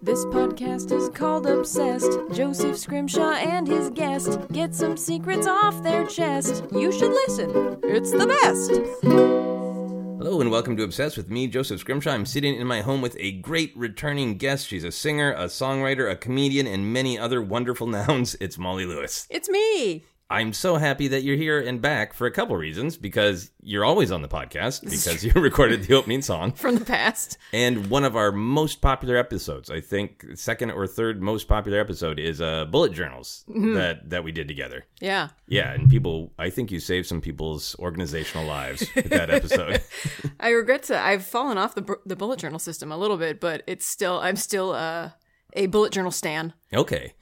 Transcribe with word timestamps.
This 0.00 0.24
podcast 0.26 0.92
is 0.92 1.08
called 1.08 1.46
Obsessed. 1.46 2.12
Joseph 2.32 2.78
Scrimshaw 2.78 3.32
and 3.32 3.66
his 3.66 3.90
guest 3.90 4.38
get 4.52 4.72
some 4.72 4.96
secrets 4.96 5.48
off 5.48 5.82
their 5.82 6.06
chest. 6.06 6.64
You 6.72 6.92
should 6.92 7.10
listen, 7.10 7.80
it's 7.82 8.12
the 8.12 8.26
best. 8.26 8.70
Hello 9.02 10.40
and 10.40 10.52
welcome 10.52 10.76
to 10.76 10.84
Obsessed 10.84 11.16
with 11.16 11.30
me, 11.30 11.48
Joseph 11.48 11.80
Scrimshaw. 11.80 12.12
I'm 12.12 12.26
sitting 12.26 12.54
in 12.54 12.66
my 12.66 12.80
home 12.80 13.00
with 13.00 13.16
a 13.18 13.32
great 13.32 13.76
returning 13.76 14.36
guest. 14.36 14.68
She's 14.68 14.84
a 14.84 14.92
singer, 14.92 15.32
a 15.32 15.46
songwriter, 15.46 16.08
a 16.08 16.14
comedian, 16.16 16.68
and 16.68 16.92
many 16.92 17.18
other 17.18 17.42
wonderful 17.42 17.86
nouns. 17.88 18.36
It's 18.40 18.56
Molly 18.56 18.86
Lewis. 18.86 19.26
It's 19.30 19.48
me. 19.48 20.04
I'm 20.30 20.52
so 20.52 20.76
happy 20.76 21.08
that 21.08 21.22
you're 21.22 21.36
here 21.36 21.58
and 21.58 21.80
back 21.80 22.12
for 22.12 22.26
a 22.26 22.30
couple 22.30 22.54
reasons 22.56 22.98
because 22.98 23.50
you're 23.62 23.84
always 23.84 24.12
on 24.12 24.20
the 24.20 24.28
podcast 24.28 24.82
because 24.82 25.24
you 25.24 25.32
recorded 25.36 25.84
the 25.84 25.94
opening 25.94 26.20
song 26.20 26.52
From 26.52 26.74
the 26.74 26.84
past. 26.84 27.38
and 27.52 27.88
one 27.88 28.04
of 28.04 28.14
our 28.14 28.30
most 28.30 28.82
popular 28.82 29.16
episodes. 29.16 29.70
I 29.70 29.80
think 29.80 30.26
second 30.34 30.72
or 30.72 30.86
third 30.86 31.22
most 31.22 31.48
popular 31.48 31.80
episode 31.80 32.18
is 32.18 32.42
uh 32.42 32.66
bullet 32.66 32.92
journals 32.92 33.44
that 33.48 34.10
that 34.10 34.22
we 34.22 34.32
did 34.32 34.48
together. 34.48 34.84
Yeah. 35.00 35.28
Yeah, 35.46 35.72
and 35.72 35.88
people 35.88 36.32
I 36.38 36.50
think 36.50 36.70
you 36.70 36.78
saved 36.80 37.06
some 37.06 37.22
people's 37.22 37.74
organizational 37.78 38.46
lives 38.46 38.86
with 38.94 39.08
that 39.08 39.30
episode. 39.30 39.82
I 40.40 40.50
regret 40.50 40.82
to, 40.84 41.00
I've 41.00 41.24
fallen 41.24 41.56
off 41.56 41.74
the, 41.74 41.96
the 42.04 42.16
bullet 42.16 42.38
journal 42.38 42.58
system 42.58 42.92
a 42.92 42.98
little 42.98 43.16
bit, 43.16 43.40
but 43.40 43.62
it's 43.66 43.86
still, 43.86 44.18
I'm 44.20 44.36
still 44.36 44.72
uh, 44.72 45.10
a 45.54 45.66
bullet 45.66 45.92
journal 45.92 46.10
stan. 46.10 46.52
Okay. 46.72 47.14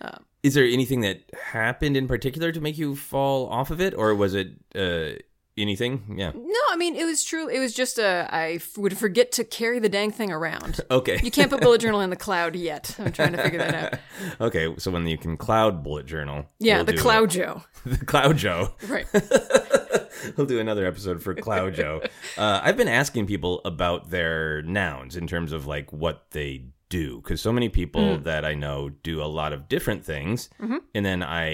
Is 0.46 0.55
there 0.55 0.64
anything 0.64 1.00
that 1.00 1.23
happened 1.52 1.96
in 1.96 2.06
particular 2.06 2.52
to 2.52 2.60
make 2.60 2.78
you 2.78 2.95
fall 2.95 3.48
off 3.48 3.70
of 3.70 3.80
it, 3.80 3.95
or 3.95 4.14
was 4.14 4.32
it 4.34 4.48
uh, 4.74 5.19
anything? 5.59 6.14
Yeah. 6.16 6.30
No, 6.34 6.60
I 6.70 6.77
mean, 6.77 6.95
it 6.95 7.05
was 7.05 7.24
true. 7.24 7.48
It 7.48 7.59
was 7.59 7.74
just 7.74 7.98
a, 7.98 8.28
I 8.30 8.52
f- 8.52 8.78
would 8.78 8.96
forget 8.96 9.32
to 9.32 9.45
carry 9.45 9.78
the 9.80 9.88
dang 9.88 10.10
thing 10.12 10.30
around. 10.30 10.80
Okay. 10.91 11.19
You 11.22 11.30
can't 11.32 11.50
put 11.50 11.60
bullet 11.60 11.80
journal 11.80 12.00
in 12.00 12.10
the 12.10 12.16
cloud 12.16 12.55
yet. 12.55 12.95
I'm 12.98 13.10
trying 13.12 13.32
to 13.32 13.42
figure 13.42 13.59
that 13.59 13.74
out. 13.74 14.00
okay. 14.48 14.72
So 14.78 14.91
when 14.92 15.06
you 15.06 15.19
can 15.19 15.36
cloud 15.36 15.83
bullet 15.83 16.06
journal, 16.06 16.47
Yeah, 16.60 16.77
we'll 16.77 16.84
the 16.84 16.97
cloud 16.97 17.31
Joe. 17.38 17.62
the 17.84 18.05
cloud 18.05 18.36
Joe. 18.36 18.75
Right. 18.88 19.06
we'll 20.36 20.47
do 20.47 20.60
another 20.60 20.86
episode 20.86 21.22
for 21.22 21.34
Cloud 21.34 21.75
Joe. 21.75 22.03
Uh, 22.38 22.60
I've 22.62 22.77
been 22.77 22.88
asking 22.88 23.27
people 23.27 23.60
about 23.64 24.10
their 24.10 24.62
nouns 24.62 25.16
in 25.16 25.27
terms 25.27 25.53
of 25.53 25.66
like 25.66 25.92
what 25.92 26.31
they 26.31 26.66
do, 26.89 27.20
because 27.20 27.41
so 27.41 27.53
many 27.53 27.69
people 27.69 28.19
that 28.19 28.45
I 28.45 28.55
know 28.55 28.91
do 28.91 29.23
a 29.23 29.27
lot 29.27 29.53
of 29.53 29.69
different 29.69 30.05
things, 30.05 30.48
and 30.95 31.05
then 31.05 31.23
I, 31.23 31.51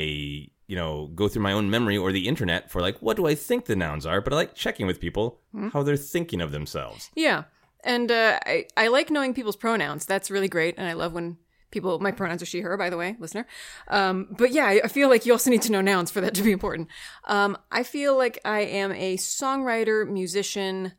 you 0.67 0.77
know, 0.77 1.11
go 1.15 1.29
through 1.29 1.43
my 1.43 1.53
own 1.53 1.71
memory 1.71 1.97
or 1.97 2.13
the 2.13 2.29
internet 2.29 2.71
for 2.71 2.81
like 2.81 2.99
what 3.01 3.17
do 3.17 3.27
I 3.27 3.35
think 3.35 3.65
the 3.67 3.77
nouns 3.77 4.07
are, 4.07 4.21
but 4.21 4.33
I 4.33 4.37
like 4.37 4.55
checking 4.55 4.87
with 4.87 5.01
people 5.01 5.41
how 5.73 5.83
they're 5.83 5.97
thinking 5.97 6.41
of 6.41 6.53
themselves. 6.53 7.11
Yeah. 7.15 7.45
And 7.85 8.11
uh, 8.11 8.39
I, 8.47 8.67
I 8.77 8.89
like 8.89 9.11
knowing 9.11 9.35
people's 9.35 9.57
pronouns. 9.57 10.07
That's 10.07 10.31
really 10.31 10.49
great. 10.49 10.77
And 10.79 10.87
I 10.87 10.93
love 10.93 11.13
when 11.13 11.39
people, 11.73 11.99
my 11.99 12.13
pronouns 12.13 12.41
are 12.41 12.47
she, 12.47 12.61
her, 12.61 12.77
by 12.77 12.91
the 12.91 12.97
way, 12.97 13.17
listener. 13.19 13.47
Um, 13.89 14.29
but 14.39 14.53
yeah, 14.53 14.67
I, 14.67 14.83
I 14.85 14.89
feel 14.89 15.09
like 15.09 15.27
you 15.27 15.33
also 15.33 15.51
need 15.51 15.63
to 15.63 15.73
know 15.73 15.81
nouns 15.81 16.11
for 16.11 16.21
that 16.21 16.35
to 16.35 16.43
be 16.43 16.53
important. 16.53 16.89
Um, 17.25 17.59
I 17.73 17.83
feel 17.83 18.17
like 18.17 18.39
I 18.45 18.61
am 18.61 18.93
a 18.93 19.17
songwriter, 19.17 20.09
musician. 20.09 20.93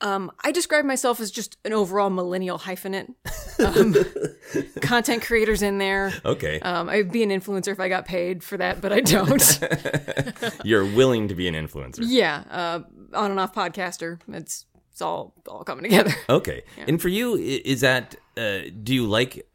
Um, 0.00 0.30
I 0.44 0.52
describe 0.52 0.84
myself 0.84 1.20
as 1.20 1.30
just 1.30 1.56
an 1.64 1.72
overall 1.72 2.10
millennial 2.10 2.58
hyphenate. 2.58 3.14
Um, 3.56 3.94
content 4.80 5.22
creators 5.22 5.62
in 5.62 5.78
there. 5.78 6.12
Okay, 6.24 6.58
Um, 6.58 6.88
I'd 6.88 7.12
be 7.12 7.22
an 7.22 7.30
influencer 7.30 7.68
if 7.68 7.78
I 7.78 7.88
got 7.88 8.04
paid 8.04 8.42
for 8.42 8.56
that, 8.56 8.80
but 8.80 8.92
I 8.92 8.98
don't. 9.00 9.60
you're 10.64 10.84
willing 10.84 11.28
to 11.28 11.36
be 11.36 11.46
an 11.46 11.54
influencer. 11.54 12.00
yeah, 12.02 12.42
uh, 12.50 12.80
on 13.16 13.30
and 13.30 13.38
off 13.38 13.54
podcaster. 13.54 14.18
It's 14.26 14.66
it's 14.90 15.00
all 15.00 15.34
all 15.46 15.62
coming 15.62 15.84
together. 15.84 16.12
Okay. 16.28 16.64
And 16.88 17.00
for 17.00 17.08
you, 17.08 17.36
is 17.36 17.80
that, 17.82 18.16
uh, 18.36 18.62
do 18.82 18.92
you 18.92 19.06
like 19.06 19.46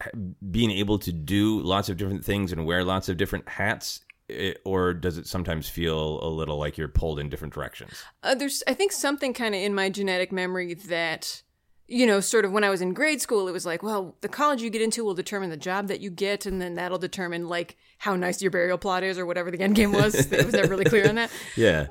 being 0.49 0.71
able 0.71 0.97
to 0.99 1.11
do 1.11 1.59
lots 1.59 1.89
of 1.89 1.97
different 1.97 2.23
things 2.23 2.53
and 2.53 2.65
wear 2.65 2.85
lots 2.85 3.09
of 3.09 3.17
different 3.17 3.49
hats? 3.49 3.99
I- 4.29 4.55
Or 4.65 4.93
does 4.93 5.17
it 5.17 5.27
sometimes 5.27 5.67
feel 5.69 6.19
a 6.23 6.29
little 6.29 6.57
like 6.57 6.77
you're 6.77 6.87
pulled 6.87 7.19
in 7.19 7.29
different 7.29 7.53
directions? 7.53 7.93
Uh, 8.23 8.35
there's, 8.35 8.63
I 8.67 8.73
think, 8.73 8.91
something 8.91 9.33
kind 9.33 9.55
of 9.55 9.61
in 9.61 9.73
my 9.73 9.89
genetic 9.89 10.31
memory 10.31 10.73
that, 10.73 11.43
you 11.87 12.05
know, 12.05 12.19
sort 12.19 12.45
of 12.45 12.51
when 12.51 12.63
I 12.63 12.69
was 12.69 12.81
in 12.81 12.93
grade 12.93 13.21
school, 13.21 13.47
it 13.47 13.51
was 13.51 13.65
like, 13.65 13.81
well, 13.81 14.15
the 14.21 14.29
college 14.29 14.61
you 14.61 14.69
get 14.69 14.81
into 14.81 15.03
will 15.03 15.15
determine 15.15 15.49
the 15.49 15.57
job 15.57 15.87
that 15.87 16.01
you 16.01 16.09
get, 16.09 16.45
and 16.45 16.61
then 16.61 16.75
that'll 16.75 16.99
determine 16.99 17.47
like 17.47 17.77
how 17.97 18.15
nice 18.15 18.41
your 18.41 18.51
burial 18.51 18.77
plot 18.77 19.03
is, 19.03 19.17
or 19.17 19.25
whatever 19.25 19.49
the 19.51 19.59
end 19.59 19.75
game 19.75 19.91
was. 19.91 20.13
it 20.31 20.45
was 20.45 20.53
never 20.53 20.69
really 20.69 20.85
clear 20.85 21.09
on 21.09 21.15
that. 21.15 21.31
Yeah. 21.55 21.87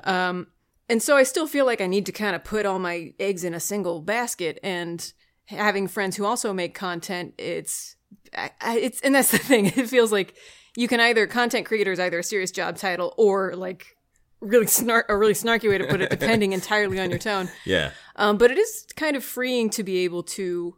And 0.91 1.03
so 1.03 1.15
I 1.15 1.21
still 1.23 1.45
feel 1.45 1.65
like 1.67 1.81
I 1.81 1.85
need 1.87 2.07
to 2.07 2.11
kind 2.11 2.35
of 2.35 2.43
put 2.43 2.65
all 2.65 2.79
my 2.79 3.13
eggs 3.19 3.43
in 3.43 3.53
a 3.53 3.59
single 3.59 4.01
basket. 4.01 4.57
And 4.63 5.13
having 5.45 5.87
friends 5.87 6.15
who 6.15 6.25
also 6.25 6.51
make 6.51 6.73
content, 6.73 7.35
it's, 7.37 7.95
I, 8.35 8.49
I, 8.59 8.79
it's, 8.79 8.99
and 9.01 9.13
that's 9.13 9.29
the 9.29 9.37
thing. 9.37 9.65
It 9.75 9.87
feels 9.87 10.11
like 10.11 10.33
you 10.75 10.87
can 10.87 10.99
either 10.99 11.27
content 11.27 11.65
creator 11.65 11.91
is 11.91 11.99
either 11.99 12.19
a 12.19 12.23
serious 12.23 12.51
job 12.51 12.77
title 12.77 13.13
or 13.17 13.55
like 13.55 13.95
really 14.41 14.67
snark, 14.67 15.05
a 15.09 15.17
really 15.17 15.33
snarky 15.33 15.69
way 15.69 15.77
to 15.77 15.85
put 15.85 16.01
it, 16.01 16.09
depending 16.09 16.53
entirely 16.59 16.99
on 16.99 17.09
your 17.09 17.19
tone. 17.19 17.49
yeah. 17.65 17.91
Um, 18.15 18.37
but 18.37 18.51
it 18.51 18.57
is 18.57 18.85
kind 18.95 19.15
of 19.15 19.23
freeing 19.23 19.69
to 19.71 19.83
be 19.83 19.99
able 19.99 20.23
to 20.23 20.75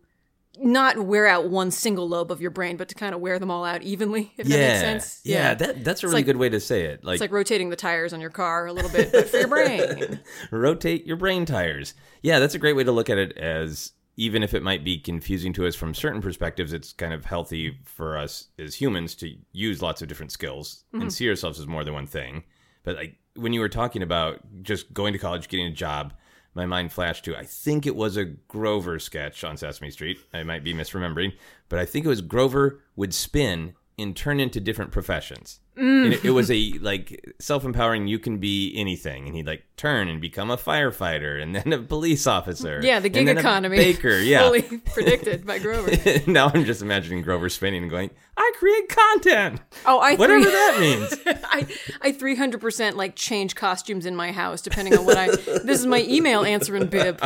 not 0.57 0.97
wear 0.97 1.27
out 1.27 1.49
one 1.49 1.71
single 1.71 2.07
lobe 2.09 2.29
of 2.31 2.41
your 2.41 2.51
brain, 2.51 2.75
but 2.75 2.89
to 2.89 2.95
kind 2.95 3.15
of 3.15 3.21
wear 3.21 3.39
them 3.39 3.49
all 3.49 3.63
out 3.63 3.81
evenly. 3.83 4.33
If 4.37 4.47
Yeah. 4.47 4.57
that 4.57 4.67
makes 4.67 4.79
sense. 5.05 5.21
Yeah. 5.23 5.53
That, 5.53 5.83
that's 5.83 6.03
a 6.03 6.07
really 6.07 6.15
like- 6.19 6.25
good 6.25 6.37
way 6.37 6.49
to 6.49 6.59
say 6.59 6.83
it. 6.85 7.03
Like, 7.03 7.15
It's 7.15 7.21
like 7.21 7.31
rotating 7.31 7.69
the 7.69 7.75
tires 7.77 8.11
on 8.13 8.19
your 8.19 8.29
car 8.31 8.65
a 8.67 8.73
little 8.73 8.89
bit, 8.91 9.11
but 9.11 9.29
for 9.29 9.37
your 9.37 9.47
brain. 9.47 10.19
rotate 10.51 11.05
your 11.05 11.15
brain 11.17 11.45
tires. 11.45 11.93
Yeah. 12.21 12.39
That's 12.39 12.53
a 12.53 12.59
great 12.59 12.75
way 12.75 12.83
to 12.83 12.91
look 12.91 13.09
at 13.09 13.17
it 13.17 13.37
as 13.37 13.93
even 14.21 14.43
if 14.43 14.53
it 14.53 14.61
might 14.61 14.83
be 14.83 14.99
confusing 14.99 15.51
to 15.51 15.65
us 15.65 15.73
from 15.73 15.95
certain 15.95 16.21
perspectives, 16.21 16.73
it's 16.73 16.93
kind 16.93 17.11
of 17.11 17.25
healthy 17.25 17.79
for 17.85 18.15
us 18.15 18.49
as 18.59 18.75
humans 18.75 19.15
to 19.15 19.35
use 19.51 19.81
lots 19.81 20.03
of 20.03 20.07
different 20.07 20.31
skills 20.31 20.83
and 20.93 21.01
mm-hmm. 21.01 21.09
see 21.09 21.27
ourselves 21.27 21.59
as 21.59 21.65
more 21.65 21.83
than 21.83 21.95
one 21.95 22.05
thing. 22.05 22.43
But 22.83 22.97
like 22.97 23.15
when 23.33 23.51
you 23.51 23.61
were 23.61 23.67
talking 23.67 24.03
about 24.03 24.41
just 24.61 24.93
going 24.93 25.13
to 25.13 25.17
college, 25.17 25.47
getting 25.47 25.65
a 25.65 25.71
job, 25.71 26.13
my 26.53 26.67
mind 26.67 26.91
flashed 26.91 27.25
to 27.25 27.35
I 27.35 27.45
think 27.45 27.87
it 27.87 27.95
was 27.95 28.15
a 28.15 28.25
Grover 28.25 28.99
sketch 28.99 29.43
on 29.43 29.57
Sesame 29.57 29.89
Street. 29.89 30.19
I 30.31 30.43
might 30.43 30.63
be 30.63 30.75
misremembering, 30.75 31.33
but 31.67 31.79
I 31.79 31.85
think 31.85 32.05
it 32.05 32.09
was 32.09 32.21
Grover 32.21 32.83
would 32.95 33.15
spin 33.15 33.73
and 33.97 34.15
turn 34.15 34.39
into 34.39 34.59
different 34.59 34.91
professions. 34.91 35.61
And 35.77 36.13
it, 36.13 36.25
it 36.25 36.31
was 36.31 36.51
a 36.51 36.73
like 36.81 37.33
self-empowering. 37.39 38.07
You 38.07 38.19
can 38.19 38.37
be 38.39 38.73
anything, 38.75 39.25
and 39.27 39.35
he'd 39.35 39.47
like 39.47 39.63
turn 39.77 40.09
and 40.09 40.19
become 40.21 40.51
a 40.51 40.57
firefighter, 40.57 41.41
and 41.41 41.55
then 41.55 41.71
a 41.73 41.79
police 41.79 42.27
officer. 42.27 42.81
Yeah, 42.83 42.99
the 42.99 43.05
and 43.07 43.13
gig 43.13 43.27
economy. 43.29 43.77
baker. 43.77 44.09
Yeah. 44.17 44.39
Fully 44.47 44.61
predicted 44.61 45.45
by 45.45 45.59
Grover. 45.59 45.91
now 46.29 46.51
I'm 46.53 46.65
just 46.65 46.81
imagining 46.81 47.21
Grover 47.23 47.47
spinning 47.49 47.83
and 47.83 47.89
going, 47.89 48.09
"I 48.37 48.51
create 48.59 48.89
content." 48.89 49.61
Oh, 49.85 49.99
I 49.99 50.15
Whatever 50.15 50.43
three- 50.43 50.51
that 50.51 50.77
means. 50.79 51.15
I 51.45 51.67
I 52.01 52.11
three 52.11 52.35
hundred 52.35 52.59
percent 52.61 52.97
like 52.97 53.15
change 53.15 53.55
costumes 53.55 54.05
in 54.05 54.15
my 54.15 54.31
house 54.33 54.61
depending 54.61 54.97
on 54.97 55.05
what 55.05 55.17
I. 55.17 55.27
This 55.29 55.79
is 55.79 55.85
my 55.87 56.01
email 56.03 56.43
answering 56.43 56.87
bib. 56.87 57.19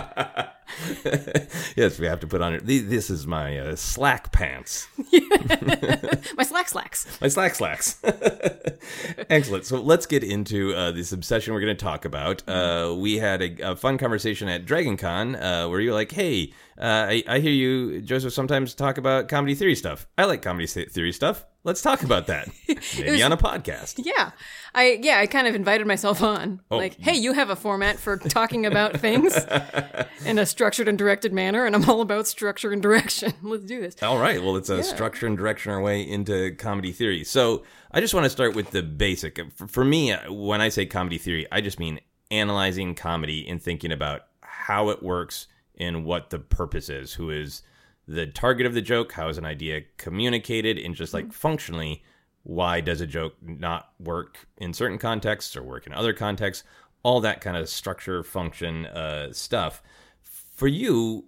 yes, 1.76 2.00
we 2.00 2.06
have 2.08 2.20
to 2.22 2.28
put 2.28 2.42
on 2.42 2.54
it. 2.54 2.66
This 2.66 3.10
is 3.10 3.26
my 3.28 3.58
uh, 3.58 3.76
slack 3.76 4.32
pants. 4.32 4.88
My 6.38 6.44
slack 6.44 6.68
slacks. 6.70 7.20
My 7.22 7.28
slack 7.28 7.56
slacks. 7.56 8.00
Excellent. 9.30 9.66
So 9.66 9.82
let's 9.82 10.06
get 10.06 10.24
into 10.24 10.74
uh, 10.74 10.92
this 10.92 11.12
obsession 11.12 11.54
we're 11.54 11.62
going 11.62 11.76
to 11.76 11.84
talk 11.84 12.06
about. 12.06 12.48
Uh, 12.48 12.94
we 12.98 13.18
had 13.18 13.42
a, 13.42 13.72
a 13.72 13.76
fun 13.76 13.98
conversation 13.98 14.48
at 14.48 14.66
DragonCon 14.66 15.36
uh, 15.36 15.70
where 15.70 15.80
you 15.80 15.90
were 15.90 15.96
like, 15.96 16.12
"Hey, 16.12 16.54
uh, 16.78 17.08
I, 17.10 17.24
I 17.28 17.40
hear 17.40 17.52
you, 17.52 18.02
Joseph, 18.02 18.34
sometimes 18.34 18.74
talk 18.74 18.98
about 18.98 19.30
comedy 19.30 19.56
theory 19.56 19.76
stuff. 19.76 20.08
I 20.18 20.26
like 20.26 20.42
comedy 20.42 20.68
theory 20.68 21.14
stuff. 21.14 21.46
Let's 21.64 21.82
talk 21.82 22.04
about 22.04 22.28
that. 22.28 22.50
Maybe 23.00 23.24
on 23.24 23.32
a 23.32 23.38
podcast." 23.38 24.00
Yeah, 24.06 24.32
I 24.74 25.00
yeah 25.02 25.20
I 25.20 25.26
kind 25.26 25.48
of 25.48 25.56
invited 25.56 25.88
myself 25.88 26.22
on. 26.22 26.62
Oh. 26.70 26.78
Like, 26.78 27.00
hey, 27.00 27.16
you 27.16 27.34
have 27.34 27.50
a 27.50 27.56
format 27.56 27.98
for 27.98 28.18
talking 28.18 28.66
about 28.66 28.98
things 28.98 29.36
in 30.26 30.38
a 30.38 30.46
structured 30.46 30.88
and 30.88 30.98
directed 30.98 31.34
manner, 31.34 31.66
and 31.66 31.76
I'm 31.76 31.90
all 31.90 32.02
about 32.02 32.28
structure 32.28 32.72
and 32.72 32.82
direction. 32.82 33.34
Let's 33.42 33.66
do 33.66 33.82
this. 33.82 34.02
All 34.04 34.20
right. 34.20 34.44
Well, 34.44 34.58
it's 34.58 34.70
a 34.70 34.84
structure 34.84 35.28
and 35.28 35.38
direction 35.38 35.72
our 35.72 35.82
way 35.82 36.02
into 36.02 36.54
comedy 36.56 36.92
theory. 36.92 37.24
So 37.24 37.64
I 37.92 38.02
just 38.02 38.14
want 38.14 38.26
to 38.26 38.30
start 38.30 38.54
with 38.54 38.72
the 38.72 38.84
basic. 38.84 39.40
For, 39.54 39.68
for 39.68 39.86
me, 39.86 40.12
uh, 40.12 40.32
when 40.32 40.62
I 40.62 40.70
say 40.70 40.86
comedy 40.86 41.18
theory, 41.18 41.48
I 41.52 41.62
just 41.62 41.80
mean 41.80 42.00
analyzing 42.30 42.96
comedy 42.96 43.48
and 43.48 43.62
thinking 43.62 43.92
about 43.92 44.26
how 44.42 44.90
it 44.90 45.02
works 45.02 45.48
and 45.78 46.06
what 46.06 46.30
the 46.30 46.40
purpose 46.40 46.90
is. 46.90 47.14
Who 47.14 47.30
is 47.30 47.62
the 48.08 48.28
target 48.28 48.66
of 48.66 48.74
the 48.74 48.82
joke? 48.82 49.14
How 49.14 49.30
is 49.30 49.38
an 49.38 49.46
idea 49.46 49.82
communicated? 49.98 50.78
And 50.78 50.96
just 50.96 51.14
like 51.14 51.34
functionally, 51.34 52.04
why 52.44 52.82
does 52.82 53.02
a 53.02 53.08
joke 53.08 53.36
not 53.42 53.92
work 54.00 54.48
in 54.58 54.74
certain 54.74 54.98
contexts 54.98 55.56
or 55.56 55.64
work 55.64 55.88
in 55.88 55.94
other 55.94 56.14
contexts? 56.14 56.64
All 57.04 57.20
that 57.22 57.42
kind 57.42 57.58
of 57.58 57.70
structure, 57.70 58.24
function 58.24 58.86
uh, 58.88 59.32
stuff. 59.34 59.82
For 60.22 60.68
you, 60.68 61.26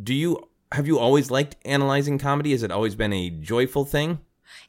do 0.00 0.14
you 0.14 0.48
have 0.72 0.86
you 0.86 0.98
always 0.98 1.30
liked 1.30 1.56
analyzing 1.64 2.18
comedy? 2.18 2.52
Has 2.52 2.62
it 2.62 2.70
always 2.70 2.94
been 2.94 3.12
a 3.12 3.30
joyful 3.30 3.84
thing? 3.84 4.20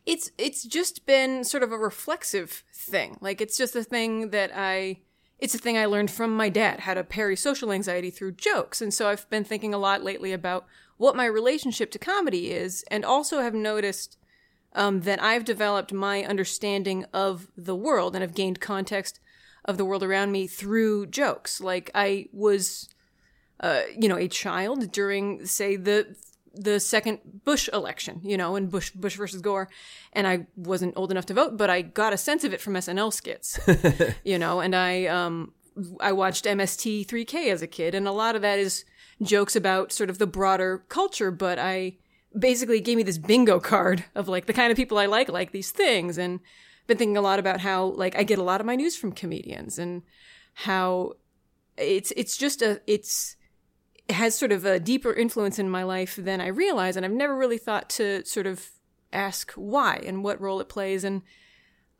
It's 0.05 0.31
it's 0.37 0.63
just 0.63 1.05
been 1.05 1.43
sort 1.43 1.63
of 1.63 1.71
a 1.71 1.77
reflexive 1.77 2.63
thing. 2.73 3.17
Like 3.21 3.41
it's 3.41 3.57
just 3.57 3.75
a 3.75 3.83
thing 3.83 4.29
that 4.29 4.51
I 4.53 4.99
it's 5.39 5.55
a 5.55 5.57
thing 5.57 5.77
I 5.77 5.85
learned 5.85 6.11
from 6.11 6.35
my 6.35 6.49
dad, 6.49 6.81
how 6.81 6.93
to 6.93 7.03
parry 7.03 7.35
social 7.35 7.71
anxiety 7.71 8.09
through 8.09 8.33
jokes. 8.33 8.81
And 8.81 8.93
so 8.93 9.09
I've 9.09 9.29
been 9.29 9.43
thinking 9.43 9.73
a 9.73 9.77
lot 9.77 10.03
lately 10.03 10.31
about 10.31 10.65
what 10.97 11.15
my 11.15 11.25
relationship 11.25 11.91
to 11.91 11.99
comedy 11.99 12.51
is, 12.51 12.83
and 12.89 13.03
also 13.03 13.41
have 13.41 13.53
noticed 13.53 14.17
um, 14.73 15.01
that 15.01 15.21
I've 15.21 15.43
developed 15.43 15.91
my 15.91 16.23
understanding 16.23 17.05
of 17.13 17.47
the 17.57 17.75
world 17.75 18.15
and 18.15 18.21
have 18.21 18.35
gained 18.35 18.59
context 18.59 19.19
of 19.65 19.77
the 19.77 19.85
world 19.85 20.03
around 20.03 20.31
me 20.31 20.47
through 20.47 21.07
jokes. 21.07 21.61
Like 21.61 21.89
I 21.95 22.27
was, 22.31 22.89
uh, 23.59 23.81
you 23.97 24.07
know, 24.07 24.17
a 24.17 24.27
child 24.27 24.91
during, 24.91 25.45
say, 25.45 25.75
the 25.75 26.15
the 26.53 26.79
second 26.79 27.19
Bush 27.43 27.67
election, 27.73 28.21
you 28.23 28.37
know, 28.37 28.55
and 28.55 28.69
Bush 28.69 28.91
Bush 28.91 29.15
versus 29.15 29.41
Gore, 29.41 29.69
and 30.13 30.27
I 30.27 30.47
wasn't 30.55 30.93
old 30.95 31.11
enough 31.11 31.25
to 31.27 31.33
vote, 31.33 31.57
but 31.57 31.69
I 31.69 31.81
got 31.81 32.13
a 32.13 32.17
sense 32.17 32.43
of 32.43 32.53
it 32.53 32.61
from 32.61 32.73
SNL 32.73 33.11
skits, 33.11 33.59
you 34.23 34.37
know, 34.37 34.59
and 34.59 34.75
I 34.75 35.05
um 35.05 35.53
I 35.99 36.11
watched 36.11 36.45
MST3K 36.45 37.47
as 37.51 37.61
a 37.61 37.67
kid, 37.67 37.95
and 37.95 38.07
a 38.07 38.11
lot 38.11 38.35
of 38.35 38.41
that 38.43 38.59
is 38.59 38.85
jokes 39.21 39.55
about 39.55 39.91
sort 39.91 40.09
of 40.09 40.17
the 40.17 40.27
broader 40.27 40.83
culture, 40.89 41.31
but 41.31 41.57
I 41.59 41.97
basically 42.37 42.81
gave 42.81 42.97
me 42.97 43.03
this 43.03 43.17
bingo 43.17 43.59
card 43.59 44.05
of 44.15 44.27
like 44.27 44.45
the 44.45 44.53
kind 44.53 44.71
of 44.71 44.77
people 44.77 44.97
I 44.97 45.05
like 45.05 45.29
like 45.29 45.51
these 45.51 45.71
things 45.71 46.17
and 46.17 46.39
been 46.87 46.97
thinking 46.97 47.17
a 47.17 47.21
lot 47.21 47.39
about 47.39 47.61
how 47.61 47.85
like 47.85 48.15
I 48.17 48.23
get 48.23 48.39
a 48.39 48.43
lot 48.43 48.59
of 48.59 48.67
my 48.67 48.75
news 48.75 48.95
from 48.95 49.11
comedians 49.11 49.79
and 49.79 50.03
how 50.53 51.13
it's 51.77 52.11
it's 52.15 52.37
just 52.37 52.61
a 52.61 52.81
it's 52.87 53.35
it 53.35 53.42
has 54.09 54.37
sort 54.37 54.51
of 54.51 54.65
a 54.65 54.79
deeper 54.79 55.13
influence 55.13 55.59
in 55.59 55.69
my 55.69 55.83
life 55.83 56.15
than 56.17 56.41
I 56.41 56.47
realize 56.47 56.97
and 56.97 57.05
I've 57.05 57.11
never 57.11 57.35
really 57.35 57.57
thought 57.57 57.89
to 57.91 58.25
sort 58.25 58.47
of 58.47 58.69
ask 59.13 59.51
why 59.53 60.01
and 60.05 60.23
what 60.23 60.41
role 60.41 60.59
it 60.59 60.69
plays. 60.69 61.03
And 61.03 61.21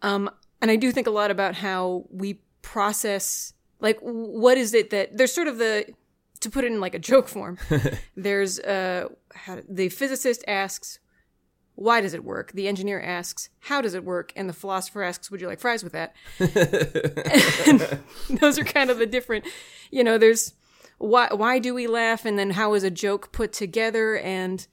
um 0.01 0.29
and 0.61 0.69
I 0.71 0.75
do 0.75 0.91
think 0.91 1.07
a 1.07 1.11
lot 1.11 1.31
about 1.31 1.55
how 1.55 2.05
we 2.09 2.41
process 2.61 3.53
like 3.79 3.99
what 3.99 4.57
is 4.57 4.73
it 4.73 4.89
that 4.89 5.17
there's 5.17 5.33
sort 5.33 5.47
of 5.47 5.57
the 5.57 5.85
to 6.41 6.49
put 6.49 6.65
it 6.65 6.71
in 6.71 6.81
like 6.81 6.95
a 6.95 6.99
joke 6.99 7.27
form 7.27 7.57
there's 8.17 8.59
uh 8.59 9.07
how, 9.33 9.59
the 9.69 9.89
physicist 9.89 10.43
asks 10.47 10.99
why 11.75 12.01
does 12.01 12.13
it 12.13 12.23
work? 12.23 12.51
The 12.51 12.67
engineer 12.67 13.01
asks 13.01 13.49
how 13.59 13.81
does 13.81 13.95
it 13.95 14.03
work? 14.03 14.31
And 14.35 14.47
the 14.47 14.53
philosopher 14.53 15.03
asks 15.03 15.31
would 15.31 15.41
you 15.41 15.47
like 15.47 15.59
fries 15.59 15.83
with 15.83 15.93
that? 15.93 16.13
And 18.29 18.39
those 18.39 18.59
are 18.59 18.63
kind 18.63 18.89
of 18.89 18.97
the 18.97 19.05
different 19.05 19.45
you 19.89 20.03
know 20.03 20.17
there's 20.17 20.53
why 21.03 21.27
why 21.31 21.59
do 21.59 21.73
we 21.73 21.85
laugh? 21.87 22.25
And 22.25 22.39
then 22.39 22.51
how 22.51 22.73
is 22.73 22.83
a 22.83 22.91
joke 22.91 23.31
put 23.31 23.51
together? 23.51 24.17
And 24.17 24.65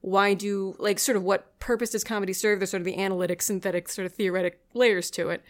why 0.00 0.34
do 0.34 0.76
like 0.78 0.98
sort 0.98 1.16
of 1.16 1.22
what 1.22 1.58
purpose 1.60 1.90
does 1.90 2.04
comedy 2.04 2.32
serve? 2.32 2.60
There's 2.60 2.70
sort 2.70 2.82
of 2.82 2.84
the 2.84 2.98
analytic 2.98 3.40
synthetic 3.40 3.88
sort 3.88 4.06
of 4.06 4.12
theoretic 4.12 4.60
layers 4.74 5.10
to 5.12 5.30
it. 5.30 5.42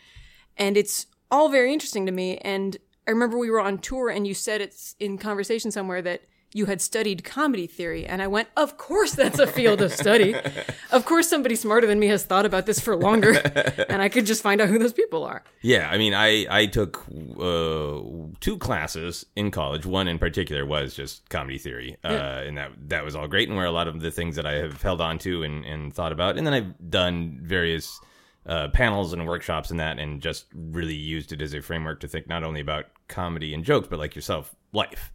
And 0.57 0.77
it's 0.77 1.07
all 1.31 1.49
very 1.49 1.73
interesting 1.73 2.07
to 2.07 2.13
me. 2.13 2.39
And 2.39 2.77
i 3.07 3.11
remember 3.11 3.39
we 3.39 3.51
were 3.51 3.61
on 3.61 3.79
tour 3.79 4.11
and 4.11 4.27
you 4.27 4.35
said 4.35 4.61
it's 4.61 4.95
in 5.01 5.19
conversation 5.19 5.71
somewhere 5.71 6.03
that 6.03 6.23
you 6.55 6.67
had 6.67 6.81
studied 6.81 7.25
comedy 7.25 7.67
theory 7.67 8.07
and 8.07 8.23
i 8.23 8.27
went 8.27 8.49
of 8.57 8.77
course 8.79 9.13
that's 9.13 9.39
a 9.39 9.47
field 9.47 9.83
of 9.83 9.93
study 9.93 10.35
of 10.93 11.05
course 11.05 11.29
somebody 11.29 11.55
smarter 11.55 11.87
than 11.87 11.99
me 11.99 12.07
has 12.07 12.25
thought 12.25 12.47
about 12.47 12.67
this 12.67 12.81
for 12.81 12.97
longer 12.97 13.33
and 13.89 14.01
i 14.01 14.09
could 14.09 14.25
just 14.27 14.43
find 14.43 14.61
out 14.61 14.69
who 14.69 14.79
those 14.79 14.93
people 14.93 15.25
are 15.25 15.43
Yeah, 15.63 15.91
I 15.91 15.99
mean, 15.99 16.15
I 16.15 16.47
I 16.49 16.67
took 16.67 17.05
uh, 17.41 18.01
two 18.41 18.57
classes 18.59 19.27
in 19.35 19.51
college. 19.51 19.85
One 19.85 20.07
in 20.09 20.19
particular 20.19 20.65
was 20.65 20.95
just 20.95 21.29
comedy 21.29 21.59
theory, 21.59 21.97
uh, 22.05 22.47
and 22.47 22.57
that 22.57 22.71
that 22.89 23.05
was 23.05 23.17
all 23.17 23.27
great, 23.29 23.49
and 23.49 23.57
where 23.57 23.67
a 23.67 23.73
lot 23.73 23.89
of 23.89 24.01
the 24.01 24.11
things 24.11 24.37
that 24.37 24.47
I 24.47 24.55
have 24.55 24.81
held 24.83 25.01
on 25.01 25.19
to 25.21 25.43
and, 25.43 25.65
and 25.65 25.93
thought 25.93 26.13
about. 26.13 26.39
And 26.39 26.47
then 26.47 26.55
I've 26.55 26.91
done 26.91 27.41
various 27.43 28.01
uh, 28.47 28.69
panels 28.69 29.13
and 29.13 29.27
workshops 29.27 29.71
and 29.71 29.81
that, 29.81 29.99
and 29.99 30.23
just 30.23 30.47
really 30.55 30.95
used 30.95 31.33
it 31.33 31.43
as 31.43 31.55
a 31.55 31.61
framework 31.61 32.01
to 32.01 32.09
think 32.09 32.29
not 32.29 32.45
only 32.45 32.61
about 32.61 32.87
comedy 33.09 33.53
and 33.53 33.65
jokes, 33.65 33.89
but 33.89 33.99
like 33.99 34.15
yourself, 34.15 34.55
life. 34.73 35.13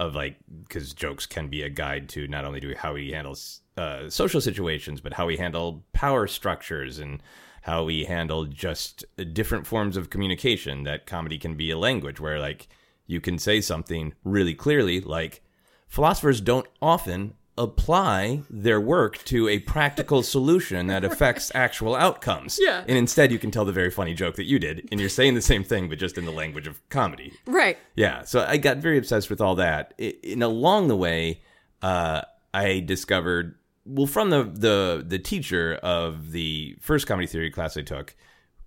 Of 0.00 0.14
like, 0.14 0.38
because 0.62 0.94
jokes 0.94 1.26
can 1.26 1.48
be 1.48 1.62
a 1.62 1.68
guide 1.68 2.08
to 2.10 2.26
not 2.26 2.44
only 2.46 2.58
do 2.58 2.74
how 2.74 2.94
he 2.94 3.12
handles 3.12 3.60
uh, 3.76 4.08
social 4.08 4.40
situations, 4.40 5.00
but 5.00 5.12
how 5.12 5.26
we 5.26 5.36
handle 5.36 5.84
power 5.92 6.26
structures 6.26 6.98
and 6.98 7.22
how 7.62 7.84
we 7.84 8.04
handle 8.04 8.46
just 8.46 9.04
different 9.34 9.66
forms 9.66 9.96
of 9.96 10.08
communication. 10.08 10.84
That 10.84 11.06
comedy 11.06 11.38
can 11.38 11.54
be 11.54 11.70
a 11.70 11.76
language 11.78 12.18
where, 12.18 12.40
like, 12.40 12.68
you 13.06 13.20
can 13.20 13.38
say 13.38 13.60
something 13.60 14.14
really 14.24 14.54
clearly, 14.54 15.00
like, 15.00 15.42
philosophers 15.86 16.40
don't 16.40 16.66
often 16.80 17.34
apply 17.58 18.42
their 18.48 18.80
work 18.80 19.22
to 19.24 19.48
a 19.48 19.58
practical 19.58 20.22
solution 20.22 20.86
that 20.86 21.04
affects 21.10 21.52
actual 21.54 21.94
outcomes. 21.94 22.58
Yeah. 22.60 22.84
And 22.86 22.96
instead, 22.96 23.32
you 23.32 23.38
can 23.38 23.50
tell 23.50 23.64
the 23.64 23.72
very 23.72 23.90
funny 23.90 24.14
joke 24.14 24.36
that 24.36 24.44
you 24.44 24.58
did, 24.58 24.88
and 24.90 25.00
you're 25.00 25.08
saying 25.08 25.34
the 25.34 25.42
same 25.42 25.64
thing, 25.64 25.88
but 25.88 25.98
just 25.98 26.16
in 26.16 26.24
the 26.24 26.32
language 26.32 26.66
of 26.66 26.86
comedy. 26.88 27.32
right 27.46 27.76
Yeah, 27.96 28.22
so 28.22 28.44
I 28.46 28.56
got 28.56 28.78
very 28.78 28.98
obsessed 28.98 29.28
with 29.30 29.40
all 29.40 29.56
that. 29.56 29.94
And 29.98 30.42
along 30.42 30.88
the 30.88 30.96
way, 30.96 31.42
uh, 31.82 32.22
I 32.54 32.80
discovered 32.80 33.56
well 33.84 34.06
from 34.06 34.30
the 34.30 34.44
the 34.44 35.04
the 35.06 35.18
teacher 35.18 35.74
of 35.82 36.32
the 36.32 36.76
first 36.80 37.06
comedy 37.06 37.26
theory 37.26 37.50
class 37.50 37.76
I 37.76 37.82
took 37.82 38.14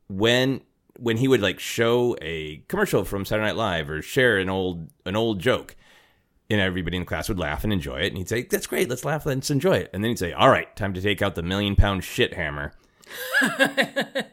when 0.07 0.61
when 0.97 1.17
he 1.17 1.27
would 1.27 1.41
like 1.41 1.59
show 1.59 2.15
a 2.21 2.57
commercial 2.67 3.03
from 3.03 3.25
Saturday 3.25 3.47
Night 3.47 3.55
Live 3.55 3.89
or 3.89 4.01
share 4.01 4.37
an 4.37 4.49
old 4.49 4.89
an 5.05 5.15
old 5.15 5.39
joke. 5.39 5.75
And 6.51 6.59
everybody 6.59 6.97
in 6.97 7.03
the 7.03 7.07
class 7.07 7.29
would 7.29 7.39
laugh 7.39 7.63
and 7.63 7.71
enjoy 7.71 8.01
it. 8.01 8.07
And 8.07 8.17
he'd 8.17 8.29
say, 8.29 8.43
That's 8.43 8.67
great, 8.67 8.89
let's 8.89 9.05
laugh, 9.05 9.25
let's 9.25 9.49
enjoy 9.49 9.77
it. 9.77 9.89
And 9.93 10.03
then 10.03 10.09
he'd 10.09 10.19
say, 10.19 10.33
All 10.33 10.49
right, 10.49 10.73
time 10.75 10.93
to 10.93 11.01
take 11.01 11.21
out 11.21 11.35
the 11.35 11.43
million 11.43 11.75
pound 11.75 12.03
shit 12.03 12.33
hammer 12.33 12.73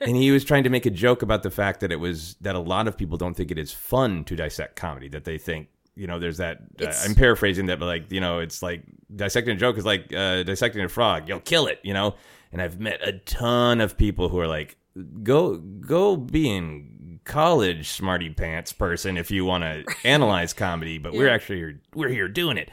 and 0.00 0.16
he 0.16 0.30
was 0.30 0.44
trying 0.44 0.64
to 0.64 0.70
make 0.70 0.86
a 0.86 0.90
joke 0.90 1.22
about 1.22 1.42
the 1.42 1.50
fact 1.50 1.80
that 1.80 1.92
it 1.92 1.96
was 1.96 2.36
that 2.40 2.54
a 2.54 2.60
lot 2.60 2.86
of 2.86 2.96
people 2.96 3.16
don't 3.16 3.34
think 3.34 3.50
it 3.50 3.58
is 3.58 3.72
fun 3.72 4.24
to 4.24 4.36
dissect 4.36 4.76
comedy 4.76 5.08
that 5.08 5.24
they 5.24 5.38
think 5.38 5.68
you 5.94 6.06
know 6.06 6.18
there's 6.18 6.36
that 6.36 6.58
uh, 6.80 6.92
i'm 7.04 7.14
paraphrasing 7.14 7.66
that 7.66 7.78
but 7.78 7.86
like 7.86 8.10
you 8.12 8.20
know 8.20 8.38
it's 8.38 8.62
like 8.62 8.82
dissecting 9.14 9.56
a 9.56 9.58
joke 9.58 9.76
is 9.78 9.84
like 9.84 10.12
uh, 10.14 10.42
dissecting 10.42 10.82
a 10.84 10.88
frog 10.88 11.28
you'll 11.28 11.40
kill 11.40 11.66
it 11.66 11.80
you 11.82 11.92
know 11.92 12.14
and 12.52 12.62
i've 12.62 12.78
met 12.78 13.00
a 13.06 13.12
ton 13.12 13.80
of 13.80 13.96
people 13.96 14.28
who 14.28 14.38
are 14.38 14.48
like 14.48 14.76
go 15.22 15.56
go 15.56 16.16
be 16.16 16.48
in 16.48 16.97
college 17.28 17.90
smarty 17.90 18.30
pants 18.30 18.72
person 18.72 19.16
if 19.16 19.30
you 19.30 19.44
want 19.44 19.62
to 19.62 19.84
analyze 20.04 20.54
comedy 20.54 20.98
but 20.98 21.12
we're 21.12 21.28
actually 21.28 21.58
here, 21.58 21.80
we're 21.94 22.08
here 22.08 22.26
doing 22.26 22.56
it. 22.56 22.70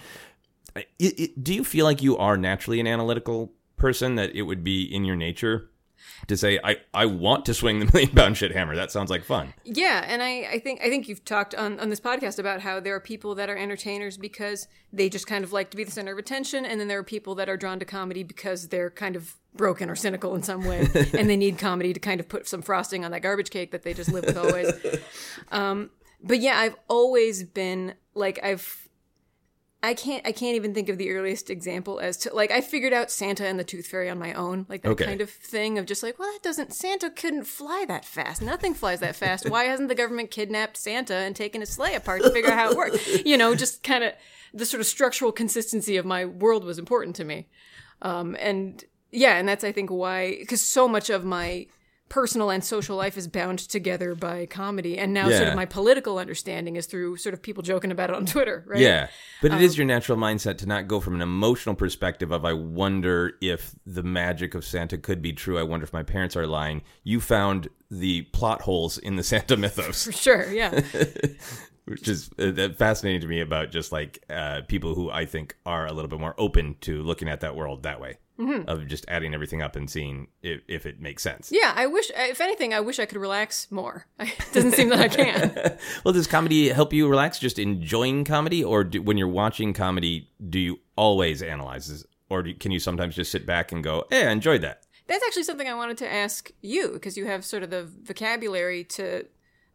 It, 0.75 1.19
it, 1.19 1.43
do 1.43 1.53
you 1.53 1.63
feel 1.63 1.85
like 1.85 2.01
you 2.01 2.17
are 2.17 2.37
naturally 2.37 2.79
an 2.79 2.87
analytical 2.87 3.51
person 3.77 4.15
that 4.15 4.33
it 4.33 4.43
would 4.43 4.63
be 4.63 4.83
in 4.83 5.05
your 5.05 5.15
nature 5.15 5.69
to 6.27 6.37
say 6.37 6.59
I, 6.63 6.77
I 6.93 7.05
want 7.05 7.45
to 7.45 7.53
swing 7.53 7.79
the 7.79 7.85
million 7.93 8.15
pound 8.15 8.37
shit 8.37 8.51
hammer 8.51 8.75
that 8.75 8.91
sounds 8.91 9.09
like 9.09 9.23
fun 9.23 9.53
Yeah, 9.63 10.03
and 10.07 10.21
I, 10.21 10.47
I 10.51 10.59
think 10.59 10.81
I 10.81 10.89
think 10.89 11.07
you've 11.07 11.25
talked 11.25 11.55
on, 11.55 11.79
on 11.79 11.89
this 11.89 11.99
podcast 11.99 12.39
about 12.39 12.61
how 12.61 12.79
there 12.79 12.95
are 12.95 12.99
people 12.99 13.35
that 13.35 13.49
are 13.49 13.57
entertainers 13.57 14.17
because 14.17 14.67
they 14.91 15.09
just 15.09 15.27
kind 15.27 15.43
of 15.43 15.51
like 15.51 15.69
to 15.71 15.77
be 15.77 15.83
the 15.83 15.91
center 15.91 16.11
of 16.11 16.17
attention, 16.17 16.65
and 16.65 16.79
then 16.79 16.87
there 16.87 16.99
are 16.99 17.03
people 17.03 17.35
that 17.35 17.49
are 17.49 17.57
drawn 17.57 17.79
to 17.79 17.85
comedy 17.85 18.23
because 18.23 18.69
they're 18.69 18.89
kind 18.89 19.15
of 19.15 19.35
broken 19.55 19.89
or 19.89 19.95
cynical 19.95 20.35
in 20.35 20.43
some 20.43 20.65
way, 20.65 20.87
and 21.13 21.29
they 21.29 21.37
need 21.37 21.57
comedy 21.57 21.93
to 21.93 21.99
kind 21.99 22.19
of 22.19 22.27
put 22.27 22.47
some 22.47 22.61
frosting 22.61 23.05
on 23.05 23.11
that 23.11 23.21
garbage 23.21 23.49
cake 23.49 23.71
that 23.71 23.83
they 23.83 23.93
just 23.93 24.11
live 24.11 24.25
with 24.25 24.37
always. 24.37 24.71
Um, 25.51 25.91
but 26.23 26.39
yeah, 26.39 26.57
I've 26.57 26.75
always 26.87 27.43
been 27.43 27.93
like 28.15 28.39
I've 28.43 28.84
I 29.85 29.93
can't 29.93 30.25
I 30.25 30.31
can't 30.31 30.55
even 30.55 30.73
think 30.73 30.89
of 30.89 30.97
the 30.97 31.11
earliest 31.11 31.49
example 31.49 31.99
as 31.99 32.17
to 32.17 32.33
like 32.33 32.51
I 32.51 32.61
figured 32.61 32.93
out 32.93 33.11
Santa 33.11 33.45
and 33.45 33.59
the 33.59 33.63
Tooth 33.63 33.87
Fairy 33.87 34.09
on 34.09 34.19
my 34.19 34.33
own, 34.33 34.65
like 34.67 34.81
that 34.81 34.89
Okay. 34.89 35.05
kind 35.05 35.21
of 35.21 35.29
thing 35.29 35.77
of 35.77 35.85
just 35.85 36.03
like, 36.03 36.17
well, 36.19 36.31
that 36.31 36.43
doesn't 36.43 36.73
Santa 36.73 37.09
couldn't 37.09 37.45
fly 37.45 37.85
that 37.87 38.03
fast. 38.05 38.41
Nothing 38.41 38.73
flies 38.73 38.99
that 38.99 39.15
fast. 39.15 39.49
Why 39.49 39.65
hasn't 39.65 39.89
the 39.89 39.95
government 39.95 40.31
kidnapped 40.31 40.77
Santa 40.77 41.15
and 41.15 41.35
taken 41.35 41.61
his 41.61 41.69
sleigh 41.69 41.95
apart 41.95 42.21
to 42.23 42.31
figure 42.31 42.51
out 42.51 42.57
how 42.57 42.71
it 42.71 42.77
works? 42.77 43.07
You 43.25 43.37
know, 43.37 43.55
just 43.55 43.83
kind 43.83 44.03
of 44.03 44.13
the 44.53 44.65
sort 44.65 44.81
of 44.81 44.87
structural 44.87 45.31
consistency 45.31 45.97
of 45.97 46.05
my 46.05 46.25
world 46.25 46.63
was 46.63 46.77
important 46.79 47.15
to 47.17 47.23
me. 47.23 47.47
Um, 48.01 48.35
and 48.39 48.83
yeah, 49.11 49.37
and 49.37 49.47
that's 49.47 49.63
I 49.63 49.71
think 49.71 49.89
why 49.89 50.35
because 50.39 50.61
so 50.61 50.87
much 50.87 51.09
of 51.09 51.23
my 51.25 51.67
personal 52.09 52.49
and 52.49 52.63
social 52.63 52.95
life 52.95 53.17
is 53.17 53.27
bound 53.27 53.59
together 53.59 54.15
by 54.15 54.45
comedy, 54.45 54.97
and 54.97 55.13
now 55.13 55.29
sort 55.29 55.47
of 55.49 55.55
my 55.55 55.65
political 55.65 56.17
understanding 56.17 56.75
is 56.75 56.85
through 56.85 57.17
sort 57.17 57.33
of 57.33 57.41
people 57.41 57.63
joking 57.63 57.91
about 57.91 58.09
it 58.09 58.15
on 58.15 58.25
Twitter, 58.35 58.63
right? 58.67 58.79
Yeah, 58.79 59.07
but 59.41 59.51
it 59.51 59.55
Um, 59.55 59.61
is 59.61 59.77
your 59.77 59.85
natural 59.85 60.17
mindset 60.17 60.57
to 60.59 60.65
not 60.65 60.87
go 60.87 60.99
from 60.99 61.15
an 61.15 61.21
emotional 61.21 61.75
perspective 61.75 62.31
of 62.31 62.45
I 62.45 62.53
wonder 62.53 63.33
if 63.41 63.75
the 63.85 64.03
magic 64.03 64.53
of 64.55 64.63
Santa 64.63 64.97
could 64.97 65.21
be 65.21 65.33
true. 65.33 65.57
I 65.57 65.63
wonder 65.63 65.83
if 65.83 65.93
my 65.93 66.03
parents 66.03 66.35
are 66.35 66.47
lying. 66.47 66.83
You 67.03 67.19
found 67.19 67.69
the 67.89 68.23
plot 68.33 68.61
holes 68.61 68.97
in 68.97 69.15
the 69.15 69.23
Santa 69.31 69.57
mythos, 69.57 70.05
For 70.05 70.11
sure, 70.11 70.51
yeah. 70.51 70.81
which 71.85 72.07
is 72.07 72.29
uh, 72.39 72.69
fascinating 72.77 73.21
to 73.21 73.27
me 73.27 73.41
about 73.41 73.71
just 73.71 73.91
like 73.91 74.23
uh, 74.29 74.61
people 74.67 74.95
who 74.95 75.09
I 75.11 75.25
think 75.25 75.55
are 75.65 75.85
a 75.85 75.91
little 75.93 76.09
bit 76.09 76.19
more 76.19 76.33
open 76.37 76.75
to 76.81 77.03
looking 77.03 77.27
at 77.29 77.41
that 77.41 77.55
world 77.55 77.83
that 77.83 77.99
way. 78.01 78.17
Of 78.67 78.87
just 78.87 79.05
adding 79.07 79.33
everything 79.33 79.61
up 79.61 79.75
and 79.75 79.89
seeing 79.89 80.27
if, 80.41 80.61
if 80.67 80.85
it 80.85 80.99
makes 80.99 81.23
sense. 81.23 81.51
Yeah, 81.51 81.73
I 81.75 81.87
wish, 81.87 82.11
if 82.15 82.41
anything, 82.41 82.73
I 82.73 82.81
wish 82.81 82.99
I 82.99 83.05
could 83.05 83.17
relax 83.17 83.71
more. 83.71 84.07
It 84.19 84.53
doesn't 84.53 84.73
seem 84.73 84.89
that 84.89 84.99
I 84.99 85.07
can. 85.07 85.77
Well, 86.03 86.13
does 86.13 86.27
comedy 86.27 86.69
help 86.69 86.93
you 86.93 87.07
relax? 87.09 87.39
Just 87.39 87.59
enjoying 87.59 88.23
comedy, 88.25 88.63
or 88.63 88.83
do, 88.83 89.01
when 89.01 89.17
you're 89.17 89.27
watching 89.27 89.73
comedy, 89.73 90.29
do 90.49 90.59
you 90.59 90.79
always 90.95 91.41
analyze, 91.41 91.87
this? 91.87 92.05
or 92.29 92.43
do, 92.43 92.53
can 92.53 92.71
you 92.71 92.79
sometimes 92.79 93.15
just 93.15 93.31
sit 93.31 93.45
back 93.45 93.71
and 93.71 93.83
go, 93.83 94.05
"Hey, 94.09 94.27
I 94.27 94.31
enjoyed 94.31 94.61
that"? 94.61 94.83
That's 95.07 95.23
actually 95.25 95.43
something 95.43 95.67
I 95.67 95.73
wanted 95.73 95.97
to 95.99 96.11
ask 96.11 96.51
you 96.61 96.91
because 96.93 97.17
you 97.17 97.25
have 97.25 97.45
sort 97.45 97.63
of 97.63 97.69
the 97.69 97.89
vocabulary 98.03 98.83
to 98.85 99.25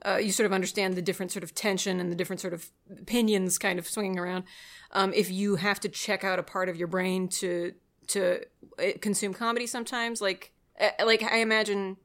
uh, 0.04 0.16
you 0.16 0.32
sort 0.32 0.46
of 0.46 0.52
understand 0.52 0.94
the 0.94 1.02
different 1.02 1.30
sort 1.30 1.42
of 1.42 1.54
tension 1.54 2.00
and 2.00 2.10
the 2.10 2.16
different 2.16 2.40
sort 2.40 2.54
of 2.54 2.70
opinions 2.98 3.58
kind 3.58 3.78
of 3.78 3.86
swinging 3.86 4.18
around. 4.18 4.44
Um, 4.92 5.12
if 5.14 5.30
you 5.30 5.56
have 5.56 5.78
to 5.80 5.88
check 5.88 6.24
out 6.24 6.38
a 6.38 6.42
part 6.42 6.68
of 6.68 6.76
your 6.76 6.88
brain 6.88 7.28
to 7.28 7.72
to 8.10 8.44
uh, 8.78 8.84
consume 9.00 9.34
comedy, 9.34 9.66
sometimes 9.66 10.20
like 10.20 10.52
uh, 10.80 10.90
like 11.04 11.22
I 11.22 11.38
imagine. 11.38 11.96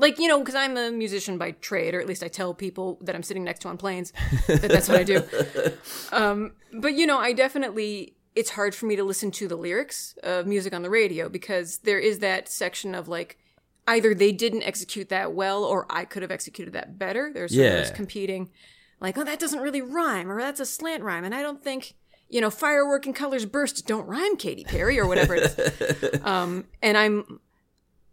Like 0.00 0.20
you 0.20 0.28
know, 0.28 0.38
because 0.38 0.54
I'm 0.54 0.76
a 0.76 0.92
musician 0.92 1.38
by 1.38 1.50
trade, 1.52 1.92
or 1.92 2.00
at 2.00 2.06
least 2.06 2.22
I 2.22 2.28
tell 2.28 2.54
people 2.54 2.98
that 3.02 3.16
I'm 3.16 3.24
sitting 3.24 3.42
next 3.42 3.62
to 3.62 3.68
on 3.68 3.76
planes 3.76 4.12
that 4.46 4.62
that's 4.62 4.88
what 4.88 4.96
I 4.96 5.02
do. 5.02 5.24
Um, 6.12 6.52
but 6.72 6.94
you 6.94 7.04
know, 7.06 7.18
I 7.18 7.32
definitely 7.32 8.14
it's 8.36 8.50
hard 8.50 8.74
for 8.74 8.86
me 8.86 8.94
to 8.94 9.02
listen 9.02 9.30
to 9.32 9.48
the 9.48 9.56
lyrics 9.56 10.16
of 10.22 10.46
music 10.46 10.72
on 10.72 10.82
the 10.82 10.90
radio 10.90 11.28
because 11.28 11.78
there 11.78 11.98
is 11.98 12.20
that 12.20 12.48
section 12.48 12.94
of 12.94 13.08
like 13.08 13.38
either 13.88 14.14
they 14.14 14.30
didn't 14.30 14.62
execute 14.62 15.08
that 15.08 15.32
well 15.32 15.64
or 15.64 15.84
I 15.90 16.04
could 16.04 16.22
have 16.22 16.30
executed 16.30 16.74
that 16.74 16.98
better. 16.98 17.32
There's 17.34 17.52
Yeah. 17.54 17.90
competing, 17.90 18.50
like, 19.00 19.18
oh, 19.18 19.24
that 19.24 19.40
doesn't 19.40 19.60
really 19.60 19.82
rhyme 19.82 20.30
or 20.30 20.40
that's 20.40 20.60
a 20.60 20.66
slant 20.66 21.02
rhyme. 21.02 21.24
And 21.24 21.34
I 21.34 21.42
don't 21.42 21.64
think, 21.64 21.94
you 22.28 22.40
know, 22.40 22.50
firework 22.50 23.06
and 23.06 23.14
colors 23.14 23.44
burst 23.46 23.86
don't 23.86 24.06
rhyme, 24.06 24.36
Katy 24.36 24.64
Perry, 24.64 24.98
or 24.98 25.06
whatever 25.06 25.34
it 25.36 25.58
is. 25.58 26.20
um, 26.24 26.66
and 26.82 26.96
I'm, 26.96 27.40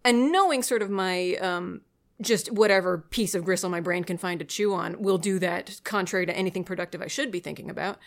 and 0.03 0.31
knowing 0.31 0.63
sort 0.63 0.81
of 0.81 0.89
my, 0.89 1.36
um, 1.36 1.81
just 2.22 2.50
whatever 2.51 3.00
piece 3.10 3.36
of 3.36 3.43
gristle 3.43 3.69
my 3.69 3.81
brain 3.81 4.03
can 4.05 4.17
find 4.17 4.39
to 4.39 4.45
chew 4.45 4.74
on 4.74 5.01
will 5.01 5.17
do 5.17 5.38
that 5.39 5.81
contrary 5.84 6.25
to 6.25 6.36
anything 6.36 6.63
productive 6.63 7.01
I 7.01 7.07
should 7.07 7.29
be 7.31 7.39
thinking 7.41 7.69
about. 7.69 7.98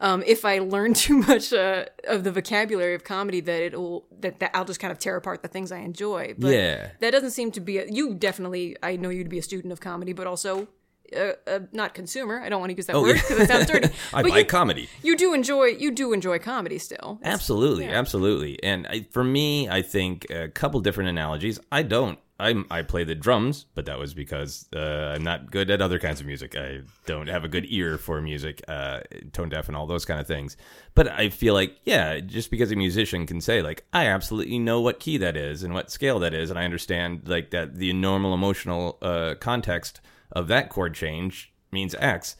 Um, 0.00 0.24
if 0.26 0.44
I 0.44 0.58
learn 0.58 0.94
too 1.04 1.18
much 1.18 1.52
uh, 1.52 1.84
of 2.08 2.24
the 2.24 2.32
vocabulary 2.32 2.94
of 2.94 3.04
comedy, 3.04 3.38
that 3.40 3.62
it'll 3.62 4.06
that, 4.18 4.40
that 4.40 4.50
I'll 4.52 4.64
just 4.64 4.80
kind 4.80 4.90
of 4.90 4.98
tear 4.98 5.14
apart 5.16 5.42
the 5.42 5.48
things 5.48 5.70
I 5.70 5.78
enjoy. 5.78 6.34
But 6.36 6.54
Yeah. 6.54 6.90
that 6.98 7.10
doesn't 7.12 7.30
seem 7.30 7.52
to 7.52 7.60
be 7.60 7.78
a, 7.78 7.86
you. 7.86 8.14
Definitely, 8.14 8.76
I 8.82 8.96
know 8.96 9.10
you 9.10 9.22
to 9.22 9.30
be 9.30 9.38
a 9.38 9.42
student 9.42 9.72
of 9.72 9.80
comedy, 9.80 10.12
but 10.12 10.26
also 10.26 10.66
uh, 11.14 11.32
uh, 11.46 11.60
not 11.72 11.94
consumer. 11.94 12.40
I 12.40 12.48
don't 12.48 12.60
want 12.60 12.70
to 12.70 12.76
use 12.76 12.86
that 12.86 12.96
word 12.96 13.14
because 13.14 13.38
it 13.38 13.48
sounds 13.48 13.66
dirty. 13.66 13.88
I 14.14 14.22
but 14.22 14.30
like 14.30 14.46
you, 14.46 14.50
comedy. 14.50 14.88
you 15.02 15.16
do 15.16 15.34
enjoy 15.34 15.66
you 15.66 15.90
do 15.90 16.12
enjoy 16.12 16.38
comedy 16.38 16.78
still. 16.78 17.18
Absolutely, 17.22 17.88
absolutely. 17.88 18.62
And 18.62 18.86
I, 18.86 19.06
for 19.10 19.24
me, 19.24 19.68
I 19.68 19.82
think 19.82 20.30
a 20.30 20.48
couple 20.48 20.80
different 20.80 21.10
analogies. 21.10 21.58
I 21.70 21.82
don't. 21.82 22.18
I'm, 22.42 22.66
I 22.72 22.82
play 22.82 23.04
the 23.04 23.14
drums, 23.14 23.66
but 23.76 23.86
that 23.86 24.00
was 24.00 24.14
because 24.14 24.66
uh, 24.74 25.12
I'm 25.14 25.22
not 25.22 25.52
good 25.52 25.70
at 25.70 25.80
other 25.80 26.00
kinds 26.00 26.20
of 26.20 26.26
music. 26.26 26.56
I 26.56 26.80
don't 27.06 27.28
have 27.28 27.44
a 27.44 27.48
good 27.48 27.66
ear 27.68 27.98
for 27.98 28.20
music, 28.20 28.62
uh, 28.66 29.00
tone 29.32 29.48
deaf, 29.48 29.68
and 29.68 29.76
all 29.76 29.86
those 29.86 30.04
kind 30.04 30.18
of 30.18 30.26
things. 30.26 30.56
But 30.94 31.08
I 31.08 31.28
feel 31.28 31.54
like, 31.54 31.76
yeah, 31.84 32.18
just 32.18 32.50
because 32.50 32.72
a 32.72 32.76
musician 32.76 33.26
can 33.26 33.40
say, 33.40 33.62
like, 33.62 33.84
I 33.92 34.06
absolutely 34.06 34.58
know 34.58 34.80
what 34.80 34.98
key 34.98 35.18
that 35.18 35.36
is 35.36 35.62
and 35.62 35.72
what 35.72 35.92
scale 35.92 36.18
that 36.18 36.34
is, 36.34 36.50
and 36.50 36.58
I 36.58 36.64
understand, 36.64 37.28
like, 37.28 37.50
that 37.50 37.76
the 37.76 37.92
normal 37.92 38.34
emotional 38.34 38.98
uh, 39.02 39.36
context 39.38 40.00
of 40.32 40.48
that 40.48 40.68
chord 40.68 40.94
change 40.94 41.52
means 41.70 41.94
X. 41.98 42.36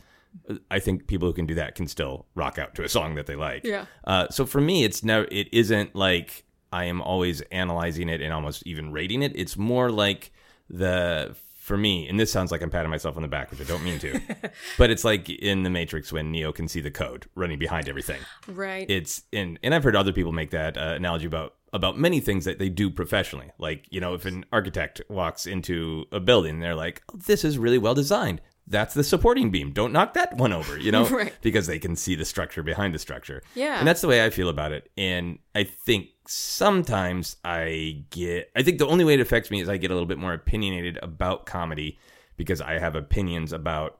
I 0.71 0.79
think 0.79 1.07
people 1.07 1.29
who 1.29 1.35
can 1.35 1.47
do 1.47 1.55
that 1.55 1.75
can 1.75 1.87
still 1.87 2.27
rock 2.35 2.59
out 2.59 2.75
to 2.77 2.85
a 2.85 2.89
song 2.89 3.17
that 3.17 3.27
they 3.27 3.37
like. 3.37 3.65
Yeah. 3.65 3.85
Uh, 4.05 4.29
so 4.31 4.47
for 4.47 4.61
me, 4.61 4.85
it's 4.85 5.05
no, 5.05 5.27
it 5.31 5.49
isn't 5.53 5.95
like 5.95 6.45
I 6.73 6.85
am 6.85 7.03
always 7.03 7.43
analyzing 7.53 8.09
it 8.09 8.21
and 8.21 8.33
almost 8.33 8.67
even 8.67 8.93
rating 8.93 9.23
it. 9.23 9.33
It's 9.35 9.57
more 9.57 9.91
like 9.91 10.33
the 10.71 11.37
for 11.57 11.77
me, 11.77 12.09
and 12.09 12.19
this 12.19 12.33
sounds 12.33 12.51
like 12.51 12.61
I'm 12.61 12.71
patting 12.71 12.91
myself 12.91 13.15
on 13.15 13.23
the 13.23 13.29
back, 13.29 13.51
which 13.51 13.61
I 13.61 13.65
don't 13.65 13.85
mean 13.85 13.99
to, 14.01 14.21
but 14.79 14.91
it's 14.91 15.05
like 15.05 15.29
in 15.29 15.63
the 15.63 15.71
Matrix 15.71 16.13
when 16.13 16.33
Neo 16.33 16.51
can 16.51 16.67
see 16.67 16.81
the 16.81 16.91
code 16.91 17.27
running 17.37 17.59
behind 17.59 17.89
everything. 17.89 18.21
Right. 18.49 18.91
It's 18.91 19.23
and 19.33 19.59
and 19.63 19.75
I've 19.75 19.85
heard 19.85 19.95
other 19.95 20.13
people 20.13 20.33
make 20.33 20.51
that 20.51 20.77
uh, 20.77 20.95
analogy 20.97 21.27
about 21.27 21.55
about 21.73 21.99
many 21.99 22.21
things 22.21 22.45
that 22.45 22.59
they 22.59 22.69
do 22.69 22.91
professionally. 22.91 23.50
Like 23.59 23.87
you 23.91 24.00
know, 24.00 24.14
if 24.14 24.25
an 24.26 24.45
architect 24.52 25.00
walks 25.09 25.47
into 25.47 26.05
a 26.12 26.21
building, 26.21 26.61
they're 26.61 26.75
like, 26.75 27.02
oh, 27.12 27.19
"This 27.26 27.45
is 27.45 27.59
really 27.59 27.79
well 27.79 27.95
designed." 27.95 28.41
That's 28.69 28.95
the 28.95 29.02
supporting 29.02 29.50
beam. 29.50 29.73
Don't 29.73 29.93
knock 29.93 30.14
that 30.14 30.37
one 30.37 30.52
over, 30.52 30.79
you 30.79 30.93
know, 30.93 31.05
Right. 31.09 31.35
because 31.43 31.67
they 31.67 31.81
can 31.81 31.97
see 31.97 32.14
the 32.14 32.25
structure 32.25 32.62
behind 32.62 32.95
the 32.95 32.99
structure. 33.00 33.43
Yeah. 33.57 33.79
and 33.81 33.88
that's 33.88 34.00
the 34.00 34.07
way 34.07 34.25
I 34.25 34.31
feel 34.31 34.49
about 34.49 34.71
it. 34.71 34.88
And 34.97 35.41
I 35.52 35.64
think 35.64 36.11
sometimes 36.29 37.37
I 37.45 38.05
get. 38.11 38.50
I 38.55 38.62
think 38.62 38.79
the 38.79 38.87
only 38.87 39.05
way 39.05 39.14
it 39.14 39.21
affects 39.21 39.50
me 39.50 39.61
is 39.61 39.69
I 39.69 39.79
get 39.79 39.91
a 39.91 39.95
little 39.95 40.07
bit 40.07 40.19
more 40.19 40.33
opinionated 40.33 40.99
about 41.02 41.45
comedy 41.47 41.99
because 42.37 42.61
I 42.61 42.79
have 42.79 42.95
opinions 42.95 43.52
about 43.52 43.99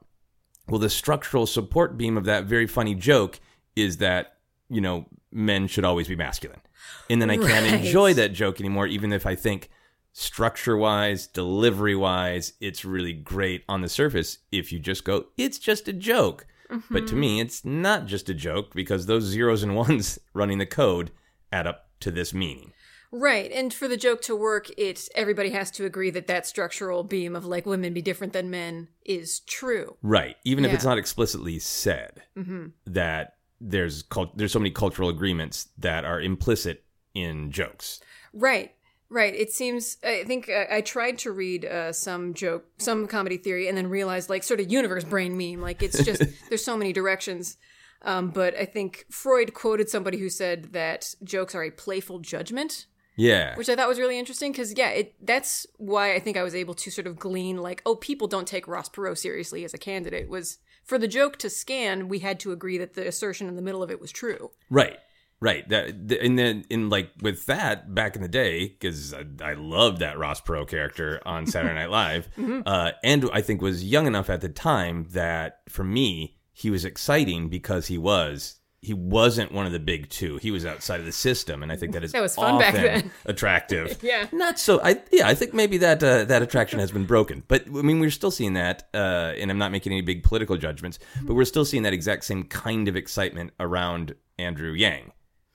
well, 0.69 0.79
the 0.79 0.89
structural 0.89 1.45
support 1.45 1.97
beam 1.97 2.15
of 2.17 2.23
that 2.25 2.45
very 2.45 2.67
funny 2.67 2.95
joke 2.95 3.39
is 3.75 3.97
that, 3.97 4.37
you 4.69 4.79
know, 4.79 5.07
men 5.31 5.67
should 5.67 5.83
always 5.83 6.07
be 6.07 6.15
masculine. 6.15 6.61
And 7.09 7.21
then 7.21 7.29
I 7.29 7.37
can't 7.37 7.71
Right. 7.71 7.85
enjoy 7.85 8.13
that 8.15 8.33
joke 8.33 8.59
anymore, 8.59 8.87
even 8.87 9.11
if 9.11 9.25
I 9.25 9.35
think 9.35 9.69
structure 10.13 10.77
wise, 10.77 11.27
delivery 11.27 11.95
wise, 11.95 12.53
it's 12.59 12.85
really 12.85 13.13
great 13.13 13.63
on 13.67 13.81
the 13.81 13.89
surface. 13.89 14.39
If 14.51 14.71
you 14.71 14.79
just 14.79 15.03
go, 15.03 15.27
it's 15.37 15.59
just 15.59 15.87
a 15.87 15.93
joke. 15.93 16.45
But 16.89 17.01
to 17.07 17.13
mm-hmm. 17.13 17.19
me, 17.19 17.39
it's 17.39 17.63
not 17.63 18.07
just 18.07 18.29
a 18.29 18.33
joke 18.33 18.73
because 18.73 19.05
those 19.05 19.23
zeros 19.23 19.61
and 19.61 19.75
ones 19.75 20.17
running 20.33 20.57
the 20.57 20.65
code 20.65 21.11
add 21.51 21.67
up 21.67 21.89
to 21.99 22.09
this 22.09 22.33
meaning. 22.33 22.73
Right, 23.11 23.51
and 23.51 23.71
for 23.71 23.87
the 23.87 23.95
joke 23.95 24.21
to 24.23 24.35
work, 24.35 24.71
it 24.75 25.07
everybody 25.13 25.51
has 25.51 25.69
to 25.71 25.85
agree 25.85 26.09
that 26.09 26.25
that 26.25 26.47
structural 26.47 27.03
beam 27.03 27.35
of 27.35 27.45
like 27.45 27.67
women 27.67 27.93
be 27.93 28.01
different 28.01 28.33
than 28.33 28.49
men 28.49 28.87
is 29.05 29.41
true. 29.41 29.97
Right. 30.01 30.35
Even 30.45 30.65
if 30.65 30.73
it's 30.73 30.83
not 30.83 30.97
explicitly 30.97 31.59
said 31.59 32.23
mm-hmm. 32.35 32.69
that 32.87 33.35
there's 33.69 34.03
cult- 34.03 34.37
there's 34.37 34.51
so 34.51 34.59
many 34.59 34.71
cultural 34.71 35.09
agreements 35.09 35.69
that 35.77 36.05
are 36.05 36.19
implicit 36.19 36.83
in 37.13 37.51
jokes. 37.51 37.99
Right, 38.33 38.71
right. 39.09 39.33
It 39.33 39.51
seems. 39.51 39.97
I 40.03 40.23
think 40.25 40.49
uh, 40.49 40.65
I 40.69 40.81
tried 40.81 41.17
to 41.19 41.31
read 41.31 41.65
uh, 41.65 41.93
some 41.93 42.33
joke, 42.33 42.65
some 42.77 43.07
comedy 43.07 43.37
theory, 43.37 43.67
and 43.67 43.77
then 43.77 43.87
realized 43.87 44.29
like 44.29 44.43
sort 44.43 44.59
of 44.59 44.71
universe 44.71 45.03
brain 45.03 45.37
meme. 45.37 45.61
Like 45.61 45.81
it's 45.81 46.03
just 46.03 46.23
there's 46.49 46.65
so 46.65 46.75
many 46.77 46.91
directions. 46.93 47.57
Um, 48.05 48.31
but 48.31 48.53
I 48.55 48.65
think 48.65 49.05
Freud 49.09 49.53
quoted 49.53 49.89
somebody 49.89 50.17
who 50.17 50.27
said 50.29 50.73
that 50.73 51.15
jokes 51.23 51.55
are 51.55 51.63
a 51.63 51.71
playful 51.71 52.19
judgment 52.19 52.87
Yeah. 53.15 53.55
which 53.55 53.69
I 53.69 53.77
thought 53.77 53.87
was 53.87 53.97
really 53.97 54.19
interesting 54.19 54.51
because 54.51 54.77
yeah, 54.77 54.89
it 54.89 55.15
that's 55.25 55.65
why 55.77 56.13
I 56.13 56.19
think 56.19 56.35
I 56.35 56.43
was 56.43 56.53
able 56.53 56.73
to 56.73 56.91
sort 56.91 57.07
of 57.07 57.17
glean 57.17 57.55
like, 57.57 57.81
oh, 57.85 57.95
people 57.95 58.27
don't 58.27 58.45
take 58.47 58.67
Ross 58.67 58.89
Perot 58.89 59.17
seriously 59.17 59.63
as 59.63 59.73
a 59.73 59.77
candidate. 59.77 60.27
Was 60.27 60.57
for 60.83 60.97
the 60.97 61.07
joke 61.07 61.37
to 61.37 61.49
scan, 61.49 62.07
we 62.07 62.19
had 62.19 62.39
to 62.41 62.51
agree 62.51 62.77
that 62.77 62.93
the 62.93 63.07
assertion 63.07 63.47
in 63.47 63.55
the 63.55 63.61
middle 63.61 63.83
of 63.83 63.91
it 63.91 64.01
was 64.01 64.11
true. 64.11 64.51
Right. 64.69 64.97
Right. 65.39 65.67
That 65.67 66.07
th- 66.07 66.21
and 66.23 66.39
then 66.39 66.63
in 66.69 66.89
like 66.89 67.09
with 67.21 67.47
that 67.47 67.93
back 67.93 68.15
in 68.15 68.21
the 68.21 68.29
day 68.29 68.69
because 68.69 69.13
I, 69.13 69.25
I 69.43 69.53
loved 69.55 69.99
that 69.99 70.17
Ross 70.17 70.39
Perot 70.39 70.69
character 70.69 71.21
on 71.25 71.47
Saturday 71.47 71.75
Night 71.75 71.89
Live, 71.89 72.29
uh, 72.65 72.91
and 73.03 73.29
I 73.33 73.41
think 73.41 73.61
was 73.61 73.83
young 73.83 74.07
enough 74.07 74.29
at 74.29 74.39
the 74.39 74.47
time 74.47 75.07
that 75.11 75.59
for 75.67 75.83
me 75.83 76.37
he 76.53 76.69
was 76.69 76.85
exciting 76.85 77.49
because 77.49 77.87
he 77.87 77.97
was 77.97 78.61
he 78.83 78.93
wasn't 78.93 79.49
one 79.53 79.65
of 79.65 79.71
the 79.71 79.79
big 79.79 80.09
two. 80.09 80.35
He 80.37 80.51
was 80.51 80.65
outside 80.65 80.99
of 80.99 81.05
the 81.05 81.13
system, 81.13 81.63
and 81.63 81.71
I 81.71 81.77
think 81.77 81.93
that 81.93 82.03
is 82.03 82.11
That 82.11 82.21
was 82.21 82.35
fun 82.35 82.59
back 82.59 82.73
then. 82.73 83.11
attractive. 83.25 84.03
Yeah. 84.03 84.27
not 84.33 84.59
so. 84.59 84.81
I 84.83 85.01
yeah, 85.09 85.25
I 85.25 85.35
think 85.35 85.53
maybe 85.53 85.77
that 85.77 86.03
uh, 86.03 86.25
that 86.25 86.41
attraction 86.41 86.79
has 86.79 86.91
been 86.91 87.05
broken. 87.05 87.43
But 87.47 87.65
I 87.67 87.81
mean, 87.81 88.01
we're 88.01 88.11
still 88.11 88.29
seeing 88.29 88.53
that, 88.53 88.89
uh, 88.93 89.33
and 89.37 89.49
I'm 89.49 89.57
not 89.57 89.71
making 89.71 89.93
any 89.93 90.01
big 90.01 90.21
political 90.21 90.57
judgments, 90.57 90.99
but 91.21 91.33
we're 91.33 91.45
still 91.45 91.63
seeing 91.63 91.83
that 91.83 91.93
exact 91.93 92.25
same 92.25 92.43
kind 92.43 92.89
of 92.89 92.97
excitement 92.97 93.51
around 93.57 94.15
Andrew 94.37 94.73
Yang 94.73 95.13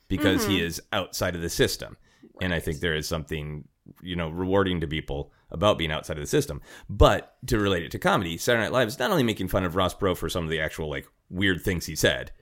because 0.09 0.47
he 0.47 0.63
is 0.63 0.81
outside 0.95 1.35
of 1.35 1.43
the 1.43 1.51
system, 1.51 1.99
and 2.41 2.55
I 2.55 2.61
think 2.61 2.81
there 2.81 2.95
is 2.95 3.07
something 3.07 3.69
you 4.03 4.17
know 4.17 4.31
rewarding 4.31 4.81
to 4.81 4.87
people 4.87 5.33
about 5.51 5.77
being 5.77 5.93
outside 5.93 6.17
of 6.17 6.23
the 6.23 6.27
system. 6.27 6.63
But 6.89 7.37
to 7.49 7.59
relate 7.59 7.83
it 7.83 7.91
to 7.91 7.99
comedy, 7.99 8.39
Saturday 8.39 8.65
Night 8.65 8.73
Live 8.73 8.89
is 8.89 8.99
not 8.99 9.11
only 9.11 9.23
making 9.23 9.49
fun 9.49 9.65
of 9.65 9.77
Ross 9.77 9.95
Perot 9.95 10.17
for 10.17 10.31
some 10.31 10.45
of 10.45 10.51
the 10.51 10.61
actual 10.61 10.89
like 10.89 11.07
weird 11.29 11.61
things 11.61 11.85
he 11.85 11.95
said, 11.95 12.33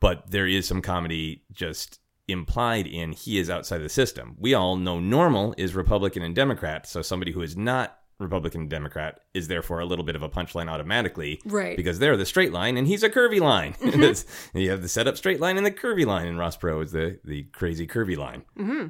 but 0.00 0.30
there 0.30 0.46
is 0.46 0.66
some 0.66 0.82
comedy 0.82 1.44
just 1.52 2.00
implied 2.28 2.86
in 2.86 3.12
he 3.12 3.38
is 3.38 3.50
outside 3.50 3.78
the 3.78 3.88
system. 3.88 4.36
We 4.38 4.54
all 4.54 4.76
know 4.76 4.98
normal 4.98 5.54
is 5.58 5.74
Republican 5.74 6.22
and 6.22 6.34
Democrat, 6.34 6.86
so 6.86 7.02
somebody 7.02 7.32
who 7.32 7.42
is 7.42 7.56
not 7.56 7.98
Republican 8.20 8.62
and 8.62 8.70
Democrat 8.70 9.20
is 9.34 9.48
therefore 9.48 9.80
a 9.80 9.84
little 9.84 10.04
bit 10.04 10.14
of 10.16 10.22
a 10.22 10.28
punchline 10.28 10.68
automatically, 10.70 11.40
Right. 11.44 11.76
Because 11.76 11.98
they're 11.98 12.16
the 12.16 12.24
straight 12.24 12.52
line 12.52 12.76
and 12.76 12.86
he's 12.86 13.02
a 13.02 13.10
curvy 13.10 13.40
line. 13.40 13.74
It's- 13.82 14.24
you 14.54 14.70
have 14.70 14.82
the 14.82 14.88
setup 14.88 15.16
straight 15.16 15.40
line 15.40 15.56
and 15.56 15.66
the 15.66 15.70
curvy 15.72 16.06
line, 16.06 16.26
and 16.28 16.38
Ross 16.38 16.56
Perot 16.56 16.84
is 16.84 16.92
the 16.92 17.18
the 17.24 17.42
crazy 17.52 17.86
curvy 17.86 18.16
line 18.16 18.44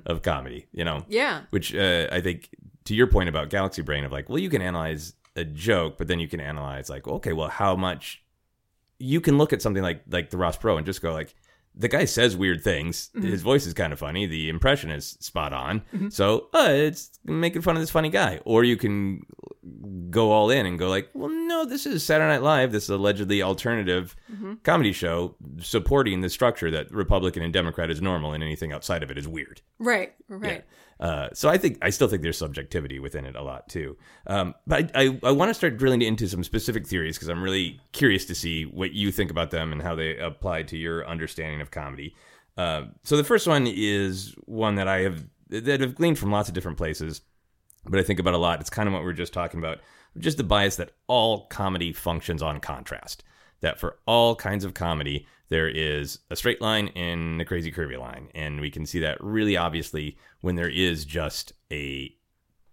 of 0.06 0.22
comedy. 0.22 0.66
You 0.72 0.84
know, 0.84 1.04
Yeah. 1.08 1.42
which 1.50 1.74
uh, 1.74 2.08
I 2.12 2.20
think 2.20 2.50
to 2.84 2.94
your 2.94 3.06
point 3.06 3.28
about 3.30 3.48
Galaxy 3.48 3.80
Brain 3.82 4.04
of 4.04 4.12
like, 4.12 4.28
well, 4.28 4.38
you 4.38 4.50
can 4.50 4.60
analyze 4.62 5.14
a 5.36 5.44
joke, 5.44 5.96
but 5.98 6.06
then 6.06 6.20
you 6.20 6.28
can 6.28 6.38
analyze 6.40 6.88
like, 6.90 7.08
okay, 7.08 7.32
well, 7.32 7.48
how 7.48 7.74
much 7.74 8.22
you 8.98 9.20
can 9.20 9.38
look 9.38 9.52
at 9.52 9.62
something 9.62 9.82
like 9.82 10.02
like 10.08 10.30
the 10.30 10.36
Ross 10.36 10.56
Perot 10.58 10.78
and 10.78 10.86
just 10.86 11.02
go 11.02 11.12
like, 11.12 11.34
the 11.76 11.88
guy 11.88 12.04
says 12.04 12.36
weird 12.36 12.62
things. 12.62 13.10
Mm-hmm. 13.16 13.26
His 13.26 13.42
voice 13.42 13.66
is 13.66 13.74
kind 13.74 13.92
of 13.92 13.98
funny. 13.98 14.26
The 14.26 14.48
impression 14.48 14.90
is 14.90 15.16
spot 15.20 15.52
on. 15.52 15.80
Mm-hmm. 15.92 16.08
So 16.10 16.48
uh, 16.54 16.68
it's 16.70 17.18
making 17.24 17.62
fun 17.62 17.74
of 17.74 17.82
this 17.82 17.90
funny 17.90 18.10
guy. 18.10 18.40
Or 18.44 18.62
you 18.62 18.76
can 18.76 19.26
go 20.10 20.30
all 20.30 20.50
in 20.50 20.66
and 20.66 20.78
go 20.78 20.88
like, 20.88 21.10
well, 21.14 21.30
no, 21.30 21.64
this 21.64 21.84
is 21.84 22.04
Saturday 22.04 22.28
Night 22.28 22.42
Live. 22.42 22.70
This 22.70 22.84
is 22.84 22.90
allegedly 22.90 23.42
alternative 23.42 24.14
mm-hmm. 24.32 24.54
comedy 24.62 24.92
show 24.92 25.34
supporting 25.58 26.20
the 26.20 26.30
structure 26.30 26.70
that 26.70 26.92
Republican 26.92 27.42
and 27.42 27.52
Democrat 27.52 27.90
is 27.90 28.00
normal, 28.00 28.32
and 28.32 28.44
anything 28.44 28.72
outside 28.72 29.02
of 29.02 29.10
it 29.10 29.18
is 29.18 29.26
weird. 29.26 29.60
Right. 29.80 30.14
Right. 30.28 30.64
Uh, 31.00 31.28
so 31.32 31.48
I 31.48 31.58
think 31.58 31.78
I 31.82 31.90
still 31.90 32.08
think 32.08 32.22
there's 32.22 32.38
subjectivity 32.38 32.98
within 32.98 33.24
it 33.24 33.36
a 33.36 33.42
lot 33.42 33.68
too. 33.68 33.96
Um, 34.26 34.54
but 34.66 34.90
I, 34.94 35.06
I, 35.06 35.20
I 35.24 35.30
want 35.32 35.50
to 35.50 35.54
start 35.54 35.76
drilling 35.76 36.02
into 36.02 36.28
some 36.28 36.44
specific 36.44 36.86
theories 36.86 37.16
because 37.16 37.28
I'm 37.28 37.42
really 37.42 37.80
curious 37.92 38.24
to 38.26 38.34
see 38.34 38.64
what 38.64 38.92
you 38.92 39.10
think 39.10 39.30
about 39.30 39.50
them 39.50 39.72
and 39.72 39.82
how 39.82 39.94
they 39.94 40.16
apply 40.18 40.62
to 40.64 40.76
your 40.76 41.06
understanding 41.06 41.60
of 41.60 41.70
comedy. 41.70 42.14
Uh, 42.56 42.84
so 43.02 43.16
the 43.16 43.24
first 43.24 43.46
one 43.46 43.66
is 43.66 44.34
one 44.46 44.76
that 44.76 44.88
I 44.88 45.00
have 45.00 45.24
that 45.48 45.82
I've 45.82 45.94
gleaned 45.94 46.18
from 46.18 46.30
lots 46.30 46.48
of 46.48 46.54
different 46.54 46.78
places, 46.78 47.20
but 47.84 47.98
I 47.98 48.02
think 48.02 48.20
about 48.20 48.34
a 48.34 48.38
lot. 48.38 48.60
It's 48.60 48.70
kind 48.70 48.88
of 48.88 48.92
what 48.92 49.02
we 49.02 49.10
are 49.10 49.14
just 49.14 49.32
talking 49.32 49.58
about, 49.58 49.78
just 50.18 50.36
the 50.36 50.44
bias 50.44 50.76
that 50.76 50.92
all 51.06 51.46
comedy 51.46 51.92
functions 51.92 52.42
on 52.42 52.60
contrast. 52.60 53.24
That 53.60 53.80
for 53.80 53.96
all 54.06 54.36
kinds 54.36 54.64
of 54.64 54.74
comedy, 54.74 55.26
there 55.48 55.68
is 55.68 56.18
a 56.30 56.36
straight 56.36 56.60
line 56.60 56.88
and 56.96 57.40
a 57.40 57.44
crazy 57.44 57.70
curvy 57.70 57.98
line, 57.98 58.28
and 58.34 58.60
we 58.60 58.70
can 58.70 58.86
see 58.86 58.98
that 59.00 59.22
really 59.22 59.56
obviously 59.56 60.16
when 60.40 60.56
there 60.56 60.68
is 60.68 61.04
just 61.04 61.52
a, 61.70 62.14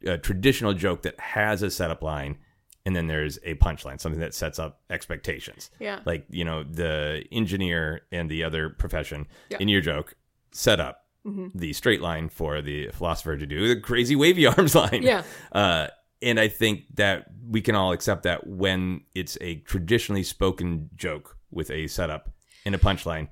a 0.06 0.18
traditional 0.18 0.74
joke 0.74 1.02
that 1.04 1.20
has 1.20 1.62
a 1.64 1.70
setup 1.72 2.02
line, 2.02 2.38
and 2.86 2.96
then 2.96 3.08
there's 3.08 3.38
a 3.44 3.54
punchline, 3.56 4.00
something 4.00 4.22
that 4.22 4.34
sets 4.34 4.58
up 4.60 4.82
expectations. 4.90 5.70
Yeah. 5.80 6.00
Like 6.06 6.26
you 6.30 6.44
know, 6.46 6.64
the 6.64 7.24
engineer 7.32 8.02
and 8.12 8.30
the 8.30 8.44
other 8.44 8.70
profession 8.70 9.28
Yeah. 9.50 9.58
in 9.60 9.68
your 9.68 9.82
joke 9.82 10.16
set 10.52 10.80
up 10.80 11.06
the 11.54 11.72
straight 11.74 12.02
line 12.02 12.30
for 12.30 12.64
the 12.64 12.88
philosopher 12.94 13.38
to 13.38 13.46
do 13.46 13.68
the 13.68 13.80
crazy 13.80 14.16
wavy 14.16 14.46
arms 14.48 14.74
line. 14.74 15.04
Yeah. 15.04 15.22
Uh, 15.52 15.88
and 16.24 16.40
I 16.40 16.48
think 16.48 16.86
that 16.96 17.28
we 17.48 17.62
can 17.62 17.76
all 17.76 17.92
accept 17.92 18.24
that 18.24 18.48
when 18.48 19.02
it's 19.14 19.38
a 19.40 19.56
traditionally 19.58 20.24
spoken 20.24 20.90
joke 20.96 21.38
with 21.52 21.70
a 21.70 21.86
setup 21.88 22.32
and 22.66 22.76
a 22.76 22.78
punchline. 22.78 23.28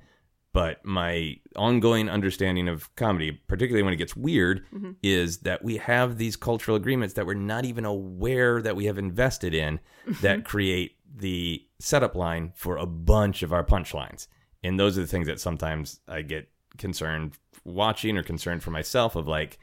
But 0.52 0.84
my 0.84 1.36
ongoing 1.56 2.10
understanding 2.10 2.68
of 2.68 2.94
comedy, 2.96 3.32
particularly 3.32 3.84
when 3.84 3.94
it 3.94 3.98
gets 3.98 4.16
weird, 4.16 4.66
is 5.04 5.40
that 5.40 5.64
we 5.64 5.78
have 5.78 6.18
these 6.18 6.36
cultural 6.36 6.76
agreements 6.76 7.14
that 7.14 7.28
we're 7.28 7.36
not 7.36 7.66
even 7.66 7.86
aware 7.86 8.60
that 8.62 8.76
we 8.76 8.86
have 8.86 8.98
invested 8.98 9.54
in 9.54 9.80
that 10.22 10.46
create 10.46 10.98
the 11.16 11.64
setup 11.80 12.16
line 12.16 12.52
for 12.56 12.78
a 12.78 12.88
bunch 12.88 13.44
of 13.44 13.54
our 13.54 13.64
punchlines. 13.64 14.28
And 14.64 14.80
those 14.80 14.98
are 14.98 15.02
the 15.02 15.08
things 15.08 15.28
that 15.28 15.40
sometimes 15.40 16.00
I 16.08 16.24
get 16.24 16.50
concerned 16.78 17.34
watching 17.64 18.18
or 18.18 18.24
concerned 18.24 18.64
for 18.64 18.72
myself 18.72 19.16
of 19.16 19.28
like, 19.28 19.60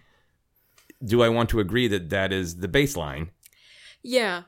do 1.04 1.22
I 1.22 1.28
want 1.28 1.50
to 1.50 1.60
agree 1.60 1.88
that 1.88 2.10
that 2.10 2.32
is 2.32 2.58
the 2.58 2.68
baseline? 2.68 3.30
Yeah. 4.02 4.42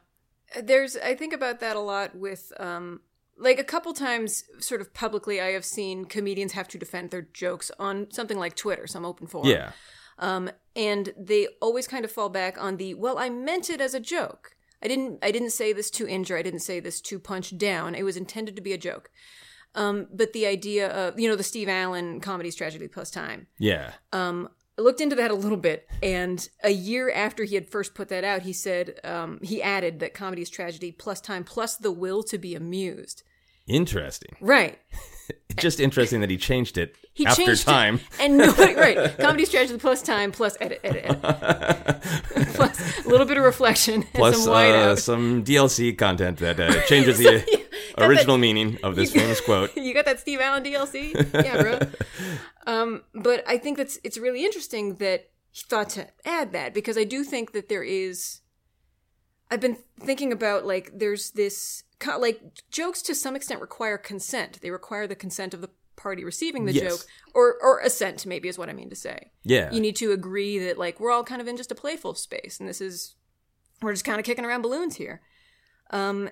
There's 0.62 0.96
I 0.96 1.14
think 1.14 1.34
about 1.34 1.60
that 1.60 1.76
a 1.76 1.80
lot 1.80 2.14
with 2.14 2.52
um 2.58 3.00
like 3.38 3.59
a 3.59 3.64
couple 3.64 3.92
times 3.92 4.45
sort 4.59 4.80
of 4.80 4.92
publicly 4.92 5.40
I 5.40 5.52
have 5.52 5.64
seen 5.64 6.04
comedians 6.04 6.52
have 6.52 6.68
to 6.68 6.78
defend 6.78 7.11
their 7.11 7.23
jokes 7.23 7.71
on 7.78 8.11
something 8.11 8.38
like 8.38 8.57
Twitter, 8.57 8.87
some 8.87 9.04
open 9.04 9.26
forum. 9.26 9.49
Yeah. 9.49 9.73
Um 10.18 10.50
and 10.75 11.12
they 11.16 11.49
always 11.61 11.87
kind 11.87 12.04
of 12.04 12.12
fall 12.12 12.28
back 12.28 12.61
on 12.61 12.76
the 12.76 12.95
well 12.95 13.18
I 13.18 13.30
meant 13.30 13.71
it 13.71 13.80
as 13.80 13.95
a 13.95 14.00
joke. 14.00 14.57
I 14.83 14.88
didn't 14.88 15.18
I 15.23 15.30
didn't 15.30 15.50
say 15.50 15.73
this 15.73 15.90
to 15.92 16.09
injure, 16.09 16.37
I 16.37 16.42
didn't 16.42 16.61
say 16.61 16.80
this 16.80 17.00
to 17.02 17.18
punch 17.18 17.57
down. 17.57 17.95
It 17.95 18.02
was 18.02 18.16
intended 18.16 18.57
to 18.57 18.62
be 18.62 18.73
a 18.73 18.78
joke. 18.78 19.11
Um 19.75 20.09
but 20.12 20.33
the 20.33 20.47
idea 20.47 20.88
of 20.88 21.18
you 21.18 21.28
know 21.28 21.37
the 21.37 21.42
Steve 21.42 21.68
Allen 21.68 22.21
comedy's 22.21 22.57
tragedy 22.57 22.88
plus 22.88 23.11
time. 23.11 23.47
Yeah. 23.59 23.92
Um, 24.12 24.49
I 24.78 24.83
looked 24.83 25.00
into 25.00 25.16
that 25.16 25.33
a 25.33 25.35
little 25.35 25.59
bit, 25.59 25.88
and 26.04 26.49
a 26.62 26.71
year 26.71 27.11
after 27.11 27.42
he 27.42 27.57
had 27.57 27.68
first 27.68 27.95
put 27.95 28.09
that 28.11 28.23
out, 28.23 28.42
he 28.42 28.52
said 28.52 29.00
um, 29.02 29.40
he 29.42 29.61
added 29.61 29.99
that 29.99 30.14
comedy 30.14 30.40
is 30.40 30.49
tragedy 30.49 30.92
plus 30.92 31.21
time 31.21 31.42
plus 31.42 31.76
the 31.76 31.90
will 31.90 32.23
to 32.23 32.38
be 32.38 32.54
amused. 32.54 33.25
Interesting. 33.68 34.37
Right. 34.40 34.78
Just 35.58 35.80
interesting 35.80 36.20
that 36.20 36.30
he 36.30 36.37
changed 36.38 36.78
it 36.78 36.94
He 37.12 37.26
after 37.26 37.44
changed 37.44 37.66
time. 37.66 37.96
it, 37.96 38.02
and 38.20 38.38
nobody 38.38 38.75
right. 38.75 39.18
Comedy 39.18 39.44
strategy 39.44 39.76
plus 39.76 40.00
time 40.02 40.30
plus 40.32 40.56
edit 40.60 40.80
edit 40.84 41.04
edit 41.04 42.02
plus 42.54 43.04
a 43.04 43.08
little 43.08 43.26
bit 43.26 43.37
of 43.37 43.44
reflection 43.44 43.94
and 43.94 44.12
Plus 44.14 44.44
some 44.44 44.52
uh, 44.54 44.96
some 44.96 45.44
DLC 45.44 45.96
content 45.98 46.38
that 46.38 46.60
uh, 46.60 46.80
changes 46.87 47.18
the 47.18 47.44
original 47.98 48.38
meaning 48.38 48.78
of 48.82 48.94
this 48.96 49.12
famous 49.12 49.40
quote. 49.40 49.76
you 49.76 49.92
got 49.92 50.04
that 50.06 50.20
Steve 50.20 50.40
Allen 50.40 50.62
DLC? 50.62 51.12
Yeah, 51.34 51.60
bro. 51.60 51.78
um, 52.66 53.02
but 53.14 53.42
I 53.46 53.58
think 53.58 53.76
that's 53.78 53.98
it's 54.04 54.16
really 54.16 54.44
interesting 54.44 54.94
that 54.96 55.28
he 55.50 55.64
thought 55.68 55.90
to 55.90 56.06
add 56.25 56.52
that 56.52 56.72
because 56.72 56.96
I 56.96 57.04
do 57.04 57.25
think 57.25 57.52
that 57.52 57.68
there 57.68 57.82
is. 57.82 58.40
I've 59.50 59.61
been 59.61 59.78
thinking 59.98 60.31
about 60.33 60.66
like 60.66 60.92
there's 60.94 61.33
this 61.33 61.83
like 62.06 62.40
jokes 62.70 63.02
to 63.02 63.14
some 63.14 63.34
extent 63.37 63.61
require 63.61 63.98
consent. 63.98 64.61
They 64.62 64.70
require 64.70 65.06
the 65.06 65.14
consent 65.16 65.54
of 65.54 65.61
the 65.61 65.70
party 65.96 66.24
receiving 66.24 66.64
the 66.64 66.72
Yes. 66.72 66.84
joke, 66.88 67.06
or 67.34 67.56
or 67.61 67.80
assent 67.80 68.24
maybe 68.24 68.48
is 68.48 68.56
what 68.58 68.68
I 68.68 68.72
mean 68.72 68.90
to 68.90 68.96
say. 68.96 69.30
Yeah. 69.44 69.70
You 69.72 69.80
need 69.80 69.96
to 69.96 70.12
agree 70.12 70.58
that 70.61 70.78
like 70.78 71.00
we're 71.00 71.11
all 71.11 71.24
kind 71.24 71.40
of 71.40 71.48
in 71.48 71.56
just 71.56 71.72
a 71.72 71.74
playful 71.74 72.14
space, 72.14 72.61
and 72.61 72.68
this 72.68 72.80
is 72.80 73.14
we're 73.82 73.92
just 73.92 74.04
kind 74.04 74.18
of 74.20 74.24
kicking 74.24 74.44
around 74.44 74.62
balloons 74.62 74.96
here. 74.96 75.20
Um, 75.90 76.30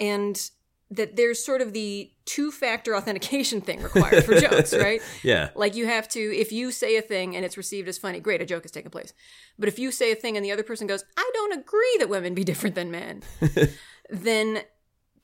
and 0.00 0.50
that 0.90 1.16
there's 1.16 1.44
sort 1.44 1.60
of 1.60 1.72
the 1.72 2.12
two 2.26 2.50
factor 2.52 2.94
authentication 2.96 3.60
thing 3.60 3.82
required 3.82 4.24
for 4.24 4.38
jokes, 4.38 4.72
right? 4.86 5.00
yeah. 5.24 5.50
Like 5.56 5.74
you 5.74 5.86
have 5.86 6.08
to, 6.10 6.20
if 6.20 6.52
you 6.52 6.70
say 6.70 6.96
a 6.96 7.02
thing 7.02 7.34
and 7.34 7.44
it's 7.44 7.56
received 7.56 7.88
as 7.88 7.98
funny, 7.98 8.20
great, 8.20 8.40
a 8.40 8.46
joke 8.46 8.62
has 8.62 8.70
taken 8.70 8.90
place. 8.90 9.12
But 9.58 9.68
if 9.68 9.78
you 9.80 9.90
say 9.90 10.12
a 10.12 10.14
thing 10.14 10.36
and 10.36 10.44
the 10.44 10.52
other 10.52 10.62
person 10.62 10.86
goes, 10.86 11.04
I 11.16 11.28
don't 11.34 11.58
agree 11.58 11.96
that 11.98 12.08
women 12.08 12.34
be 12.34 12.44
different 12.44 12.76
than 12.76 12.90
men, 12.92 13.22
then 14.10 14.60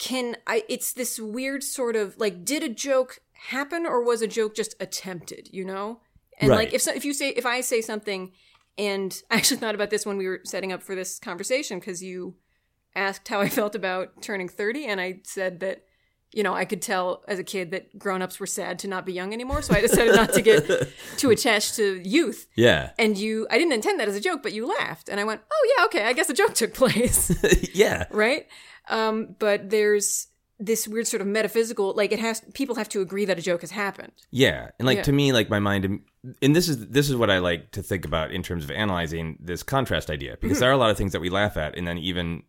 can 0.02 0.36
I, 0.48 0.64
it's 0.68 0.92
this 0.92 1.20
weird 1.20 1.62
sort 1.62 1.94
of 1.94 2.18
like, 2.18 2.44
did 2.44 2.64
a 2.64 2.68
joke 2.68 3.20
happen 3.50 3.86
or 3.86 4.02
was 4.02 4.20
a 4.20 4.26
joke 4.26 4.56
just 4.56 4.74
attempted, 4.80 5.48
you 5.52 5.64
know? 5.64 6.00
And 6.38 6.50
Right. 6.50 6.64
like 6.66 6.74
if, 6.74 6.82
so, 6.82 6.92
if 6.92 7.04
you 7.04 7.14
say, 7.14 7.28
if 7.28 7.46
I 7.46 7.60
say 7.60 7.80
something 7.80 8.32
and 8.76 9.22
I 9.30 9.36
actually 9.36 9.58
thought 9.58 9.76
about 9.76 9.90
this 9.90 10.04
when 10.04 10.16
we 10.16 10.26
were 10.26 10.40
setting 10.44 10.72
up 10.72 10.82
for 10.82 10.96
this 10.96 11.20
conversation 11.20 11.78
because 11.78 12.02
you 12.02 12.34
asked 12.96 13.28
how 13.28 13.40
I 13.40 13.48
felt 13.48 13.76
about 13.76 14.20
turning 14.22 14.48
30 14.48 14.86
and 14.86 15.00
I 15.00 15.20
said 15.22 15.60
that 15.60 15.84
you 16.32 16.42
know, 16.42 16.54
I 16.54 16.64
could 16.64 16.80
tell 16.80 17.22
as 17.28 17.38
a 17.38 17.44
kid 17.44 17.70
that 17.72 17.98
grown-ups 17.98 18.40
were 18.40 18.46
sad 18.46 18.78
to 18.80 18.88
not 18.88 19.04
be 19.04 19.12
young 19.12 19.32
anymore, 19.32 19.60
so 19.62 19.74
I 19.74 19.80
decided 19.80 20.14
not 20.14 20.32
to 20.32 20.40
get 20.42 20.66
too 21.18 21.30
attached 21.30 21.76
to 21.76 22.00
youth. 22.08 22.46
Yeah. 22.56 22.90
And 22.98 23.18
you 23.18 23.46
I 23.50 23.58
didn't 23.58 23.72
intend 23.74 24.00
that 24.00 24.08
as 24.08 24.16
a 24.16 24.20
joke, 24.20 24.42
but 24.42 24.52
you 24.52 24.66
laughed. 24.66 25.08
And 25.08 25.20
I 25.20 25.24
went, 25.24 25.42
"Oh 25.52 25.74
yeah, 25.76 25.84
okay, 25.86 26.04
I 26.04 26.12
guess 26.14 26.30
a 26.30 26.34
joke 26.34 26.54
took 26.54 26.74
place." 26.82 27.30
yeah. 27.74 28.04
right? 28.10 28.46
Um, 28.88 29.36
but 29.38 29.70
there's 29.70 30.28
this 30.58 30.86
weird 30.86 31.08
sort 31.08 31.20
of 31.20 31.26
metaphysical 31.26 31.92
like 31.96 32.12
it 32.12 32.20
has 32.20 32.40
people 32.54 32.76
have 32.76 32.88
to 32.88 33.00
agree 33.00 33.24
that 33.24 33.36
a 33.38 33.42
joke 33.42 33.62
has 33.62 33.70
happened. 33.72 34.12
Yeah, 34.30 34.70
and 34.78 34.86
like 34.86 34.98
Yeah. 34.98 35.02
to 35.04 35.12
me, 35.12 35.32
like 35.32 35.50
my 35.50 35.58
mind, 35.58 36.00
and 36.40 36.56
this 36.56 36.68
is 36.68 36.88
this 36.88 37.10
is 37.10 37.16
what 37.16 37.30
I 37.30 37.38
like 37.38 37.72
to 37.72 37.82
think 37.82 38.04
about 38.04 38.30
in 38.30 38.42
terms 38.42 38.62
of 38.64 38.70
analyzing 38.70 39.38
this 39.40 39.62
contrast 39.62 40.08
idea, 40.08 40.36
because 40.40 40.60
there 40.60 40.70
are 40.70 40.72
a 40.72 40.76
lot 40.78 40.90
of 40.90 40.96
things 40.96 41.12
that 41.12 41.20
we 41.20 41.30
laugh 41.30 41.56
at, 41.56 41.76
and 41.76 41.86
then 41.86 41.98
even 41.98 42.44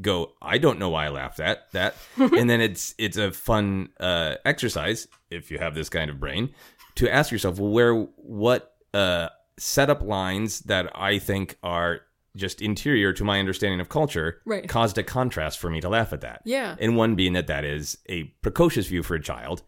go, 0.00 0.32
I 0.42 0.58
don't 0.58 0.78
know 0.78 0.90
why 0.90 1.06
I 1.06 1.08
laughed 1.10 1.40
at 1.40 1.70
that, 1.72 1.94
and 2.16 2.48
then 2.50 2.60
it's 2.60 2.94
it's 2.98 3.16
a 3.16 3.30
fun 3.30 3.90
uh, 4.00 4.36
exercise 4.44 5.08
if 5.30 5.50
you 5.50 5.58
have 5.58 5.74
this 5.74 5.88
kind 5.88 6.10
of 6.10 6.18
brain 6.20 6.50
to 6.96 7.12
ask 7.12 7.30
yourself, 7.32 7.58
well, 7.58 7.70
where 7.70 7.94
what 7.94 8.74
uh, 8.94 9.28
setup 9.58 10.02
lines 10.02 10.60
that 10.60 10.90
I 10.94 11.18
think 11.18 11.56
are 11.62 12.00
just 12.36 12.62
interior 12.62 13.12
to 13.12 13.24
my 13.24 13.38
understanding 13.38 13.78
of 13.80 13.88
culture 13.90 14.40
Right. 14.46 14.66
caused 14.68 14.96
a 14.98 15.02
contrast 15.02 15.58
for 15.58 15.68
me 15.68 15.80
to 15.82 15.88
laugh 15.90 16.12
at 16.14 16.22
that. 16.22 16.40
Yeah. 16.46 16.76
And 16.80 16.96
one 16.96 17.14
being 17.14 17.34
that 17.34 17.46
that 17.48 17.64
is 17.64 17.98
a 18.08 18.24
precocious 18.42 18.86
view 18.86 19.02
for 19.02 19.14
a 19.14 19.22
child 19.22 19.62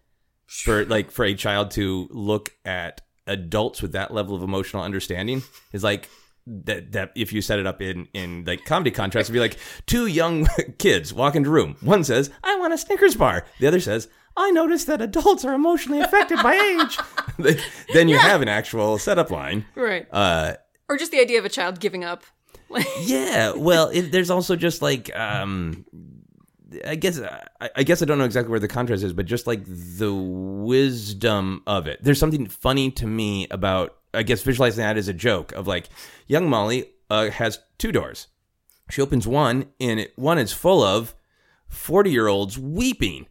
for 0.46 0.84
like 0.86 1.10
for 1.10 1.24
a 1.26 1.34
child 1.34 1.70
to 1.72 2.08
look 2.10 2.50
at 2.64 3.02
adults 3.26 3.82
with 3.82 3.92
that 3.92 4.12
level 4.14 4.34
of 4.34 4.42
emotional 4.42 4.82
understanding 4.82 5.42
is 5.72 5.82
like 5.84 6.08
that 6.46 6.92
that 6.92 7.10
if 7.16 7.32
you 7.32 7.40
set 7.40 7.58
it 7.58 7.66
up 7.66 7.80
in 7.80 8.06
in 8.12 8.44
like 8.46 8.64
comedy 8.64 8.90
contrast 8.90 9.26
it'd 9.26 9.32
be 9.34 9.40
like 9.40 9.56
two 9.86 10.06
young 10.06 10.46
kids 10.78 11.12
walk 11.14 11.34
into 11.34 11.48
a 11.48 11.52
room 11.52 11.76
one 11.80 12.04
says 12.04 12.30
i 12.42 12.54
want 12.58 12.72
a 12.74 12.78
snickers 12.78 13.14
bar 13.16 13.46
the 13.60 13.66
other 13.66 13.80
says 13.80 14.08
i 14.36 14.50
noticed 14.50 14.86
that 14.86 15.00
adults 15.00 15.44
are 15.44 15.54
emotionally 15.54 16.00
affected 16.00 16.38
by 16.42 16.54
age 16.54 16.98
then 17.94 18.08
you 18.08 18.18
have 18.18 18.42
an 18.42 18.48
actual 18.48 18.98
setup 18.98 19.30
line 19.30 19.64
Right. 19.74 20.06
uh 20.12 20.54
or 20.88 20.98
just 20.98 21.12
the 21.12 21.20
idea 21.20 21.38
of 21.38 21.46
a 21.46 21.48
child 21.48 21.80
giving 21.80 22.04
up. 22.04 22.24
Yeah 23.02 23.52
well 23.56 23.88
it, 23.88 24.10
there's 24.12 24.30
also 24.30 24.54
just 24.56 24.82
like 24.82 25.14
um 25.16 25.84
i 26.86 26.94
guess 26.94 27.20
I, 27.20 27.70
I 27.76 27.82
guess 27.82 28.02
i 28.02 28.04
don't 28.04 28.18
know 28.18 28.24
exactly 28.24 28.50
where 28.50 28.60
the 28.60 28.68
contrast 28.68 29.02
is 29.02 29.12
but 29.12 29.26
just 29.26 29.46
like 29.46 29.64
the 29.66 30.12
wisdom 30.12 31.62
of 31.66 31.86
it 31.86 32.02
there's 32.02 32.18
something 32.18 32.46
funny 32.46 32.90
to 32.92 33.06
me 33.06 33.46
about 33.50 33.96
i 34.12 34.22
guess 34.22 34.42
visualizing 34.42 34.82
that 34.82 34.96
as 34.96 35.08
a 35.08 35.12
joke 35.12 35.52
of 35.52 35.66
like 35.66 35.88
young 36.26 36.48
molly 36.48 36.90
uh, 37.10 37.30
has 37.30 37.58
two 37.78 37.92
doors 37.92 38.28
she 38.90 39.02
opens 39.02 39.26
one 39.26 39.66
and 39.80 40.00
it, 40.00 40.12
one 40.16 40.38
is 40.38 40.52
full 40.52 40.82
of 40.82 41.14
40 41.68 42.10
year 42.10 42.28
olds 42.28 42.58
weeping 42.58 43.26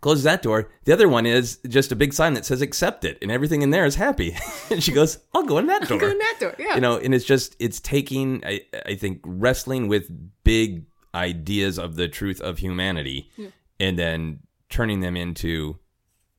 Closes 0.00 0.24
that 0.24 0.40
door. 0.40 0.70
The 0.84 0.94
other 0.94 1.08
one 1.08 1.26
is 1.26 1.58
just 1.68 1.92
a 1.92 1.96
big 1.96 2.14
sign 2.14 2.32
that 2.32 2.46
says 2.46 2.62
accept 2.62 3.04
it, 3.04 3.18
and 3.20 3.30
everything 3.30 3.60
in 3.60 3.68
there 3.68 3.84
is 3.84 3.96
happy. 3.96 4.34
and 4.70 4.82
she 4.82 4.92
goes, 4.92 5.18
I'll 5.34 5.42
go 5.42 5.58
in 5.58 5.66
that 5.66 5.86
door. 5.88 5.98
Go 5.98 6.08
in 6.08 6.18
that 6.18 6.36
door. 6.40 6.54
Yeah. 6.58 6.74
You 6.76 6.80
know, 6.80 6.96
and 6.96 7.14
it's 7.14 7.26
just, 7.26 7.54
it's 7.58 7.80
taking, 7.80 8.42
I, 8.46 8.62
I 8.86 8.94
think, 8.94 9.20
wrestling 9.24 9.88
with 9.88 10.10
big 10.42 10.86
ideas 11.14 11.78
of 11.78 11.96
the 11.96 12.08
truth 12.08 12.40
of 12.40 12.58
humanity 12.58 13.30
and 13.78 13.98
then 13.98 14.40
turning 14.68 15.00
them 15.00 15.16
into 15.16 15.78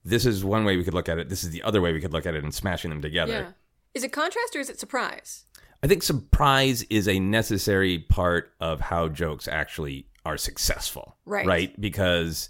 this 0.03 0.25
is 0.25 0.43
one 0.43 0.65
way 0.65 0.77
we 0.77 0.83
could 0.83 0.93
look 0.93 1.09
at 1.09 1.19
it, 1.19 1.29
this 1.29 1.43
is 1.43 1.51
the 1.51 1.61
other 1.63 1.81
way 1.81 1.93
we 1.93 2.01
could 2.01 2.13
look 2.13 2.25
at 2.25 2.33
it, 2.33 2.43
and 2.43 2.53
smashing 2.53 2.89
them 2.89 3.01
together. 3.01 3.33
yeah. 3.33 3.51
Is 3.93 4.03
it 4.03 4.11
contrast 4.11 4.55
or 4.55 4.59
is 4.59 4.69
it 4.69 4.79
surprise? 4.79 5.45
I 5.83 5.87
think 5.87 6.01
surprise 6.01 6.83
is 6.83 7.07
a 7.07 7.19
necessary 7.19 7.99
part 7.99 8.53
of 8.59 8.79
how 8.79 9.09
jokes 9.09 9.47
actually 9.47 10.07
are 10.25 10.37
successful. 10.37 11.17
Right. 11.25 11.45
Right. 11.45 11.81
Because 11.81 12.49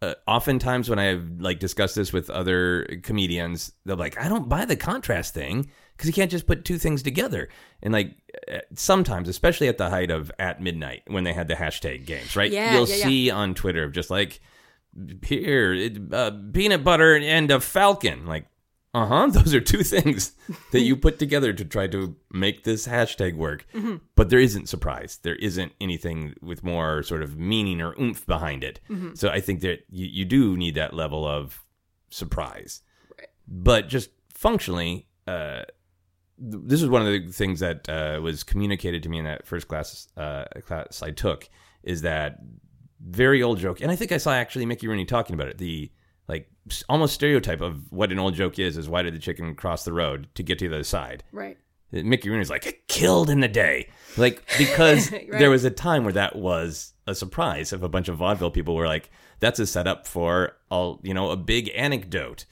uh, 0.00 0.14
oftentimes 0.26 0.88
when 0.88 0.98
I 0.98 1.04
have 1.04 1.24
like 1.40 1.58
discussed 1.58 1.96
this 1.96 2.12
with 2.12 2.30
other 2.30 3.00
comedians, 3.02 3.72
they're 3.84 3.96
like, 3.96 4.18
I 4.18 4.28
don't 4.28 4.48
buy 4.48 4.64
the 4.64 4.76
contrast 4.76 5.34
thing 5.34 5.70
because 5.98 6.06
you 6.06 6.12
can't 6.12 6.30
just 6.30 6.46
put 6.46 6.64
two 6.64 6.78
things 6.78 7.02
together. 7.02 7.48
And 7.82 7.92
like 7.92 8.14
uh, 8.50 8.58
sometimes, 8.72 9.28
especially 9.28 9.66
at 9.66 9.78
the 9.78 9.90
height 9.90 10.12
of 10.12 10.30
at 10.38 10.62
midnight 10.62 11.02
when 11.08 11.24
they 11.24 11.32
had 11.32 11.48
the 11.48 11.54
hashtag 11.54 12.06
games, 12.06 12.36
right? 12.36 12.52
Yeah, 12.52 12.74
You'll 12.74 12.88
yeah, 12.88 12.96
yeah. 12.96 13.04
see 13.04 13.30
on 13.30 13.54
Twitter 13.54 13.82
of 13.82 13.92
just 13.92 14.08
like, 14.08 14.40
here, 15.24 15.74
it, 15.74 15.98
uh, 16.12 16.30
peanut 16.52 16.84
butter 16.84 17.16
and 17.16 17.50
a 17.50 17.58
falcon. 17.58 18.26
Like, 18.26 18.46
uh 18.94 19.06
huh. 19.06 19.26
Those 19.32 19.54
are 19.54 19.60
two 19.60 19.82
things 19.82 20.32
that 20.70 20.80
you 20.80 20.96
put 20.96 21.18
together 21.18 21.52
to 21.52 21.64
try 21.64 21.88
to 21.88 22.14
make 22.32 22.62
this 22.62 22.86
hashtag 22.86 23.34
work. 23.34 23.66
Mm-hmm. 23.74 23.96
But 24.14 24.30
there 24.30 24.38
isn't 24.38 24.68
surprise. 24.68 25.18
There 25.22 25.36
isn't 25.36 25.72
anything 25.80 26.34
with 26.40 26.62
more 26.62 27.02
sort 27.02 27.22
of 27.22 27.36
meaning 27.36 27.82
or 27.82 27.94
oomph 28.00 28.24
behind 28.24 28.62
it. 28.62 28.78
Mm-hmm. 28.88 29.14
So 29.14 29.30
I 29.30 29.40
think 29.40 29.62
that 29.62 29.80
you, 29.90 30.06
you 30.06 30.24
do 30.24 30.56
need 30.56 30.76
that 30.76 30.94
level 30.94 31.26
of 31.26 31.60
surprise. 32.08 32.82
But 33.48 33.88
just 33.88 34.10
functionally, 34.32 35.08
uh, 35.26 35.62
this 36.38 36.82
is 36.82 36.88
one 36.88 37.02
of 37.02 37.08
the 37.08 37.32
things 37.32 37.60
that 37.60 37.88
uh, 37.88 38.20
was 38.22 38.44
communicated 38.44 39.02
to 39.02 39.08
me 39.08 39.18
in 39.18 39.24
that 39.24 39.46
first 39.46 39.68
class 39.68 40.08
uh, 40.16 40.44
class 40.64 41.02
I 41.02 41.10
took 41.10 41.48
is 41.82 42.02
that 42.02 42.38
very 43.00 43.42
old 43.42 43.58
joke, 43.58 43.80
and 43.80 43.90
I 43.90 43.96
think 43.96 44.12
I 44.12 44.18
saw 44.18 44.32
actually 44.32 44.66
Mickey 44.66 44.88
Rooney 44.88 45.04
talking 45.04 45.34
about 45.34 45.48
it. 45.48 45.58
The 45.58 45.90
like 46.28 46.48
almost 46.88 47.14
stereotype 47.14 47.60
of 47.60 47.90
what 47.90 48.12
an 48.12 48.18
old 48.18 48.34
joke 48.34 48.58
is 48.58 48.76
is 48.76 48.88
why 48.88 49.02
did 49.02 49.14
the 49.14 49.18
chicken 49.18 49.54
cross 49.54 49.84
the 49.84 49.92
road 49.92 50.28
to 50.34 50.42
get 50.42 50.58
to 50.58 50.68
the 50.68 50.74
other 50.76 50.84
side? 50.84 51.24
Right. 51.32 51.56
Mickey 51.90 52.28
Rooney's 52.28 52.50
like 52.50 52.66
it 52.66 52.86
killed 52.86 53.30
in 53.30 53.40
the 53.40 53.48
day, 53.48 53.88
like 54.16 54.42
because 54.58 55.10
Right. 55.10 55.30
there 55.32 55.50
was 55.50 55.64
a 55.64 55.70
time 55.70 56.04
where 56.04 56.12
that 56.12 56.36
was 56.36 56.92
a 57.06 57.14
surprise. 57.14 57.72
If 57.72 57.82
a 57.82 57.88
bunch 57.88 58.08
of 58.08 58.16
vaudeville 58.16 58.50
people 58.50 58.74
were 58.74 58.86
like, 58.86 59.10
"That's 59.40 59.58
a 59.58 59.66
setup 59.66 60.06
for 60.06 60.56
all 60.70 61.00
you 61.02 61.14
know, 61.14 61.30
a 61.30 61.36
big 61.36 61.70
anecdote, 61.74 62.44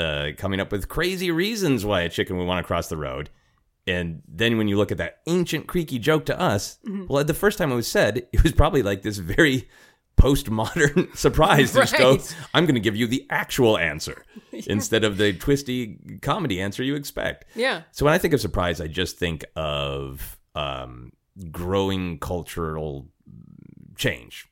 uh, 0.00 0.32
coming 0.36 0.60
up 0.60 0.72
with 0.72 0.88
crazy 0.88 1.30
reasons 1.30 1.84
why 1.84 2.00
a 2.02 2.08
chicken 2.08 2.36
would 2.38 2.46
want 2.46 2.64
to 2.64 2.66
cross 2.66 2.88
the 2.88 2.96
road." 2.96 3.30
And 3.86 4.22
then 4.28 4.58
when 4.58 4.68
you 4.68 4.76
look 4.76 4.92
at 4.92 4.98
that 4.98 5.20
ancient 5.26 5.66
creaky 5.66 5.98
joke 5.98 6.26
to 6.26 6.40
us, 6.40 6.78
well, 7.08 7.24
the 7.24 7.34
first 7.34 7.58
time 7.58 7.72
it 7.72 7.76
was 7.76 7.88
said, 7.88 8.26
it 8.32 8.42
was 8.42 8.52
probably 8.52 8.82
like 8.82 9.02
this 9.02 9.18
very 9.18 9.68
postmodern 10.20 11.16
surprise 11.16 11.72
to 11.72 11.80
just 11.80 11.96
go, 11.96 12.18
I'm 12.52 12.66
going 12.66 12.74
to 12.74 12.80
give 12.80 12.94
you 12.94 13.06
the 13.06 13.26
actual 13.30 13.78
answer 13.78 14.24
instead 14.52 15.02
of 15.02 15.16
the 15.16 15.32
twisty 15.32 15.98
comedy 16.20 16.60
answer 16.60 16.82
you 16.82 16.94
expect. 16.94 17.46
Yeah. 17.54 17.82
So 17.92 18.04
when 18.04 18.14
I 18.14 18.18
think 18.18 18.34
of 18.34 18.40
surprise, 18.40 18.80
I 18.80 18.86
just 18.86 19.18
think 19.18 19.44
of 19.56 20.38
um, 20.54 21.12
growing 21.50 22.18
cultural 22.18 23.08
change. 23.96 24.46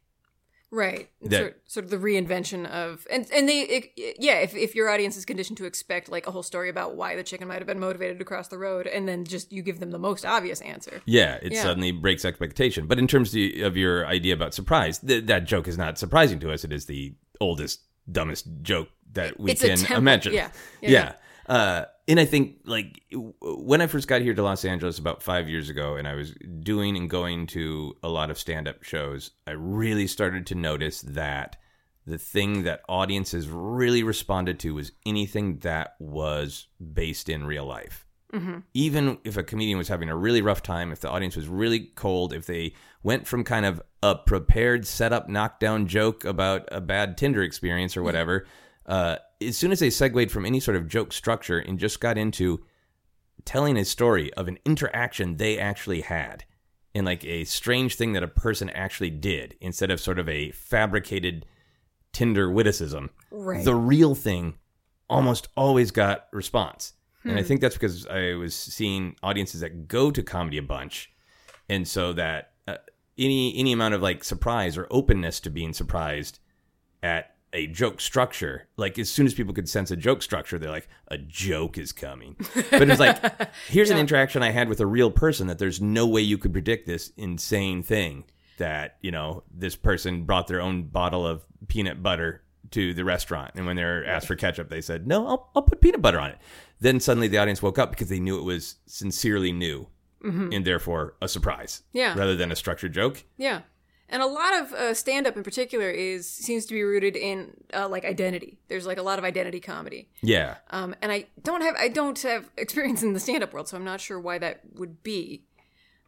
Right. 0.70 1.09
That- 1.22 1.38
sort, 1.38 1.61
sort 1.64 1.85
of 1.85 1.90
the 1.90 1.96
reinvention 1.96 2.66
of 2.70 3.07
and 3.11 3.26
and 3.33 3.48
they 3.48 3.61
it, 3.62 4.16
yeah, 4.18 4.40
if 4.40 4.54
if 4.54 4.74
your 4.74 4.90
audience 4.90 5.16
is 5.16 5.24
conditioned 5.24 5.57
to 5.59 5.64
expect 5.64 6.11
like 6.11 6.26
a 6.26 6.31
whole 6.31 6.42
story 6.42 6.68
about 6.68 6.94
why 6.94 7.16
the 7.16 7.22
chicken 7.22 7.48
might 7.48 7.59
have 7.59 7.66
been 7.66 7.81
motivated 7.81 8.18
to 8.18 8.24
cross 8.26 8.48
the 8.48 8.59
road 8.59 8.87
and 8.87 9.09
then 9.09 9.24
just 9.24 9.50
you 9.50 9.62
give 9.62 9.81
them 9.81 9.90
the 9.92 9.98
most 9.98 10.26
obvious 10.26 10.61
answer. 10.61 11.00
Yeah, 11.07 11.38
it 11.40 11.52
Yeah. 11.52 11.62
suddenly 11.62 11.90
breaks 11.90 12.24
expectation. 12.26 12.87
But 12.87 12.98
in 12.98 13.07
terms 13.07 13.35
of, 13.35 13.76
your 13.78 14.07
idea 14.07 14.35
about 14.35 14.52
surprise, 14.52 14.98
th- 14.98 15.24
that 15.24 15.44
joke 15.46 15.68
is 15.68 15.78
not 15.78 15.96
surprising 15.98 16.38
to 16.40 16.52
us. 16.52 16.64
It 16.64 16.72
is 16.72 16.85
the 16.85 17.14
oldest, 17.40 17.81
dumbest 18.11 18.46
joke 18.62 18.88
that 19.12 19.40
we 19.40 19.52
It's 19.52 19.62
can 19.62 19.70
template. 19.70 19.96
imagine. 19.96 20.35
Yeah. 20.35 20.50
yeah. 20.83 20.90
Yeah. 20.90 21.12
Uh, 21.54 21.85
and 22.08 22.18
I 22.18 22.24
think 22.24 22.60
like 22.64 23.02
when 23.40 23.80
I 23.80 23.86
first 23.86 24.08
got 24.08 24.22
here 24.22 24.34
to 24.34 24.42
Los 24.42 24.64
Angeles 24.64 24.98
about 24.98 25.22
five 25.22 25.48
years 25.48 25.68
ago, 25.68 25.96
and 25.96 26.08
I 26.08 26.14
was 26.14 26.34
doing 26.60 26.96
and 26.96 27.08
going 27.08 27.46
to 27.48 27.94
a 28.02 28.08
lot 28.08 28.30
of 28.30 28.38
stand-up 28.38 28.82
shows, 28.82 29.30
I 29.46 29.52
really 29.52 30.06
started 30.06 30.46
to 30.46 30.54
notice 30.54 31.02
that 31.02 31.56
the 32.06 32.18
thing 32.18 32.62
that 32.62 32.80
audiences 32.88 33.48
really 33.48 34.02
responded 34.02 34.58
to 34.60 34.74
was 34.74 34.92
anything 35.04 35.58
that 35.58 35.94
was 36.00 36.66
based 36.94 37.28
in 37.28 37.46
real 37.46 37.66
life. 37.66 38.06
Mm-hmm. 38.32 38.58
Even 38.74 39.18
if 39.24 39.36
a 39.36 39.42
comedian 39.42 39.78
was 39.78 39.88
having 39.88 40.08
a 40.08 40.16
really 40.16 40.42
rough 40.42 40.62
time, 40.62 40.90
if 40.90 41.00
the 41.00 41.10
audience 41.10 41.36
was 41.36 41.48
really 41.48 41.90
cold, 41.94 42.32
if 42.32 42.46
they 42.46 42.74
went 43.02 43.26
from 43.26 43.44
kind 43.44 43.66
of 43.66 43.82
a 44.02 44.14
prepared 44.14 44.86
setup 44.86 45.28
knockdown 45.28 45.86
joke 45.86 46.24
about 46.24 46.66
a 46.72 46.80
bad 46.80 47.18
Tinder 47.18 47.42
experience 47.42 47.96
or 47.96 48.02
whatever, 48.02 48.46
uh, 48.88 49.16
as 49.40 49.57
soon 49.57 49.70
as 49.70 49.79
they 49.79 49.90
segued 49.90 50.31
from 50.33 50.44
any 50.44 50.59
sort 50.59 50.77
of 50.77 50.88
joke 50.88 51.12
structure 51.12 51.59
and 51.59 51.79
just 51.79 52.01
got 52.01 52.18
into 52.18 52.64
telling 53.44 53.77
a 53.77 53.85
story 53.85 54.33
of 54.35 54.48
an 54.48 54.59
interaction 54.64 55.37
they 55.37 55.59
actually 55.59 56.01
had 56.01 56.44
and 56.94 57.07
like 57.07 57.24
a 57.24 57.44
strange 57.44 57.94
thing 57.94 58.14
that 58.14 58.22
a 58.24 58.29
person 58.29 58.68
actually 58.70 59.11
did 59.11 59.55
instead 59.61 59.90
of 59.90 60.01
sort 60.01 60.18
of 60.18 60.29
a 60.29 60.51
fabricated 60.51 61.46
Tinder 62.12 62.51
witticism, 62.51 63.11
Right. 63.31 63.64
the 63.64 63.74
real 63.74 64.14
thing 64.14 64.55
almost 65.09 65.48
always 65.57 65.90
got 65.90 66.27
response. 66.33 66.94
And 67.24 67.38
I 67.38 67.42
think 67.42 67.61
that's 67.61 67.74
because 67.77 68.07
I 68.07 68.35
was 68.35 68.55
seeing 68.57 69.14
audiences 69.22 69.61
that 69.61 69.87
go 69.87 70.11
to 70.11 70.22
comedy 70.22 70.57
a 70.57 70.62
bunch, 70.62 71.12
and 71.68 71.87
so 71.87 72.14
that 72.14 72.53
uh, 72.66 72.77
any 73.18 73.55
any 73.59 73.72
amount 73.72 73.92
of 73.92 74.01
like 74.01 74.24
surprise 74.24 74.79
or 74.79 74.87
openness 74.90 75.38
to 75.40 75.51
being 75.51 75.74
surprised 75.74 76.38
at 77.03 77.35
a 77.52 77.66
joke 77.66 78.00
structure, 78.00 78.68
like 78.76 78.98
as 78.98 79.11
soon 79.11 79.26
as 79.26 79.34
people 79.34 79.54
could 79.54 79.68
sense 79.68 79.90
a 79.90 79.96
joke 79.96 80.22
structure, 80.22 80.58
they're 80.58 80.70
like, 80.70 80.88
a 81.08 81.18
joke 81.18 81.78
is 81.78 81.92
coming. 81.92 82.37
But 82.70 82.90
it's 82.90 83.00
like, 83.00 83.18
here's 83.68 83.90
an 83.90 83.98
interaction 83.98 84.42
I 84.42 84.50
had 84.50 84.68
with 84.68 84.80
a 84.80 84.87
real 84.87 85.11
person 85.11 85.46
that 85.46 85.58
there's 85.58 85.80
no 85.80 86.06
way 86.06 86.20
you 86.20 86.38
could 86.38 86.52
predict 86.52 86.87
this 86.87 87.12
insane 87.16 87.82
thing 87.82 88.24
that 88.58 88.96
you 89.00 89.11
know 89.12 89.44
this 89.54 89.76
person 89.76 90.24
brought 90.24 90.48
their 90.48 90.61
own 90.61 90.82
bottle 90.82 91.26
of 91.26 91.44
peanut 91.68 92.02
butter 92.02 92.42
to 92.72 92.92
the 92.92 93.04
restaurant 93.04 93.52
and 93.54 93.66
when 93.66 93.76
they 93.76 93.84
were 93.84 94.04
asked 94.04 94.26
for 94.26 94.34
ketchup 94.34 94.68
they 94.68 94.80
said 94.80 95.06
no 95.06 95.26
I'll, 95.28 95.50
I'll 95.54 95.62
put 95.62 95.80
peanut 95.80 96.02
butter 96.02 96.18
on 96.18 96.30
it 96.30 96.38
then 96.80 96.98
suddenly 96.98 97.28
the 97.28 97.38
audience 97.38 97.62
woke 97.62 97.78
up 97.78 97.90
because 97.90 98.08
they 98.08 98.18
knew 98.18 98.37
it 98.37 98.42
was 98.42 98.74
sincerely 98.87 99.52
new 99.52 99.87
mm-hmm. 100.24 100.52
and 100.52 100.64
therefore 100.64 101.14
a 101.22 101.28
surprise 101.28 101.82
Yeah. 101.92 102.18
rather 102.18 102.34
than 102.34 102.50
a 102.50 102.56
structured 102.56 102.92
joke 102.92 103.22
Yeah. 103.37 103.61
And 104.10 104.22
a 104.22 104.26
lot 104.26 104.54
of 104.60 104.72
uh, 104.72 104.94
stand 104.94 105.26
up 105.26 105.36
in 105.36 105.42
particular 105.42 105.90
is 105.90 106.28
seems 106.28 106.64
to 106.66 106.74
be 106.74 106.82
rooted 106.82 107.14
in 107.14 107.52
uh, 107.74 107.88
like 107.88 108.04
identity. 108.06 108.58
There's 108.68 108.86
like 108.86 108.96
a 108.98 109.02
lot 109.02 109.18
of 109.18 109.24
identity 109.24 109.60
comedy. 109.60 110.08
yeah 110.22 110.56
Um, 110.70 110.94
and 111.02 111.12
I 111.12 111.26
don't 111.42 111.60
have 111.60 111.74
I 111.78 111.88
don't 111.88 112.18
have 112.22 112.48
experience 112.56 113.02
in 113.02 113.12
the 113.12 113.20
stand 113.20 113.42
up 113.42 113.52
world, 113.52 113.68
so 113.68 113.76
I'm 113.76 113.84
not 113.84 114.00
sure 114.00 114.18
why 114.18 114.38
that 114.38 114.60
would 114.74 115.02
be. 115.02 115.44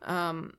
Um, 0.03 0.55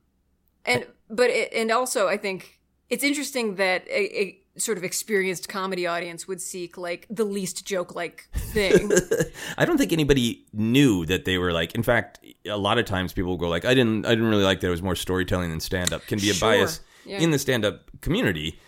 and 0.64 0.86
but 1.10 1.30
it, 1.30 1.52
and 1.52 1.70
also 1.72 2.06
I 2.08 2.16
think 2.16 2.60
it's 2.88 3.02
interesting 3.02 3.56
that 3.56 3.86
a, 3.88 4.20
a 4.22 4.38
sort 4.58 4.76
of 4.78 4.84
experienced 4.84 5.48
comedy 5.48 5.86
audience 5.86 6.28
would 6.28 6.40
seek 6.40 6.76
like 6.78 7.06
the 7.10 7.24
least 7.24 7.66
joke 7.66 7.94
like 7.96 8.28
thing. 8.52 8.90
I 9.58 9.64
don't 9.64 9.78
think 9.78 9.92
anybody 9.92 10.44
knew 10.52 11.04
that 11.06 11.24
they 11.24 11.38
were 11.38 11.52
like. 11.52 11.74
In 11.74 11.82
fact, 11.82 12.20
a 12.46 12.56
lot 12.58 12.78
of 12.78 12.84
times 12.84 13.12
people 13.12 13.36
go 13.36 13.48
like, 13.48 13.64
"I 13.64 13.74
didn't, 13.74 14.06
I 14.06 14.10
didn't 14.10 14.28
really 14.28 14.44
like 14.44 14.60
that. 14.60 14.68
It 14.68 14.70
was 14.70 14.82
more 14.82 14.94
storytelling 14.94 15.50
than 15.50 15.58
stand 15.60 15.92
up." 15.92 16.06
Can 16.06 16.18
be 16.20 16.30
a 16.30 16.34
Sure. 16.34 16.48
bias 16.50 16.80
Yeah. 17.04 17.18
in 17.18 17.30
the 17.30 17.38
stand 17.38 17.64
up 17.64 17.90
community, 18.00 18.58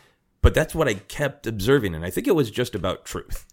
but 0.42 0.54
that's 0.54 0.74
what 0.74 0.88
I 0.88 0.94
kept 0.94 1.46
observing, 1.46 1.94
and 1.94 2.04
I 2.04 2.10
think 2.10 2.26
it 2.26 2.34
was 2.34 2.50
just 2.50 2.74
about 2.74 3.04
truth. 3.04 3.46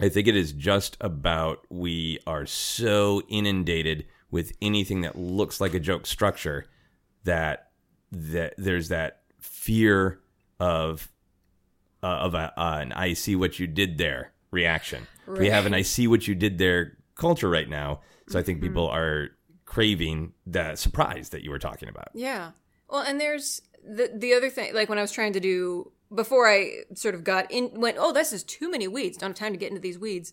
I 0.00 0.08
think 0.10 0.28
it 0.28 0.36
is 0.36 0.52
just 0.52 0.96
about 1.00 1.64
we 1.70 2.18
are 2.26 2.44
so 2.44 3.22
inundated 3.28 4.04
with 4.30 4.52
anything 4.60 5.00
that 5.00 5.16
looks 5.16 5.58
like 5.60 5.72
a 5.72 5.80
joke 5.80 6.06
structure 6.06 6.66
that 7.24 7.70
that 8.12 8.54
there's 8.58 8.88
that 8.88 9.22
fear 9.38 10.20
of 10.60 11.10
uh, 12.02 12.06
of 12.06 12.34
a, 12.34 12.52
uh, 12.60 12.78
an 12.80 12.92
"I 12.92 13.14
see 13.14 13.36
what 13.36 13.58
you 13.58 13.66
did 13.66 13.98
there" 13.98 14.32
reaction. 14.50 15.06
We 15.26 15.48
have 15.48 15.66
an 15.66 15.74
"I 15.74 15.82
see 15.82 16.06
what 16.06 16.28
you 16.28 16.34
did 16.34 16.58
there" 16.58 16.98
culture 17.14 17.48
right 17.48 17.68
now, 17.68 18.00
so 18.28 18.38
I 18.38 18.42
think 18.42 18.60
people 18.60 18.88
are 18.88 19.30
craving 19.64 20.32
that 20.46 20.78
surprise 20.78 21.30
that 21.30 21.42
you 21.42 21.50
were 21.50 21.58
talking 21.58 21.88
about. 21.88 22.08
Yeah. 22.14 22.52
Well, 22.88 23.02
and 23.02 23.20
there's 23.20 23.60
the 23.88 24.10
the 24.14 24.34
other 24.34 24.50
thing. 24.50 24.74
Like 24.74 24.88
when 24.88 24.98
I 24.98 25.02
was 25.02 25.12
trying 25.12 25.32
to 25.32 25.40
do 25.40 25.92
before 26.14 26.48
I 26.48 26.84
sort 26.94 27.14
of 27.14 27.24
got 27.24 27.50
in, 27.50 27.80
went, 27.80 27.96
oh, 27.98 28.12
this 28.12 28.32
is 28.32 28.42
too 28.42 28.70
many 28.70 28.88
weeds. 28.88 29.18
Don't 29.18 29.30
have 29.30 29.36
time 29.36 29.52
to 29.52 29.58
get 29.58 29.70
into 29.70 29.80
these 29.80 29.98
weeds. 29.98 30.32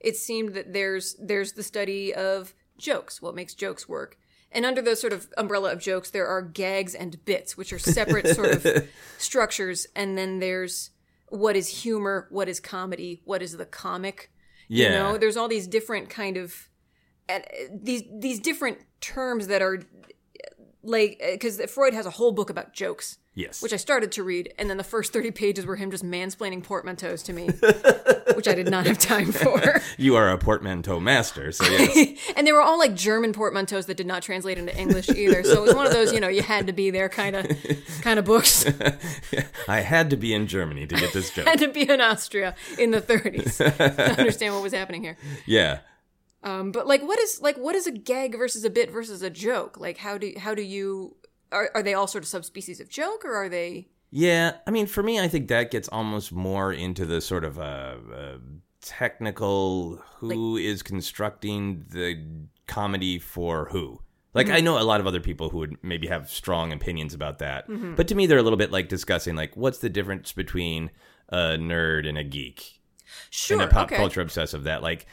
It 0.00 0.16
seemed 0.16 0.54
that 0.54 0.72
there's 0.72 1.16
there's 1.20 1.52
the 1.52 1.62
study 1.62 2.14
of 2.14 2.54
jokes. 2.78 3.20
What 3.20 3.34
makes 3.34 3.54
jokes 3.54 3.88
work? 3.88 4.16
And 4.50 4.64
under 4.64 4.80
the 4.80 4.96
sort 4.96 5.12
of 5.12 5.28
umbrella 5.36 5.72
of 5.72 5.80
jokes, 5.80 6.10
there 6.10 6.26
are 6.26 6.40
gags 6.40 6.94
and 6.94 7.22
bits, 7.24 7.56
which 7.56 7.72
are 7.72 7.78
separate 7.78 8.28
sort 8.28 8.64
of 8.64 8.88
structures. 9.18 9.86
And 9.94 10.16
then 10.16 10.38
there's 10.38 10.90
what 11.28 11.54
is 11.56 11.82
humor, 11.82 12.26
what 12.30 12.48
is 12.48 12.58
comedy, 12.58 13.20
what 13.24 13.42
is 13.42 13.56
the 13.56 13.66
comic. 13.66 14.30
Yeah. 14.68 14.86
You 14.86 14.90
know, 14.90 15.18
there's 15.18 15.36
all 15.36 15.48
these 15.48 15.66
different 15.66 16.08
kind 16.08 16.36
of 16.36 16.68
uh, 17.28 17.40
these 17.70 18.04
these 18.10 18.40
different 18.40 18.78
terms 19.00 19.48
that 19.48 19.60
are 19.60 19.82
like 20.88 21.18
eh, 21.20 21.32
because 21.32 21.60
Freud 21.70 21.94
has 21.94 22.06
a 22.06 22.10
whole 22.10 22.32
book 22.32 22.50
about 22.50 22.72
jokes, 22.72 23.18
Yes. 23.34 23.62
which 23.62 23.72
I 23.72 23.76
started 23.76 24.10
to 24.12 24.22
read, 24.24 24.52
and 24.58 24.68
then 24.68 24.76
the 24.78 24.84
first 24.84 25.12
thirty 25.12 25.30
pages 25.30 25.64
were 25.66 25.76
him 25.76 25.90
just 25.90 26.04
mansplaining 26.04 26.64
portmanteaus 26.64 27.22
to 27.24 27.32
me, 27.32 27.46
which 28.34 28.48
I 28.48 28.54
did 28.54 28.68
not 28.68 28.86
have 28.86 28.98
time 28.98 29.30
for. 29.30 29.80
you 29.98 30.16
are 30.16 30.28
a 30.30 30.38
portmanteau 30.38 30.98
master, 30.98 31.52
so 31.52 31.64
yes. 31.70 32.18
and 32.36 32.46
they 32.46 32.52
were 32.52 32.60
all 32.62 32.78
like 32.78 32.94
German 32.96 33.32
portmanteaus 33.32 33.86
that 33.86 33.96
did 33.96 34.06
not 34.06 34.22
translate 34.22 34.58
into 34.58 34.76
English 34.76 35.08
either. 35.10 35.44
So 35.44 35.52
it 35.62 35.66
was 35.66 35.74
one 35.74 35.86
of 35.86 35.92
those, 35.92 36.12
you 36.12 36.18
know, 36.20 36.28
you 36.28 36.42
had 36.42 36.66
to 36.66 36.72
be 36.72 36.90
there 36.90 37.08
kind 37.08 37.36
of 37.36 37.46
kind 38.02 38.18
of 38.18 38.24
books. 38.24 38.64
I 39.68 39.80
had 39.80 40.10
to 40.10 40.16
be 40.16 40.34
in 40.34 40.46
Germany 40.48 40.86
to 40.86 40.94
get 40.96 41.12
this 41.12 41.30
joke. 41.30 41.46
had 41.46 41.60
to 41.60 41.68
be 41.68 41.88
in 41.88 42.00
Austria 42.00 42.54
in 42.78 42.90
the 42.90 43.00
30s 43.00 43.58
to 43.58 44.18
understand 44.18 44.54
what 44.54 44.62
was 44.62 44.72
happening 44.72 45.02
here. 45.02 45.16
yeah. 45.46 45.80
Um, 46.42 46.70
but 46.72 46.86
like, 46.86 47.02
what 47.02 47.18
is 47.18 47.40
like 47.42 47.56
what 47.56 47.74
is 47.74 47.86
a 47.86 47.92
gag 47.92 48.36
versus 48.36 48.64
a 48.64 48.70
bit 48.70 48.90
versus 48.90 49.22
a 49.22 49.30
joke? 49.30 49.78
Like, 49.78 49.98
how 49.98 50.18
do 50.18 50.32
how 50.38 50.54
do 50.54 50.62
you 50.62 51.16
are 51.50 51.70
are 51.74 51.82
they 51.82 51.94
all 51.94 52.06
sort 52.06 52.24
of 52.24 52.28
subspecies 52.28 52.80
of 52.80 52.88
joke 52.88 53.24
or 53.24 53.34
are 53.34 53.48
they? 53.48 53.88
Yeah, 54.10 54.54
I 54.66 54.70
mean, 54.70 54.86
for 54.86 55.02
me, 55.02 55.20
I 55.20 55.28
think 55.28 55.48
that 55.48 55.70
gets 55.70 55.88
almost 55.88 56.32
more 56.32 56.72
into 56.72 57.04
the 57.04 57.20
sort 57.20 57.44
of 57.44 57.58
uh, 57.58 57.96
uh, 58.14 58.38
technical 58.80 60.02
who 60.16 60.56
is 60.56 60.82
constructing 60.82 61.84
the 61.90 62.24
comedy 62.66 63.18
for 63.18 63.68
who. 63.70 64.00
Like, 64.34 64.50
I 64.50 64.60
know 64.60 64.78
a 64.78 64.84
lot 64.84 65.00
of 65.00 65.06
other 65.06 65.20
people 65.20 65.48
who 65.48 65.58
would 65.58 65.76
maybe 65.82 66.06
have 66.06 66.30
strong 66.30 66.72
opinions 66.72 67.12
about 67.12 67.38
that, 67.40 67.64
but 67.96 68.06
to 68.08 68.14
me, 68.14 68.26
they're 68.26 68.38
a 68.38 68.42
little 68.42 68.58
bit 68.58 68.70
like 68.70 68.88
discussing 68.88 69.34
like 69.34 69.56
what's 69.56 69.78
the 69.78 69.88
difference 69.88 70.32
between 70.32 70.90
a 71.28 71.56
nerd 71.58 72.08
and 72.08 72.16
a 72.16 72.24
geek 72.24 72.80
Sure. 73.30 73.60
and 73.60 73.68
a 73.68 73.72
pop 73.72 73.88
okay. 73.88 73.96
culture 73.96 74.20
obsessed 74.20 74.54
of 74.54 74.64
that. 74.64 74.82
Like 74.82 75.06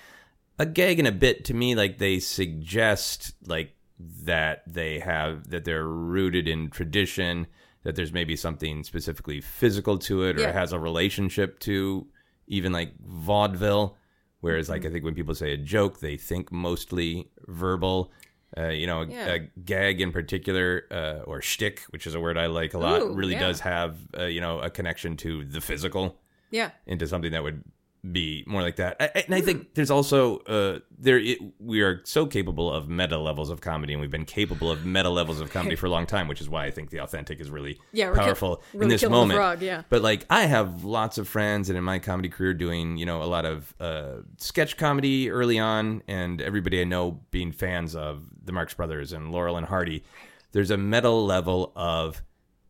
a 0.60 0.66
gag 0.66 1.00
and 1.00 1.08
a 1.08 1.12
bit 1.12 1.46
to 1.46 1.54
me, 1.54 1.76
like 1.76 1.98
they 1.98 2.20
suggest 2.20 3.34
like 3.46 3.76
that 4.24 4.64
they 4.68 5.00
have 5.00 5.50
that 5.50 5.66
they're 5.66 5.88
rooted 5.88 6.48
in 6.48 6.70
tradition, 6.70 7.48
that 7.84 7.96
there's 7.96 8.12
maybe 8.14 8.36
something 8.36 8.84
specifically 8.84 9.42
physical 9.42 9.98
to 10.00 10.24
it, 10.24 10.38
or 10.38 10.42
Yeah. 10.42 10.52
has 10.52 10.74
a 10.74 10.80
relationship 10.80 11.60
to 11.60 12.08
even 12.48 12.72
like 12.72 12.94
vaudeville. 13.00 13.98
Whereas, 14.42 14.66
Mm-hmm. 14.66 14.72
like 14.74 14.86
I 14.86 14.90
think 14.92 15.04
when 15.06 15.16
people 15.16 15.34
say 15.34 15.54
a 15.54 15.58
joke, 15.58 16.00
they 16.00 16.18
think 16.18 16.52
mostly 16.52 17.30
verbal. 17.48 18.12
Uh, 18.58 18.68
you 18.70 18.86
know, 18.88 19.02
a, 19.02 19.08
Yeah. 19.08 19.34
a 19.34 19.40
gag 19.66 20.00
in 20.00 20.12
particular, 20.14 20.84
uh, 20.92 21.24
or 21.26 21.42
shtick, 21.42 21.82
which 21.90 22.08
is 22.08 22.16
a 22.16 22.20
word 22.22 22.38
I 22.38 22.46
like 22.46 22.74
a 22.74 22.78
lot, 22.78 23.02
Ooh, 23.02 23.14
really 23.14 23.34
yeah. 23.34 23.40
does 23.48 23.60
have 23.62 23.98
uh, 24.18 24.26
you 24.26 24.40
know 24.40 24.60
a 24.60 24.70
connection 24.70 25.18
to 25.18 25.44
the 25.44 25.60
physical 25.62 26.20
Yeah. 26.52 26.72
into 26.86 27.06
something 27.08 27.32
that 27.32 27.44
would 27.44 27.64
be 28.12 28.44
more 28.46 28.62
like 28.62 28.76
that. 28.76 28.98
I, 29.00 29.24
and 29.26 29.34
I 29.36 29.42
think 29.42 29.74
there's 29.74 29.90
also 29.92 30.40
uh, 30.40 30.80
there 30.98 31.18
it, 31.18 31.40
we 31.60 31.82
are 31.82 32.02
so 32.06 32.26
capable 32.26 32.72
of 32.72 32.88
meta 32.90 33.18
levels 33.18 33.50
of 33.50 33.62
comedy, 33.62 33.94
and 33.94 34.02
we've 34.02 34.12
been 34.12 34.26
capable 34.26 34.70
of 34.72 34.86
meta 34.86 35.10
levels 35.10 35.40
of 35.42 35.50
comedy 35.52 35.76
for 35.76 35.88
a 35.88 35.90
long 35.90 36.06
time, 36.06 36.28
which 36.28 36.42
is 36.42 36.48
why 36.50 36.66
I 36.66 36.72
think 36.72 36.90
the 36.90 37.00
authentic 37.00 37.40
is 37.40 37.50
really 37.50 37.80
Yeah, 37.92 38.10
we're 38.10 38.16
ki- 38.16 38.22
powerful 38.22 38.62
in 38.74 38.88
this 38.90 39.08
moment. 39.08 39.38
frog, 39.38 39.62
yeah. 39.62 39.84
But 39.90 40.02
like 40.02 40.26
I 40.30 40.44
have 40.44 40.84
lots 40.84 41.18
of 41.18 41.28
friends, 41.28 41.70
and 41.70 41.78
in 41.78 41.84
my 41.84 42.00
comedy 42.00 42.30
career, 42.30 42.54
doing 42.54 42.98
you 42.98 43.06
know 43.06 43.24
a 43.24 43.26
lot 43.26 43.46
of 43.46 43.74
uh, 43.80 44.18
sketch 44.38 44.78
comedy 44.78 45.30
early 45.30 45.58
on, 45.60 46.04
and 46.08 46.42
everybody 46.42 46.82
I 46.82 46.84
know 46.84 47.22
being 47.32 47.52
fans 47.52 47.96
of 47.96 48.24
the 48.44 48.52
Marx 48.52 48.74
Brothers 48.74 49.14
and 49.14 49.32
Laurel 49.32 49.58
and 49.58 49.66
Hardy. 49.66 50.04
There's 50.52 50.72
a 50.72 50.78
meta 50.78 51.10
level 51.10 51.74
of 51.76 52.22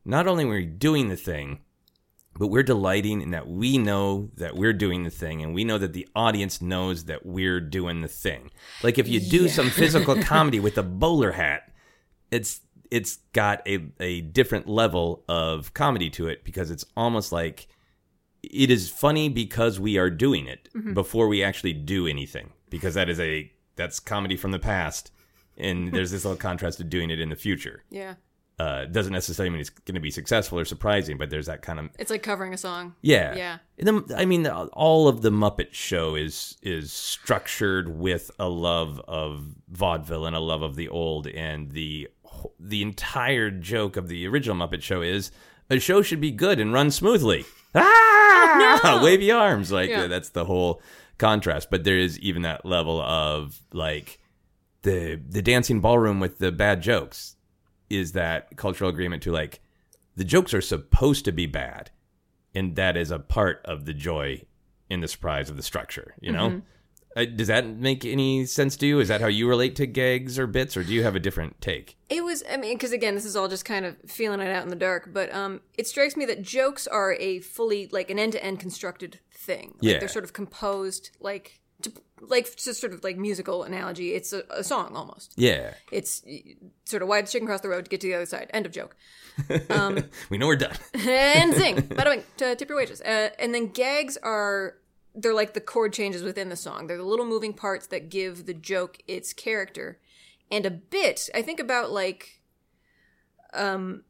not 0.06 0.28
only 0.28 0.45
we're 0.45 0.63
doing 0.65 1.10
the 1.10 1.15
thing, 1.15 1.60
but 2.38 2.48
we're 2.48 2.63
delighting 2.63 3.21
in 3.21 3.32
that 3.32 3.48
we 3.48 3.78
know 3.78 4.30
that 4.36 4.56
we're 4.56 4.74
doing 4.74 5.04
the 5.04 5.10
thing 5.10 5.41
and 5.41 5.54
we 5.54 5.63
know 5.63 5.78
that 5.78 5.93
the 5.93 6.08
audience 6.15 6.62
knows 6.62 7.06
that 7.06 7.26
we're 7.26 7.62
doing 7.62 8.02
the 8.02 8.08
thing. 8.08 8.52
Like 8.84 8.98
if 8.98 9.08
you 9.08 9.19
do 9.19 9.43
Yeah. 9.43 9.52
some 9.52 9.69
physical 9.69 10.15
comedy 10.21 10.60
with 10.60 10.78
a 10.78 10.84
bowler 10.84 11.32
hat, 11.32 11.71
it's 12.32 12.62
it's 12.91 13.17
got 13.34 13.67
a, 13.67 13.88
a 14.00 14.21
different 14.21 14.67
level 14.67 15.24
of 15.28 15.74
comedy 15.74 16.10
to 16.12 16.28
it 16.28 16.43
because 16.43 16.69
it's 16.69 16.86
almost 16.95 17.32
like 17.32 17.67
it 18.43 18.69
is 18.69 18.89
funny 18.89 19.28
because 19.28 19.80
we 19.80 19.98
are 19.98 20.10
doing 20.10 20.45
it 20.45 20.69
mm-hmm. 20.76 20.93
before 20.93 21.28
we 21.28 21.41
actually 21.43 21.74
do 21.74 22.06
anything 22.06 22.52
because 22.69 22.93
that 22.93 23.10
is 23.10 23.19
a 23.19 23.52
that's 23.76 24.00
comedy 24.00 24.38
from 24.38 24.52
the 24.52 24.60
past 24.60 25.12
and 25.58 25.91
there's 25.93 26.12
this 26.12 26.24
little 26.26 26.38
contrast 26.38 26.78
to 26.78 26.84
doing 26.84 27.10
it 27.10 27.19
in 27.19 27.30
the 27.30 27.36
future 27.36 27.84
Yeah. 27.89 28.15
Uh, 28.58 28.86
doesn't 28.86 29.12
necessarily 29.13 29.50
mean 29.50 29.60
it's 29.60 29.70
going 29.70 29.96
to 29.96 30.02
be 30.02 30.12
successful 30.12 30.58
or 30.58 30.63
surprising, 30.65 31.18
but 31.18 31.30
there's 31.30 31.48
that 31.48 31.62
kind 31.62 31.78
of 31.80 31.89
It's 32.00 32.10
like 32.10 32.24
covering 32.24 32.54
a 32.54 32.58
song. 32.58 32.96
yeah, 33.02 33.36
Yeah. 33.36 33.58
And 33.78 33.88
then, 33.88 34.04
I 34.18 34.24
mean, 34.26 34.48
all 34.48 35.08
of 35.10 35.22
the 35.22 35.30
Muppet 35.30 35.74
Show 35.74 36.15
is 36.15 36.58
is 36.62 36.94
structured 36.94 37.89
with 38.00 38.32
a 38.39 38.48
love 38.48 39.02
of 39.08 39.56
vaudeville 39.68 40.26
and 40.26 40.36
a 40.36 40.39
love 40.39 40.62
of 40.62 40.76
the 40.78 40.88
old, 40.88 41.28
and 41.28 41.72
the 41.72 42.08
the 42.60 42.82
entire 42.82 43.50
joke 43.52 43.98
of 43.98 44.08
the 44.08 44.26
original 44.28 44.56
Muppet 44.56 44.82
Show 44.82 45.02
is 45.02 45.32
a 45.70 45.80
show 45.80 46.02
should 46.02 46.22
be 46.22 46.32
good 46.32 46.60
and 46.60 46.72
run 46.74 46.91
smoothly. 46.91 47.46
Ah, 47.78 49.02
wavy 49.04 49.32
arms, 49.32 49.72
like 49.72 49.89
Yeah. 49.89 50.08
that's 50.08 50.30
the 50.30 50.46
whole 50.46 50.82
contrast. 51.18 51.70
But 51.70 51.84
there 51.84 51.98
is 51.98 52.18
even 52.20 52.44
that 52.44 52.65
level 52.65 53.02
of 53.02 53.60
like 53.74 54.20
the 54.84 55.20
the 55.28 55.41
dancing 55.41 55.82
ballroom 55.82 56.20
with 56.20 56.38
the 56.38 56.52
bad 56.52 56.82
jokes 56.82 57.35
is 57.89 58.12
that 58.13 58.56
cultural 58.58 58.89
agreement 58.89 59.24
to 59.24 59.32
like 59.32 59.60
the 60.15 60.24
jokes 60.24 60.54
are 60.54 60.62
supposed 60.62 61.26
to 61.26 61.32
be 61.32 61.45
bad 61.45 61.91
and 62.54 62.76
that 62.76 62.95
is 62.95 63.12
a 63.12 63.19
part 63.19 63.62
of 63.65 63.86
the 63.86 63.93
joy 63.93 64.41
in 64.89 65.02
the 65.02 65.08
surprise 65.08 65.50
of 65.50 65.58
the 65.58 65.63
structure 65.63 66.15
you 66.21 66.32
know 66.32 66.62
uh, 67.17 67.24
does 67.24 67.48
that 67.48 67.65
make 67.65 68.04
any 68.04 68.45
sense 68.45 68.76
to 68.76 68.86
you 68.86 69.00
is 69.00 69.08
that 69.08 69.21
how 69.21 69.28
you 69.28 69.48
relate 69.48 69.76
to 69.78 69.86
gags 69.86 70.38
or 70.38 70.45
bits 70.48 70.76
or 70.76 70.84
do 70.84 70.93
you 70.93 71.02
have 71.04 71.15
a 71.15 71.19
different 71.19 71.60
take 71.62 71.95
It 72.10 72.24
was, 72.26 72.43
I 72.52 72.58
mean, 72.58 72.76
because 72.76 72.91
again, 72.91 73.15
this 73.15 73.24
is 73.26 73.36
all 73.38 73.48
just 73.48 73.63
kind 73.63 73.86
of 73.86 73.95
feeling 74.06 74.41
it 74.41 74.52
out 74.52 74.63
in 74.63 74.69
the 74.69 74.76
dark, 74.76 75.10
but 75.13 75.34
um, 75.34 75.62
it 75.78 75.88
strikes 75.88 76.17
me 76.17 76.26
that 76.26 76.41
jokes 76.41 76.88
are 76.88 77.13
a 77.13 77.39
fully, 77.39 77.88
like, 77.88 78.10
an 78.12 78.19
end 78.19 78.34
to 78.34 78.43
end 78.43 78.60
constructed 78.60 79.19
thing. 79.32 79.76
Like, 79.76 79.93
Yeah. 79.93 80.00
They're 80.00 80.10
sort 80.10 80.26
of 80.26 80.34
composed, 80.34 81.12
like, 81.19 81.62
like, 82.21 82.56
just 82.56 82.80
sort 82.80 82.93
of 82.93 83.04
like 83.04 83.17
musical 83.17 83.63
analogy. 83.63 84.13
It's 84.13 84.34
a, 84.34 84.43
a 84.49 84.63
song 84.63 84.95
almost. 84.95 85.34
yeah 85.36 85.73
It's 85.91 86.23
sort 86.86 87.01
of 87.01 87.10
why 87.10 87.21
the 87.21 87.28
chicken 87.28 87.47
cross 87.47 87.62
the 87.62 87.69
road 87.69 87.86
to 87.86 87.89
get 87.89 88.01
to 88.01 88.08
the 88.08 88.13
other 88.15 88.25
side. 88.25 88.49
End 88.54 88.65
of 88.65 88.71
joke. 88.71 88.95
Um, 89.69 89.99
we 90.30 90.38
know 90.38 90.47
we're 90.47 90.56
done 90.56 90.75
and 90.93 91.54
zing. 91.54 91.75
Bada 91.89 92.15
bing. 92.15 92.23
To 92.38 92.56
tip 92.56 92.69
your 92.69 92.78
wages. 92.78 93.01
Uh, 93.01 93.30
and 93.39 93.54
then 93.54 93.67
gags 93.67 94.17
are 94.23 94.75
they're 95.13 95.34
like 95.34 95.54
the 95.54 95.62
chord 95.62 95.93
changes 95.93 96.23
within 96.23 96.49
the 96.49 96.56
song. 96.56 96.88
They're 96.88 96.97
the 96.97 97.04
little 97.04 97.25
moving 97.25 97.54
parts 97.54 97.88
that 97.88 98.10
give 98.10 98.45
the 98.45 98.54
joke 98.54 98.97
its 99.08 99.34
character. 99.34 99.99
And 100.51 100.65
a 100.65 100.71
bit, 100.71 101.30
I 101.34 101.41
think 101.41 101.60
about 101.60 101.91
like 101.91 102.41
um 103.54 104.04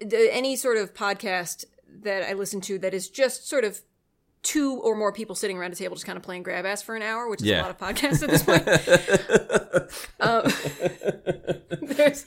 the, 0.00 0.32
any 0.34 0.56
sort 0.56 0.76
of 0.76 0.94
podcast 0.94 1.64
that 2.02 2.22
I 2.28 2.32
listen 2.32 2.60
to 2.62 2.78
that 2.78 2.94
is 2.94 3.08
just 3.08 3.48
sort 3.48 3.64
of 3.64 3.82
two 4.42 4.74
or 4.80 4.96
more 4.96 5.12
people 5.12 5.34
sitting 5.34 5.56
around 5.56 5.72
a 5.72 5.76
table 5.76 5.94
just 5.94 6.04
kind 6.06 6.16
of 6.16 6.22
playing 6.22 6.42
grab 6.42 6.66
ass 6.66 6.82
for 6.82 6.96
an 6.96 7.02
hour, 7.02 7.28
which 7.28 7.40
is 7.40 7.46
Yeah. 7.46 7.60
a 7.60 7.62
lot 7.62 7.70
of 7.70 7.78
podcasts 7.78 8.22
at 8.22 8.30
this 8.30 8.42
point. 8.42 8.66
um, 10.20 10.42
there's 11.96 12.26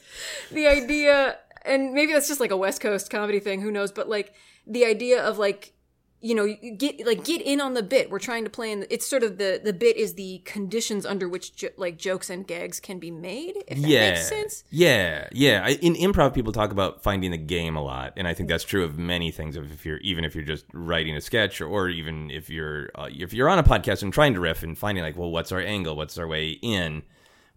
the 0.51 0.67
idea, 0.67 1.37
and 1.63 1.93
maybe 1.93 2.13
that's 2.13 2.27
just 2.27 2.39
like 2.39 2.51
a 2.51 2.57
West 2.57 2.81
Coast 2.81 3.09
comedy 3.09 3.39
thing. 3.39 3.61
Who 3.61 3.71
knows? 3.71 3.91
But 3.91 4.07
like 4.09 4.33
the 4.65 4.85
idea 4.85 5.23
of 5.23 5.37
like 5.37 5.73
you 6.21 6.33
know 6.33 6.43
you 6.45 6.71
get 6.71 7.05
like 7.05 7.23
get 7.23 7.41
in 7.41 7.61
on 7.61 7.73
the 7.73 7.83
bit. 7.83 8.09
We're 8.09 8.19
trying 8.19 8.43
to 8.45 8.49
play 8.49 8.71
in. 8.71 8.79
The, 8.81 8.93
it's 8.93 9.05
sort 9.05 9.23
of 9.23 9.37
the 9.37 9.61
the 9.63 9.73
bit 9.73 9.97
is 9.97 10.15
the 10.15 10.41
conditions 10.45 11.05
under 11.05 11.29
which 11.29 11.55
jo- 11.55 11.69
like 11.77 11.97
jokes 11.97 12.29
and 12.29 12.47
gags 12.47 12.79
can 12.79 12.99
be 12.99 13.11
made. 13.11 13.57
If 13.67 13.81
that 13.81 13.87
yeah 13.87 14.09
makes 14.11 14.29
sense. 14.29 14.63
yeah 14.69 15.27
yeah 15.31 15.61
I, 15.65 15.71
in 15.81 15.93
improv 15.95 16.33
people 16.33 16.51
talk 16.51 16.71
about 16.71 17.03
finding 17.03 17.31
the 17.31 17.37
game 17.37 17.75
a 17.75 17.83
lot 17.83 18.13
and 18.17 18.27
i 18.27 18.33
think 18.33 18.49
that's 18.49 18.63
true 18.63 18.83
of 18.83 18.97
many 18.97 19.31
things 19.31 19.55
of 19.55 19.71
if 19.71 19.85
you're 19.85 19.97
even 19.97 20.23
if 20.25 20.35
you're 20.35 20.43
just 20.43 20.65
writing 20.73 21.15
a 21.15 21.21
sketch 21.21 21.61
or, 21.61 21.67
or 21.67 21.89
even 21.89 22.31
if 22.31 22.49
you're 22.49 22.89
uh, 22.95 23.09
if 23.11 23.33
you're 23.33 23.49
on 23.49 23.59
a 23.59 23.63
podcast 23.63 24.01
and 24.03 24.13
trying 24.13 24.33
to 24.33 24.39
riff 24.39 24.63
and 24.63 24.77
finding 24.77 25.03
like 25.03 25.17
well 25.17 25.31
what's 25.31 25.51
our 25.51 25.59
angle 25.59 25.95
what's 25.95 26.17
our 26.17 26.27
way 26.27 26.57
in 26.61 27.03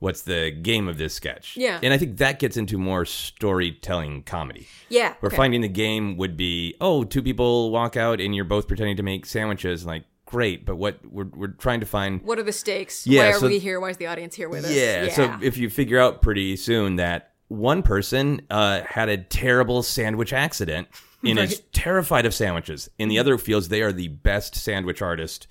what's 0.01 0.23
the 0.23 0.51
game 0.51 0.89
of 0.89 0.97
this 0.99 1.15
sketch 1.15 1.57
Yeah. 1.57 1.81
and 1.83 1.93
i 1.93 1.99
think 1.99 2.19
that 2.19 2.39
gets 2.39 2.57
into 2.57 2.79
more 2.79 3.05
storytelling 3.05 4.23
comedy 4.25 4.67
Yeah. 4.89 5.15
where 5.21 5.29
okay. 5.29 5.37
finding 5.37 5.61
the 5.61 5.69
game 5.69 6.17
would 6.17 6.37
be 6.37 6.75
oh 6.81 7.05
two 7.05 7.23
people 7.23 7.71
walk 7.71 7.97
out 7.97 8.21
and 8.21 8.35
you're 8.35 8.45
both 8.45 8.69
pretending 8.69 8.97
to 8.97 9.03
make 9.03 9.27
sandwiches 9.27 9.85
like 9.87 10.05
great 10.27 10.67
but 10.67 10.77
what 10.77 10.99
we're, 11.11 11.25
we're 11.35 11.47
trying 11.49 11.81
to 11.81 11.87
find 11.87 12.23
What 12.23 12.39
are 12.39 12.43
the 12.43 12.53
stakes? 12.53 13.07
Yeah, 13.07 13.23
Why 13.23 13.29
are 13.31 13.39
so- 13.41 13.47
we 13.49 13.59
here? 13.59 13.81
Why 13.81 13.89
is 13.91 13.97
the 13.97 14.07
audience 14.09 14.35
here 14.35 14.49
with 14.49 14.65
us? 14.67 14.71
yeah, 14.73 15.09
so 15.09 15.39
if 15.43 15.57
you 15.57 15.71
figure 15.71 15.99
out 15.99 16.21
pretty 16.21 16.55
soon 16.57 16.97
that 16.97 17.33
one 17.49 17.83
person 17.83 18.43
uh, 18.51 18.83
had 18.83 19.09
a 19.09 19.17
terrible 19.17 19.83
sandwich 19.83 20.35
accident 20.35 20.87
and 21.25 21.39
is 21.39 21.63
terrified 21.73 22.27
of 22.27 22.35
sandwiches, 22.35 22.91
and 22.99 23.11
the 23.11 23.19
other 23.19 23.39
feels 23.39 23.69
they 23.69 23.81
are 23.81 23.91
the 23.91 24.09
best 24.09 24.55
sandwich 24.55 25.01
artist 25.01 25.49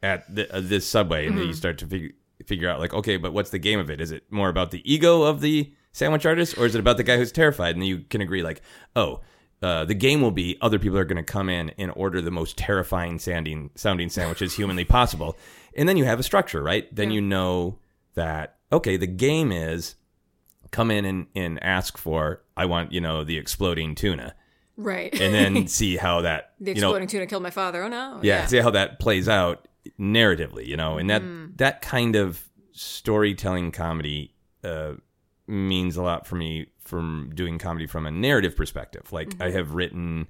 at 0.00 0.32
the, 0.32 0.50
uh, 0.54 0.60
this 0.62 0.86
subway, 0.86 1.26
and 1.26 1.36
then 1.36 1.46
you 1.48 1.52
start 1.52 1.76
to 1.78 1.86
figure 1.88 2.10
figure 2.46 2.68
out 2.68 2.80
like, 2.80 2.94
okay, 2.94 3.16
but 3.16 3.32
what's 3.32 3.50
the 3.50 3.58
game 3.58 3.78
of 3.78 3.90
it? 3.90 4.00
Is 4.00 4.10
it 4.10 4.24
more 4.30 4.48
about 4.48 4.70
the 4.70 4.82
ego 4.92 5.22
of 5.22 5.40
the 5.40 5.72
sandwich 5.92 6.26
artist, 6.26 6.58
or 6.58 6.66
is 6.66 6.74
it 6.74 6.80
about 6.80 6.96
the 6.96 7.02
guy 7.04 7.16
who's 7.16 7.32
terrified? 7.32 7.74
And 7.74 7.82
then 7.82 7.88
you 7.88 7.98
can 8.00 8.20
agree 8.20 8.42
like, 8.42 8.60
oh. 8.96 9.20
uh, 9.62 9.84
the 9.84 9.94
game 9.94 10.20
will 10.20 10.32
be 10.32 10.58
other 10.60 10.78
people 10.78 10.98
are 10.98 11.04
going 11.04 11.16
to 11.16 11.32
come 11.32 11.48
in 11.48 11.70
and 11.78 11.92
order 11.94 12.20
the 12.20 12.30
most 12.30 12.58
terrifying 12.58 13.18
sounding 13.18 13.70
sounding 13.76 14.08
sandwiches 14.10 14.54
humanly 14.56 14.84
possible, 14.84 15.36
and 15.76 15.88
then 15.88 15.96
you 15.96 16.04
have 16.04 16.20
a 16.20 16.24
structure, 16.24 16.62
right? 16.62 16.94
Then 16.94 17.10
you 17.10 17.20
know 17.20 17.78
that 18.14 18.56
okay, 18.72 18.96
the 18.96 19.06
game 19.06 19.52
is 19.52 19.94
come 20.70 20.90
in 20.90 21.04
and, 21.04 21.26
and 21.36 21.62
ask 21.62 21.96
for 21.96 22.42
I 22.56 22.66
want 22.66 22.92
you 22.92 23.00
know 23.00 23.22
the 23.24 23.38
exploding 23.38 23.94
tuna, 23.94 24.34
Right. 24.76 25.14
and 25.18 25.32
then 25.32 25.66
see 25.78 25.96
how 25.96 26.22
that 26.22 26.52
the 26.60 26.74
you 26.74 26.80
know 26.80 26.88
exploding 26.88 27.08
tuna 27.08 27.26
killed 27.26 27.42
my 27.44 27.50
father. 27.50 27.84
Oh 27.84 27.88
no. 27.88 28.18
yeah, 28.22 28.46
see 28.46 28.58
how 28.58 28.70
that 28.70 28.98
plays 28.98 29.28
out 29.28 29.66
narratively, 29.98 30.66
you 30.66 30.76
know, 30.76 30.98
and 30.98 31.10
that 31.10 31.22
that 31.56 31.82
kind 31.82 32.16
of 32.16 32.48
storytelling 32.72 33.70
comedy 33.70 34.34
uh, 34.62 34.94
means 35.46 35.96
a 35.96 36.02
lot 36.02 36.26
for 36.26 36.36
me 36.36 36.66
from 36.78 37.30
doing 37.34 37.58
comedy 37.58 37.86
from 37.86 38.06
a 38.06 38.10
narrative 38.10 38.56
perspective. 38.56 39.12
Like 39.12 39.40
I 39.40 39.50
have 39.50 39.74
written 39.74 40.28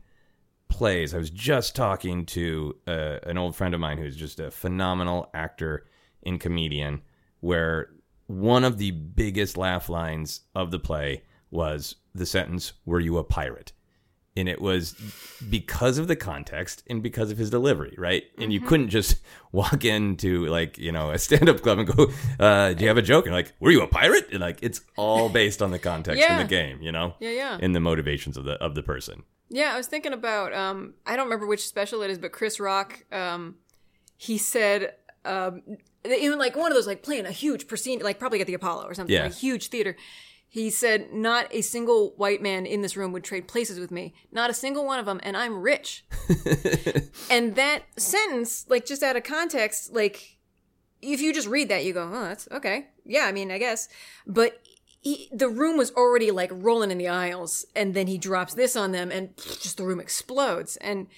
plays. 0.69 1.15
I 1.15 1.19
was 1.19 1.31
just 1.31 1.77
talking 1.77 2.27
to 2.27 2.77
uh, 2.87 3.19
an 3.25 3.39
old 3.39 3.55
friend 3.55 3.75
of 3.75 3.81
mine 3.81 3.99
who's 3.99 4.17
just 4.17 4.41
a 4.41 4.51
phenomenal 4.51 5.31
actor 5.35 5.87
and 6.25 6.41
comedian, 6.41 7.03
where 7.41 7.91
one 8.27 8.65
of 8.65 8.79
the 8.79 8.91
biggest 8.91 9.57
laugh 9.57 9.89
lines 9.89 10.41
of 10.55 10.71
the 10.71 10.79
play 10.79 11.23
was 11.51 11.97
the 12.15 12.27
sentence, 12.27 12.73
"Were 12.85 13.01
you 13.01 13.19
a 13.19 13.25
pirate?" 13.25 13.73
And 14.37 14.49
it 14.49 14.61
was 14.61 14.95
because 15.49 15.99
of 15.99 16.09
the 16.09 16.17
context 16.17 16.83
and 16.91 17.03
because 17.03 17.31
of 17.31 17.39
his 17.39 17.51
delivery, 17.51 17.95
right? 17.97 18.25
And 18.39 18.53
you 18.53 18.61
couldn't 18.61 18.89
just 18.89 19.19
walk 19.53 19.85
into 19.85 20.47
like 20.47 20.77
you 20.79 20.91
know 20.93 21.11
a 21.11 21.19
stand-up 21.19 21.61
club 21.63 21.79
and 21.79 21.89
go, 21.89 22.11
uh, 22.41 22.73
"Do 22.75 22.83
you 22.83 22.89
have 22.89 22.99
a 22.99 23.03
joke?" 23.03 23.27
And 23.27 23.35
like, 23.35 23.53
"Were 23.61 23.71
you 23.71 23.83
a 23.83 23.87
pirate?" 23.87 24.29
And 24.33 24.41
like, 24.41 24.59
it's 24.63 24.81
all 24.97 25.29
based 25.29 25.63
on 25.63 25.71
the 25.71 25.79
context 25.79 26.21
Yeah. 26.21 26.41
in 26.41 26.47
the 26.47 26.49
game, 26.49 26.83
you 26.83 26.91
know, 26.93 27.15
Yeah, 27.21 27.31
yeah. 27.31 27.59
and 27.61 27.75
the 27.75 27.81
motivations 27.81 28.37
of 28.37 28.45
the 28.45 28.55
of 28.55 28.75
the 28.75 28.83
person. 28.83 29.23
Yeah, 29.51 29.73
I 29.75 29.77
was 29.77 29.87
thinking 29.87 30.13
about 30.13 30.53
um 30.53 30.95
I 31.07 31.15
don't 31.17 31.27
remember 31.27 31.47
which 31.47 31.67
special 31.67 32.03
it 32.03 32.11
is, 32.11 32.19
but 32.19 32.33
Chris 32.33 32.59
Rock 32.59 33.05
um 33.13 33.57
he 34.17 34.39
said 34.39 34.95
um 35.25 35.63
in 36.05 36.37
like 36.39 36.57
one 36.57 36.71
of 36.71 36.75
those 36.77 36.87
like 36.87 37.03
playing 37.03 37.25
a 37.27 37.31
huge 37.31 37.67
pristine 37.69 38.01
like 38.01 38.19
probably 38.19 38.41
at 38.41 38.47
the 38.47 38.55
Apollo 38.55 38.87
or 38.87 38.95
something, 38.95 39.15
Yeah. 39.15 39.27
a 39.27 39.31
huge 39.31 39.69
theater. 39.69 39.97
He 40.55 40.71
said 40.71 41.13
not 41.13 41.49
a 41.51 41.63
single 41.63 42.11
white 42.17 42.41
man 42.41 42.65
in 42.65 42.81
this 42.81 42.97
room 42.97 43.11
would 43.11 43.25
trade 43.25 43.49
places 43.49 43.81
with 43.81 43.91
me. 43.91 44.15
Not 44.31 44.51
a 44.51 44.55
single 44.55 44.87
one 44.87 45.01
of 45.01 45.05
them 45.07 45.19
and 45.25 45.37
I'm 45.37 45.61
rich. 45.61 46.05
and 47.29 47.57
that 47.57 47.83
sentence 47.97 48.65
like 48.69 48.87
just 48.87 49.03
out 49.03 49.17
of 49.17 49.25
context 49.25 49.93
like 49.93 50.39
if 51.03 51.21
you 51.21 51.35
just 51.35 51.49
read 51.49 51.69
that 51.71 51.85
you 51.85 51.93
go, 51.93 52.09
"Oh, 52.09 52.23
that's 52.23 52.47
okay." 52.53 52.87
Yeah, 53.05 53.25
I 53.27 53.33
mean, 53.33 53.51
I 53.51 53.59
guess. 53.59 53.89
But 54.29 54.63
he, 55.01 55.29
the 55.33 55.49
room 55.49 55.77
was 55.77 55.91
already 55.91 56.31
like 56.31 56.51
rolling 56.53 56.93
in 56.93 56.99
the 56.99 57.09
aisles 57.09 57.67
and 57.75 57.93
then 57.93 58.07
he 58.07 58.17
drops 58.17 58.55
this 58.55 58.77
on 58.77 58.93
them 58.93 59.11
and 59.11 59.37
just 59.61 59.77
the 59.77 59.85
room 59.85 59.99
explodes 59.99 60.77
and 60.77 61.09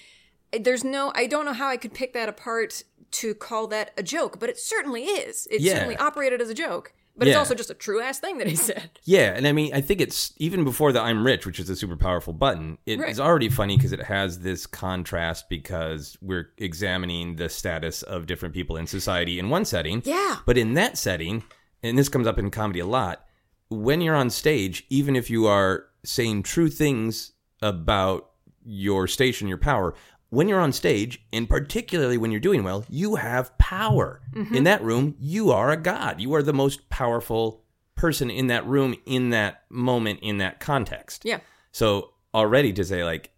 there's 0.59 0.83
no 0.83 1.11
i 1.13 1.27
don't 1.27 1.45
know 1.45 1.53
how 1.53 1.67
i 1.67 1.77
could 1.77 1.93
pick 1.93 2.13
that 2.13 2.27
apart 2.27 2.83
to 3.11 3.35
call 3.35 3.67
that 3.67 3.91
a 3.97 4.01
joke 4.03 4.39
but 4.39 4.49
it 4.49 4.57
certainly 4.57 5.03
is 5.03 5.45
it 5.51 5.61
Yeah. 5.61 5.73
certainly 5.73 5.97
operated 5.97 6.41
as 6.41 6.49
a 6.49 6.53
joke 6.53 6.93
but 7.17 7.27
it's 7.27 7.37
also 7.37 7.55
just 7.55 7.69
a 7.69 7.73
true 7.73 7.99
ass 8.01 8.19
thing 8.19 8.37
that 8.37 8.47
he 8.47 8.55
said 8.69 8.91
Yeah, 9.03 9.33
and 9.35 9.47
I 9.47 9.51
mean, 9.51 9.73
I 9.73 9.81
think 9.81 9.99
it's 10.01 10.33
even 10.37 10.63
before 10.63 10.91
the 10.91 11.01
"I'm 11.01 11.25
rich," 11.25 11.45
which 11.45 11.59
is 11.59 11.69
a 11.69 11.75
super 11.75 11.97
powerful 11.97 12.33
button. 12.33 12.77
It 12.85 12.93
is 12.93 12.99
Right. 12.99 13.19
already 13.19 13.49
funny 13.49 13.75
because 13.77 13.91
it 13.93 14.03
has 14.03 14.39
this 14.39 14.65
contrast 14.67 15.49
because 15.49 16.17
we're 16.21 16.49
examining 16.57 17.35
the 17.37 17.49
status 17.49 18.03
of 18.03 18.25
different 18.27 18.53
people 18.53 18.77
in 18.77 18.87
society 18.87 19.39
in 19.39 19.49
one 19.49 19.65
setting. 19.65 20.01
Yeah. 20.05 20.37
But 20.45 20.57
in 20.57 20.73
that 20.75 20.97
setting, 20.97 21.43
and 21.83 21.97
this 21.97 22.09
comes 22.09 22.27
up 22.27 22.37
in 22.39 22.51
comedy 22.51 22.79
a 22.79 22.85
lot, 22.85 23.25
when 23.69 23.99
you're 24.01 24.15
on 24.15 24.29
stage, 24.29 24.85
even 24.89 25.15
if 25.15 25.29
you 25.29 25.47
are 25.47 25.85
saying 26.03 26.43
true 26.43 26.69
things 26.69 27.33
about 27.61 28.29
your 28.63 29.07
station, 29.07 29.47
your 29.47 29.57
power, 29.57 29.93
when 30.29 30.47
you're 30.49 30.59
on 30.59 30.71
stage, 30.73 31.25
and 31.31 31.47
particularly 31.47 32.17
when 32.17 32.31
you're 32.31 32.39
doing 32.39 32.63
well, 32.63 32.85
you 32.89 33.15
have 33.15 33.57
power. 33.57 34.21
In 34.33 34.65
that 34.65 34.83
room, 34.83 35.15
you 35.19 35.51
are 35.51 35.71
a 35.71 35.77
god. 35.77 36.19
You 36.19 36.33
are 36.35 36.43
the 36.43 36.53
most 36.53 36.89
powerful 36.89 37.63
person 37.95 38.29
in 38.29 38.47
that 38.47 38.65
room, 38.67 38.95
in 39.05 39.29
that 39.31 39.63
moment, 39.69 40.19
in 40.21 40.37
that 40.37 40.59
context. 40.59 41.23
yeah 41.25 41.39
So 41.71 42.13
already 42.33 42.71
to 42.73 42.83
say 42.83 43.03
like 43.03 43.31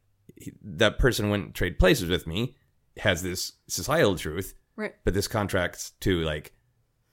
that 0.63 0.99
person 0.99 1.30
wouldn't 1.30 1.54
trade 1.56 1.80
places 1.80 2.10
with 2.10 2.25
me 2.28 2.56
has 2.97 3.21
this 3.21 3.54
societal 3.67 4.15
truth, 4.15 4.54
right 4.75 4.93
but 5.06 5.13
this 5.13 5.28
contracts 5.28 5.91
to 6.02 6.21
like 6.23 6.54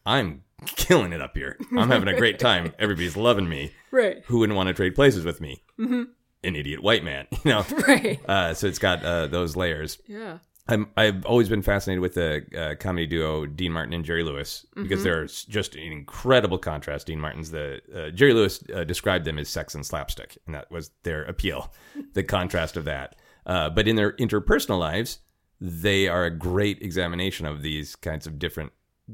I'm 0.05 0.43
killing 0.77 1.12
it 1.12 1.21
up 1.21 1.37
here. 1.37 1.59
I'm 1.77 1.91
having 1.91 2.09
a 2.09 2.17
great 2.17 2.39
time. 2.39 2.73
Everybody's 2.79 3.17
loving 3.17 3.49
me. 3.49 3.73
right 3.91 4.23
Who 4.27 4.39
wouldn't 4.39 4.57
want 4.57 4.69
to 4.69 4.75
trade 4.75 4.95
places 4.95 5.25
with 5.25 5.41
me? 5.41 5.62
Mm-hmm. 5.79 6.05
An 6.47 6.57
idiot 6.57 6.83
white 6.83 7.05
man, 7.05 7.27
you 7.45 7.51
know. 7.51 7.65
right 7.89 8.21
Uh, 8.29 8.55
so 8.55 8.67
it's 8.67 8.79
got 8.79 9.05
uh, 9.05 9.27
those 9.27 9.57
layers. 9.57 9.99
yeah 10.07 10.39
I'm, 10.69 10.89
I've 10.97 11.25
always 11.27 11.49
been 11.49 11.63
fascinated 11.63 12.03
with 12.03 12.15
the 12.15 12.45
uh, 12.59 12.75
comedy 12.83 13.07
duo 13.07 13.47
Dean 13.47 13.71
Martin 13.73 13.93
and 13.95 14.05
Jerry 14.05 14.25
Lewis 14.25 14.67
because 14.75 15.05
they're 15.05 15.23
s- 15.25 15.45
just 15.45 15.77
an 15.77 15.93
incredible 15.93 16.59
contrast. 16.59 17.07
Dean 17.07 17.21
Martin's 17.21 17.53
the 17.53 17.81
uh, 17.95 18.11
Jerry 18.11 18.33
Lewis 18.35 18.65
uh, 18.75 18.83
described 18.83 19.25
them 19.27 19.39
as 19.39 19.49
sex 19.49 19.77
and 19.77 19.87
slapstick, 19.87 20.37
and 20.45 20.57
that 20.57 20.69
was 20.71 20.91
their 21.05 21.23
appeal, 21.25 21.73
the 22.15 22.25
contrast 22.25 22.77
of 22.77 22.85
that. 22.85 23.15
Uh, 23.47 23.71
but 23.71 23.87
in 23.87 23.95
their 23.95 24.15
interpersonal 24.15 24.81
lives, 24.81 25.21
they 25.61 26.09
are 26.09 26.25
a 26.25 26.31
great 26.37 26.83
examination 26.83 27.47
of 27.47 27.63
these 27.63 27.95
kinds 27.95 28.27
of 28.27 28.37
different 28.41 28.73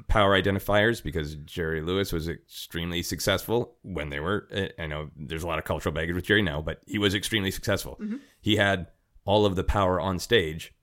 power 0.08 0.40
identifiers 0.40 1.02
because 1.02 1.34
Jerry 1.36 1.82
Lewis 1.82 2.12
was 2.12 2.28
extremely 2.28 3.02
successful 3.02 3.76
when 3.82 4.08
they 4.08 4.20
were. 4.20 4.48
Eh, 4.50 4.68
I 4.78 4.86
know 4.86 5.10
there's 5.16 5.42
a 5.42 5.46
lot 5.46 5.58
of 5.58 5.64
cultural 5.64 5.94
baggage 5.94 6.14
with 6.14 6.24
Jerry 6.24 6.42
now, 6.42 6.62
but 6.62 6.80
he 6.86 6.98
was 6.98 7.14
extremely 7.14 7.50
successful. 7.50 7.98
Mm-hmm. 8.00 8.16
He 8.40 8.56
had 8.56 8.88
all 9.24 9.44
of 9.46 9.56
the 9.56 9.64
power 9.64 10.00
on 10.00 10.18
stage 10.18 10.74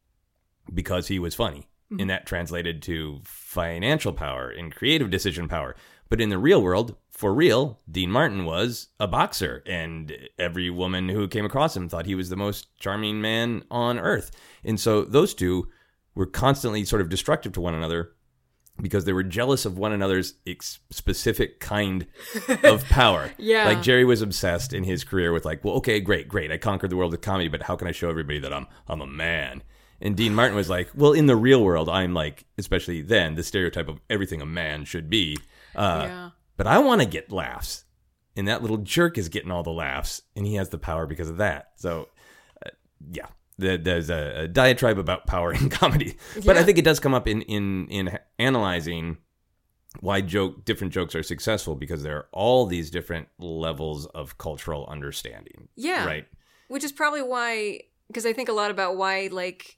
because 0.74 1.08
he 1.08 1.20
was 1.20 1.36
funny. 1.36 1.68
Mm-hmm. 1.92 2.02
And 2.02 2.10
that 2.12 2.28
translated 2.28 2.84
to 2.84 3.20
financial 3.24 4.14
power 4.14 4.50
and 4.50 4.74
creative 4.74 5.10
decision 5.10 5.48
power. 5.48 5.76
But 6.08 6.22
in 6.22 6.30
the 6.30 6.38
real 6.38 6.62
world, 6.62 6.96
for 7.10 7.34
real, 7.34 7.80
Dean 7.90 8.12
Martin 8.12 8.46
was 8.46 8.88
a 9.00 9.08
boxer, 9.08 9.64
and 9.66 10.16
every 10.38 10.70
woman 10.70 11.10
who 11.10 11.28
came 11.28 11.46
across 11.46 11.76
him 11.76 11.90
thought 11.90 12.06
he 12.06 12.16
was 12.16 12.30
the 12.30 12.36
most 12.36 12.68
charming 12.80 13.22
man 13.22 13.64
on 13.70 14.00
earth. 14.00 14.32
And 14.64 14.80
so 14.80 15.04
those 15.04 15.34
two 15.34 15.68
were 16.16 16.26
constantly 16.26 16.86
sort 16.86 17.02
of 17.02 17.10
destructive 17.10 17.54
to 17.54 17.62
one 17.62 17.76
another 17.76 18.14
because 18.82 19.06
they 19.06 19.14
were 19.14 19.24
jealous 19.24 19.66
of 19.66 19.78
one 19.78 19.92
another's 19.92 20.36
ex- 20.48 20.80
specific 20.90 21.60
kind 21.60 22.08
of 22.64 22.84
power. 22.86 23.32
Yeah. 23.38 23.66
Like 23.66 23.82
Jerry 23.82 24.06
was 24.06 24.22
obsessed 24.22 24.74
in 24.74 24.84
his 24.84 25.04
career 25.04 25.32
with 25.34 25.46
like, 25.46 25.64
well, 25.64 25.76
okay, 25.76 26.00
great, 26.00 26.28
great. 26.28 26.52
I 26.52 26.58
conquered 26.58 26.90
the 26.90 26.98
world 26.98 27.14
of 27.14 27.22
comedy, 27.22 27.48
but 27.50 27.64
how 27.64 27.76
can 27.76 27.88
I 27.88 27.92
show 27.92 28.10
everybody 28.10 28.40
that 28.40 28.54
I'm 28.54 28.68
I'm 28.88 29.02
a 29.02 29.08
man? 29.08 29.64
And 30.02 30.16
Dean 30.16 30.34
Martin 30.34 30.56
was 30.56 30.70
like, 30.70 30.90
well, 30.96 31.12
in 31.12 31.26
the 31.26 31.36
real 31.36 31.62
world, 31.64 31.90
I'm 31.90 32.14
like, 32.14 32.46
especially 32.58 33.02
then, 33.02 33.36
the 33.36 33.44
stereotype 33.44 33.90
of 33.90 34.00
everything 34.10 34.42
a 34.42 34.46
man 34.46 34.86
should 34.86 35.10
be. 35.10 35.38
Uh, 35.76 36.06
yeah 36.08 36.30
But 36.56 36.68
I 36.68 36.80
want 36.80 37.02
to 37.02 37.08
get 37.08 37.32
laughs. 37.32 37.84
And 38.38 38.48
that 38.48 38.62
little 38.62 38.78
jerk 38.78 39.18
is 39.18 39.28
getting 39.28 39.52
all 39.52 39.64
the 39.64 39.72
laughs, 39.72 40.22
and 40.38 40.46
he 40.46 40.56
has 40.56 40.70
the 40.70 40.78
power 40.78 41.06
because 41.06 41.30
of 41.30 41.38
that. 41.38 41.72
So, 41.76 42.08
uh, 42.66 42.70
yeah, 43.12 43.26
there's 43.60 44.10
a, 44.10 44.42
a 44.44 44.48
diatribe 44.48 44.98
about 44.98 45.28
power 45.28 45.54
in 45.60 45.70
comedy, 45.70 46.18
but 46.46 46.58
I 46.58 46.64
think 46.64 46.78
it 46.78 46.86
does 46.86 47.00
come 47.00 47.14
up 47.14 47.28
in 47.28 47.42
in 47.44 47.88
in 47.90 48.18
analyzing 48.40 49.18
why 50.02 50.22
joke 50.22 50.66
different 50.66 50.94
jokes 50.94 51.16
are 51.16 51.24
successful 51.24 51.76
because 51.76 52.04
there 52.04 52.16
are 52.18 52.28
all 52.32 52.66
these 52.68 52.90
different 52.92 53.28
levels 53.40 54.06
of 54.08 54.38
cultural 54.38 54.86
understanding. 54.88 55.68
Yeah. 55.76 56.06
right. 56.06 56.26
which 56.68 56.84
is 56.84 56.92
probably 56.92 57.24
why 57.24 57.82
because 58.08 58.26
i 58.26 58.32
think 58.34 58.50
a 58.50 58.54
lot 58.54 58.70
about 58.72 58.98
why 58.98 59.30
like 59.32 59.78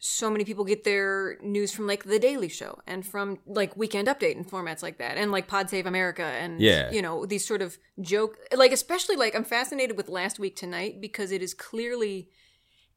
so 0.00 0.28
many 0.28 0.44
people 0.44 0.64
get 0.64 0.82
their 0.84 1.38
news 1.40 1.72
from 1.72 1.86
like 1.86 2.04
the 2.04 2.18
daily 2.18 2.48
show 2.48 2.78
and 2.86 3.06
from 3.06 3.38
like 3.46 3.76
weekend 3.76 4.08
update 4.08 4.36
and 4.36 4.46
formats 4.50 4.82
like 4.82 4.98
that 4.98 5.16
and 5.16 5.30
like 5.30 5.46
pod 5.46 5.70
save 5.70 5.86
america 5.86 6.24
and 6.24 6.60
Yeah. 6.60 6.90
you 6.90 7.00
know 7.00 7.24
these 7.24 7.46
sort 7.46 7.62
of 7.62 7.78
joke 8.00 8.36
like 8.56 8.72
especially 8.72 9.14
like 9.16 9.34
i'm 9.36 9.44
fascinated 9.44 9.96
with 9.96 10.08
last 10.08 10.38
week 10.40 10.56
tonight 10.56 11.00
because 11.00 11.30
it 11.30 11.42
is 11.42 11.54
clearly 11.54 12.28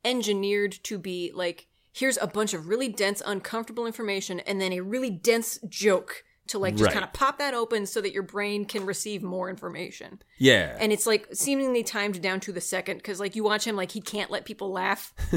engineered 0.05 0.71
to 0.83 0.97
be 0.97 1.31
like 1.33 1.67
here's 1.93 2.17
a 2.21 2.27
bunch 2.27 2.53
of 2.53 2.67
really 2.67 2.87
dense 2.87 3.21
uncomfortable 3.25 3.85
information 3.87 4.39
and 4.41 4.61
then 4.61 4.71
a 4.73 4.81
really 4.81 5.09
dense 5.09 5.59
joke 5.67 6.23
to 6.47 6.59
like 6.59 6.75
just 6.75 6.85
Right. 6.85 6.93
kind 6.93 7.03
of 7.05 7.11
pop 7.13 7.39
that 7.39 7.53
open 7.53 7.85
so 7.85 7.99
that 8.01 8.13
your 8.13 8.23
brain 8.23 8.65
can 8.65 8.85
receive 8.85 9.21
more 9.23 9.49
information 9.49 10.21
Yeah, 10.37 10.75
and 10.79 10.93
it's 10.93 11.07
like 11.07 11.27
seemingly 11.33 11.83
timed 11.83 12.21
down 12.21 12.39
to 12.41 12.51
the 12.51 12.61
second 12.61 12.97
because 12.97 13.19
like 13.19 13.35
you 13.35 13.43
watch 13.43 13.65
him 13.65 13.75
like 13.75 13.91
he 13.91 14.01
can't 14.01 14.29
let 14.29 14.45
people 14.45 14.71
laugh. 14.71 15.13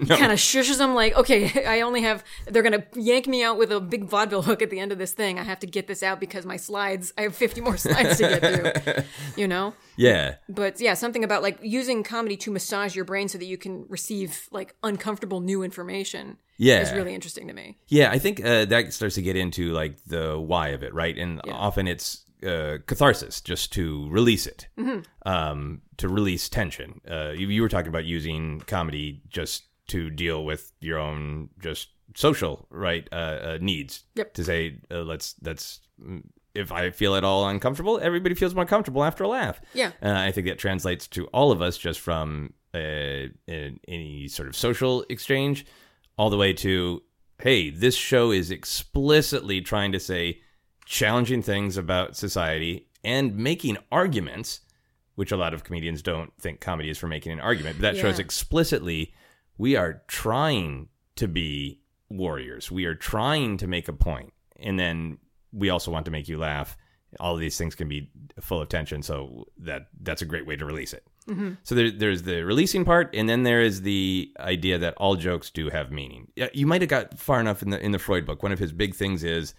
He 0.00 0.16
kind 0.16 0.32
of 0.32 0.38
shushes 0.38 0.78
them 0.78 0.94
like 0.94 1.14
okay 1.16 1.66
i 1.66 1.82
only 1.82 2.02
have 2.02 2.24
they're 2.46 2.62
gonna 2.62 2.84
yank 2.94 3.26
me 3.28 3.44
out 3.44 3.58
with 3.58 3.70
a 3.70 3.80
big 3.80 4.04
vaudeville 4.04 4.42
hook 4.42 4.62
at 4.62 4.70
the 4.70 4.80
end 4.80 4.92
of 4.92 4.98
this 4.98 5.12
thing. 5.12 5.38
I 5.38 5.44
have 5.44 5.60
to 5.60 5.66
get 5.66 5.86
this 5.86 6.02
out 6.02 6.20
because 6.20 6.44
my 6.46 6.56
slides 6.56 7.12
i 7.18 7.22
have 7.22 7.34
50 7.34 7.60
more 7.60 7.76
slides 7.76 8.16
to 8.18 8.22
get 8.22 8.84
through 8.84 9.04
you 9.36 9.46
know? 9.46 9.74
Yeah, 9.96 10.36
but 10.48 10.80
yeah 10.80 10.94
something 10.94 11.22
about 11.22 11.42
like 11.42 11.58
using 11.62 12.02
comedy 12.02 12.36
to 12.38 12.50
massage 12.50 12.96
your 12.96 13.04
brain 13.04 13.28
so 13.28 13.38
that 13.38 13.44
you 13.44 13.58
can 13.58 13.84
receive 13.88 14.48
like 14.50 14.74
uncomfortable 14.82 15.40
new 15.40 15.62
information 15.62 16.38
yeah. 16.60 16.80
is 16.80 16.92
really 16.92 17.14
interesting 17.14 17.48
to 17.48 17.54
me. 17.54 17.78
Yeah, 17.88 18.10
I 18.10 18.18
think 18.18 18.44
uh, 18.44 18.66
that 18.66 18.92
starts 18.92 19.14
to 19.14 19.22
get 19.22 19.34
into 19.34 19.72
like 19.72 20.04
the 20.04 20.38
why 20.38 20.68
of 20.68 20.82
it, 20.82 20.92
right? 20.92 21.16
And 21.16 21.40
often 21.48 21.88
it's 21.88 22.24
uh, 22.46 22.78
catharsis, 22.86 23.40
just 23.40 23.72
to 23.74 24.08
release 24.10 24.46
it, 24.46 24.68
um, 25.26 25.82
to 25.96 26.08
release 26.08 26.48
tension. 26.48 27.00
Uh, 27.08 27.30
you, 27.30 27.48
you 27.48 27.62
were 27.62 27.68
talking 27.68 27.88
about 27.88 28.04
using 28.04 28.60
comedy 28.60 29.22
just 29.28 29.64
to 29.88 30.10
deal 30.10 30.44
with 30.44 30.72
your 30.80 30.98
own 30.98 31.50
just 31.58 31.88
social 32.14 32.66
right 32.70 33.08
uh, 33.12 33.14
uh, 33.14 33.58
needs. 33.60 34.04
Yep. 34.14 34.34
To 34.34 34.44
say 34.44 34.78
uh, 34.90 35.02
let's 35.02 35.34
let's 35.42 35.80
if 36.54 36.72
I 36.72 36.90
feel 36.90 37.14
at 37.14 37.24
all 37.24 37.48
uncomfortable, 37.48 37.98
everybody 38.02 38.34
feels 38.34 38.54
more 38.54 38.66
comfortable 38.66 39.04
after 39.04 39.24
a 39.24 39.28
laugh. 39.28 39.60
Yeah. 39.74 39.92
Uh, 40.02 40.12
I 40.12 40.32
think 40.32 40.46
that 40.46 40.58
translates 40.58 41.06
to 41.08 41.26
all 41.28 41.52
of 41.52 41.62
us 41.62 41.78
just 41.78 42.00
from 42.00 42.54
uh, 42.74 43.28
in, 43.46 43.80
any 43.86 44.28
sort 44.28 44.48
of 44.48 44.56
social 44.56 45.04
exchange 45.08 45.66
all 46.16 46.30
the 46.30 46.36
way 46.36 46.52
to, 46.52 47.02
hey, 47.38 47.70
this 47.70 47.94
show 47.94 48.30
is 48.30 48.50
explicitly 48.50 49.60
trying 49.60 49.92
to 49.92 50.00
say 50.00 50.40
challenging 50.90 51.40
things 51.40 51.76
about 51.76 52.16
society 52.16 52.88
and 53.04 53.36
making 53.36 53.78
arguments, 53.92 54.60
which 55.14 55.30
a 55.30 55.36
lot 55.36 55.54
of 55.54 55.62
comedians 55.62 56.02
don't 56.02 56.32
think 56.40 56.60
comedy 56.60 56.90
is 56.90 56.98
for 56.98 57.06
making 57.06 57.30
an 57.30 57.38
argument. 57.38 57.76
But 57.76 57.94
that 57.94 57.96
shows 57.96 58.18
explicitly 58.18 59.14
we 59.56 59.76
are 59.76 60.02
trying 60.08 60.88
to 61.14 61.28
be 61.28 61.78
warriors. 62.08 62.72
We 62.72 62.86
are 62.86 62.96
trying 62.96 63.56
to 63.58 63.68
make 63.68 63.86
a 63.86 63.92
point, 63.92 64.32
and 64.58 64.80
then 64.80 65.18
we 65.52 65.70
also 65.70 65.92
want 65.92 66.06
to 66.06 66.10
make 66.10 66.28
you 66.28 66.38
laugh. 66.38 66.76
All 67.20 67.34
of 67.34 67.40
these 67.40 67.56
things 67.56 67.76
can 67.76 67.86
be 67.86 68.10
full 68.40 68.60
of 68.60 68.68
tension, 68.68 69.02
so 69.02 69.46
that 69.58 69.86
that's 70.02 70.22
a 70.22 70.26
great 70.26 70.44
way 70.44 70.56
to 70.56 70.64
release 70.64 70.92
it. 70.92 71.06
Mm-hmm. 71.28 71.52
So 71.62 71.76
there, 71.76 71.92
there's 71.92 72.22
the 72.24 72.42
releasing 72.42 72.84
part, 72.84 73.14
and 73.14 73.28
then 73.28 73.44
there 73.44 73.62
is 73.62 73.82
the 73.82 74.32
idea 74.40 74.76
that 74.78 74.94
all 74.94 75.14
jokes 75.14 75.50
do 75.50 75.70
have 75.70 75.92
meaning. 75.92 76.32
Yeah, 76.34 76.48
You 76.52 76.66
might 76.66 76.82
have 76.82 76.90
got 76.90 77.16
far 77.16 77.38
enough 77.38 77.62
in 77.62 77.70
the 77.70 77.80
in 77.80 77.92
the 77.92 78.00
Freud 78.00 78.26
book. 78.26 78.42
One 78.42 78.50
of 78.50 78.58
his 78.58 78.72
big 78.72 78.96
things 78.96 79.22
is 79.22 79.54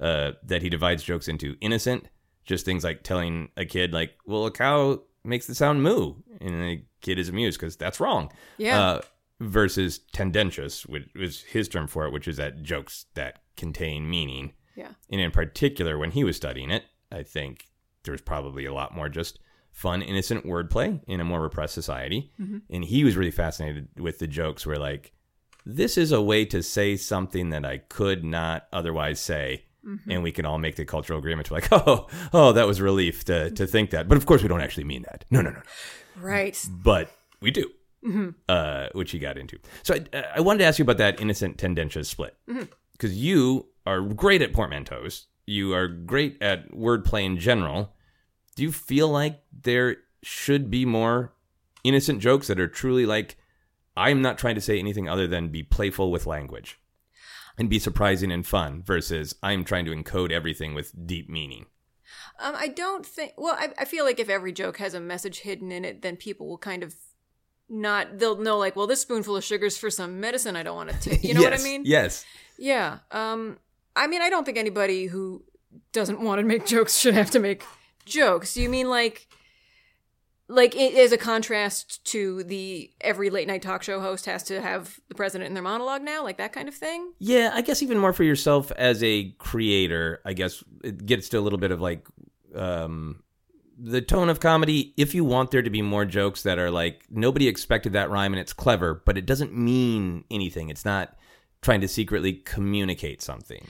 uh, 0.00 0.32
that 0.44 0.62
he 0.62 0.68
divides 0.68 1.02
jokes 1.02 1.28
into 1.28 1.56
innocent, 1.60 2.08
just 2.44 2.64
things 2.64 2.84
like 2.84 3.02
telling 3.02 3.48
a 3.56 3.64
kid 3.64 3.92
like, 3.92 4.12
"Well, 4.26 4.46
a 4.46 4.50
cow 4.50 5.02
makes 5.24 5.46
the 5.46 5.54
sound 5.54 5.82
moo," 5.82 6.14
and 6.40 6.62
the 6.62 6.84
kid 7.00 7.18
is 7.18 7.28
amused 7.28 7.58
because 7.58 7.76
that's 7.76 8.00
wrong. 8.00 8.30
Yeah. 8.58 8.80
Uh, 8.80 9.00
versus 9.40 9.98
tendentious, 10.12 10.86
which 10.86 11.08
was 11.14 11.42
his 11.42 11.68
term 11.68 11.86
for 11.86 12.06
it, 12.06 12.12
which 12.12 12.28
is 12.28 12.36
that 12.36 12.62
jokes 12.62 13.06
that 13.14 13.42
contain 13.56 14.08
meaning. 14.08 14.52
Yeah. 14.76 14.90
And 15.10 15.20
in 15.20 15.30
particular, 15.30 15.98
when 15.98 16.12
he 16.12 16.24
was 16.24 16.36
studying 16.36 16.70
it, 16.70 16.84
I 17.10 17.22
think 17.24 17.66
there 18.04 18.12
was 18.12 18.20
probably 18.20 18.64
a 18.64 18.72
lot 18.72 18.94
more 18.94 19.08
just 19.08 19.38
fun, 19.72 20.02
innocent 20.02 20.46
wordplay 20.46 21.00
in 21.06 21.20
a 21.20 21.24
more 21.24 21.42
repressed 21.42 21.74
society. 21.74 22.30
And 22.70 22.84
he 22.84 23.02
was 23.04 23.16
really 23.16 23.30
fascinated 23.30 23.88
with 23.98 24.18
the 24.18 24.26
jokes 24.28 24.64
where, 24.64 24.78
like, 24.78 25.12
this 25.66 25.98
is 25.98 26.12
a 26.12 26.22
way 26.22 26.44
to 26.46 26.62
say 26.62 26.96
something 26.96 27.50
that 27.50 27.64
I 27.64 27.78
could 27.78 28.24
not 28.24 28.66
otherwise 28.72 29.18
say. 29.20 29.64
Mm-hmm. 29.86 30.10
And 30.10 30.22
we 30.22 30.32
can 30.32 30.46
all 30.46 30.58
make 30.58 30.76
the 30.76 30.84
cultural 30.84 31.18
agreement 31.18 31.46
to 31.48 31.54
like, 31.54 31.68
oh, 31.72 32.06
oh, 32.32 32.52
that 32.52 32.66
was 32.66 32.80
relief 32.80 33.24
to, 33.24 33.50
to 33.50 33.66
think 33.66 33.90
that. 33.90 34.08
But 34.08 34.16
of 34.16 34.26
course, 34.26 34.42
we 34.42 34.48
don't 34.48 34.60
actually 34.60 34.84
mean 34.84 35.02
that. 35.02 35.24
No, 35.30 35.40
no, 35.40 35.50
no, 35.50 35.56
no 35.56 35.62
Right. 36.16 36.64
but 36.70 37.10
we 37.40 37.50
do, 37.50 37.70
mm-hmm. 38.04 38.30
uh, 38.48 38.88
which 38.92 39.10
he 39.10 39.18
got 39.18 39.36
into. 39.36 39.58
So 39.82 39.94
I, 39.94 40.16
uh, 40.16 40.22
I 40.36 40.40
wanted 40.40 40.58
to 40.60 40.64
ask 40.64 40.78
you 40.78 40.84
about 40.84 40.98
that 40.98 41.20
innocent 41.20 41.58
tendentious 41.58 42.08
split 42.08 42.36
mm-hmm. 42.48 42.64
because 42.92 43.16
you 43.16 43.66
are 43.86 44.00
great 44.00 44.42
at 44.42 44.52
portmanteaus. 44.52 45.24
You 45.46 45.74
are 45.74 45.88
great 45.88 46.40
at 46.40 46.70
wordplay 46.72 47.24
in 47.24 47.38
general. 47.38 47.92
Do 48.56 48.62
you 48.62 48.72
feel 48.72 49.08
like 49.08 49.42
there 49.52 49.96
should 50.22 50.70
be 50.70 50.86
more 50.86 51.34
innocent 51.82 52.20
jokes 52.20 52.46
that 52.46 52.58
are 52.58 52.68
truly 52.68 53.04
like, 53.04 53.36
I'm 53.96 54.22
not 54.22 54.38
trying 54.38 54.54
to 54.54 54.60
say 54.60 54.78
anything 54.78 55.08
other 55.08 55.26
than 55.26 55.48
be 55.48 55.62
playful 55.62 56.10
with 56.10 56.26
language 56.26 56.78
and 57.58 57.70
be 57.70 57.78
surprising 57.78 58.32
and 58.32 58.46
fun 58.46 58.82
versus 58.82 59.34
I'm 59.42 59.64
trying 59.64 59.84
to 59.86 59.92
encode 59.92 60.32
everything 60.32 60.74
with 60.74 61.06
deep 61.06 61.28
meaning? 61.28 61.66
Um, 62.40 62.54
I 62.56 62.68
don't 62.68 63.06
think. 63.06 63.34
Well, 63.36 63.56
I, 63.58 63.70
I 63.78 63.84
feel 63.84 64.04
like 64.04 64.18
if 64.18 64.28
every 64.28 64.52
joke 64.52 64.78
has 64.78 64.94
a 64.94 65.00
message 65.00 65.40
hidden 65.40 65.70
in 65.70 65.84
it, 65.84 66.02
then 66.02 66.16
people 66.16 66.48
will 66.48 66.58
kind 66.58 66.82
of 66.82 66.94
not. 67.68 68.18
They'll 68.18 68.36
know, 68.36 68.58
like, 68.58 68.76
well, 68.76 68.86
this 68.86 69.02
spoonful 69.02 69.36
of 69.36 69.44
sugar's 69.44 69.76
for 69.76 69.90
some 69.90 70.20
medicine 70.20 70.56
I 70.56 70.62
don't 70.62 70.76
want 70.76 70.90
to 70.90 70.98
take. 70.98 71.22
You 71.22 71.34
know 71.34 71.42
what 71.42 71.58
I 71.58 71.58
mean? 71.62 71.82
Yes. 71.84 72.24
Yeah. 72.58 72.98
Um. 73.10 73.58
I 73.96 74.08
mean, 74.08 74.22
I 74.22 74.30
don't 74.30 74.44
think 74.44 74.58
anybody 74.58 75.06
who 75.06 75.44
doesn't 75.92 76.20
want 76.20 76.40
to 76.40 76.44
make 76.44 76.66
jokes 76.66 76.98
should 76.98 77.14
have 77.14 77.30
to 77.30 77.38
make 77.38 77.62
jokes. 78.04 78.56
You 78.56 78.68
mean 78.68 78.88
like, 78.88 79.28
like 80.48 80.76
it 80.76 80.94
as 80.94 81.10
a 81.12 81.16
contrast 81.18 82.04
to 82.06 82.44
the 82.44 82.90
every 83.00 83.30
late 83.30 83.48
night 83.48 83.62
talk 83.62 83.82
show 83.82 84.00
host 84.00 84.26
has 84.26 84.42
to 84.44 84.60
have 84.60 84.98
the 85.08 85.14
president 85.14 85.48
in 85.48 85.54
their 85.54 85.62
monologue 85.62 86.02
now, 86.02 86.22
like 86.22 86.36
that 86.38 86.52
kind 86.52 86.68
of 86.68 86.74
thing? 86.74 87.12
Yeah, 87.18 87.50
I 87.54 87.62
guess 87.62 87.82
even 87.82 87.98
more 87.98 88.12
for 88.12 88.24
yourself 88.24 88.70
as 88.72 89.02
a 89.02 89.30
creator, 89.38 90.20
I 90.24 90.32
guess 90.34 90.62
it 90.82 91.06
gets 91.06 91.28
to 91.30 91.38
a 91.38 91.40
little 91.40 91.58
bit 91.58 91.70
of 91.70 91.80
like 91.80 92.06
um 92.54 93.22
the 93.76 94.00
tone 94.00 94.28
of 94.28 94.38
comedy 94.38 94.94
if 94.96 95.14
you 95.16 95.24
want 95.24 95.50
there 95.50 95.62
to 95.62 95.70
be 95.70 95.82
more 95.82 96.04
jokes 96.04 96.42
that 96.44 96.58
are 96.60 96.70
like 96.70 97.04
nobody 97.10 97.48
expected 97.48 97.92
that 97.94 98.10
rhyme 98.10 98.32
and 98.32 98.40
it's 98.40 98.52
clever, 98.52 99.02
but 99.06 99.18
it 99.18 99.26
doesn't 99.26 99.56
mean 99.56 100.24
anything. 100.30 100.68
It's 100.68 100.84
not 100.84 101.16
trying 101.62 101.80
to 101.80 101.88
secretly 101.88 102.34
communicate 102.34 103.22
something 103.22 103.66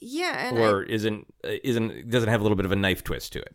Yeah. 0.00 0.48
And 0.48 0.58
I- 0.58 0.60
or 0.60 0.82
isn't 0.82 1.26
uh, 1.44 1.52
isn't 1.64 2.10
doesn't 2.10 2.28
have 2.28 2.40
a 2.40 2.44
little 2.44 2.56
bit 2.56 2.66
of 2.66 2.72
a 2.72 2.76
knife 2.76 3.02
twist 3.02 3.32
to 3.32 3.40
it. 3.40 3.54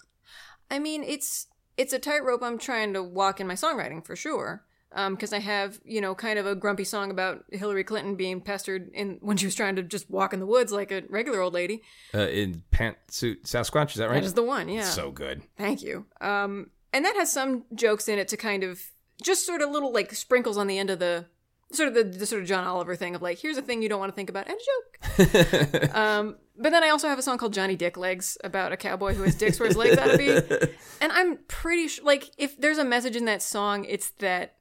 I 0.71 0.79
mean, 0.79 1.03
it's 1.03 1.47
it's 1.77 1.93
a 1.93 1.99
tightrope 1.99 2.43
I'm 2.43 2.57
trying 2.57 2.93
to 2.93 3.03
walk 3.03 3.39
in 3.39 3.47
my 3.47 3.53
songwriting 3.53 4.05
for 4.05 4.15
sure. 4.15 4.63
Because 5.09 5.33
I 5.33 5.39
have, 5.39 5.81
you 5.83 5.99
know, 5.99 6.15
kind 6.15 6.39
of 6.39 6.45
a 6.45 6.55
grumpy 6.55 6.85
song 6.85 7.11
about 7.11 7.43
Hillary 7.51 7.83
Clinton 7.83 8.15
being 8.15 8.39
pestered 8.39 8.89
in 8.93 9.17
when 9.21 9.35
she 9.35 9.45
was 9.45 9.53
trying 9.53 9.75
to 9.75 9.83
just 9.83 10.09
walk 10.09 10.33
in 10.33 10.39
the 10.39 10.45
woods 10.45 10.71
like 10.71 10.89
a 10.89 11.03
regular 11.09 11.41
old 11.41 11.53
lady. 11.53 11.81
Uh, 12.13 12.27
in 12.29 12.63
pantsuit 12.71 13.43
Sasquatch, 13.43 13.89
is 13.89 13.95
that 13.95 14.09
right? 14.09 14.15
That 14.15 14.23
is 14.23 14.35
the 14.35 14.43
one, 14.43 14.69
yeah. 14.69 14.83
So 14.83 15.11
good. 15.11 15.41
Thank 15.57 15.83
you. 15.83 16.05
Um, 16.21 16.69
and 16.93 17.03
that 17.03 17.17
has 17.17 17.29
some 17.29 17.65
jokes 17.73 18.07
in 18.07 18.19
it 18.19 18.29
to 18.29 18.37
kind 18.37 18.63
of 18.63 18.81
just 19.21 19.45
sort 19.45 19.61
of 19.61 19.69
little 19.69 19.91
like 19.91 20.13
sprinkles 20.13 20.57
on 20.57 20.67
the 20.67 20.79
end 20.79 20.89
of 20.89 20.99
the 20.99 21.25
sort 21.73 21.89
of 21.89 21.93
the, 21.93 22.03
the 22.03 22.25
sort 22.25 22.41
of 22.41 22.47
John 22.47 22.65
Oliver 22.65 22.95
thing 22.95 23.15
of 23.15 23.21
like, 23.21 23.39
here's 23.39 23.57
a 23.57 23.61
thing 23.61 23.81
you 23.81 23.89
don't 23.89 23.99
want 23.99 24.11
to 24.11 24.15
think 24.15 24.29
about 24.29 24.47
and 24.47 24.57
a 24.57 25.83
joke. 25.83 25.95
um, 25.95 26.37
but 26.57 26.71
then 26.71 26.83
I 26.83 26.89
also 26.89 27.07
have 27.07 27.19
a 27.19 27.21
song 27.21 27.37
called 27.37 27.53
Johnny 27.53 27.75
Dick 27.75 27.97
Legs 27.97 28.37
about 28.43 28.71
a 28.71 28.77
cowboy 28.77 29.13
who 29.13 29.23
has 29.23 29.35
dicks 29.35 29.59
where 29.59 29.67
his 29.67 29.77
legs 29.77 29.97
ought 29.97 30.11
to 30.11 30.17
be. 30.17 30.67
And 31.01 31.11
I'm 31.11 31.37
pretty 31.49 31.89
sure, 31.89 32.05
like, 32.05 32.29
if 32.37 32.57
there's 32.59 32.77
a 32.77 32.85
message 32.85 33.15
in 33.17 33.25
that 33.25 33.41
song, 33.41 33.83
it's 33.85 34.11
that, 34.19 34.55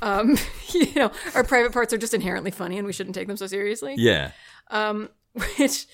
um, 0.00 0.38
you 0.72 0.94
know, 0.94 1.12
our 1.34 1.44
private 1.44 1.72
parts 1.72 1.92
are 1.92 1.98
just 1.98 2.14
inherently 2.14 2.50
funny 2.50 2.78
and 2.78 2.86
we 2.86 2.92
shouldn't 2.94 3.14
take 3.14 3.28
them 3.28 3.36
so 3.36 3.46
seriously 3.46 3.94
Yeah. 3.98 4.32
um, 4.70 5.10
which 5.58 5.86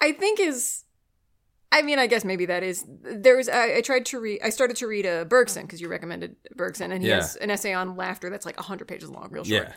I 0.00 0.12
think 0.12 0.40
is. 0.40 0.84
I 1.70 1.80
mean, 1.82 1.98
I 1.98 2.06
guess 2.06 2.22
maybe 2.24 2.46
that 2.46 2.62
is. 2.62 2.84
There 3.02 3.36
was. 3.36 3.48
I, 3.48 3.76
I 3.76 3.80
tried 3.80 4.04
to 4.06 4.20
read. 4.20 4.40
I 4.44 4.50
started 4.50 4.76
to 4.78 4.86
read 4.86 5.06
uh, 5.06 5.24
Bergson 5.24 5.62
because 5.62 5.80
you 5.80 5.88
recommended 5.88 6.36
Bergson, 6.54 6.92
and 6.92 7.02
he 7.02 7.08
Yeah. 7.08 7.16
has 7.16 7.36
an 7.36 7.50
essay 7.50 7.72
on 7.72 7.96
laughter 7.96 8.28
that's 8.28 8.44
like 8.44 8.58
hundred 8.58 8.88
pages 8.88 9.08
long, 9.08 9.28
real 9.30 9.42
short. 9.44 9.68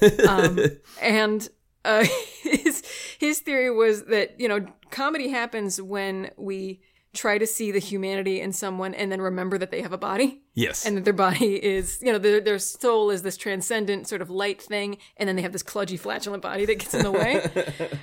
Yeah. 0.00 0.08
Um, 0.26 0.58
and 1.02 1.46
uh, 1.84 2.04
his 2.42 2.82
his 3.18 3.40
theory 3.40 3.70
was 3.70 4.04
that 4.04 4.38
you 4.40 4.48
know 4.48 4.66
comedy 4.90 5.28
happens 5.28 5.80
when 5.80 6.30
we 6.36 6.80
try 7.14 7.38
to 7.38 7.46
see 7.46 7.70
the 7.70 7.78
humanity 7.78 8.40
in 8.40 8.52
someone 8.52 8.92
and 8.92 9.10
then 9.10 9.20
remember 9.20 9.56
that 9.56 9.70
they 9.70 9.80
have 9.82 9.92
a 9.92 9.98
body. 9.98 10.42
Yes. 10.56 10.86
and 10.86 10.96
that 10.96 11.04
their 11.04 11.12
body 11.12 11.64
is 11.64 11.98
you 12.00 12.12
know 12.12 12.18
their, 12.18 12.40
their 12.40 12.58
soul 12.60 13.10
is 13.10 13.22
this 13.22 13.36
transcendent 13.36 14.06
sort 14.06 14.22
of 14.22 14.30
light 14.30 14.62
thing 14.62 14.98
and 15.16 15.28
then 15.28 15.34
they 15.34 15.42
have 15.42 15.52
this 15.52 15.64
kludgy 15.64 15.98
flatulent 15.98 16.42
body 16.42 16.64
that 16.64 16.78
gets 16.78 16.94
in 16.94 17.02
the 17.02 17.10
way. 17.10 17.44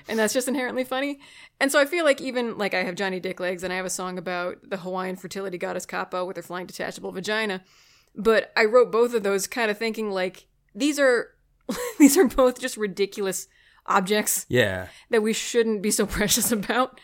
And 0.09 0.19
that's 0.19 0.33
just 0.33 0.49
inherently 0.49 0.83
funny. 0.83 1.19
And 1.59 1.71
so 1.71 1.79
i 1.79 1.85
feel 1.85 2.03
like 2.03 2.19
even 2.19 2.57
like 2.57 2.73
i 2.73 2.83
have 2.83 2.95
johnny 2.95 3.19
dick 3.19 3.39
legs 3.39 3.63
and 3.63 3.71
i 3.71 3.77
have 3.77 3.85
a 3.85 3.89
song 3.89 4.17
about 4.17 4.57
the 4.69 4.77
hawaiian 4.77 5.15
fertility 5.15 5.57
goddess 5.57 5.85
Kapo 5.85 6.25
with 6.25 6.35
her 6.35 6.43
flying 6.43 6.65
detachable 6.65 7.11
vagina. 7.11 7.63
But 8.15 8.51
i 8.57 8.65
wrote 8.65 8.91
both 8.91 9.13
of 9.13 9.23
those 9.23 9.47
kind 9.47 9.71
of 9.71 9.77
thinking 9.77 10.11
like 10.11 10.47
these 10.75 10.99
are 10.99 11.29
these 11.99 12.17
are 12.17 12.27
both 12.27 12.59
just 12.59 12.75
ridiculous 12.75 13.47
objects 13.95 14.45
yeah. 14.49 14.87
that 15.09 15.21
we 15.21 15.33
shouldn't 15.33 15.81
be 15.81 15.91
so 15.91 16.05
precious 16.17 16.51
about. 16.51 16.99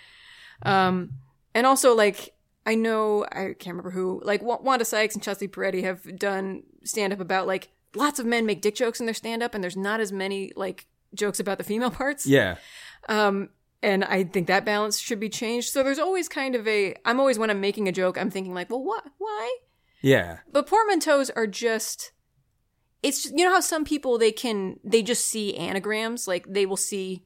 Um, 0.63 1.13
and 1.53 1.65
also, 1.65 1.95
like, 1.95 2.33
I 2.65 2.75
know, 2.75 3.25
I 3.31 3.55
can't 3.57 3.67
remember 3.67 3.91
who, 3.91 4.21
like, 4.23 4.41
Wa- 4.41 4.59
Wanda 4.61 4.85
Sykes 4.85 5.15
and 5.15 5.23
Chelsea 5.23 5.47
Peretti 5.47 5.83
have 5.83 6.17
done 6.17 6.63
stand 6.83 7.13
up 7.13 7.19
about, 7.19 7.47
like, 7.47 7.69
lots 7.95 8.19
of 8.19 8.25
men 8.25 8.45
make 8.45 8.61
dick 8.61 8.75
jokes 8.75 8.99
in 8.99 9.05
their 9.05 9.15
stand 9.15 9.41
up, 9.41 9.55
and 9.55 9.63
there's 9.63 9.77
not 9.77 9.99
as 9.99 10.11
many, 10.11 10.51
like, 10.55 10.85
jokes 11.13 11.39
about 11.39 11.57
the 11.57 11.63
female 11.63 11.91
parts. 11.91 12.25
Yeah. 12.25 12.55
Um, 13.07 13.49
and 13.81 14.03
I 14.03 14.23
think 14.23 14.47
that 14.47 14.65
balance 14.65 14.99
should 14.99 15.19
be 15.19 15.29
changed. 15.29 15.69
So 15.69 15.83
there's 15.83 15.99
always 15.99 16.27
kind 16.27 16.55
of 16.55 16.67
a, 16.67 16.95
I'm 17.05 17.19
always, 17.19 17.39
when 17.39 17.49
I'm 17.49 17.61
making 17.61 17.88
a 17.88 17.91
joke, 17.91 18.17
I'm 18.17 18.31
thinking, 18.31 18.53
like, 18.53 18.69
well, 18.69 18.83
what? 18.83 19.05
Why? 19.17 19.57
Yeah. 20.01 20.39
But 20.51 20.67
portmanteaus 20.67 21.31
are 21.35 21.47
just 21.47 22.11
it's 23.03 23.23
just, 23.23 23.37
you 23.37 23.45
know 23.45 23.51
how 23.53 23.59
some 23.61 23.83
people 23.85 24.17
they 24.17 24.31
can 24.31 24.79
they 24.83 25.01
just 25.01 25.25
see 25.27 25.55
anagrams 25.55 26.27
like 26.27 26.45
they 26.47 26.65
will 26.65 26.77
see 26.77 27.23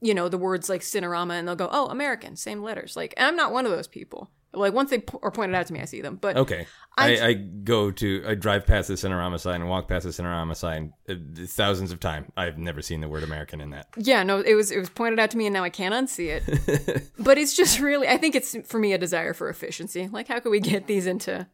you 0.00 0.12
know 0.14 0.28
the 0.28 0.38
words 0.38 0.68
like 0.68 0.80
cinerama 0.82 1.32
and 1.32 1.46
they'll 1.46 1.54
go 1.56 1.68
oh 1.72 1.86
American 1.86 2.36
same 2.36 2.62
letters 2.62 2.96
like 2.96 3.14
I'm 3.16 3.36
not 3.36 3.52
one 3.52 3.64
of 3.66 3.72
those 3.72 3.86
people 3.88 4.30
Like 4.52 4.72
once 4.74 4.90
they 4.90 5.00
po- 5.00 5.18
are 5.22 5.30
pointed 5.32 5.56
out 5.56 5.66
to 5.66 5.72
me, 5.72 5.80
I 5.80 5.84
see 5.84 6.00
them. 6.00 6.14
But 6.20 6.36
Okay. 6.36 6.66
I- 6.96 7.16
I, 7.18 7.26
I 7.26 7.32
go 7.34 7.90
to 7.90 8.24
I 8.24 8.34
drive 8.36 8.66
past 8.66 8.86
the 8.86 8.94
Cinerama 8.94 9.40
sign 9.40 9.60
and 9.60 9.68
walk 9.68 9.88
past 9.88 10.04
the 10.04 10.10
Cinerama 10.10 10.54
sign 10.54 10.92
uh, 11.08 11.14
thousands 11.46 11.90
of 11.90 11.98
times. 11.98 12.28
I've 12.36 12.56
never 12.58 12.80
seen 12.80 13.00
the 13.00 13.08
word 13.08 13.24
American 13.24 13.60
in 13.60 13.70
that. 13.70 13.86
yeah, 13.96 14.22
no, 14.22 14.38
it 14.40 14.54
was 14.54 14.70
it 14.70 14.78
was 14.78 14.90
pointed 14.90 15.18
out 15.18 15.30
to 15.32 15.36
me, 15.36 15.46
and 15.46 15.54
now 15.54 15.64
I 15.64 15.70
can't 15.70 15.92
unsee 15.92 16.28
it. 16.38 17.10
but 17.18 17.36
it's 17.36 17.56
just 17.56 17.80
really, 17.80 18.06
I 18.06 18.16
think 18.16 18.36
it's 18.36 18.56
for 18.64 18.78
me 18.78 18.92
a 18.92 18.98
desire 18.98 19.32
for 19.34 19.48
efficiency. 19.48 20.08
Like, 20.12 20.28
how 20.28 20.38
can 20.38 20.52
we 20.52 20.60
get 20.60 20.86
these 20.86 21.06
into 21.06 21.48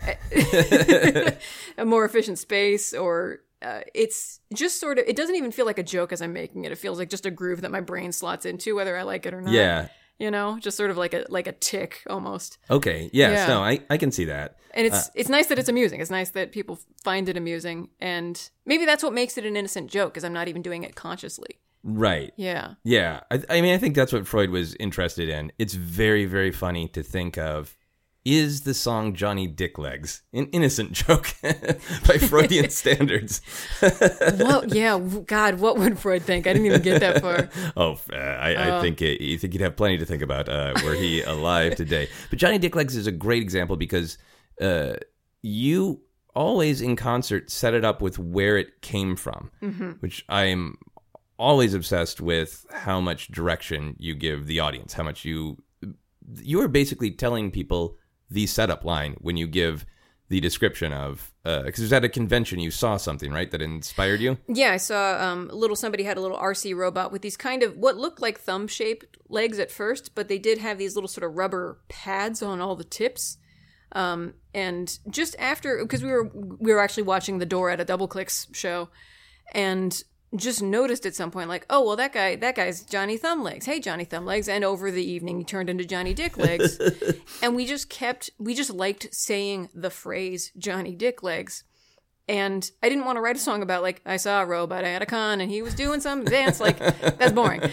a 1.78 1.84
more 1.84 2.04
efficient 2.04 2.38
space 2.38 2.92
or 2.92 3.40
uh, 3.62 3.80
it's 3.94 4.40
just 4.52 4.78
sort 4.80 4.98
of 4.98 5.04
it 5.06 5.16
doesn't 5.16 5.36
even 5.36 5.50
feel 5.50 5.66
like 5.66 5.78
a 5.78 5.82
joke 5.82 6.12
as 6.12 6.20
i'm 6.20 6.32
making 6.32 6.64
it 6.64 6.72
it 6.72 6.76
feels 6.78 6.98
like 6.98 7.08
just 7.08 7.26
a 7.26 7.30
groove 7.30 7.62
that 7.62 7.70
my 7.70 7.80
brain 7.80 8.12
slots 8.12 8.44
into 8.44 8.74
whether 8.76 8.96
i 8.96 9.02
like 9.02 9.24
it 9.26 9.32
or 9.34 9.40
not 9.40 9.52
Yeah. 9.54 9.88
you 10.18 10.30
know 10.30 10.58
just 10.60 10.76
sort 10.76 10.90
of 10.90 10.96
like 10.96 11.14
a 11.14 11.24
like 11.28 11.46
a 11.46 11.52
tick 11.52 12.02
almost 12.08 12.58
Okay. 12.70 13.10
Yes. 13.12 13.32
Yeah. 13.32 13.46
No, 13.54 13.62
I, 13.62 13.80
I 13.90 13.96
can 13.96 14.10
see 14.12 14.26
that. 14.26 14.56
and 14.74 14.86
it's 14.86 15.08
Uh. 15.08 15.10
it's 15.14 15.28
nice 15.28 15.46
that 15.46 15.58
it's 15.58 15.68
amusing 15.68 16.00
it's 16.00 16.10
nice 16.10 16.30
that 16.30 16.52
people 16.52 16.78
find 17.02 17.28
it 17.28 17.36
amusing 17.36 17.88
and 18.00 18.50
maybe 18.66 18.84
that's 18.84 19.02
what 19.02 19.12
makes 19.14 19.38
it 19.38 19.46
an 19.46 19.56
innocent 19.56 19.90
joke 19.90 20.12
because 20.12 20.24
i'm 20.24 20.32
not 20.32 20.48
even 20.48 20.62
doing 20.62 20.82
it 20.82 20.94
consciously 20.94 21.58
Right. 21.86 22.32
yeah 22.36 22.74
Yeah. 22.82 23.20
I, 23.30 23.42
I 23.50 23.60
mean, 23.60 23.74
I 23.74 23.78
think 23.78 23.94
that's 23.94 24.10
what 24.10 24.26
Freud 24.26 24.48
was 24.48 24.74
interested 24.76 25.28
in. 25.28 25.52
It's 25.58 25.74
very, 25.74 26.24
very 26.24 26.50
funny 26.50 26.88
to 26.88 27.02
think 27.02 27.36
of. 27.36 27.76
Is 28.24 28.62
the 28.62 28.72
song 28.72 29.14
Johnny 29.14 29.46
Dicklegs, 29.46 30.22
an 30.32 30.46
innocent 30.46 30.92
joke 30.92 31.34
by 31.42 32.16
Freudian 32.16 32.70
standards? 32.70 33.42
well 33.82 34.64
yeah 34.68 34.98
god 35.26 35.60
what 35.60 35.76
would 35.76 35.98
freud 35.98 36.22
think? 36.22 36.46
I 36.46 36.54
didn't 36.54 36.66
even 36.66 36.80
get 36.80 37.00
that 37.00 37.20
far. 37.20 37.50
Oh, 37.76 38.00
uh, 38.10 38.16
I, 38.16 38.78
I 38.78 38.80
think 38.80 39.02
it, 39.02 39.20
you 39.20 39.36
think 39.36 39.52
you'd 39.52 39.60
have 39.60 39.76
plenty 39.76 39.98
to 39.98 40.06
think 40.06 40.22
about 40.22 40.48
uh, 40.48 40.72
were 40.82 40.94
he 40.94 41.20
alive 41.20 41.76
today. 41.76 42.08
But 42.30 42.38
Johnny 42.38 42.58
Dicklegs 42.58 42.96
is 42.96 43.06
a 43.06 43.12
great 43.12 43.42
example 43.42 43.76
because 43.76 44.16
uh, 44.58 44.94
you 45.42 46.00
always 46.34 46.80
in 46.80 46.96
concert 46.96 47.50
set 47.50 47.74
it 47.74 47.84
up 47.84 48.00
with 48.00 48.18
where 48.18 48.56
it 48.56 48.80
came 48.80 49.16
from, 49.16 49.50
which 50.00 50.24
I 50.30 50.44
am 50.44 50.78
always 51.38 51.74
obsessed 51.74 52.22
with 52.22 52.64
how 52.72 53.00
much 53.00 53.28
direction 53.28 53.96
you 53.98 54.14
give 54.14 54.46
the 54.46 54.60
audience, 54.60 54.94
how 54.94 55.02
much 55.02 55.26
you 55.26 55.58
you 56.36 56.58
are 56.62 56.68
basically 56.68 57.10
telling 57.10 57.50
people 57.50 57.98
the 58.30 58.46
setup 58.46 58.84
line 58.84 59.16
when 59.20 59.36
you 59.36 59.46
give 59.46 59.86
the 60.28 60.40
description 60.40 60.92
of 60.92 61.32
because 61.44 61.80
it 61.80 61.84
was 61.84 61.92
at 61.92 62.04
a 62.04 62.08
convention 62.08 62.58
you 62.58 62.70
saw 62.70 62.96
something 62.96 63.30
right 63.30 63.50
that 63.50 63.60
inspired 63.60 64.20
you 64.20 64.38
Yeah, 64.48 64.72
I 64.72 64.78
saw 64.78 65.22
um, 65.22 65.48
little 65.52 65.76
somebody 65.76 66.04
had 66.04 66.16
a 66.16 66.20
little 66.20 66.38
RC 66.38 66.74
robot 66.74 67.12
with 67.12 67.22
these 67.22 67.36
kind 67.36 67.62
of 67.62 67.76
what 67.76 67.96
looked 67.96 68.22
like 68.22 68.40
thumb 68.40 68.66
shaped 68.66 69.18
legs 69.28 69.58
at 69.58 69.70
first, 69.70 70.14
but 70.14 70.28
they 70.28 70.38
did 70.38 70.58
have 70.58 70.78
these 70.78 70.94
little 70.94 71.08
sort 71.08 71.24
of 71.24 71.36
rubber 71.36 71.78
pads 71.88 72.42
on 72.42 72.60
all 72.60 72.74
the 72.74 72.84
tips. 72.84 73.36
Um, 73.92 74.34
and 74.52 74.98
just 75.08 75.36
after, 75.38 75.78
because 75.82 76.02
we 76.02 76.10
were 76.10 76.30
we 76.34 76.72
were 76.72 76.80
actually 76.80 77.04
watching 77.04 77.38
the 77.38 77.46
door 77.46 77.70
at 77.70 77.80
a 77.80 77.84
Double 77.84 78.08
Clicks 78.08 78.48
show, 78.52 78.88
and 79.52 80.02
just 80.36 80.62
noticed 80.62 81.06
at 81.06 81.14
some 81.14 81.30
point 81.30 81.48
like, 81.48 81.64
oh 81.70 81.84
well, 81.84 81.96
that 81.96 82.12
guy 82.12 82.36
that 82.36 82.56
guy's 82.56 82.82
Johnny 82.82 83.18
Thumblegs. 83.18 83.64
Hey, 83.64 83.80
Johnny 83.80 84.04
Thumblegs. 84.04 84.48
And 84.48 84.64
over 84.64 84.90
the 84.90 85.04
evening, 85.04 85.38
he 85.38 85.44
turned 85.44 85.70
into 85.70 85.84
Johnny 85.84 86.14
Dicklegs, 86.14 87.20
and 87.42 87.54
we 87.54 87.66
just 87.66 87.88
kept 87.88 88.30
we 88.38 88.54
just 88.54 88.70
liked 88.70 89.08
saying 89.12 89.68
the 89.74 89.90
phrase 89.90 90.52
Johnny 90.58 90.96
Dicklegs, 90.96 91.62
And 92.28 92.70
I 92.82 92.88
didn't 92.88 93.04
want 93.04 93.16
to 93.16 93.22
write 93.22 93.36
a 93.36 93.40
song 93.40 93.62
about 93.62 93.82
like 93.82 94.02
I 94.04 94.16
saw 94.16 94.42
a 94.42 94.46
robot 94.46 94.84
at 94.84 95.02
a 95.02 95.06
con 95.06 95.40
and 95.40 95.50
he 95.50 95.62
was 95.62 95.74
doing 95.74 96.00
some 96.00 96.24
dance 96.24 96.60
like 96.60 96.78
that's 96.78 97.32
boring. 97.32 97.62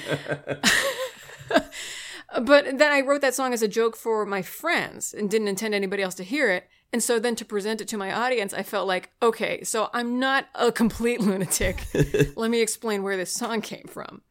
but 2.41 2.77
then 2.77 2.91
I 2.91 3.01
wrote 3.01 3.21
that 3.21 3.35
song 3.35 3.53
as 3.53 3.61
a 3.61 3.67
joke 3.67 3.95
for 3.95 4.25
my 4.25 4.41
friends 4.41 5.13
and 5.13 5.29
didn't 5.29 5.47
intend 5.47 5.73
anybody 5.73 6.03
else 6.03 6.15
to 6.15 6.23
hear 6.23 6.49
it. 6.51 6.67
And 6.93 7.01
so 7.01 7.19
then 7.19 7.35
to 7.37 7.45
present 7.45 7.79
it 7.81 7.87
to 7.89 7.97
my 7.97 8.11
audience, 8.11 8.53
I 8.53 8.63
felt 8.63 8.87
like, 8.87 9.11
okay, 9.21 9.63
so 9.63 9.89
I'm 9.93 10.19
not 10.19 10.47
a 10.55 10.71
complete 10.71 11.21
lunatic. 11.27 11.85
Let 12.35 12.51
me 12.51 12.61
explain 12.61 13.03
where 13.03 13.15
this 13.17 13.31
song 13.31 13.61
came 13.61 13.87
from. 13.87 14.21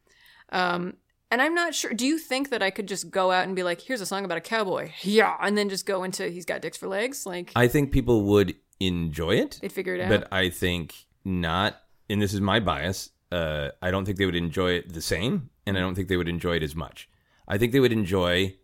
Um, 0.51 0.97
and 1.31 1.41
I'm 1.41 1.55
not 1.55 1.73
sure. 1.73 1.91
Do 1.93 2.05
you 2.05 2.17
think 2.19 2.49
that 2.49 2.61
I 2.61 2.69
could 2.69 2.87
just 2.87 3.09
go 3.09 3.31
out 3.31 3.45
and 3.45 3.55
be 3.55 3.63
like, 3.63 3.81
here's 3.81 4.01
a 4.01 4.05
song 4.05 4.25
about 4.25 4.37
a 4.37 4.41
cowboy? 4.41 4.91
Yeah. 5.01 5.35
And 5.41 5.57
then 5.57 5.69
just 5.69 5.85
go 5.85 6.03
into 6.03 6.27
he's 6.27 6.45
got 6.45 6.61
dicks 6.61 6.77
for 6.77 6.87
legs? 6.87 7.25
Like, 7.25 7.51
I 7.55 7.67
think 7.67 7.91
people 7.91 8.23
would 8.25 8.55
enjoy 8.79 9.35
it. 9.35 9.59
they'd 9.61 9.71
figure 9.71 9.95
it 9.95 10.01
out. 10.01 10.09
but 10.09 10.27
I 10.31 10.49
think 10.49 10.93
not. 11.23 11.81
And 12.09 12.21
this 12.21 12.33
is 12.33 12.41
my 12.41 12.59
bias. 12.59 13.11
Uh, 13.31 13.69
I 13.81 13.91
don't 13.91 14.03
think 14.05 14.17
they 14.17 14.25
would 14.25 14.35
enjoy 14.35 14.71
it 14.71 14.91
the 14.93 15.01
same, 15.01 15.49
and 15.65 15.77
I 15.77 15.79
don't 15.79 15.95
think 15.95 16.09
they 16.09 16.17
would 16.17 16.27
enjoy 16.27 16.57
it 16.57 16.63
as 16.63 16.75
much. 16.75 17.07
I 17.47 17.57
think 17.57 17.71
they 17.71 17.79
would 17.79 17.93
enjoy 17.93 18.55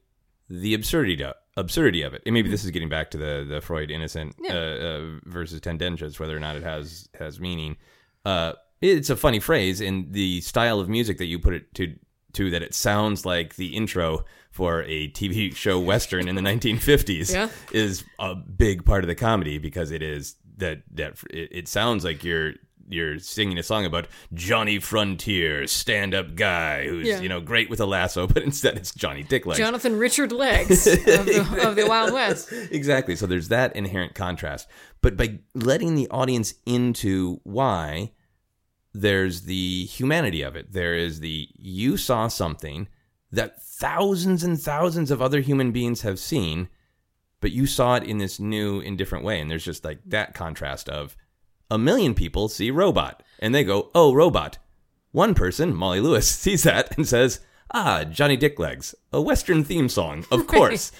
the 0.49 0.73
absurdity 0.73 1.23
absurdity 1.55 2.01
of 2.03 2.13
it. 2.13 2.21
And 2.25 2.33
maybe 2.33 2.49
this 2.49 2.63
is 2.63 2.71
getting 2.71 2.89
back 2.89 3.11
to 3.11 3.17
the 3.17 3.45
the 3.47 3.61
Freud 3.61 3.91
innocent 3.91 4.35
Yeah. 4.41 4.53
uh, 4.53 4.57
uh, 4.57 5.19
versus 5.25 5.59
tendentious, 5.61 6.19
whether 6.19 6.35
or 6.35 6.39
not 6.39 6.55
it 6.55 6.63
has 6.63 7.09
has 7.19 7.39
meaning. 7.39 7.77
Uh, 8.25 8.53
it's 8.81 9.09
a 9.09 9.15
funny 9.15 9.39
phrase, 9.39 9.81
and 9.81 10.13
the 10.13 10.41
style 10.41 10.79
of 10.79 10.87
music 10.89 11.17
that 11.17 11.25
you 11.25 11.39
put 11.39 11.53
it 11.53 11.73
to 11.75 11.95
to 12.33 12.51
that 12.51 12.61
it 12.61 12.73
sounds 12.75 13.25
like 13.25 13.55
the 13.55 13.75
intro 13.75 14.23
for 14.51 14.83
a 14.83 15.09
TV 15.09 15.55
show 15.63 15.79
western 15.79 16.27
in 16.27 16.35
the 16.35 16.41
1950s 16.41 17.33
Yeah. 17.33 17.49
is 17.71 18.03
a 18.19 18.35
big 18.35 18.85
part 18.85 19.03
of 19.03 19.07
the 19.07 19.15
comedy 19.15 19.57
because 19.57 19.89
it 19.91 20.03
is 20.03 20.35
that 20.57 20.83
that 20.93 21.17
it, 21.31 21.49
it 21.51 21.67
sounds 21.67 22.03
like 22.03 22.23
you're 22.23 22.53
you're 22.87 23.19
singing 23.19 23.57
a 23.57 23.63
song 23.63 23.85
about 23.85 24.07
Johnny 24.33 24.79
Frontier, 24.79 25.67
stand 25.67 26.13
up 26.15 26.35
guy 26.35 26.85
who's 26.87 27.07
Yeah. 27.07 27.19
you 27.21 27.29
know 27.29 27.41
great 27.41 27.69
with 27.69 27.79
a 27.79 27.85
lasso, 27.85 28.27
but 28.33 28.43
instead 28.43 28.77
it's 28.77 28.93
Johnny 28.93 29.23
Dicklegs. 29.23 29.57
Jonathan 29.57 29.97
Richard 29.97 30.31
Legs 30.31 30.87
of 30.87 31.03
the, 31.05 31.67
of 31.67 31.75
the 31.75 31.85
Wild 31.89 32.13
West. 32.13 32.51
exactly. 32.71 33.15
So 33.15 33.25
there's 33.27 33.49
that 33.49 33.75
inherent 33.75 34.15
contrast. 34.15 34.67
But 35.01 35.17
by 35.17 35.39
letting 35.53 35.95
the 35.95 36.07
audience 36.09 36.53
into 36.65 37.39
why, 37.43 38.11
there's 38.93 39.41
the 39.43 39.85
humanity 39.85 40.41
of 40.41 40.55
it. 40.55 40.71
There 40.71 40.95
is 40.95 41.19
the 41.19 41.47
you 41.55 41.97
saw 41.97 42.27
something 42.27 42.87
that 43.31 43.61
thousands 43.61 44.43
and 44.43 44.59
thousands 44.59 45.11
of 45.11 45.21
other 45.21 45.41
human 45.41 45.71
beings 45.71 46.01
have 46.01 46.17
seen, 46.17 46.69
but 47.41 47.51
you 47.51 47.67
saw 47.67 47.95
it 47.95 48.03
in 48.03 48.17
this 48.17 48.39
new 48.39 48.79
and 48.81 48.97
different 48.97 49.23
way. 49.25 49.39
And 49.39 49.51
there's 49.51 49.65
just 49.65 49.83
like 49.83 49.99
that 50.07 50.33
contrast 50.33 50.89
of 50.89 51.15
a 51.69 51.77
million 51.77 52.13
people 52.13 52.49
see 52.49 52.71
robot 52.71 53.23
and 53.39 53.53
they 53.53 53.63
go, 53.63 53.89
oh, 53.93 54.13
robot. 54.13 54.57
One 55.11 55.33
person, 55.33 55.73
Molly 55.73 56.01
Lewis, 56.01 56.29
sees 56.35 56.63
that 56.63 56.95
and 56.97 57.07
says, 57.07 57.39
ah, 57.73 58.03
Johnny 58.03 58.37
Dicklegs, 58.37 58.93
a 59.11 59.21
Western 59.21 59.63
theme 59.63 59.89
song, 59.89 60.25
of 60.31 60.47
course. 60.47 60.91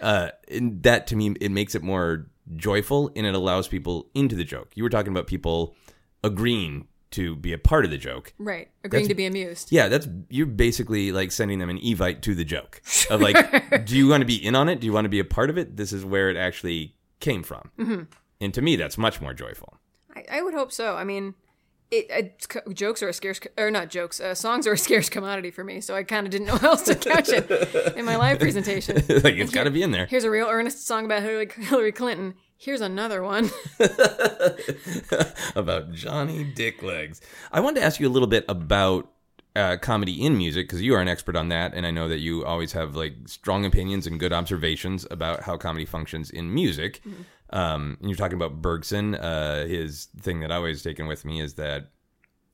uh, 0.00 0.30
and 0.50 0.82
that 0.82 1.06
to 1.08 1.16
me, 1.16 1.34
it 1.40 1.50
makes 1.50 1.74
it 1.74 1.82
more 1.82 2.26
joyful 2.56 3.10
and 3.16 3.26
it 3.26 3.34
allows 3.34 3.68
people 3.68 4.10
into 4.14 4.36
the 4.36 4.44
joke. 4.44 4.72
You 4.74 4.82
were 4.82 4.90
talking 4.90 5.12
about 5.12 5.26
people 5.26 5.74
agreeing 6.22 6.88
to 7.14 7.36
be 7.36 7.52
a 7.52 7.58
part 7.58 7.84
of 7.84 7.92
the 7.92 7.96
joke. 7.96 8.32
Right. 8.38 8.68
Agreeing 8.82 9.04
That's- 9.04 9.08
to 9.08 9.14
be 9.14 9.26
amused. 9.26 9.70
Yeah, 9.70 9.88
that's 9.88 10.08
you're 10.28 10.46
basically 10.46 11.12
like 11.12 11.30
sending 11.30 11.60
them 11.60 11.70
an 11.70 11.78
evite 11.78 12.22
to 12.22 12.34
the 12.34 12.44
joke 12.44 12.82
of 13.08 13.20
like, 13.20 13.84
do 13.86 13.96
you 13.96 14.08
want 14.08 14.22
to 14.22 14.26
be 14.26 14.44
in 14.44 14.56
on 14.56 14.68
it? 14.68 14.80
Do 14.80 14.86
you 14.86 14.92
want 14.92 15.04
to 15.04 15.10
be 15.10 15.20
a 15.20 15.24
part 15.24 15.48
of 15.48 15.56
it? 15.56 15.76
This 15.76 15.92
is 15.92 16.04
where 16.04 16.28
it 16.28 16.36
actually 16.36 16.96
came 17.20 17.44
from, 17.44 17.70
mm-hmm. 17.78 18.02
and 18.40 18.52
to 18.52 18.60
me, 18.60 18.74
that's 18.74 18.98
much 18.98 19.20
more 19.20 19.32
joyful. 19.32 19.78
I, 20.14 20.38
I 20.38 20.42
would 20.42 20.54
hope 20.54 20.72
so. 20.72 20.96
I 20.96 21.04
mean, 21.04 21.34
it, 21.90 22.06
it, 22.10 22.74
jokes 22.74 23.02
are 23.02 23.08
a 23.08 23.12
scarce 23.12 23.40
or 23.56 23.70
not 23.70 23.88
jokes, 23.90 24.20
uh, 24.20 24.34
songs 24.34 24.66
are 24.66 24.72
a 24.72 24.78
scarce 24.86 25.08
commodity 25.08 25.50
for 25.50 25.64
me, 25.64 25.80
so 25.80 25.94
I 25.94 26.02
kind 26.02 26.26
of 26.26 26.30
didn't 26.30 26.46
know 26.46 26.56
how 26.58 26.70
else 26.70 26.82
to 26.82 26.94
couch 26.94 27.28
it 27.28 27.96
in 27.96 28.04
my 28.04 28.16
live 28.16 28.38
presentation. 28.38 28.96
like 29.08 29.34
it's 29.36 29.52
got 29.52 29.64
to 29.64 29.70
be 29.70 29.82
in 29.82 29.90
there. 29.90 30.06
Here's 30.06 30.24
a 30.24 30.30
real 30.30 30.46
earnest 30.48 30.86
song 30.86 31.04
about 31.04 31.22
Hillary, 31.22 31.48
Hillary 31.56 31.92
Clinton. 31.92 32.34
Here's 32.56 32.80
another 32.80 33.22
one. 33.22 33.50
about 35.54 35.92
Johnny 35.92 36.44
Dicklegs. 36.44 37.20
I 37.52 37.60
wanted 37.60 37.80
to 37.80 37.86
ask 37.86 38.00
you 38.00 38.08
a 38.08 38.10
little 38.10 38.28
bit 38.28 38.44
about 38.48 39.10
uh, 39.56 39.76
comedy 39.76 40.24
in 40.24 40.36
music 40.36 40.66
because 40.66 40.82
you 40.82 40.94
are 40.94 41.00
an 41.00 41.08
expert 41.08 41.36
on 41.36 41.48
that, 41.48 41.74
and 41.74 41.86
I 41.86 41.90
know 41.90 42.08
that 42.08 42.18
you 42.18 42.44
always 42.44 42.72
have 42.72 42.96
like 42.96 43.14
strong 43.26 43.64
opinions 43.64 44.06
and 44.06 44.18
good 44.18 44.32
observations 44.32 45.06
about 45.10 45.42
how 45.42 45.56
comedy 45.56 45.84
functions 45.84 46.30
in 46.30 46.52
music. 46.52 47.02
Um, 47.54 47.96
and 48.00 48.10
you're 48.10 48.16
talking 48.16 48.36
about 48.36 48.60
Bergson. 48.60 49.14
Uh, 49.14 49.66
his 49.66 50.08
thing 50.20 50.40
that 50.40 50.52
I 50.52 50.56
always 50.56 50.82
taken 50.82 51.06
with 51.06 51.24
me 51.24 51.40
is 51.40 51.54
that 51.54 51.90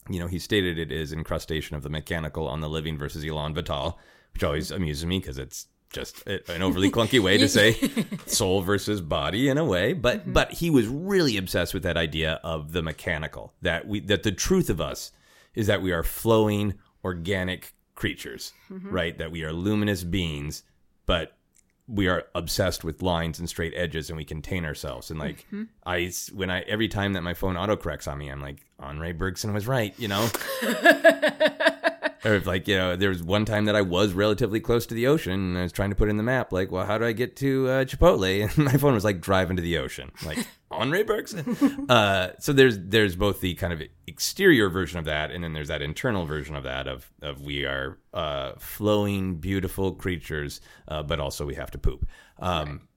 you 0.08 0.20
know 0.20 0.26
he 0.28 0.38
stated 0.38 0.78
it 0.78 0.92
is 0.92 1.12
incrustation 1.12 1.74
of 1.74 1.82
the 1.82 1.88
mechanical 1.88 2.46
on 2.46 2.60
the 2.60 2.68
living 2.68 2.98
versus 2.98 3.24
Elan 3.24 3.54
Vital, 3.54 3.98
which 4.34 4.44
always 4.44 4.70
amuses 4.70 5.06
me 5.06 5.18
because 5.18 5.38
it's 5.38 5.66
just 5.92 6.24
an 6.26 6.62
overly 6.62 6.90
clunky 6.90 7.18
way 7.18 7.36
to 7.38 7.48
say 7.48 7.72
soul 8.26 8.60
versus 8.60 9.00
body 9.00 9.48
in 9.48 9.58
a 9.58 9.64
way. 9.64 9.94
But 9.94 10.32
but 10.32 10.52
he 10.52 10.70
was 10.70 10.86
really 10.86 11.36
obsessed 11.36 11.74
with 11.74 11.82
that 11.82 11.96
idea 11.96 12.38
of 12.44 12.72
the 12.72 12.82
mechanical 12.82 13.54
that 13.62 13.88
we 13.88 14.00
that 14.00 14.22
the 14.22 14.32
truth 14.32 14.70
of 14.70 14.80
us 14.80 15.12
is 15.54 15.66
that 15.66 15.82
we 15.82 15.92
are 15.92 16.02
flowing 16.04 16.74
organic 17.02 17.74
creatures 17.94 18.52
right? 18.70 19.16
That 19.18 19.32
we 19.32 19.44
are 19.44 19.52
luminous 19.52 20.04
beings 20.04 20.62
but 21.06 21.36
we 21.92 22.08
are 22.08 22.24
obsessed 22.34 22.84
with 22.84 23.02
lines 23.02 23.38
and 23.38 23.48
straight 23.48 23.72
edges 23.74 24.10
and 24.10 24.16
we 24.16 24.24
contain 24.24 24.64
ourselves. 24.64 25.10
And 25.10 25.18
like 25.18 25.46
mm-hmm. 25.52 25.64
i 25.84 26.10
when 26.32 26.50
i 26.50 26.60
every 26.62 26.88
time 26.88 27.12
that 27.12 27.22
my 27.22 27.34
phone 27.34 27.54
autocorrects 27.54 28.10
on 28.10 28.18
me 28.18 28.28
i'm 28.28 28.40
like 28.40 28.64
henri 28.78 29.12
bergson 29.12 29.52
was 29.52 29.66
right 29.66 29.94
you 29.98 30.08
know 30.08 30.28
or 32.24 32.34
if 32.34 32.46
like 32.46 32.68
you 32.68 32.76
know, 32.76 32.96
there 32.96 33.08
was 33.08 33.22
one 33.22 33.44
time 33.44 33.64
that 33.64 33.76
I 33.76 33.82
was 33.82 34.12
relatively 34.12 34.60
close 34.60 34.86
to 34.86 34.94
the 34.94 35.06
ocean, 35.06 35.32
and 35.32 35.58
I 35.58 35.62
was 35.62 35.72
trying 35.72 35.90
to 35.90 35.96
put 35.96 36.08
in 36.08 36.16
the 36.16 36.22
map, 36.22 36.52
like, 36.52 36.70
well, 36.70 36.84
how 36.84 36.98
do 36.98 37.04
I 37.04 37.12
get 37.12 37.36
to 37.36 37.68
uh, 37.68 37.84
Chipotle? 37.84 38.50
And 38.56 38.64
my 38.64 38.72
phone 38.72 38.94
was 38.94 39.04
like, 39.04 39.20
driving 39.20 39.56
to 39.56 39.62
the 39.62 39.78
ocean, 39.78 40.12
like 40.24 40.38
on 40.70 40.82
Henri 40.88 41.02
Bergson. 41.02 41.86
uh, 41.88 42.32
so 42.38 42.52
there's 42.52 42.78
there's 42.78 43.16
both 43.16 43.40
the 43.40 43.54
kind 43.54 43.72
of 43.72 43.82
exterior 44.06 44.68
version 44.68 44.98
of 44.98 45.06
that, 45.06 45.30
and 45.30 45.42
then 45.42 45.52
there's 45.52 45.68
that 45.68 45.82
internal 45.82 46.26
version 46.26 46.56
of 46.56 46.64
that 46.64 46.86
of 46.86 47.10
of 47.22 47.40
we 47.42 47.64
are 47.64 47.98
uh, 48.12 48.52
flowing, 48.58 49.36
beautiful 49.36 49.92
creatures, 49.92 50.60
uh, 50.88 51.02
but 51.02 51.20
also 51.20 51.46
we 51.46 51.54
have 51.54 51.70
to 51.70 51.78
poop. 51.78 52.06
Um, 52.38 52.88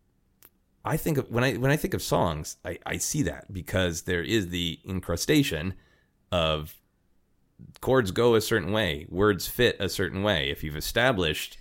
I 0.85 0.97
think 0.97 1.17
of, 1.17 1.29
when 1.29 1.43
I 1.43 1.53
when 1.53 1.71
I 1.71 1.77
think 1.77 1.93
of 1.93 2.01
songs, 2.01 2.57
I, 2.65 2.77
I 2.85 2.97
see 2.97 3.21
that 3.23 3.51
because 3.53 4.01
there 4.01 4.23
is 4.23 4.49
the 4.49 4.79
incrustation 4.83 5.75
of 6.31 6.75
chords 7.81 8.11
go 8.11 8.35
a 8.35 8.41
certain 8.41 8.71
way, 8.71 9.05
words 9.09 9.47
fit 9.47 9.75
a 9.79 9.89
certain 9.89 10.23
way. 10.23 10.49
If 10.49 10.63
you've 10.63 10.75
established 10.77 11.57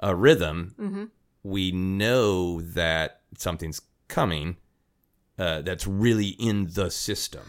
a 0.00 0.14
rhythm, 0.14 0.74
Mm-hmm. 0.78 1.04
we 1.42 1.70
know 1.72 2.60
that 2.60 3.20
something's 3.38 3.80
coming 4.08 4.56
uh, 5.38 5.62
that's 5.62 5.86
really 5.86 6.28
in 6.28 6.68
the 6.72 6.90
system, 6.90 7.42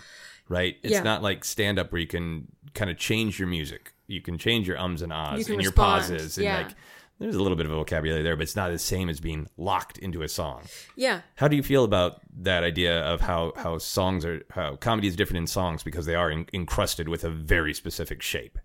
right? 0.49 0.75
It's 0.83 0.93
Yeah. 0.93 1.03
not 1.03 1.23
like 1.23 1.45
stand 1.45 1.79
up 1.79 1.91
where 1.91 2.01
you 2.01 2.07
can 2.07 2.47
kind 2.73 2.91
of 2.91 2.97
change 2.97 3.39
your 3.39 3.47
music. 3.47 3.93
You 4.07 4.21
can 4.21 4.37
change 4.37 4.67
your 4.67 4.77
ums 4.77 5.01
and 5.01 5.11
ahs 5.13 5.47
You 5.47 5.53
and 5.55 5.63
your 5.63 5.71
pauses 5.71 6.37
and 6.37 6.45
Yeah. 6.45 6.57
like 6.57 6.75
there's 7.19 7.35
a 7.35 7.41
little 7.41 7.55
bit 7.55 7.65
of 7.65 7.71
vocabulary 7.71 8.21
there, 8.21 8.35
but 8.35 8.43
it's 8.43 8.55
not 8.55 8.71
the 8.71 8.77
same 8.77 9.09
as 9.09 9.19
being 9.19 9.47
locked 9.57 9.97
into 9.97 10.21
a 10.21 10.27
song. 10.27 10.63
Yeah. 10.95 11.21
How 11.35 11.47
do 11.47 11.55
you 11.55 11.63
feel 11.63 11.83
about 11.83 12.21
that 12.41 12.63
idea 12.63 13.01
of 13.01 13.21
how 13.21 13.53
how 13.55 13.79
songs 13.79 14.23
are 14.23 14.43
how 14.51 14.75
comedy 14.75 15.07
is 15.07 15.15
different 15.15 15.39
in 15.39 15.47
songs 15.47 15.83
because 15.83 16.05
they 16.05 16.15
are 16.15 16.29
en- 16.29 16.45
encrusted 16.53 17.09
with 17.09 17.23
a 17.23 17.29
very 17.29 17.73
specific 17.73 18.21
shape? 18.21 18.59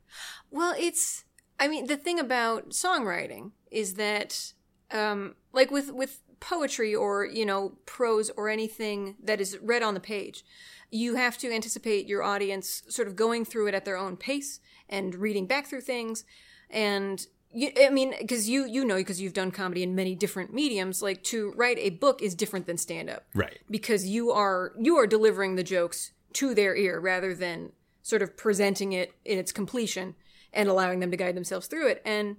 Well, 0.50 0.74
it's. 0.78 1.24
I 1.58 1.68
mean, 1.68 1.86
the 1.86 1.96
thing 1.96 2.18
about 2.18 2.70
songwriting 2.70 3.52
is 3.70 3.94
that, 3.94 4.52
um, 4.90 5.36
like 5.52 5.70
with 5.70 5.92
with 5.92 6.20
poetry 6.40 6.94
or 6.94 7.24
you 7.24 7.46
know 7.46 7.78
prose 7.86 8.30
or 8.30 8.48
anything 8.48 9.16
that 9.22 9.40
is 9.40 9.56
read 9.62 9.82
on 9.82 9.94
the 9.94 10.00
page, 10.00 10.44
you 10.90 11.14
have 11.14 11.38
to 11.38 11.50
anticipate 11.50 12.06
your 12.06 12.22
audience 12.22 12.82
sort 12.88 13.08
of 13.08 13.16
going 13.16 13.46
through 13.46 13.68
it 13.68 13.74
at 13.74 13.84
their 13.86 13.96
own 13.96 14.16
pace 14.16 14.60
and 14.90 15.14
reading 15.14 15.46
back 15.46 15.66
through 15.66 15.80
things, 15.80 16.24
and. 16.68 17.26
You, 17.54 17.70
I 17.80 17.90
mean, 17.90 18.14
because 18.18 18.48
you 18.48 18.66
you 18.66 18.84
know 18.84 18.96
because 18.96 19.20
you've 19.20 19.34
done 19.34 19.50
comedy 19.50 19.82
in 19.82 19.94
many 19.94 20.14
different 20.14 20.52
mediums. 20.54 21.02
Like 21.02 21.22
to 21.24 21.52
write 21.56 21.78
a 21.78 21.90
book 21.90 22.22
is 22.22 22.34
different 22.34 22.66
than 22.66 22.78
stand 22.78 23.10
up 23.10 23.26
Right. 23.34 23.58
because 23.70 24.06
you 24.06 24.30
are 24.30 24.72
you 24.80 24.96
are 24.96 25.06
delivering 25.06 25.56
the 25.56 25.62
jokes 25.62 26.12
to 26.34 26.54
their 26.54 26.74
ear 26.74 26.98
rather 26.98 27.34
than 27.34 27.72
sort 28.02 28.22
of 28.22 28.36
presenting 28.36 28.92
it 28.92 29.12
in 29.24 29.38
its 29.38 29.52
completion 29.52 30.14
and 30.52 30.68
allowing 30.68 31.00
them 31.00 31.10
to 31.10 31.16
guide 31.16 31.36
themselves 31.36 31.66
through 31.66 31.88
it 31.88 32.02
and 32.04 32.36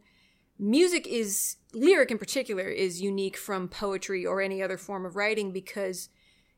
music 0.59 1.07
is 1.07 1.57
lyric 1.73 2.11
in 2.11 2.17
particular 2.17 2.67
is 2.67 3.01
unique 3.01 3.37
from 3.37 3.67
poetry 3.67 4.25
or 4.25 4.41
any 4.41 4.61
other 4.61 4.77
form 4.77 5.05
of 5.05 5.15
writing 5.15 5.51
because 5.51 6.09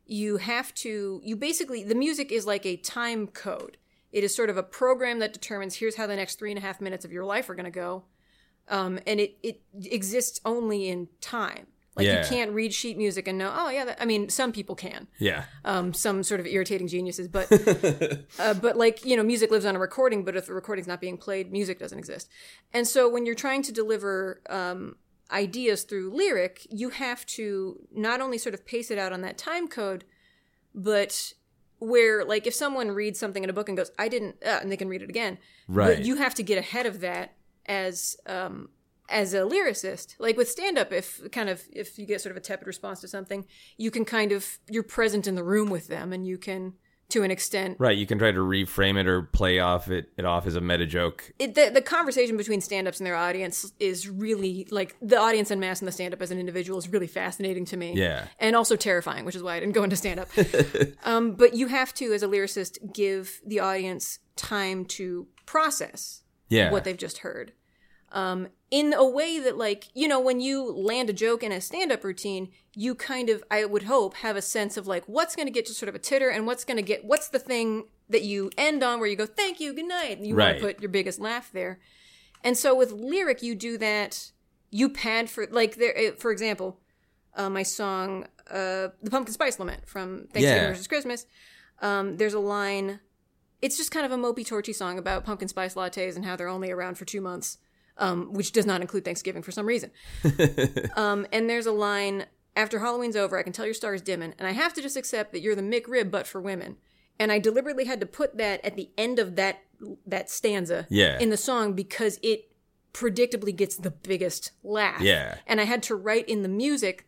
you 0.05 0.37
have 0.37 0.73
to 0.73 1.21
you 1.23 1.35
basically 1.35 1.83
the 1.83 1.95
music 1.95 2.31
is 2.31 2.45
like 2.45 2.65
a 2.65 2.77
time 2.77 3.27
code 3.27 3.77
it 4.11 4.23
is 4.23 4.33
sort 4.35 4.49
of 4.49 4.57
a 4.57 4.63
program 4.63 5.19
that 5.19 5.33
determines 5.33 5.75
here's 5.75 5.95
how 5.97 6.07
the 6.07 6.15
next 6.15 6.39
three 6.39 6.51
and 6.51 6.57
a 6.57 6.61
half 6.61 6.81
minutes 6.81 7.05
of 7.05 7.11
your 7.11 7.25
life 7.25 7.49
are 7.49 7.55
going 7.55 7.65
to 7.65 7.71
go 7.71 8.03
um, 8.67 8.99
and 9.05 9.19
it, 9.19 9.37
it 9.43 9.61
exists 9.83 10.39
only 10.45 10.87
in 10.89 11.07
time 11.21 11.67
like 11.95 12.05
Yeah. 12.07 12.23
you 12.23 12.27
can't 12.29 12.51
read 12.51 12.73
sheet 12.73 12.97
music 12.97 13.25
and 13.27 13.37
know 13.37 13.53
oh 13.55 13.69
yeah 13.69 13.85
that, 13.85 14.01
i 14.01 14.05
mean 14.05 14.27
some 14.29 14.51
people 14.51 14.75
can 14.75 15.07
Yeah. 15.19 15.45
um, 15.63 15.93
some 15.93 16.23
sort 16.23 16.39
of 16.41 16.45
irritating 16.47 16.87
geniuses, 16.87 17.27
but 17.27 17.47
uh, 18.39 18.53
but 18.55 18.75
like 18.77 19.05
you 19.05 19.15
know, 19.15 19.23
music 19.23 19.49
lives 19.51 19.65
on 19.65 19.75
a 19.75 19.79
recording. 19.79 20.23
But 20.25 20.35
if 20.35 20.47
the 20.47 20.53
recording's 20.53 20.87
not 20.87 20.99
being 20.99 21.17
played, 21.17 21.51
music 21.51 21.79
doesn't 21.79 21.97
exist. 21.97 22.29
And 22.73 22.85
so 22.87 23.07
when 23.09 23.25
you're 23.25 23.33
trying 23.35 23.61
to 23.63 23.71
deliver 23.71 24.41
um, 24.49 24.97
ideas 25.31 25.83
through 25.83 26.11
lyric, 26.13 26.67
you 26.69 26.89
have 26.89 27.25
to 27.37 27.79
not 27.93 28.19
only 28.21 28.37
sort 28.37 28.53
of 28.53 28.65
pace 28.65 28.91
it 28.91 28.97
out 28.97 29.13
on 29.13 29.21
that 29.21 29.37
time 29.37 29.67
code, 29.69 30.03
but 30.73 31.33
where 31.79 32.23
like 32.25 32.47
if 32.47 32.53
someone 32.53 32.89
reads 32.91 33.19
something 33.19 33.43
in 33.43 33.49
a 33.49 33.53
book 33.53 33.69
and 33.69 33.77
goes, 33.77 33.91
"I 33.97 34.07
didn't," 34.07 34.35
uh, 34.45 34.59
and 34.61 34.71
they 34.71 34.77
can 34.77 34.89
read 34.89 35.01
it 35.01 35.09
again, 35.09 35.37
Right. 35.67 35.99
You 35.99 36.15
have 36.17 36.35
to 36.35 36.43
get 36.43 36.57
ahead 36.57 36.85
of 36.85 36.99
that 37.01 37.33
as 37.67 38.15
um, 38.27 38.69
as 39.09 39.33
a 39.33 39.39
lyricist 39.41 40.15
like 40.19 40.35
with 40.37 40.49
stand 40.49 40.77
up 40.77 40.91
if 40.91 41.21
kind 41.31 41.49
of 41.49 41.61
if 41.71 41.97
you 41.99 42.05
get 42.05 42.21
sort 42.21 42.31
of 42.31 42.37
a 42.37 42.41
tepid 42.41 42.65
response 42.67 43.01
to 43.01 43.07
something 43.07 43.45
you 43.77 43.91
can 43.91 44.03
kind 44.05 44.31
of 44.31 44.57
you're 44.69 44.81
present 44.83 45.27
in 45.27 45.35
the 45.35 45.43
room 45.43 45.69
with 45.69 45.87
them 45.87 46.11
and 46.11 46.25
you 46.25 46.37
can 46.37 46.73
to 47.07 47.21
an 47.21 47.29
extent 47.29 47.75
Right. 47.77 47.95
You 47.95 48.07
can 48.07 48.17
try 48.17 48.31
to 48.31 48.39
reframe 48.39 48.99
it 48.99 49.05
or 49.05 49.21
play 49.21 49.59
off 49.59 49.91
it, 49.91 50.09
it 50.17 50.25
off 50.25 50.47
as 50.47 50.55
a 50.55 50.61
meta 50.61 50.87
joke. 50.87 51.31
it, 51.37 51.53
the, 51.53 51.69
the 51.71 51.81
conversation 51.83 52.35
between 52.35 52.61
stand-ups 52.61 52.99
and 52.99 53.05
their 53.05 53.15
audience 53.15 53.71
is 53.79 54.09
really 54.09 54.67
like 54.71 54.95
the 55.03 55.17
audience 55.19 55.51
and 55.51 55.61
mass 55.61 55.81
and 55.81 55.87
the 55.87 55.91
stand-up 55.91 56.19
as 56.19 56.31
an 56.31 56.39
individual 56.39 56.79
is 56.79 56.89
really 56.89 57.05
fascinating 57.05 57.63
to 57.65 57.77
me 57.77 57.93
Yeah. 57.95 58.25
and 58.39 58.55
also 58.55 58.75
terrifying 58.75 59.23
which 59.23 59.35
is 59.35 59.43
why 59.43 59.53
i 59.55 59.59
didn't 59.59 59.75
go 59.75 59.83
into 59.83 59.95
stand-up 59.95 60.29
um, 61.03 61.33
but 61.35 61.53
you 61.53 61.67
have 61.67 61.93
to 61.93 62.11
as 62.11 62.23
a 62.23 62.27
lyricist 62.27 62.79
give 62.91 63.39
the 63.45 63.59
audience 63.59 64.17
time 64.35 64.83
to 64.85 65.27
process 65.45 66.23
Yeah. 66.49 66.71
what 66.71 66.83
they've 66.83 66.97
just 66.97 67.19
heard 67.19 67.51
um, 68.11 68.47
in 68.71 68.93
a 68.93 69.05
way 69.05 69.39
that 69.39 69.57
like 69.57 69.87
you 69.93 70.07
know 70.07 70.19
when 70.19 70.39
you 70.39 70.63
land 70.63 71.09
a 71.09 71.13
joke 71.13 71.43
in 71.43 71.51
a 71.51 71.59
stand-up 71.59 72.03
routine 72.03 72.49
you 72.75 72.93
kind 72.95 73.29
of 73.29 73.43
i 73.49 73.65
would 73.65 73.83
hope 73.83 74.15
have 74.17 74.35
a 74.35 74.41
sense 74.41 74.77
of 74.77 74.85
like 74.87 75.03
what's 75.07 75.35
going 75.35 75.47
to 75.47 75.51
get 75.51 75.65
to 75.65 75.73
sort 75.73 75.89
of 75.89 75.95
a 75.95 75.99
titter 75.99 76.29
and 76.29 76.45
what's 76.45 76.63
going 76.63 76.77
to 76.77 76.83
get 76.83 77.03
what's 77.05 77.29
the 77.29 77.39
thing 77.39 77.85
that 78.09 78.21
you 78.21 78.51
end 78.57 78.83
on 78.83 78.99
where 78.99 79.09
you 79.09 79.15
go 79.15 79.25
thank 79.25 79.59
you 79.59 79.73
good 79.73 79.87
night 79.87 80.17
and 80.17 80.27
you 80.27 80.35
want 80.35 80.57
to 80.59 80.61
put 80.73 80.79
your 80.81 80.89
biggest 80.89 81.19
laugh 81.19 81.51
there 81.51 81.79
and 82.43 82.55
so 82.57 82.75
with 82.75 82.91
lyric 82.91 83.41
you 83.41 83.55
do 83.55 83.77
that 83.77 84.31
you 84.69 84.87
pad 84.89 85.29
for 85.29 85.47
like 85.51 85.75
there 85.77 85.97
eh, 85.97 86.11
for 86.17 86.31
example 86.31 86.79
uh, 87.35 87.49
my 87.49 87.63
song 87.63 88.25
uh, 88.51 88.89
the 89.01 89.09
pumpkin 89.09 89.33
spice 89.33 89.57
lament 89.59 89.87
from 89.87 90.27
thanksgiving 90.31 90.63
Yeah. 90.63 90.67
versus 90.69 90.87
christmas 90.87 91.25
um, 91.81 92.17
there's 92.17 92.33
a 92.35 92.39
line 92.39 92.99
it's 93.65 93.77
just 93.77 93.91
kind 93.91 94.05
of 94.05 94.11
a 94.11 94.17
mopey 94.17 94.45
torchy 94.45 94.73
song 94.73 94.97
about 94.97 95.25
pumpkin 95.25 95.47
spice 95.47 95.73
lattes 95.75 96.15
and 96.15 96.23
how 96.25 96.35
they're 96.35 96.47
only 96.57 96.71
around 96.71 96.95
for 96.97 97.05
two 97.05 97.21
months 97.21 97.57
um, 97.97 98.33
which 98.33 98.51
does 98.51 98.65
not 98.65 98.81
include 98.81 99.03
thanksgiving 99.05 99.41
for 99.41 99.51
some 99.51 99.65
reason 99.65 99.89
um, 100.95 101.25
and 101.31 101.49
there's 101.49 101.65
a 101.65 101.71
line 101.71 102.25
after 102.55 102.79
halloween's 102.79 103.15
over 103.15 103.37
i 103.37 103.43
can 103.43 103.53
tell 103.53 103.65
your 103.65 103.73
star 103.73 103.93
is 103.93 104.01
dimming 104.01 104.33
and 104.39 104.47
i 104.47 104.51
have 104.51 104.73
to 104.73 104.81
just 104.81 104.97
accept 104.97 105.31
that 105.31 105.41
you're 105.41 105.55
the 105.55 105.61
mcrib 105.61 106.11
but 106.11 106.27
for 106.27 106.39
women 106.41 106.77
and 107.19 107.31
i 107.31 107.39
deliberately 107.39 107.85
had 107.85 107.99
to 107.99 108.05
put 108.05 108.37
that 108.37 108.63
at 108.63 108.75
the 108.75 108.89
end 108.97 109.19
of 109.19 109.35
that 109.35 109.59
that 110.05 110.29
stanza 110.29 110.85
Yeah. 110.89 111.19
in 111.19 111.29
the 111.29 111.37
song 111.37 111.73
because 111.73 112.19
it 112.23 112.51
predictably 112.93 113.53
gets 113.55 113.75
the 113.75 113.91
biggest 113.91 114.51
laugh 114.63 115.01
Yeah. 115.01 115.35
and 115.47 115.59
i 115.59 115.65
had 115.65 115.83
to 115.83 115.95
write 115.95 116.27
in 116.29 116.43
the 116.43 116.49
music 116.49 117.05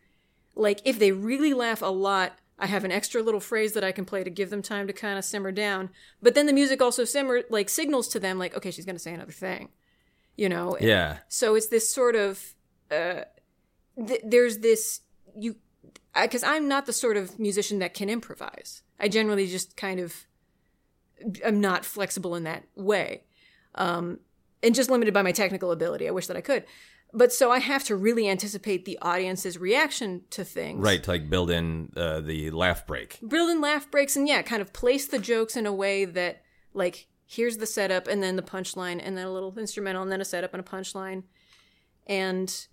like 0.54 0.80
if 0.84 0.98
they 0.98 1.12
really 1.12 1.54
laugh 1.54 1.80
a 1.82 1.86
lot 1.86 2.38
i 2.58 2.66
have 2.66 2.84
an 2.84 2.92
extra 2.92 3.22
little 3.22 3.40
phrase 3.40 3.72
that 3.72 3.84
i 3.84 3.92
can 3.92 4.04
play 4.04 4.24
to 4.24 4.30
give 4.30 4.50
them 4.50 4.62
time 4.62 4.86
to 4.86 4.92
kind 4.92 5.18
of 5.18 5.24
simmer 5.24 5.52
down 5.52 5.90
but 6.22 6.34
then 6.34 6.46
the 6.46 6.52
music 6.52 6.82
also 6.82 7.04
simmer 7.04 7.42
like 7.50 7.68
signals 7.68 8.08
to 8.08 8.20
them 8.20 8.38
like 8.38 8.56
okay 8.56 8.70
she's 8.70 8.84
going 8.84 8.96
to 8.96 9.00
say 9.02 9.12
another 9.14 9.32
thing 9.32 9.68
you 10.38 10.48
know? 10.48 10.78
Yeah. 10.80 11.18
so 11.28 11.56
it's 11.56 11.66
this 11.66 11.92
sort 11.92 12.14
of 12.14 12.54
uh 12.90 13.22
th- 14.06 14.22
there's 14.24 14.58
this 14.58 15.00
you 15.36 15.56
because 16.22 16.42
i'm 16.42 16.68
not 16.68 16.86
the 16.86 16.92
sort 16.92 17.16
of 17.18 17.38
musician 17.38 17.80
that 17.80 17.92
can 17.92 18.08
improvise. 18.08 18.82
I 18.98 19.08
generally 19.08 19.46
just 19.46 19.76
kind 19.76 20.00
of 20.00 20.26
I'm 21.44 21.60
not 21.60 21.84
flexible 21.84 22.34
in 22.36 22.44
that 22.44 22.64
way. 22.74 23.24
Um 23.74 24.20
and 24.62 24.74
just 24.74 24.90
limited 24.90 25.12
by 25.12 25.22
my 25.22 25.32
technical 25.32 25.70
ability. 25.72 26.08
I 26.08 26.12
wish 26.12 26.28
that 26.28 26.36
i 26.36 26.40
could 26.40 26.64
but 27.12 27.32
so 27.32 27.50
i 27.50 27.58
have 27.58 27.84
to 27.84 27.96
really 27.96 28.28
anticipate 28.28 28.84
the 28.84 28.98
audience's 29.02 29.56
reaction 29.58 30.22
to 30.30 30.44
things 30.44 30.80
Right. 30.82 31.02
To 31.04 31.10
like 31.10 31.30
build 31.30 31.50
in 31.50 31.92
uh, 31.96 32.20
the 32.20 32.50
laugh 32.50 32.86
break. 32.86 33.18
build 33.26 33.50
in 33.50 33.60
laugh 33.60 33.90
breaks 33.90 34.16
and 34.16 34.28
yeah 34.28 34.42
kind 34.42 34.60
of 34.62 34.72
place 34.72 35.06
the 35.06 35.18
jokes 35.18 35.56
in 35.56 35.66
a 35.66 35.72
way 35.72 36.04
that 36.04 36.42
like 36.74 37.06
here's 37.26 37.58
the 37.58 37.66
setup 37.66 38.06
and 38.08 38.22
then 38.22 38.36
the 38.36 38.42
punchline 38.42 39.00
and 39.02 39.16
then 39.16 39.26
a 39.26 39.32
little 39.32 39.54
instrumental 39.58 40.02
and 40.02 40.10
then 40.12 40.20
a 40.20 40.24
setup 40.24 40.52
and 40.54 40.60
a 40.60 40.64
punchline 40.70 41.22
and 42.06 42.66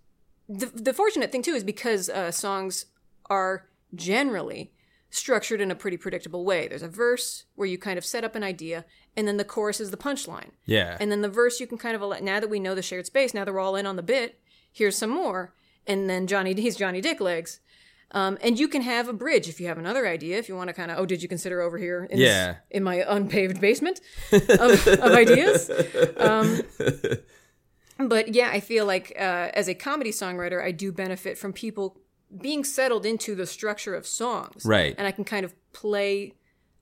the, 0.48 0.68
the 0.68 0.94
fortunate 0.94 1.32
thing 1.32 1.42
too 1.42 1.54
is 1.54 1.64
because 1.64 2.10
uh, 2.10 2.32
songs 2.32 2.86
are 3.30 3.68
generally 3.94 4.72
structured 5.10 5.62
in 5.62 5.72
a 5.72 5.76
pretty 5.76 5.98
predictable 5.98 6.44
way 6.46 6.68
there's 6.68 6.84
a 6.84 6.88
verse 6.90 7.46
where 7.56 7.68
you 7.68 7.78
kind 7.78 7.98
of 7.98 8.06
set 8.06 8.24
up 8.24 8.36
an 8.36 8.44
idea 8.44 8.86
and 9.18 9.28
then 9.28 9.38
the 9.38 9.46
chorus 9.46 9.80
is 9.80 9.92
the 9.92 9.98
punchline 9.98 10.50
Yeah. 10.66 10.98
and 11.00 11.12
then 11.12 11.22
the 11.22 11.30
verse 11.30 11.60
you 11.60 11.68
can 11.68 11.78
kind 11.78 11.96
of 11.96 12.02
ele- 12.02 12.22
now 12.22 12.40
that 12.40 12.50
we 12.50 12.60
know 12.60 12.76
the 12.76 12.82
shared 12.82 13.06
space, 13.06 13.34
now 13.34 13.46
that 13.46 13.54
we're 13.54 13.60
all 13.60 13.76
in 13.76 13.86
on 13.86 13.96
the 13.96 14.04
bit, 14.04 14.40
here's 14.72 14.98
some 14.98 15.10
more. 15.10 15.54
And 15.88 16.10
then 16.10 16.28
Johnny 16.28 16.54
he's 16.60 16.76
Johnny 16.76 17.02
Dick 17.02 17.20
legs. 17.22 17.60
Um, 18.12 18.38
and 18.42 18.58
you 18.60 18.68
can 18.68 18.82
have 18.84 19.10
a 19.10 19.14
bridge 19.14 19.50
if 19.50 19.60
you 19.60 19.68
have 19.68 19.78
another 19.80 20.08
idea. 20.08 20.38
If 20.38 20.48
you 20.48 20.56
want 20.56 20.68
to 20.70 20.74
kind 20.74 20.92
of, 20.92 21.00
oh, 21.00 21.06
did 21.06 21.22
you 21.24 21.28
consider 21.28 21.62
over 21.62 21.78
here 21.78 22.04
in, 22.10 22.20
this- 22.20 22.28
Yeah. 22.30 22.56
in 22.70 22.84
my 22.84 23.04
unpaved 23.08 23.60
basement 23.60 24.00
of, 24.32 24.88
of 24.88 25.00
ideas? 25.12 25.70
Um, 26.18 26.62
but 28.08 28.34
yeah, 28.34 28.50
I 28.52 28.60
feel 28.60 28.86
like 28.86 29.14
uh, 29.18 29.50
as 29.54 29.68
a 29.68 29.74
comedy 29.74 30.12
songwriter, 30.12 30.64
I 30.64 30.72
do 30.72 30.92
benefit 30.92 31.38
from 31.38 31.54
people 31.54 31.98
being 32.42 32.64
settled 32.64 33.06
into 33.06 33.36
the 33.36 33.46
structure 33.46 33.96
of 33.96 34.06
songs, 34.06 34.66
Right. 34.66 34.96
And 34.98 35.08
I 35.08 35.12
can 35.12 35.24
kind 35.24 35.46
of 35.46 35.54
play, 35.74 36.34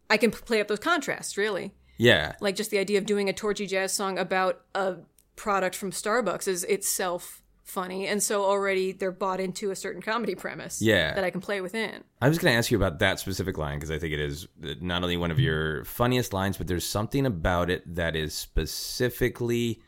I 0.10 0.18
can 0.18 0.32
play 0.32 0.60
up 0.62 0.68
those 0.68 0.80
contrasts, 0.80 1.38
really 1.38 1.74
yeah. 2.04 2.34
like 2.40 2.56
just 2.56 2.72
the 2.72 2.78
idea 2.78 2.98
of 2.98 3.06
doing 3.06 3.30
a 3.30 3.34
torchy 3.34 3.66
jazz 3.66 3.94
song 3.94 4.18
about 4.18 4.62
a 4.76 4.98
product 5.36 5.76
from 5.76 5.92
Starbucks 5.92 6.48
is 6.48 6.64
itself 6.66 7.42
funny, 7.64 8.08
and 8.08 8.22
so 8.22 8.44
already 8.44 8.92
they're 8.92 9.12
bought 9.12 9.40
into 9.40 9.72
a 9.72 9.76
certain 9.76 10.02
comedy 10.02 10.36
premise. 10.36 10.82
Yeah. 10.82 11.14
that 11.14 11.24
I 11.24 11.30
can 11.30 11.42
play 11.42 11.62
within. 11.62 12.04
I 12.22 12.30
was 12.30 12.38
going 12.38 12.54
to 12.54 12.58
ask 12.58 12.70
you 12.72 12.78
about 12.78 13.00
that 13.00 13.20
specific 13.20 13.58
line 13.58 13.78
because 13.78 13.92
I 13.92 14.00
think 14.00 14.14
it 14.14 14.20
is 14.20 14.48
not 14.82 15.04
only 15.04 15.18
one 15.18 15.32
of 15.32 15.40
your 15.40 15.86
funniest 15.86 16.34
lines, 16.34 16.58
but 16.58 16.68
there's 16.68 16.86
something 16.86 17.26
about 17.26 17.70
it 17.70 17.96
that 17.96 18.16
is 18.16 18.34
specifically 18.34 19.82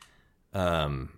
um, 0.54 1.18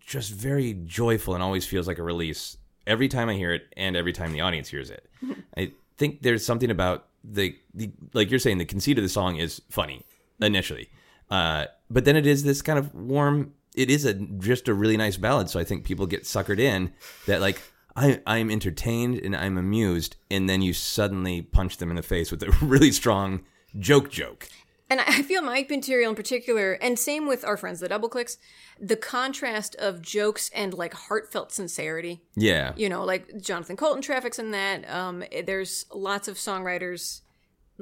just 0.00 0.32
very 0.32 0.74
joyful 0.74 1.34
and 1.34 1.42
always 1.42 1.66
feels 1.66 1.86
like 1.86 1.98
a 1.98 2.02
release 2.02 2.56
every 2.86 3.08
time 3.08 3.28
I 3.28 3.34
hear 3.34 3.52
it 3.52 3.62
and 3.76 3.96
every 3.96 4.12
time 4.12 4.32
the 4.32 4.40
audience 4.40 4.68
hears 4.68 4.90
it. 4.90 5.08
I 5.56 5.72
think 5.98 6.22
there's 6.22 6.46
something 6.46 6.70
about 6.70 7.06
the, 7.24 7.56
the 7.74 7.90
like 8.14 8.30
you're 8.30 8.40
saying 8.40 8.58
the 8.58 8.64
conceit 8.64 8.98
of 8.98 9.04
the 9.04 9.08
song 9.08 9.36
is 9.36 9.62
funny 9.70 10.04
initially, 10.42 10.90
uh, 11.30 11.66
but 11.90 12.04
then 12.04 12.16
it 12.16 12.26
is 12.26 12.44
this 12.44 12.62
kind 12.62 12.78
of 12.78 12.94
warm. 12.94 13.54
It 13.74 13.90
is 13.90 14.04
a 14.04 14.14
just 14.14 14.68
a 14.68 14.74
really 14.74 14.96
nice 14.96 15.16
ballad, 15.16 15.48
so 15.48 15.58
I 15.58 15.64
think 15.64 15.84
people 15.84 16.06
get 16.06 16.24
suckered 16.24 16.58
in 16.58 16.92
that 17.26 17.40
like 17.40 17.60
I 17.96 18.20
I'm 18.26 18.50
entertained 18.50 19.18
and 19.18 19.36
I'm 19.36 19.58
amused, 19.58 20.16
and 20.30 20.48
then 20.48 20.62
you 20.62 20.72
suddenly 20.72 21.42
punch 21.42 21.78
them 21.78 21.90
in 21.90 21.96
the 21.96 22.02
face 22.02 22.30
with 22.30 22.42
a 22.42 22.50
really 22.62 22.92
strong 22.92 23.44
joke 23.78 24.10
joke. 24.10 24.48
And 24.90 25.00
I 25.00 25.22
feel 25.22 25.40
Mike 25.40 25.70
Material 25.70 26.10
in 26.10 26.16
particular, 26.16 26.74
and 26.74 26.98
same 26.98 27.26
with 27.26 27.46
our 27.46 27.56
friends, 27.56 27.80
the 27.80 27.88
Double 27.88 28.10
Clicks, 28.10 28.36
the 28.78 28.94
contrast 28.96 29.74
of 29.76 30.02
jokes 30.02 30.50
and 30.54 30.74
like 30.74 30.92
heartfelt 30.92 31.50
sincerity. 31.50 32.20
Yeah, 32.36 32.74
You 32.76 32.90
know, 32.90 33.02
like 33.02 33.40
Jonathan 33.40 33.78
Coulton 33.78 34.02
traffics 34.02 34.38
in 34.38 34.50
that. 34.50 34.86
Um, 34.90 35.24
there's 35.46 35.86
lots 35.94 36.28
of 36.28 36.36
songwriters, 36.36 37.22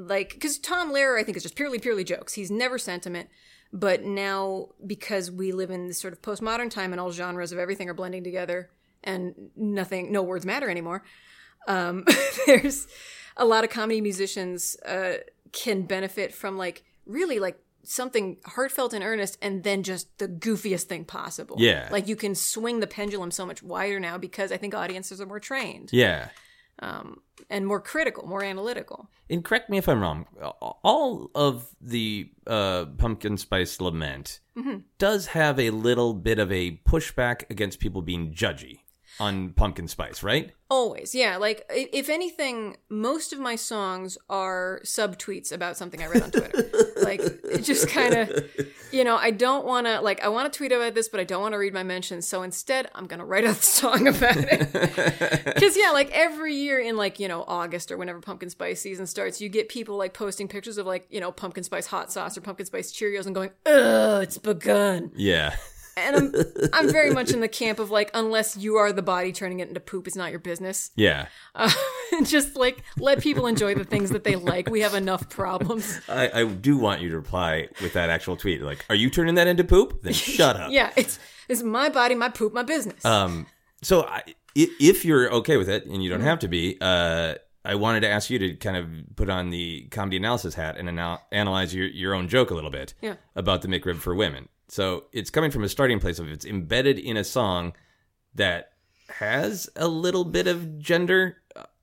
like, 0.09 0.35
because 0.35 0.59
Tom 0.59 0.93
Lehrer, 0.93 1.19
I 1.19 1.25
think, 1.25 1.37
is 1.37 1.43
just 1.43 1.57
purely, 1.57 1.79
purely 1.79 2.05
jokes. 2.05 2.35
He's 2.35 2.51
never 2.51 2.79
sentiment. 2.79 3.29
But 3.73 4.03
now, 4.03 4.71
because 4.85 5.31
we 5.31 5.53
live 5.53 5.71
in 5.71 5.89
this 5.89 6.01
sort 6.01 6.13
of 6.13 6.23
postmodern 6.23 6.71
time 6.71 6.93
and 6.93 7.01
all 7.01 7.13
genres 7.13 7.53
of 7.53 7.59
everything 7.59 7.89
are 7.89 7.95
blending 7.95 8.25
together 8.25 8.71
and 9.05 9.51
nothing, 9.57 10.11
no 10.11 10.23
words 10.23 10.45
matter 10.45 10.69
anymore, 10.69 11.05
um, 11.69 12.05
there's 12.47 12.89
a 13.37 13.45
lot 13.45 13.63
of 13.63 13.71
comedy 13.71 14.01
musicians 14.01 14.77
uh, 14.85 15.19
can 15.53 15.83
benefit 15.83 16.35
from 16.35 16.59
like 16.59 16.83
really 17.07 17.39
like 17.39 17.59
something 17.83 18.37
heartfelt 18.45 18.93
and 18.93 19.03
earnest 19.05 19.39
and 19.41 19.63
then 19.63 19.83
just 19.83 20.19
the 20.19 20.29
goofiest 20.29 20.85
thing 20.85 21.05
possible. 21.05 21.57
Yeah. 21.59 21.89
Like 21.91 22.09
you 22.09 22.17
can 22.17 22.35
swing 22.35 22.81
the 22.81 22.87
pendulum 22.87 23.31
so 23.31 23.47
much 23.47 23.63
wider 23.63 24.01
now 24.01 24.19
because 24.19 24.53
I 24.53 24.57
think 24.57 24.75
audiences 24.75 25.21
are 25.21 25.27
more 25.27 25.41
trained 25.41 25.91
yeah. 25.93 26.29
And 27.49 27.67
more 27.67 27.81
critical, 27.81 28.27
more 28.27 28.43
analytical. 28.43 29.09
And 29.29 29.45
correct 29.45 29.71
me 29.71 29.79
if 29.79 29.89
I'm 29.89 30.01
wrong. 30.01 30.27
All 30.83 31.31
of 31.35 31.69
the 31.81 32.31
uh, 32.47 32.87
pumpkin 32.99 33.37
spice 33.37 33.81
lament 33.81 34.41
does 34.99 35.29
have 35.29 35.59
a 35.59 35.71
little 35.71 36.15
bit 36.15 36.39
of 36.39 36.53
a 36.53 36.81
pushback 36.87 37.49
against 37.49 37.81
people 37.81 38.03
being 38.03 38.35
judgy 38.35 38.81
on 39.21 39.51
pumpkin 39.51 39.87
spice, 39.87 40.23
right? 40.23 40.51
Always, 40.71 41.15
yeah. 41.15 41.37
Like, 41.37 41.67
if 41.69 42.09
anything, 42.09 42.79
most 42.89 43.33
of 43.33 43.39
my 43.39 43.55
songs 43.55 44.17
are 44.31 44.81
subtweets 44.85 45.53
about 45.53 45.77
something 45.77 46.03
I 46.03 46.07
read 46.07 46.23
on 46.23 46.31
Twitter. 46.31 46.71
like, 47.03 47.21
it 47.21 47.63
just 47.63 47.89
kind 47.89 48.15
of, 48.15 48.51
you 48.91 49.05
know, 49.05 49.17
I 49.17 49.31
don't 49.31 49.67
want 49.67 49.87
to, 49.89 50.01
like, 50.01 50.25
I 50.25 50.29
want 50.29 50.51
to 50.51 50.57
tweet 50.57 50.73
about 50.73 50.95
this, 50.95 51.09
but 51.09 51.21
I 51.21 51.25
don't 51.25 51.43
want 51.43 51.53
to 51.53 51.59
read 51.59 51.75
my 51.75 51.83
mentions. 51.83 52.27
So 52.27 52.43
instead, 52.43 52.89
I'm 52.95 53.07
going 53.07 53.19
to 53.19 53.27
write 53.27 53.45
a 53.45 53.55
song 53.63 54.09
about 54.09 54.37
it. 54.39 54.71
Because, 55.61 55.77
yeah, 55.77 55.91
like, 55.91 56.11
every 56.13 56.55
year 56.55 56.79
in, 56.79 56.97
like, 56.97 57.21
you 57.21 57.29
know, 57.29 57.45
August 57.47 57.93
or 57.93 57.99
whenever 57.99 58.21
pumpkin 58.21 58.49
spice 58.49 58.81
season 58.81 59.07
starts, 59.07 59.41
you 59.41 59.51
get 59.51 59.69
people, 59.69 59.97
like, 59.97 60.15
posting 60.15 60.49
pictures 60.49 60.79
of, 60.79 60.87
like, 60.87 61.07
you 61.11 61.21
know, 61.21 61.31
pumpkin 61.31 61.65
spice 61.65 61.87
hot 61.87 62.11
sauce 62.11 62.39
or 62.39 62.41
pumpkin 62.41 62.65
spice 62.65 62.91
Cheerios 62.93 63.27
and 63.27 63.35
going, 63.35 63.51
ugh, 63.67 64.23
it's 64.23 64.39
begun. 64.39 65.11
Yeah. 65.15 65.55
And 65.97 66.17
I'm, 66.17 66.35
I'm 66.73 66.91
very 66.93 67.11
much 67.13 67.31
in 67.31 67.41
the 67.41 67.49
camp 67.49 67.79
of, 67.79 67.91
like, 67.91 68.11
unless 68.15 68.57
you 68.57 68.77
are 68.77 68.93
the 68.93 69.03
body 69.03 69.33
turning 69.33 69.61
it 69.61 69.69
into 69.69 69.81
poop, 69.81 70.07
it's 70.07 70.17
not 70.17 70.31
your 70.31 70.41
business. 70.41 70.91
Yeah. 70.97 71.27
Uh, 71.55 71.71
just 72.25 72.57
like 72.57 72.83
let 72.99 73.21
people 73.21 73.47
enjoy 73.47 73.75
the 73.75 73.85
things 73.85 74.11
that 74.11 74.25
they 74.25 74.37
like. 74.37 74.71
We 74.71 74.81
have 74.81 74.95
enough 74.95 75.29
problems. 75.29 76.01
I, 76.09 76.31
I 76.41 76.45
do 76.47 76.77
want 76.79 77.01
you 77.01 77.11
to 77.11 77.17
reply 77.17 77.69
with 77.83 77.93
that 77.95 78.11
actual 78.11 78.37
tweet. 78.37 78.63
Like, 78.63 78.85
are 78.89 78.95
you 78.95 79.11
turning 79.11 79.35
that 79.37 79.47
into 79.47 79.65
poop? 79.65 80.03
Then 80.03 80.13
shut 80.15 80.57
up. 80.57 80.71
Yeah, 80.71 80.91
it's 80.97 81.19
it's 81.49 81.63
my 81.63 81.89
body, 81.89 82.15
my 82.15 82.29
poop, 82.29 82.53
my 82.53 82.63
business. 82.63 83.05
Um, 83.05 83.47
so 83.83 84.03
I, 84.05 84.23
if 84.55 85.05
you're 85.05 85.31
okay 85.35 85.57
with 85.57 85.69
it, 85.69 85.87
and 85.87 86.03
you 86.03 86.11
don't 86.11 86.21
have 86.23 86.39
to 86.41 86.49
be, 86.49 86.77
uh, 86.81 87.35
I 87.65 87.75
wanted 87.75 88.01
to 88.01 88.09
ask 88.09 88.31
you 88.31 88.39
to 88.39 88.55
kind 88.57 88.77
of 88.77 89.17
put 89.17 89.29
on 89.31 89.51
the 89.51 89.83
comedy 89.91 90.17
analysis 90.17 90.55
hat 90.55 90.77
and 90.77 90.89
anal- 90.89 91.21
analyze 91.31 91.75
your, 91.75 91.87
your 91.87 92.15
own 92.15 92.29
joke 92.29 92.51
a 92.51 92.55
little 92.55 92.71
bit 92.71 92.95
Yeah. 93.01 93.15
about 93.37 93.63
the 93.63 93.69
McRib 93.69 93.97
for 93.99 94.15
women. 94.15 94.49
So 94.71 95.05
it's 95.13 95.31
coming 95.31 95.51
from 95.51 95.65
a 95.65 95.69
starting 95.69 95.99
place 95.99 96.19
of 96.19 96.29
it's 96.29 96.45
embedded 96.45 96.99
in 96.99 97.17
a 97.17 97.25
song 97.25 97.75
that 98.37 98.73
has 99.09 99.69
a 99.75 99.89
little 99.89 100.25
bit 100.25 100.47
of 100.47 100.79
gender 100.79 101.39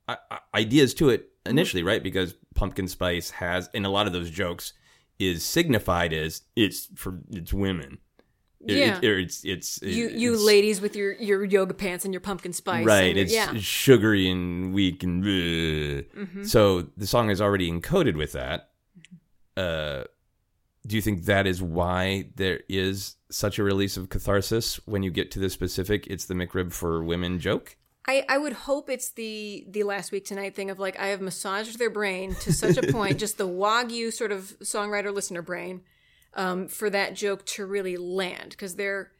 uh, 0.08 0.16
ideas 0.54 0.94
to 0.94 1.10
it 1.10 1.28
initially, 1.44 1.82
right? 1.82 2.02
Because 2.02 2.34
pumpkin 2.54 2.88
spice 2.88 3.30
has, 3.30 3.68
in 3.74 3.84
a 3.84 3.90
lot 3.90 4.06
of 4.06 4.14
those 4.14 4.30
jokes, 4.30 4.72
is 5.18 5.44
signified 5.44 6.12
as 6.14 6.42
it's 6.56 6.88
for 6.94 7.18
it's 7.30 7.52
women. 7.52 7.98
Yeah. 8.60 8.98
it- 8.98 9.04
or 9.04 9.18
it's 9.18 9.44
it's 9.44 9.80
you 9.82 10.08
you 10.08 10.30
it's- 10.32 10.44
ladies 10.44 10.80
with 10.80 10.96
your 10.96 11.12
your 11.12 11.44
yoga 11.44 11.74
pants 11.74 12.04
and 12.04 12.12
your 12.14 12.20
pumpkin 12.20 12.52
spice. 12.52 12.84
right 12.86 13.16
it's 13.16 13.32
yeah. 13.32 13.52
sugary 13.58 14.28
and 14.28 14.72
weak 14.74 15.02
and. 15.04 15.22
Mm-hmm. 15.22 16.42
so 16.44 16.88
the 16.96 17.06
song 17.06 17.30
is 17.30 17.40
already 17.40 17.70
encoded 17.70 18.16
with 18.16 18.32
that 18.32 18.70
uh 19.56 20.04
do 20.86 20.96
you 20.96 21.02
think 21.02 21.24
that 21.24 21.46
is 21.46 21.62
why 21.62 22.30
there 22.36 22.60
is 22.68 23.16
such 23.30 23.58
a 23.58 23.62
release 23.62 23.96
of 23.96 24.08
catharsis 24.08 24.76
when 24.86 25.02
you 25.02 25.10
get 25.10 25.30
to 25.32 25.38
the 25.38 25.50
specific 25.50 26.06
it's 26.06 26.24
the 26.26 26.34
mcrib 26.34 26.72
for 26.72 27.02
women 27.02 27.38
joke? 27.38 27.76
I, 28.08 28.24
I 28.26 28.38
would 28.38 28.54
hope 28.54 28.88
it's 28.88 29.10
the 29.10 29.66
the 29.68 29.82
last 29.82 30.12
week 30.12 30.24
tonight 30.24 30.56
thing 30.56 30.70
of 30.70 30.78
like 30.78 30.98
I 30.98 31.08
have 31.08 31.20
massaged 31.20 31.78
their 31.78 31.90
brain 31.90 32.34
to 32.36 32.54
such 32.54 32.78
a 32.78 32.90
point, 32.90 33.18
just 33.24 33.36
the 33.36 33.46
wagyu 33.46 34.10
sort 34.10 34.32
of 34.32 34.58
songwriter 34.60 35.12
listener 35.12 35.42
brain, 35.42 35.82
um, 36.32 36.68
for 36.68 36.88
that 36.88 37.14
joke 37.14 37.44
to 37.46 37.66
really 37.66 37.98
land. 37.98 38.50
Because 38.50 38.76
they're, 38.76 39.12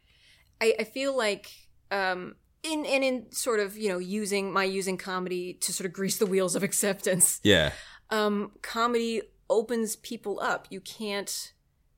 I, 0.59 0.75
I 0.81 0.85
feel 0.85 1.15
like 1.15 1.51
um, 1.91 2.37
in 2.63 2.87
and 2.87 3.05
in 3.05 3.31
sort 3.31 3.61
of 3.61 3.77
you 3.77 3.91
know 3.91 3.99
using 3.99 4.55
my 4.55 4.65
using 4.65 4.97
comedy 4.97 5.53
to 5.61 5.73
sort 5.73 5.85
of 5.85 5.93
grease 5.93 6.17
the 6.17 6.27
wheels 6.27 6.57
of 6.57 6.63
acceptance. 6.63 7.41
yeah. 7.43 7.73
Um, 8.09 8.53
comedy 8.63 9.21
opens 9.51 9.97
people 9.97 10.39
up. 10.41 10.67
You 10.71 10.81
can't 10.81 11.53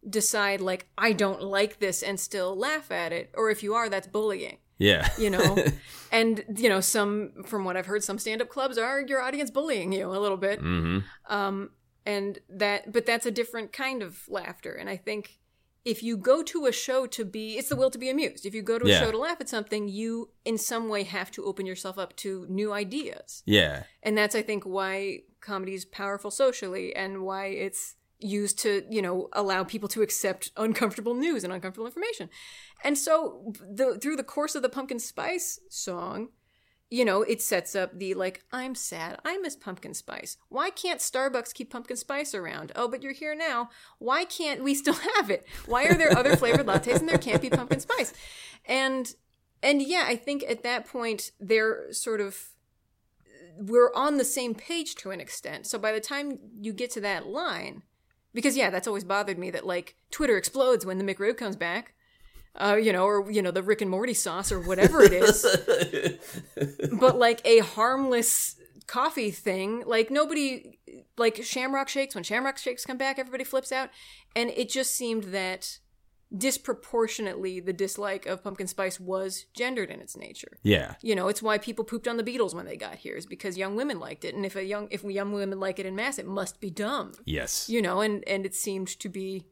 decide 0.08 0.60
like 0.60 0.88
I 0.96 1.12
don't 1.12 1.42
like 1.42 1.78
this 1.78 2.02
and 2.02 2.18
still 2.18 2.56
laugh 2.56 2.90
at 2.90 3.12
it, 3.12 3.30
or 3.34 3.50
if 3.50 3.62
you 3.62 3.74
are, 3.74 3.88
that's 3.88 4.06
bullying. 4.06 4.58
yeah 4.78 5.08
You 5.18 5.30
know, 5.30 5.64
and 6.12 6.44
you 6.56 6.68
know 6.68 6.80
some 6.80 7.32
from 7.44 7.64
what 7.64 7.76
I've 7.76 7.86
heard, 7.86 8.02
some 8.02 8.18
stand-up 8.18 8.48
clubs 8.48 8.78
are 8.78 9.00
your 9.00 9.20
audience 9.20 9.50
bullying 9.50 9.92
you 9.92 10.06
a 10.08 10.18
little 10.18 10.38
bit, 10.38 10.58
hmm 10.60 10.98
um, 11.28 11.70
and 12.06 12.38
that 12.48 12.92
but 12.92 13.04
that's 13.06 13.26
a 13.26 13.30
different 13.30 13.72
kind 13.72 14.02
of 14.02 14.20
laughter. 14.28 14.72
And 14.72 14.88
I 14.88 14.96
think 14.96 15.38
if 15.84 16.02
you 16.02 16.16
go 16.16 16.42
to 16.42 16.66
a 16.66 16.72
show 16.72 17.06
to 17.06 17.24
be, 17.24 17.56
it's 17.58 17.68
the 17.70 17.76
will 17.76 17.90
to 17.90 17.98
be 17.98 18.10
amused. 18.10 18.44
If 18.44 18.54
you 18.54 18.62
go 18.62 18.78
to 18.78 18.84
a 18.86 18.88
Yeah. 18.88 19.00
show 19.00 19.10
to 19.12 19.18
laugh 19.18 19.40
at 19.40 19.48
something, 19.48 19.88
you 19.88 20.30
in 20.44 20.58
some 20.58 20.88
way 20.88 21.02
have 21.04 21.30
to 21.32 21.44
open 21.44 21.64
yourself 21.66 21.98
up 21.98 22.14
to 22.16 22.46
new 22.48 22.72
ideas 22.72 23.42
yeah 23.46 23.84
and 24.02 24.16
that's 24.16 24.34
i 24.34 24.42
think 24.42 24.64
why 24.64 25.20
comedy 25.40 25.74
is 25.74 25.84
powerful 25.84 26.30
socially 26.30 26.94
and 26.94 27.22
why 27.22 27.46
it's 27.46 27.96
used 28.18 28.58
to 28.58 28.84
you 28.90 29.00
know 29.00 29.28
allow 29.32 29.64
people 29.64 29.88
to 29.88 30.02
accept 30.02 30.50
uncomfortable 30.56 31.14
news 31.14 31.44
and 31.44 31.52
uncomfortable 31.52 31.86
information. 31.86 32.28
And 32.84 32.96
so 32.96 33.52
the 33.58 33.98
through 33.98 34.16
the 34.16 34.24
course 34.24 34.54
of 34.54 34.62
the 34.62 34.68
pumpkin 34.68 34.98
spice 34.98 35.60
song 35.68 36.28
you 36.92 37.04
know 37.04 37.22
it 37.22 37.40
sets 37.40 37.76
up 37.76 37.96
the 37.96 38.14
like 38.14 38.42
i'm 38.52 38.74
sad 38.74 39.16
i 39.24 39.38
miss 39.38 39.56
pumpkin 39.56 39.94
spice. 39.94 40.36
Why 40.48 40.70
can't 40.70 41.00
starbucks 41.00 41.54
keep 41.54 41.70
pumpkin 41.70 41.96
spice 41.96 42.34
around? 42.34 42.72
Oh 42.76 42.88
but 42.88 43.02
you're 43.02 43.12
here 43.12 43.34
now. 43.34 43.70
Why 43.98 44.24
can't 44.24 44.62
we 44.62 44.74
still 44.74 44.94
have 45.16 45.30
it? 45.30 45.46
Why 45.66 45.84
are 45.84 45.94
there 45.94 46.16
other 46.16 46.36
flavored 46.36 46.66
lattes 46.66 46.98
and 46.98 47.08
there 47.08 47.18
can't 47.18 47.42
be 47.42 47.50
pumpkin 47.50 47.80
spice? 47.80 48.12
And 48.66 49.14
and 49.62 49.82
yeah 49.82 50.04
i 50.06 50.16
think 50.16 50.44
at 50.48 50.62
that 50.62 50.86
point 50.86 51.32
they're 51.40 51.92
sort 51.92 52.20
of 52.20 52.50
we're 53.56 53.92
on 53.94 54.16
the 54.16 54.24
same 54.24 54.54
page 54.54 54.94
to 54.96 55.10
an 55.10 55.20
extent. 55.20 55.66
So 55.66 55.78
by 55.78 55.92
the 55.92 56.00
time 56.00 56.38
you 56.60 56.72
get 56.72 56.90
to 56.92 57.00
that 57.02 57.26
line, 57.26 57.82
because 58.32 58.56
yeah, 58.56 58.70
that's 58.70 58.86
always 58.86 59.04
bothered 59.04 59.38
me 59.38 59.50
that 59.50 59.66
like 59.66 59.96
Twitter 60.10 60.36
explodes 60.36 60.86
when 60.86 60.98
the 60.98 61.04
McRib 61.04 61.36
comes 61.36 61.56
back, 61.56 61.94
uh, 62.56 62.78
you 62.80 62.92
know, 62.92 63.04
or 63.04 63.30
you 63.30 63.42
know 63.42 63.50
the 63.50 63.62
Rick 63.62 63.80
and 63.80 63.90
Morty 63.90 64.14
sauce 64.14 64.52
or 64.52 64.60
whatever 64.60 65.02
it 65.02 65.12
is. 65.12 65.44
but 67.00 67.18
like 67.18 67.40
a 67.44 67.58
harmless 67.58 68.56
coffee 68.86 69.30
thing, 69.30 69.82
like 69.86 70.10
nobody, 70.10 70.78
like 71.16 71.42
Shamrock 71.42 71.88
Shakes. 71.88 72.14
When 72.14 72.24
Shamrock 72.24 72.58
Shakes 72.58 72.84
come 72.84 72.98
back, 72.98 73.18
everybody 73.18 73.44
flips 73.44 73.72
out, 73.72 73.90
and 74.34 74.50
it 74.50 74.68
just 74.68 74.94
seemed 74.94 75.24
that 75.24 75.78
disproportionately 76.36 77.60
the 77.60 77.72
dislike 77.72 78.26
of 78.26 78.42
pumpkin 78.42 78.66
spice 78.66 79.00
was 79.00 79.46
gendered 79.54 79.90
in 79.90 80.00
its 80.00 80.16
nature. 80.16 80.58
Yeah. 80.62 80.94
You 81.02 81.14
know 81.14 81.28
it's 81.28 81.42
why 81.42 81.58
people 81.58 81.84
pooped 81.84 82.06
on 82.08 82.16
the 82.16 82.22
beatles 82.22 82.54
when 82.54 82.66
they 82.66 82.76
got 82.76 82.96
here 82.96 83.16
is 83.16 83.26
because 83.26 83.56
young 83.58 83.76
women 83.76 83.98
liked 83.98 84.24
it. 84.24 84.34
And 84.34 84.46
if 84.46 84.56
a 84.56 84.64
young 84.64 84.88
if 84.90 85.02
young 85.04 85.32
women 85.32 85.58
like 85.58 85.78
it 85.78 85.86
in 85.86 85.96
mass 85.96 86.18
it 86.18 86.26
must 86.26 86.60
be 86.60 86.70
dumb. 86.70 87.12
Yes. 87.24 87.68
You 87.68 87.82
know 87.82 88.00
and 88.00 88.26
and 88.28 88.46
it 88.46 88.54
seemed 88.54 88.88
to 89.00 89.08
be 89.08 89.44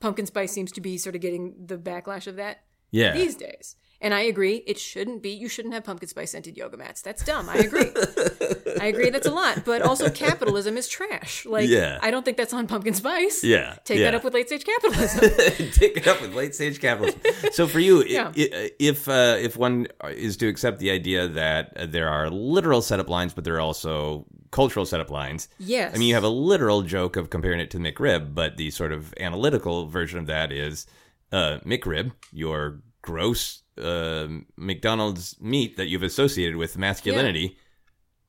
pumpkin 0.00 0.26
spice 0.26 0.52
seems 0.52 0.72
to 0.72 0.80
be 0.80 0.98
sort 0.98 1.14
of 1.14 1.20
getting 1.22 1.54
the 1.66 1.78
backlash 1.78 2.26
of 2.26 2.36
that 2.36 2.64
Yeah. 2.90 3.12
these 3.14 3.34
days. 3.34 3.76
And 4.00 4.12
I 4.12 4.20
agree, 4.20 4.56
it 4.66 4.78
shouldn't 4.78 5.22
be. 5.22 5.30
You 5.30 5.48
shouldn't 5.48 5.72
have 5.74 5.84
pumpkin 5.84 6.08
spice 6.08 6.30
scented 6.32 6.56
yoga 6.56 6.76
mats. 6.76 7.00
That's 7.02 7.24
dumb. 7.24 7.48
I 7.48 7.56
agree. 7.56 7.90
I 8.80 8.86
agree. 8.86 9.08
That's 9.10 9.26
a 9.26 9.30
lot. 9.30 9.64
But 9.64 9.80
also, 9.82 10.10
capitalism 10.10 10.76
is 10.76 10.86
trash. 10.88 11.46
Like, 11.46 11.68
Yeah. 11.68 11.98
I 12.02 12.10
don't 12.10 12.24
think 12.24 12.36
that's 12.36 12.52
on 12.52 12.66
pumpkin 12.66 12.92
spice. 12.94 13.42
Yeah, 13.42 13.76
Take 13.84 13.98
yeah. 13.98 14.04
that 14.10 14.14
up 14.14 14.24
with 14.24 14.34
late 14.34 14.48
stage 14.48 14.64
capitalism. 14.64 15.20
Take 15.72 15.96
it 15.96 16.06
up 16.06 16.20
with 16.20 16.34
late 16.34 16.54
stage 16.54 16.78
capitalism. 16.80 17.20
So 17.52 17.66
for 17.66 17.80
you, 17.80 18.04
Yeah. 18.04 18.32
if 18.34 19.08
uh, 19.08 19.36
if 19.40 19.56
one 19.56 19.86
is 20.10 20.36
to 20.38 20.48
accept 20.48 20.78
the 20.78 20.90
idea 20.90 21.26
that 21.28 21.74
uh, 21.76 21.86
there 21.86 22.08
are 22.08 22.28
literal 22.30 22.82
setup 22.82 23.08
lines, 23.08 23.32
but 23.32 23.44
there 23.44 23.54
are 23.54 23.60
also 23.60 24.26
cultural 24.50 24.86
setup 24.86 25.10
lines. 25.10 25.48
yes. 25.58 25.94
I 25.94 25.98
mean, 25.98 26.08
you 26.08 26.14
have 26.14 26.24
a 26.24 26.28
literal 26.28 26.82
joke 26.82 27.16
of 27.16 27.30
comparing 27.30 27.60
it 27.60 27.70
to 27.72 27.78
McRib, 27.78 28.34
but 28.34 28.56
the 28.56 28.70
sort 28.70 28.92
of 28.92 29.12
analytical 29.18 29.86
version 29.86 30.18
of 30.18 30.26
that 30.26 30.52
is 30.52 30.86
uh, 31.32 31.58
McRib, 31.64 32.12
your 32.32 32.80
gross 33.02 33.62
uh, 33.80 34.28
McDonald's 34.56 35.36
meat 35.40 35.76
that 35.76 35.86
you've 35.86 36.02
associated 36.02 36.56
with 36.56 36.76
masculinity, 36.78 37.56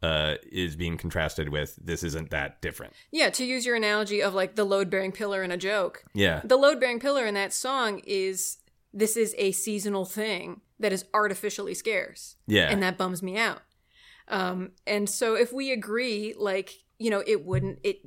uh, 0.03 0.35
is 0.51 0.75
being 0.75 0.97
contrasted 0.97 1.49
with 1.49 1.75
this 1.81 2.03
isn't 2.03 2.29
that 2.29 2.61
different. 2.61 2.93
Yeah, 3.11 3.29
to 3.31 3.43
use 3.43 3.65
your 3.65 3.75
analogy 3.75 4.21
of 4.21 4.33
like 4.35 4.55
the 4.55 4.63
load 4.63 4.89
bearing 4.89 5.11
pillar 5.11 5.43
in 5.43 5.51
a 5.51 5.57
joke, 5.57 6.03
Yeah. 6.13 6.41
the 6.43 6.57
load 6.57 6.79
bearing 6.79 6.99
pillar 6.99 7.25
in 7.25 7.33
that 7.33 7.51
song 7.53 7.99
is 8.05 8.57
this 8.93 9.17
is 9.17 9.33
a 9.37 9.51
seasonal 9.51 10.05
thing 10.05 10.61
that 10.79 10.93
is 10.93 11.05
artificially 11.13 11.73
scarce. 11.73 12.35
Yeah. 12.45 12.69
And 12.69 12.81
that 12.83 12.97
bums 12.97 13.23
me 13.23 13.37
out. 13.37 13.61
Um, 14.27 14.71
and 14.85 15.09
so 15.09 15.35
if 15.35 15.51
we 15.53 15.71
agree, 15.71 16.35
like, 16.37 16.83
you 16.99 17.09
know, 17.11 17.21
it 17.27 17.45
wouldn't, 17.45 17.79
it, 17.83 17.99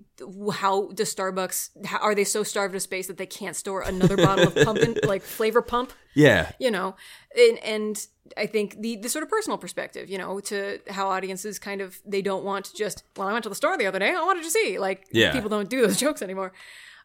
how 0.54 0.88
does 0.88 1.14
Starbucks, 1.14 1.86
how, 1.86 1.98
are 1.98 2.14
they 2.14 2.24
so 2.24 2.42
starved 2.42 2.74
of 2.74 2.82
space 2.82 3.06
that 3.06 3.18
they 3.18 3.26
can't 3.26 3.54
store 3.54 3.82
another 3.82 4.16
bottle 4.16 4.48
of 4.48 4.54
pumpkin, 4.56 4.96
like 5.04 5.22
flavor 5.22 5.62
pump? 5.62 5.92
yeah. 6.14 6.50
you 6.58 6.72
know 6.72 6.96
and, 7.38 7.58
and 7.58 8.06
i 8.36 8.44
think 8.44 8.80
the 8.82 8.96
the 8.96 9.08
sort 9.08 9.22
of 9.22 9.28
personal 9.30 9.56
perspective 9.56 10.10
you 10.10 10.18
know 10.18 10.40
to 10.40 10.80
how 10.90 11.08
audiences 11.08 11.56
kind 11.60 11.80
of 11.80 12.00
they 12.04 12.20
don't 12.20 12.42
want 12.44 12.68
just 12.74 13.04
well 13.16 13.28
i 13.28 13.32
went 13.32 13.44
to 13.44 13.48
the 13.48 13.54
store 13.54 13.78
the 13.78 13.86
other 13.86 14.00
day 14.00 14.10
i 14.10 14.20
wanted 14.24 14.42
to 14.42 14.50
see 14.50 14.76
like 14.76 15.06
Yeah. 15.12 15.30
people 15.30 15.48
don't 15.48 15.70
do 15.70 15.80
those 15.82 15.96
jokes 16.04 16.20
anymore 16.20 16.52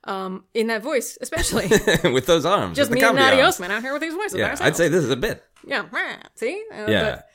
um 0.06 0.44
in 0.56 0.66
that 0.68 0.82
voice 0.82 1.20
especially 1.22 1.68
with 2.12 2.26
those 2.26 2.46
arms. 2.46 2.76
just 2.76 2.90
me 2.90 3.00
and 3.04 3.16
Natty 3.16 3.40
arms. 3.42 3.56
Osman 3.56 3.70
out 3.70 3.84
here 3.84 3.94
with 3.94 4.02
these 4.02 4.14
voices 4.16 4.40
Yeah. 4.40 4.56
I'd 4.60 4.76
say 4.76 4.88
this 4.88 5.04
is 5.04 5.12
a 5.12 5.16
bit. 5.16 5.44
yeah 5.68 5.86
see 6.36 6.64
Uh, 6.74 6.86
Yeah. 6.90 7.04
but 7.04 7.30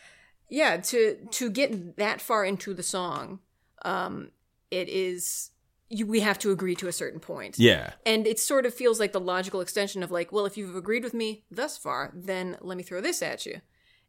yeah 0.48 0.76
to 0.78 1.16
to 1.30 1.50
get 1.50 1.96
that 1.98 2.20
far 2.20 2.44
into 2.44 2.74
the 2.74 2.82
song 2.82 3.38
um 3.84 4.30
it 4.70 4.88
is 4.88 5.50
you, 5.88 6.06
we 6.06 6.20
have 6.20 6.38
to 6.38 6.52
agree 6.52 6.76
to 6.76 6.86
a 6.86 6.92
certain 6.92 7.18
point 7.18 7.58
Yeah. 7.58 7.94
and 8.06 8.24
it 8.26 8.38
sort 8.38 8.64
of 8.64 8.72
feels 8.72 9.00
like 9.00 9.10
the 9.12 9.18
logical 9.20 9.60
extension 9.60 10.04
of 10.04 10.10
like, 10.12 10.30
well, 10.30 10.46
if 10.46 10.56
you've 10.56 10.76
agreed 10.76 11.02
with 11.02 11.14
me 11.14 11.42
thus 11.50 11.76
far, 11.76 12.12
then 12.14 12.56
let 12.60 12.76
me 12.76 12.84
throw 12.84 13.00
this 13.00 13.22
at 13.22 13.44
you. 13.44 13.60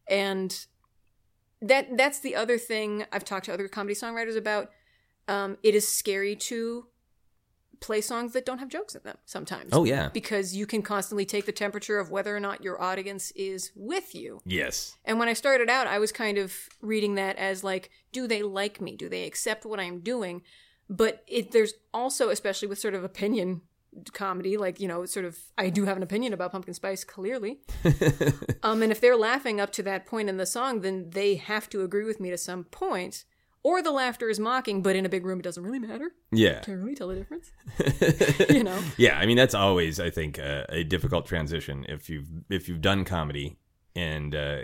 And 0.08 0.66
that 1.62 1.98
that's 1.98 2.20
the 2.20 2.36
other 2.36 2.58
thing 2.58 3.06
I've 3.12 3.26
talked 3.26 3.46
to 3.46 3.54
other 3.54 3.68
comedy 3.68 3.96
songwriters 3.96 4.38
about. 4.38 4.72
Um, 5.28 5.58
it 5.64 5.76
is 5.76 5.88
scary 5.88 6.36
to 6.36 6.88
play 7.82 8.00
songs 8.00 8.32
that 8.34 8.46
don't 8.46 8.60
have 8.60 8.70
jokes 8.70 8.96
in 8.96 9.02
them 9.04 9.18
sometimes. 9.26 9.70
Oh, 9.74 9.84
yeah. 9.84 10.10
Because 10.14 10.56
you 10.56 10.66
can 10.66 10.82
constantly 10.82 11.26
take 11.26 11.46
the 11.46 11.52
temperature 11.52 12.00
of 12.00 12.12
whether 12.12 12.34
or 12.36 12.40
not 12.40 12.64
your 12.64 12.82
audience 12.82 13.32
is 13.32 13.72
with 13.76 14.16
you. 14.16 14.40
Yes. 14.46 14.96
And 15.04 15.20
when 15.20 15.28
I 15.28 15.34
started 15.34 15.70
out, 15.70 15.88
I 15.88 16.00
was 16.00 16.12
kind 16.12 16.38
of 16.38 16.56
reading 16.82 17.16
that 17.16 17.36
as 17.38 17.64
like, 17.64 17.90
do 18.14 18.28
they 18.28 18.44
like 18.44 18.80
me? 18.80 18.96
Do 18.96 19.10
they 19.10 19.26
accept 19.26 19.66
what 19.66 19.80
I'm 19.80 20.00
doing? 20.00 20.44
But 20.90 21.24
it, 21.28 21.52
there's 21.52 21.74
also, 21.94 22.30
especially 22.30 22.68
with 22.68 22.80
sort 22.80 22.94
of 22.94 23.04
opinion 23.04 23.62
comedy, 24.14 24.58
like, 24.58 24.80
you 24.80 24.88
know, 24.88 25.06
sort 25.06 25.26
of, 25.26 25.38
I 25.58 25.70
do 25.70 25.86
have 25.86 25.98
an 25.98 26.04
opinion 26.04 26.34
about 26.34 26.52
pumpkin 26.52 26.74
spice, 26.74 27.04
clearly. 27.04 27.60
um, 28.64 28.84
and 28.84 28.92
if 28.92 29.02
they're 29.02 29.18
laughing 29.18 29.60
up 29.60 29.72
to 29.74 29.84
that 29.84 30.06
point 30.06 30.30
in 30.30 30.38
the 30.38 30.46
song, 30.46 30.82
then 30.82 31.10
they 31.10 31.36
have 31.36 31.70
to 31.72 31.82
agree 31.82 32.06
with 32.06 32.20
me 32.20 32.30
to 32.30 32.38
some 32.38 32.66
point. 32.66 33.26
Or 33.64 33.84
the 33.84 33.92
laughter 33.92 34.28
is 34.28 34.40
mocking, 34.40 34.82
but 34.82 34.96
in 34.96 35.06
a 35.06 35.10
big 35.10 35.26
room, 35.26 35.40
it 35.40 35.44
doesn't 35.44 35.64
really 35.64 35.80
matter. 35.80 36.12
Yeah. 36.32 36.62
Can't 36.62 36.80
really 36.80 36.96
tell 36.96 37.08
the 37.08 37.16
difference. 37.16 37.52
you 38.50 38.64
know? 38.64 38.80
Yeah, 38.98 39.20
I 39.20 39.26
mean 39.26 39.38
that's 39.38 39.54
always 39.54 40.00
I 40.00 40.10
think 40.10 40.40
uh, 40.40 40.66
a 40.70 40.84
difficult 40.84 41.26
transition 41.26 41.86
if 41.88 42.10
you've 42.10 42.28
if 42.50 42.68
you've 42.68 42.82
done 42.82 43.06
comedy 43.06 43.58
and 43.96 44.34
uh, 44.34 44.62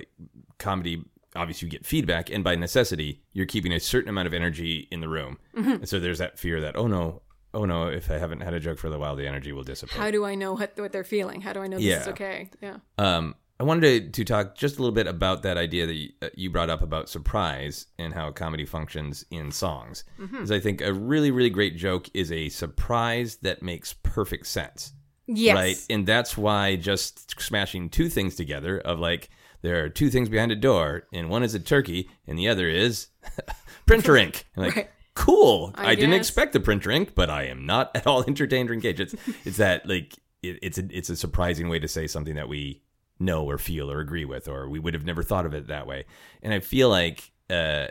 comedy 0.57 1.03
obviously 1.35 1.67
you 1.67 1.71
get 1.71 1.85
feedback 1.85 2.31
and 2.31 2.43
by 2.43 2.55
necessity 2.55 3.21
you're 3.33 3.45
keeping 3.45 3.71
a 3.71 3.79
certain 3.79 4.09
amount 4.09 4.27
of 4.27 4.33
energy 4.33 4.87
in 4.91 4.99
the 5.01 5.09
room. 5.09 5.37
Mm-hmm. 5.55 5.71
And 5.71 5.89
so 5.89 5.99
there's 5.99 6.17
that 6.17 6.39
fear 6.39 6.59
that 6.61 6.75
oh 6.75 6.87
no, 6.87 7.21
oh 7.53 7.65
no, 7.65 7.87
if 7.87 8.09
I 8.09 8.17
haven't 8.17 8.41
had 8.41 8.55
a 8.55 8.59
joke 8.59 8.79
for 8.79 8.87
a 8.87 8.97
while 8.97 9.15
the 9.15 9.27
energy 9.27 9.51
will 9.51 9.63
dissipate. 9.63 9.95
How 9.95 10.09
do 10.09 10.25
I 10.25 10.33
know 10.33 10.53
what, 10.53 10.77
what 10.79 10.91
they're 10.91 11.03
feeling? 11.03 11.41
How 11.41 11.53
do 11.53 11.59
I 11.59 11.67
know 11.67 11.77
this 11.77 12.01
is 12.01 12.07
okay? 12.07 12.49
Yeah. 12.61 12.77
Um, 12.97 13.35
I 13.59 13.63
wanted 13.63 14.13
to, 14.13 14.21
to 14.21 14.25
talk 14.25 14.55
just 14.55 14.77
a 14.77 14.81
little 14.81 14.93
bit 14.93 15.07
about 15.07 15.41
that 15.43 15.57
idea 15.57 15.87
that 15.87 15.93
you, 15.93 16.09
uh, 16.21 16.29
you 16.35 16.49
brought 16.51 16.69
up 16.69 16.81
about 16.81 17.09
surprise 17.09 17.87
and 17.97 18.13
how 18.13 18.31
comedy 18.31 18.65
functions 18.65 19.25
in 19.31 19.51
songs. 19.51 20.03
Because 20.19 20.51
I 20.51 20.59
think 20.59 20.81
a 20.81 20.93
really, 20.93 21.31
really 21.31 21.49
great 21.49 21.75
joke 21.75 22.07
is 22.13 22.31
a 22.31 22.49
surprise 22.49 23.37
that 23.37 23.63
makes 23.63 23.93
perfect 23.93 24.45
sense. 24.47 24.93
Yes. 25.25 25.55
Right. 25.55 25.77
And 25.89 26.05
that's 26.05 26.37
why 26.37 26.75
just 26.75 27.39
smashing 27.41 27.89
two 27.89 28.09
things 28.09 28.35
together 28.35 28.79
of 28.79 28.99
like, 28.99 29.29
there 29.63 29.83
are 29.83 29.89
two 29.89 30.11
things 30.11 30.29
behind 30.29 30.51
a 30.51 30.55
door, 30.55 31.07
and 31.11 31.29
one 31.29 31.41
is 31.41 31.55
a 31.55 31.59
turkey, 31.59 32.09
and 32.27 32.37
the 32.37 32.47
other 32.47 32.69
is 32.69 33.07
printer 33.87 34.15
ink. 34.23 34.45
And 34.55 34.65
like, 34.65 34.75
Right. 34.75 34.89
cool. 35.15 35.71
I 35.75 35.91
I, 35.91 35.95
didn't 35.95 36.13
expect 36.13 36.53
the 36.53 36.59
printer 36.59 36.91
ink, 36.91 37.13
but 37.15 37.31
I 37.31 37.45
am 37.45 37.65
not 37.65 37.89
at 37.95 38.05
all 38.05 38.23
entertained 38.23 38.69
or 38.69 38.73
engaged. 38.73 38.99
It's 38.99 39.15
it's 39.45 39.57
that 39.57 39.87
like 39.87 40.15
it, 40.43 40.59
it's 40.61 40.77
a 40.77 40.87
it's 40.91 41.09
a 41.09 41.15
surprising 41.15 41.69
way 41.69 41.79
to 41.79 41.87
say 41.87 42.05
something 42.05 42.35
that 42.35 42.47
we 42.47 42.83
know 43.19 43.45
or 43.45 43.57
feel 43.57 43.89
or 43.91 43.99
agree 43.99 44.25
with, 44.25 44.47
or 44.47 44.67
we 44.69 44.79
would 44.79 44.93
have 44.93 45.05
never 45.05 45.23
thought 45.23 45.45
of 45.45 45.53
it 45.53 45.67
that 45.67 45.87
way. 45.87 46.05
And 46.41 46.53
I 46.53 46.59
feel 46.59 46.89
like 46.89 47.31
uh, 47.49 47.87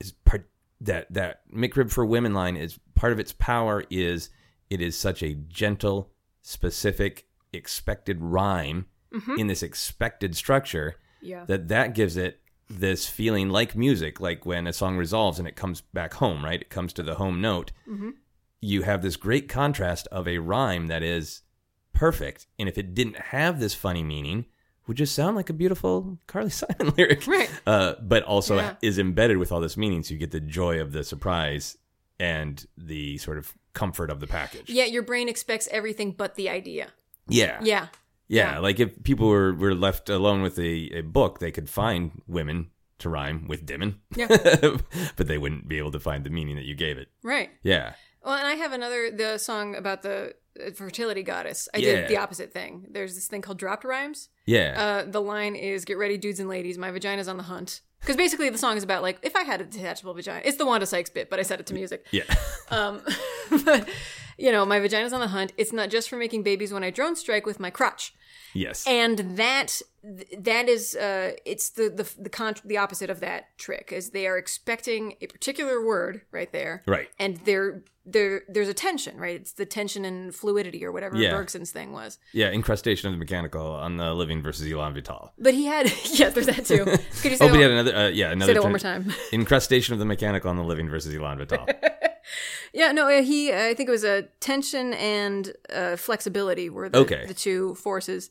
is 0.00 0.12
part 0.12 0.48
that 0.80 1.12
that 1.12 1.42
McRib 1.52 1.90
for 1.90 2.04
Women 2.06 2.34
line 2.34 2.56
is 2.56 2.78
part 2.94 3.12
of 3.12 3.18
its 3.18 3.32
power 3.32 3.84
is 3.90 4.30
it 4.70 4.80
is 4.80 4.96
such 4.96 5.22
a 5.22 5.34
gentle, 5.34 6.10
specific, 6.42 7.26
expected 7.52 8.20
rhyme 8.20 8.86
in 9.38 9.46
this 9.46 9.62
expected 9.62 10.36
structure 10.36 10.96
Yeah. 11.22 11.44
that 11.46 11.68
that 11.68 11.94
gives 11.94 12.16
it 12.18 12.40
this 12.68 13.08
feeling 13.08 13.48
like 13.48 13.74
music 13.74 14.20
like 14.20 14.44
when 14.44 14.66
a 14.66 14.72
song 14.74 14.98
resolves 14.98 15.38
and 15.38 15.48
it 15.48 15.56
comes 15.56 15.80
back 15.80 16.12
home 16.14 16.44
right 16.44 16.60
it 16.60 16.68
comes 16.68 16.92
to 16.92 17.02
the 17.02 17.14
home 17.14 17.40
note 17.40 17.72
you 18.60 18.82
have 18.82 19.00
this 19.00 19.16
great 19.16 19.48
contrast 19.48 20.06
of 20.12 20.28
a 20.28 20.36
rhyme 20.36 20.88
that 20.88 21.02
is 21.02 21.40
perfect 21.92 22.46
and 22.58 22.68
if 22.68 22.78
it 22.78 22.94
didn't 22.94 23.16
have 23.18 23.58
this 23.60 23.74
funny 23.74 24.02
meaning 24.02 24.44
would 24.86 24.96
just 24.96 25.14
sound 25.14 25.36
like 25.36 25.50
a 25.50 25.52
beautiful 25.52 26.18
carly 26.26 26.50
simon 26.60 26.92
lyric 26.96 27.26
Right. 27.26 27.50
uh, 27.66 27.94
but 28.00 28.22
also 28.22 28.56
Yeah. 28.56 28.74
is 28.82 28.98
embedded 28.98 29.36
with 29.38 29.52
all 29.52 29.60
this 29.60 29.76
meaning 29.76 30.02
so 30.02 30.14
you 30.14 30.20
get 30.20 30.30
the 30.30 30.40
joy 30.40 30.80
of 30.80 30.92
the 30.92 31.02
surprise 31.04 31.76
and 32.20 32.64
the 32.76 33.18
sort 33.18 33.38
of 33.38 33.52
comfort 33.74 34.10
of 34.10 34.20
the 34.20 34.26
package 34.26 34.70
Yeah, 34.70 34.84
your 34.84 35.02
brain 35.02 35.28
expects 35.28 35.68
everything 35.70 36.12
but 36.12 36.34
the 36.36 36.48
idea. 36.48 36.88
yeah 37.28 37.58
Yeah. 37.62 37.88
yeah, 38.28 38.52
Yeah. 38.54 38.58
like 38.60 38.80
if 38.80 39.02
people 39.02 39.28
were, 39.28 39.52
were 39.54 39.74
left 39.74 40.08
alone 40.08 40.42
with 40.42 40.58
a, 40.58 40.98
a 40.98 41.00
book, 41.02 41.38
they 41.38 41.50
could 41.52 41.68
find 41.70 42.22
women 42.26 42.70
to 42.98 43.08
rhyme 43.08 43.46
with 43.46 43.64
Dimon. 43.64 43.94
Yeah. 44.16 44.26
but 45.16 45.28
they 45.28 45.38
wouldn't 45.38 45.68
be 45.68 45.78
able 45.78 45.92
to 45.92 46.00
find 46.00 46.24
the 46.24 46.30
meaning 46.30 46.56
that 46.56 46.64
you 46.64 46.74
gave 46.74 46.98
it. 46.98 47.06
Right. 47.22 47.50
Yeah. 47.62 47.92
Well, 48.24 48.34
and 48.34 48.46
I 48.46 48.54
have 48.54 48.72
another 48.72 49.10
the 49.10 49.38
song 49.38 49.74
about 49.76 50.02
the 50.02 50.34
uh, 50.60 50.70
fertility 50.72 51.22
goddess. 51.22 51.68
I 51.74 51.78
Yeah. 51.78 51.94
did 52.00 52.08
the 52.08 52.16
opposite 52.18 52.52
thing. 52.52 52.86
There's 52.90 53.14
this 53.14 53.26
thing 53.28 53.42
called 53.42 53.58
dropped 53.58 53.84
rhymes. 53.84 54.28
Yeah. 54.46 54.74
Uh, 55.06 55.10
the 55.10 55.20
line 55.22 55.54
is 55.56 55.84
"Get 55.84 55.98
ready, 55.98 56.18
dudes 56.18 56.40
and 56.40 56.48
ladies. 56.48 56.76
My 56.78 56.90
vagina's 56.90 57.28
on 57.28 57.36
the 57.36 57.44
hunt." 57.44 57.80
Because 58.00 58.16
basically, 58.16 58.48
the 58.48 58.58
song 58.58 58.76
is 58.76 58.82
about 58.84 59.02
like 59.02 59.18
if 59.22 59.34
I 59.34 59.42
had 59.42 59.60
a 59.60 59.64
detachable 59.64 60.14
vagina. 60.14 60.42
It's 60.44 60.56
the 60.56 60.66
Wanda 60.66 60.86
Sykes 60.86 61.10
bit, 61.10 61.30
but 61.30 61.38
I 61.38 61.42
set 61.42 61.58
it 61.60 61.66
to 61.66 61.74
music. 61.74 62.06
yeah. 62.10 62.22
Um, 62.70 63.00
but 63.64 63.88
you 64.36 64.52
know, 64.52 64.64
my 64.66 64.78
vagina's 64.78 65.12
on 65.12 65.20
the 65.20 65.28
hunt. 65.28 65.52
It's 65.56 65.72
not 65.72 65.88
just 65.90 66.08
for 66.10 66.16
making 66.16 66.42
babies 66.42 66.72
when 66.72 66.84
I 66.84 66.90
drone 66.90 67.16
strike 67.16 67.46
with 67.46 67.58
my 67.58 67.70
crotch. 67.70 68.14
Yes. 68.54 68.84
and 68.86 69.18
that 69.36 69.80
that 70.38 70.68
is 70.68 70.94
uh 70.96 71.32
it's 71.44 71.70
the 71.70 71.90
the 71.90 72.08
the 72.22 72.30
con- 72.30 72.54
the 72.64 72.76
opposite 72.78 73.10
of 73.10 73.20
that 73.20 73.56
trick 73.58 73.92
is 73.92 74.10
they 74.10 74.26
are 74.26 74.38
expecting 74.38 75.14
a 75.20 75.26
particular 75.26 75.84
word 75.84 76.22
right 76.30 76.52
there 76.52 76.82
right. 76.86 77.08
and 77.18 77.38
there 77.38 77.82
there 78.06 78.42
there's 78.48 78.68
a 78.68 78.74
tension 78.74 79.18
right 79.18 79.34
it's 79.40 79.52
the 79.52 79.66
tension 79.66 80.04
and 80.04 80.34
fluidity 80.34 80.82
or 80.84 80.92
whatever 80.92 81.16
Yeah. 81.16 81.32
bergson's 81.32 81.72
thing 81.72 81.92
was 81.92 82.18
Yeah. 82.32 82.50
Incrustation 82.50 83.08
of 83.08 83.12
the 83.14 83.18
mechanical 83.18 83.66
on 83.66 83.96
the 83.98 84.14
living 84.14 84.40
versus 84.40 84.66
Elan 84.66 84.94
Vital. 84.94 85.32
but 85.38 85.52
he 85.52 85.66
had 85.66 85.92
yeah 86.04 86.30
there's 86.30 86.46
that 86.46 86.64
too 86.64 86.84
could 87.22 87.32
you 87.32 87.36
say 87.36 87.44
Oh, 87.44 87.48
but 87.48 87.52
that, 87.52 87.56
he 87.56 87.62
had 87.62 87.70
another. 87.72 87.94
Uh, 87.96 88.08
yeah, 88.08 88.30
another. 88.30 88.50
say 88.50 88.54
that 88.54 88.62
one 88.62 88.72
more 88.72 88.78
time 88.78 89.12
Incrustation 89.32 89.92
of 89.92 89.98
the 89.98 90.06
mechanical 90.06 90.48
on 90.48 90.56
the 90.56 90.64
living 90.64 90.88
versus 90.88 91.14
Elan 91.14 91.38
Vital. 91.38 91.66
yeah 92.72 92.92
no 92.92 93.08
uh, 93.08 93.22
he 93.22 93.52
i 93.52 93.74
think 93.74 93.88
it 93.88 93.92
was 93.92 94.04
a 94.04 94.22
tension 94.40 94.94
and 94.94 95.52
uh 95.72 95.96
flexibility 95.96 96.68
were 96.70 96.88
the, 96.88 96.98
Okay. 96.98 97.24
the 97.26 97.34
two 97.34 97.74
forces 97.74 98.30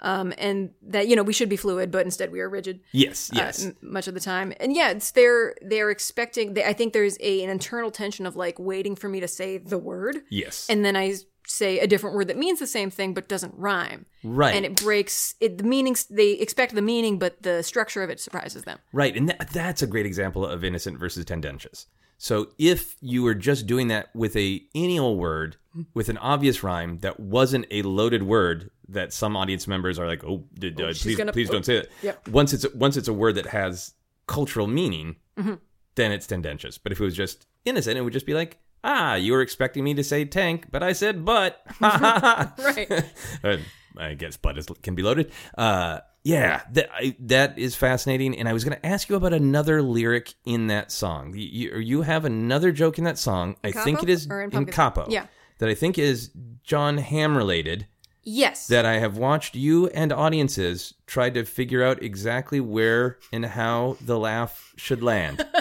um, 0.00 0.32
and 0.38 0.70
that 0.82 1.08
you 1.08 1.16
know 1.16 1.22
we 1.22 1.32
should 1.32 1.48
be 1.48 1.56
fluid, 1.56 1.90
but 1.90 2.04
instead 2.04 2.32
we 2.32 2.40
are 2.40 2.48
rigid. 2.48 2.80
Yes, 2.92 3.30
uh, 3.32 3.36
yes. 3.36 3.64
m- 3.64 3.76
much 3.80 4.08
of 4.08 4.14
the 4.14 4.20
time. 4.20 4.52
And 4.60 4.74
yeah, 4.74 4.90
it's 4.90 5.12
they're 5.12 5.54
they're 5.62 5.90
expecting. 5.90 6.54
They, 6.54 6.64
I 6.64 6.72
think 6.72 6.92
there's 6.92 7.16
a 7.20 7.42
an 7.42 7.50
internal 7.50 7.90
tension 7.90 8.26
of 8.26 8.36
like 8.36 8.58
waiting 8.58 8.96
for 8.96 9.08
me 9.08 9.20
to 9.20 9.28
say 9.28 9.58
the 9.58 9.78
word, 9.78 10.22
yes. 10.30 10.66
and 10.68 10.84
then 10.84 10.96
I 10.96 11.14
say 11.46 11.78
a 11.78 11.86
different 11.86 12.16
word 12.16 12.28
that 12.28 12.38
means 12.38 12.58
the 12.58 12.66
same 12.66 12.90
thing 12.90 13.14
but 13.14 13.28
doesn't 13.28 13.54
rhyme, 13.56 14.06
right. 14.22 14.54
and 14.54 14.64
it 14.64 14.76
breaks 14.76 15.34
it. 15.40 15.58
The 15.58 15.64
meanings 15.64 16.04
they 16.04 16.32
expect 16.32 16.74
the 16.74 16.82
meaning, 16.82 17.18
but 17.18 17.42
the 17.42 17.62
structure 17.62 18.02
of 18.02 18.10
it 18.10 18.20
surprises 18.20 18.64
them. 18.64 18.78
Right, 18.92 19.16
and 19.16 19.28
that, 19.28 19.50
that's 19.50 19.80
a 19.82 19.86
great 19.86 20.06
example 20.06 20.44
of 20.44 20.64
innocent 20.64 20.98
versus 20.98 21.24
tendentious. 21.24 21.86
So 22.18 22.48
if 22.58 22.96
you 23.00 23.22
were 23.22 23.34
just 23.34 23.66
doing 23.66 23.88
that 23.88 24.08
with 24.14 24.36
a 24.36 24.62
any 24.74 24.98
old 24.98 25.18
word 25.18 25.56
with 25.92 26.08
an 26.08 26.16
obvious 26.18 26.62
rhyme 26.62 26.98
that 27.00 27.18
wasn't 27.18 27.66
a 27.70 27.82
loaded 27.82 28.22
word 28.22 28.70
that 28.88 29.12
some 29.12 29.36
audience 29.36 29.66
members 29.66 29.98
are 29.98 30.06
like, 30.06 30.22
oh, 30.24 30.44
did, 30.58 30.80
uh, 30.80 30.92
she's 30.92 31.02
please, 31.02 31.16
gonna- 31.16 31.32
please 31.32 31.50
oh, 31.50 31.54
don't 31.54 31.64
say 31.66 31.76
that. 31.80 31.88
yep. 32.02 32.28
Once 32.28 32.52
it's 32.52 32.64
once 32.74 32.96
it's 32.96 33.08
a 33.08 33.12
word 33.12 33.34
that 33.34 33.46
has 33.46 33.92
cultural 34.26 34.66
meaning, 34.66 35.16
Mm-hmm. 35.36 35.54
then 35.96 36.12
it's 36.12 36.26
tendentious. 36.28 36.78
But 36.78 36.92
if 36.92 37.00
it 37.00 37.04
was 37.04 37.16
just 37.16 37.46
innocent, 37.64 37.98
it 37.98 38.02
would 38.02 38.12
just 38.12 38.24
be 38.26 38.34
like, 38.34 38.58
ah, 38.84 39.16
you 39.16 39.32
were 39.32 39.40
expecting 39.42 39.82
me 39.82 39.94
to 39.94 40.04
say 40.04 40.24
tank, 40.24 40.66
but 40.70 40.82
I 40.82 40.92
said 40.92 41.24
butt. 41.24 41.60
Right. 41.80 43.04
I 43.96 44.14
guess 44.14 44.36
butt 44.36 44.58
is, 44.58 44.66
can 44.82 44.94
be 44.94 45.02
loaded. 45.02 45.32
Uh, 45.56 46.00
yeah, 46.24 46.62
that 46.72 46.88
I, 46.92 47.16
that 47.20 47.58
is 47.58 47.76
fascinating. 47.76 48.38
And 48.38 48.48
I 48.48 48.52
was 48.52 48.64
going 48.64 48.76
to 48.76 48.86
ask 48.86 49.08
you 49.08 49.16
about 49.16 49.34
another 49.34 49.82
lyric 49.82 50.34
in 50.44 50.68
that 50.68 50.90
song. 50.90 51.34
You, 51.36 51.76
you, 51.78 52.02
have 52.02 52.24
another 52.24 52.72
joke 52.72 52.98
in 52.98 53.04
that 53.04 53.18
song. 53.18 53.56
I 53.62 53.72
think 53.72 54.02
it 54.02 54.08
is 54.08 54.26
or 54.28 54.42
in 54.42 54.50
in, 54.56 54.66
Kapo. 54.66 55.06
Yeah. 55.10 55.26
That 55.58 55.68
I 55.68 55.74
think 55.74 55.98
is 55.98 56.30
Jon 56.62 56.98
Hamm 56.98 57.36
related. 57.36 57.86
Yes. 58.22 58.68
That 58.68 58.86
I 58.86 58.98
have 58.98 59.18
watched 59.18 59.54
you 59.54 59.88
and 59.88 60.12
audiences 60.12 60.94
try 61.06 61.28
to 61.28 61.44
figure 61.44 61.82
out 61.82 62.02
exactly 62.02 62.58
where 62.58 63.18
and 63.30 63.44
how 63.44 63.98
the 64.00 64.18
laugh 64.18 64.72
should 64.76 65.02
land. 65.02 65.46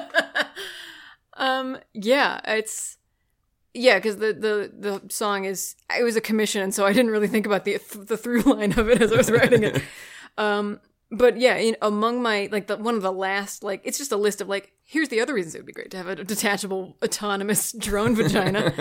Um. 1.36 1.79
Yeah. 1.93 2.39
It's. 2.45 2.97
Yeah, 3.74 3.97
because 3.97 4.17
the, 4.17 4.34
the 4.34 4.71
the 4.78 5.01
song 5.13 5.45
is 5.45 5.76
it 5.97 6.03
was 6.03 6.15
a 6.15 6.21
commission, 6.21 6.61
and 6.61 6.74
so 6.74 6.86
I 6.86 6.93
didn't 6.93 7.11
really 7.11 7.28
think 7.28 7.45
about 7.45 7.65
the 7.65 7.80
the 7.95 8.17
through 8.17 8.41
line 8.53 8.78
of 8.78 8.89
it 8.89 9.01
as 9.01 9.11
I 9.11 9.17
was 9.17 9.32
writing 9.32 9.63
it. 9.63 9.82
Um. 10.38 10.80
But 11.11 11.38
yeah, 11.38 11.57
in, 11.57 11.78
among 11.80 12.24
my 12.24 12.49
like 12.51 12.65
the 12.65 12.76
one 12.78 12.95
of 12.95 13.03
the 13.03 13.11
last 13.11 13.63
like 13.63 13.82
it's 13.84 13.99
just 13.99 14.11
a 14.11 14.15
list 14.17 14.41
of 14.41 14.47
like 14.49 14.71
here's 14.84 15.09
the 15.09 15.21
other 15.21 15.36
reasons 15.36 15.53
it 15.53 15.59
would 15.59 15.67
be 15.67 15.71
great 15.71 15.91
to 15.91 15.97
have 15.97 16.07
a 16.07 16.15
detachable 16.15 16.97
autonomous 17.03 17.71
drone 17.78 18.15
vagina. 18.15 18.74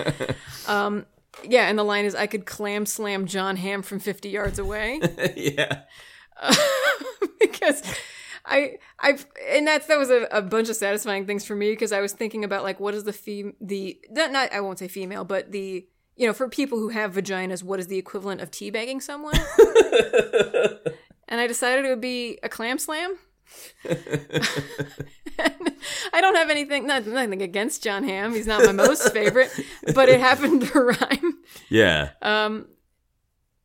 um. 0.66 1.04
Yeah, 1.44 1.68
and 1.68 1.78
the 1.78 1.82
line 1.84 2.06
is 2.06 2.14
I 2.14 2.26
could 2.26 2.46
clam 2.46 2.86
slam 2.86 3.26
Jon 3.26 3.56
Hamm 3.56 3.82
from 3.82 3.98
fifty 3.98 4.30
yards 4.30 4.58
away. 4.58 5.00
yeah. 5.36 5.82
because 7.40 7.82
I 8.44 8.78
I've 8.98 9.26
and 9.50 9.66
that's 9.66 9.86
that 9.86 9.98
was 9.98 10.10
a, 10.10 10.26
a 10.30 10.42
bunch 10.42 10.68
of 10.68 10.76
satisfying 10.76 11.26
things 11.26 11.44
for 11.44 11.54
me 11.54 11.70
because 11.70 11.92
I 11.92 12.00
was 12.00 12.12
thinking 12.12 12.44
about 12.44 12.62
like 12.64 12.80
what 12.80 12.94
is 12.94 13.04
the 13.04 13.12
fem 13.12 13.54
the 13.60 13.98
not, 14.10 14.32
not 14.32 14.52
I 14.52 14.60
won't 14.60 14.78
say 14.78 14.88
female 14.88 15.24
but 15.24 15.52
the 15.52 15.86
you 16.16 16.26
know 16.26 16.32
for 16.32 16.48
people 16.48 16.78
who 16.78 16.88
have 16.88 17.14
vaginas 17.14 17.62
what 17.62 17.78
is 17.80 17.86
the 17.86 17.98
equivalent 17.98 18.40
of 18.40 18.50
teabagging 18.50 19.00
someone 19.00 19.34
and 21.28 21.40
I 21.40 21.46
decided 21.46 21.84
it 21.84 21.88
would 21.88 22.00
be 22.00 22.38
a 22.42 22.48
clam 22.48 22.78
slam. 22.78 23.16
I 26.14 26.20
don't 26.20 26.36
have 26.36 26.50
anything 26.50 26.86
not, 26.86 27.06
nothing 27.06 27.42
against 27.42 27.82
Jon 27.82 28.04
Hamm 28.04 28.34
he's 28.34 28.46
not 28.46 28.64
my 28.64 28.72
most 28.72 29.12
favorite 29.12 29.50
but 29.94 30.08
it 30.08 30.20
happened 30.20 30.62
to 30.68 30.80
rhyme 30.80 31.38
Yeah. 31.68 32.10
um, 32.22 32.66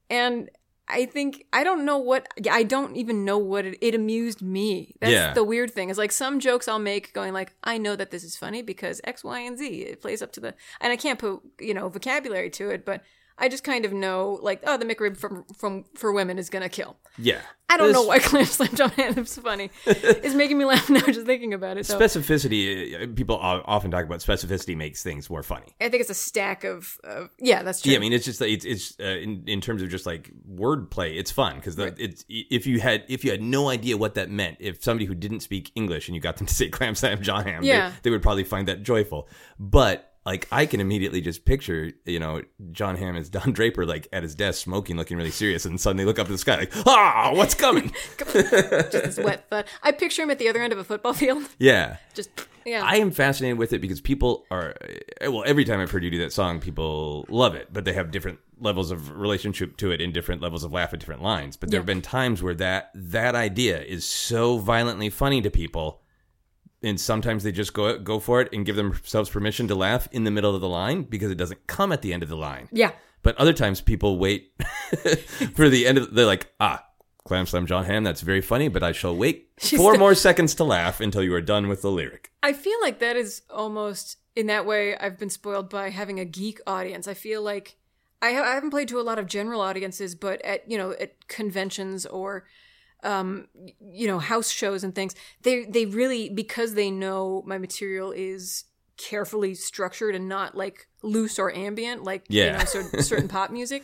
and 0.09 0.49
I 0.89 1.05
think 1.05 1.45
I 1.51 1.63
don't 1.63 1.85
know 1.85 1.97
what 1.97 2.27
I 2.49 2.63
don't 2.63 2.95
even 2.95 3.25
know 3.25 3.37
what 3.37 3.65
it, 3.65 3.77
it 3.81 3.93
amused 3.95 4.41
me. 4.41 4.95
That's 5.01 5.11
Yeah. 5.13 5.33
the 5.33 5.43
weird 5.43 5.71
thing. 5.71 5.89
Is 5.89 5.97
like 5.97 6.11
some 6.11 6.39
jokes 6.39 6.67
I'll 6.67 6.79
make 6.79 7.13
going 7.13 7.33
like 7.33 7.53
I 7.63 7.77
know 7.77 7.95
that 7.95 8.11
this 8.11 8.23
is 8.23 8.37
funny 8.37 8.61
because 8.61 9.01
X, 9.03 9.23
Y, 9.23 9.39
and 9.39 9.57
Z. 9.57 9.65
It 9.67 10.01
plays 10.01 10.21
up 10.21 10.31
to 10.33 10.39
the 10.39 10.53
and 10.79 10.93
I 10.93 10.95
can't 10.95 11.19
put 11.19 11.41
you 11.59 11.73
know 11.73 11.89
vocabulary 11.89 12.49
to 12.51 12.69
it, 12.69 12.85
but 12.85 13.01
I 13.39 13.49
just 13.49 13.63
kind 13.63 13.85
of 13.85 13.93
know 13.93 14.39
like 14.41 14.61
oh 14.65 14.77
the 14.77 14.85
McRib 14.85 15.17
from 15.17 15.45
from 15.55 15.85
for 15.95 16.11
women 16.11 16.37
is 16.39 16.49
gonna 16.49 16.69
kill. 16.69 16.97
Yeah. 17.17 17.41
I 17.69 17.75
don't 17.75 17.91
know 17.91 18.03
why 18.03 18.19
Clam 18.19 18.45
Slam 18.45 18.73
Jon 18.75 18.89
Hamm's 18.91 19.37
funny. 19.37 19.69
it's 19.85 20.33
making 20.33 20.57
me 20.57 20.63
laugh 20.63 20.89
now 20.89 21.01
just 21.01 21.25
thinking 21.25 21.53
about 21.53 21.77
it. 21.77 21.85
So 21.85 21.99
Specificity, 21.99 22.95
uh, 23.03 23.13
people 23.13 23.35
often 23.37 23.91
talk 23.91 24.05
about 24.05 24.19
specificity 24.21 24.77
makes 24.77 25.03
things 25.03 25.29
more 25.29 25.43
funny. 25.43 25.75
I 25.81 25.89
think 25.89 25.99
it's 25.99 26.09
a 26.09 26.13
stack 26.13 26.63
of, 26.63 26.97
of 27.03 27.29
yeah, 27.39 27.63
that's 27.63 27.81
true. 27.81 27.91
Yeah, 27.91 27.97
I 27.97 27.99
mean, 28.01 28.13
it's 28.13 28.23
just 28.23 28.41
it's 28.41 28.63
it's 28.63 28.97
uh, 29.01 29.03
in 29.03 29.43
in 29.47 29.59
terms 29.59 29.81
of 29.81 29.89
just 29.89 30.05
like 30.05 30.31
wordplay, 30.49 31.17
it's 31.17 31.29
fun 31.29 31.55
because 31.57 31.77
it's 31.77 32.23
if 32.29 32.65
you 32.67 32.79
had 32.79 33.03
if 33.09 33.25
you 33.25 33.31
had 33.31 33.41
no 33.41 33.69
idea 33.69 33.97
what 33.97 34.15
that 34.15 34.29
meant, 34.29 34.57
if 34.61 34.81
somebody 34.81 35.05
who 35.05 35.13
didn't 35.15 35.41
speak 35.41 35.71
English 35.75 36.07
and 36.07 36.15
you 36.15 36.21
got 36.21 36.37
them 36.37 36.47
to 36.47 36.53
say 36.55 36.69
clam 36.77 36.95
slam 36.95 37.21
Jon 37.21 37.45
Hamm, 37.45 37.63
they- 37.63 37.67
Yeah. 37.69 37.91
they, 38.01 38.09
would 38.11 38.21
probably 38.21 38.45
find 38.45 38.67
that 38.69 38.83
joyful. 38.83 39.27
But 39.59 40.06
like 40.27 40.45
I 40.51 40.65
can 40.65 40.81
immediately 40.81 41.21
just 41.21 41.45
picture, 41.45 41.93
you 42.05 42.19
know, 42.19 42.41
Jon 42.73 42.97
Hamm 42.97 43.15
as 43.15 43.29
Don 43.29 43.53
Draper 43.53 43.85
like 43.85 44.09
at 44.11 44.23
his 44.23 44.35
desk 44.35 44.61
smoking, 44.61 44.97
looking 44.97 45.15
really 45.15 45.31
serious, 45.31 45.63
and 45.63 45.79
suddenly 45.79 46.03
look 46.03 46.19
up 46.19 46.25
at 46.27 46.31
the 46.31 46.37
sky 46.37 46.57
like, 46.57 46.73
ah, 46.85 47.31
what's 47.33 47.55
coming? 47.55 47.93
just 48.17 48.91
this 48.91 49.17
wet 49.17 49.49
thud. 49.49 49.65
I 49.81 49.93
picture 49.93 50.23
him 50.23 50.29
at 50.29 50.37
the 50.37 50.49
other 50.49 50.61
end 50.61 50.73
of 50.73 50.79
a 50.79 50.83
football 50.83 51.13
field. 51.13 51.43
yeah. 51.59 51.97
Just 52.13 52.29
yeah. 52.65 52.83
I 52.83 52.97
am 52.97 53.11
fascinated 53.11 53.57
with 53.57 53.71
it 53.71 53.79
because 53.79 54.01
people 54.01 54.45
are 54.51 54.75
well. 55.21 55.43
Every 55.45 55.63
time 55.63 55.79
I've 55.79 55.91
heard 55.91 56.03
you 56.03 56.11
do 56.11 56.19
that 56.19 56.33
song, 56.33 56.59
people 56.59 57.25
love 57.29 57.55
it, 57.55 57.69
but 57.71 57.85
they 57.85 57.93
have 57.93 58.11
different 58.11 58.39
levels 58.59 58.91
of 58.91 59.17
relationship 59.17 59.77
to 59.77 59.91
it 59.91 60.01
and 60.01 60.13
different 60.13 60.41
levels 60.41 60.65
of 60.65 60.73
laugh 60.73 60.93
at 60.93 60.99
different 60.99 61.21
lines. 61.23 61.55
But 61.55 61.71
there 61.71 61.77
Yeah. 61.77 61.81
have 61.81 61.85
been 61.85 62.01
times 62.01 62.43
where 62.43 62.55
that 62.55 62.91
that 62.95 63.33
idea 63.33 63.81
is 63.81 64.03
so 64.03 64.57
violently 64.57 65.09
funny 65.09 65.41
to 65.41 65.49
people, 65.49 66.01
and 66.83 66.99
sometimes 66.99 67.43
they 67.43 67.51
just 67.51 67.73
go 67.73 67.97
go 67.99 68.19
for 68.19 68.41
it 68.41 68.49
and 68.53 68.65
give 68.65 68.75
themselves 68.75 69.29
permission 69.29 69.67
to 69.67 69.75
laugh 69.75 70.07
in 70.11 70.23
the 70.23 70.31
middle 70.31 70.53
of 70.55 70.61
the 70.61 70.69
line 70.69 71.03
because 71.03 71.31
it 71.31 71.37
doesn't 71.37 71.65
come 71.67 71.91
at 71.91 72.01
the 72.01 72.13
end 72.13 72.23
of 72.23 72.29
the 72.29 72.37
line. 72.37 72.69
yeah. 72.71 72.91
But 73.23 73.35
other 73.37 73.51
times 73.53 73.81
people 73.81 74.19
wait 74.19 74.53
for 75.55 75.67
the 75.69 75.85
end 75.87 75.97
of. 75.97 76.13
They're 76.13 76.25
like, 76.25 76.51
ah. 76.59 76.83
Clam 77.25 77.45
Slam 77.45 77.65
Jon 77.65 77.83
Hamm, 77.83 78.05
that's 78.05 78.21
very 78.21 78.39
funny, 78.39 78.69
but 78.69 78.83
I 78.83 78.93
shall 78.93 79.13
wait 79.13 79.49
She's 79.57 79.77
four 79.77 79.97
more 79.97 80.15
seconds 80.15 80.55
to 80.55 80.63
laugh 80.63 81.01
until 81.01 81.21
you 81.21 81.33
are 81.33 81.41
done 81.41 81.67
with 81.67 81.81
the 81.81 81.91
lyric. 81.91 82.31
I 82.41 82.53
feel 82.53 82.79
like 82.81 82.99
that 82.99 83.17
is 83.17 83.41
almost 83.49 84.17
in 84.37 84.45
that 84.47 84.65
way. 84.65 84.95
I've 84.95 85.17
been 85.19 85.29
spoiled 85.29 85.69
by 85.69 85.89
having 85.89 86.21
a 86.21 86.25
geek 86.25 86.61
audience. 86.65 87.05
I 87.05 87.15
feel 87.15 87.41
like 87.41 87.75
I, 88.21 88.31
ha- 88.31 88.43
I 88.43 88.53
haven't 88.53 88.69
played 88.69 88.87
to 88.87 88.99
a 88.99 89.03
lot 89.03 89.19
of 89.19 89.25
general 89.25 89.59
audiences, 89.59 90.15
but 90.15 90.41
at 90.43 90.71
you 90.71 90.77
know 90.77 90.91
at 90.91 91.27
conventions 91.27 92.05
or 92.05 92.45
um 93.03 93.47
you 93.79 94.07
know 94.07 94.19
house 94.19 94.49
shows 94.49 94.83
and 94.83 94.93
things, 94.95 95.15
they 95.41 95.65
they 95.65 95.85
really 95.85 96.29
because 96.29 96.73
they 96.73 96.89
know 96.91 97.43
my 97.45 97.57
material 97.57 98.11
is 98.11 98.65
carefully 98.97 99.53
structured 99.53 100.15
and 100.15 100.27
not 100.27 100.55
like 100.57 100.87
loose 101.03 101.37
or 101.37 101.53
ambient 101.55 102.03
like 102.03 102.25
you 102.29 102.37
Yeah. 102.43 102.57
know 102.57 102.65
certain, 102.65 103.03
certain 103.03 103.27
pop 103.27 103.51
music 103.51 103.83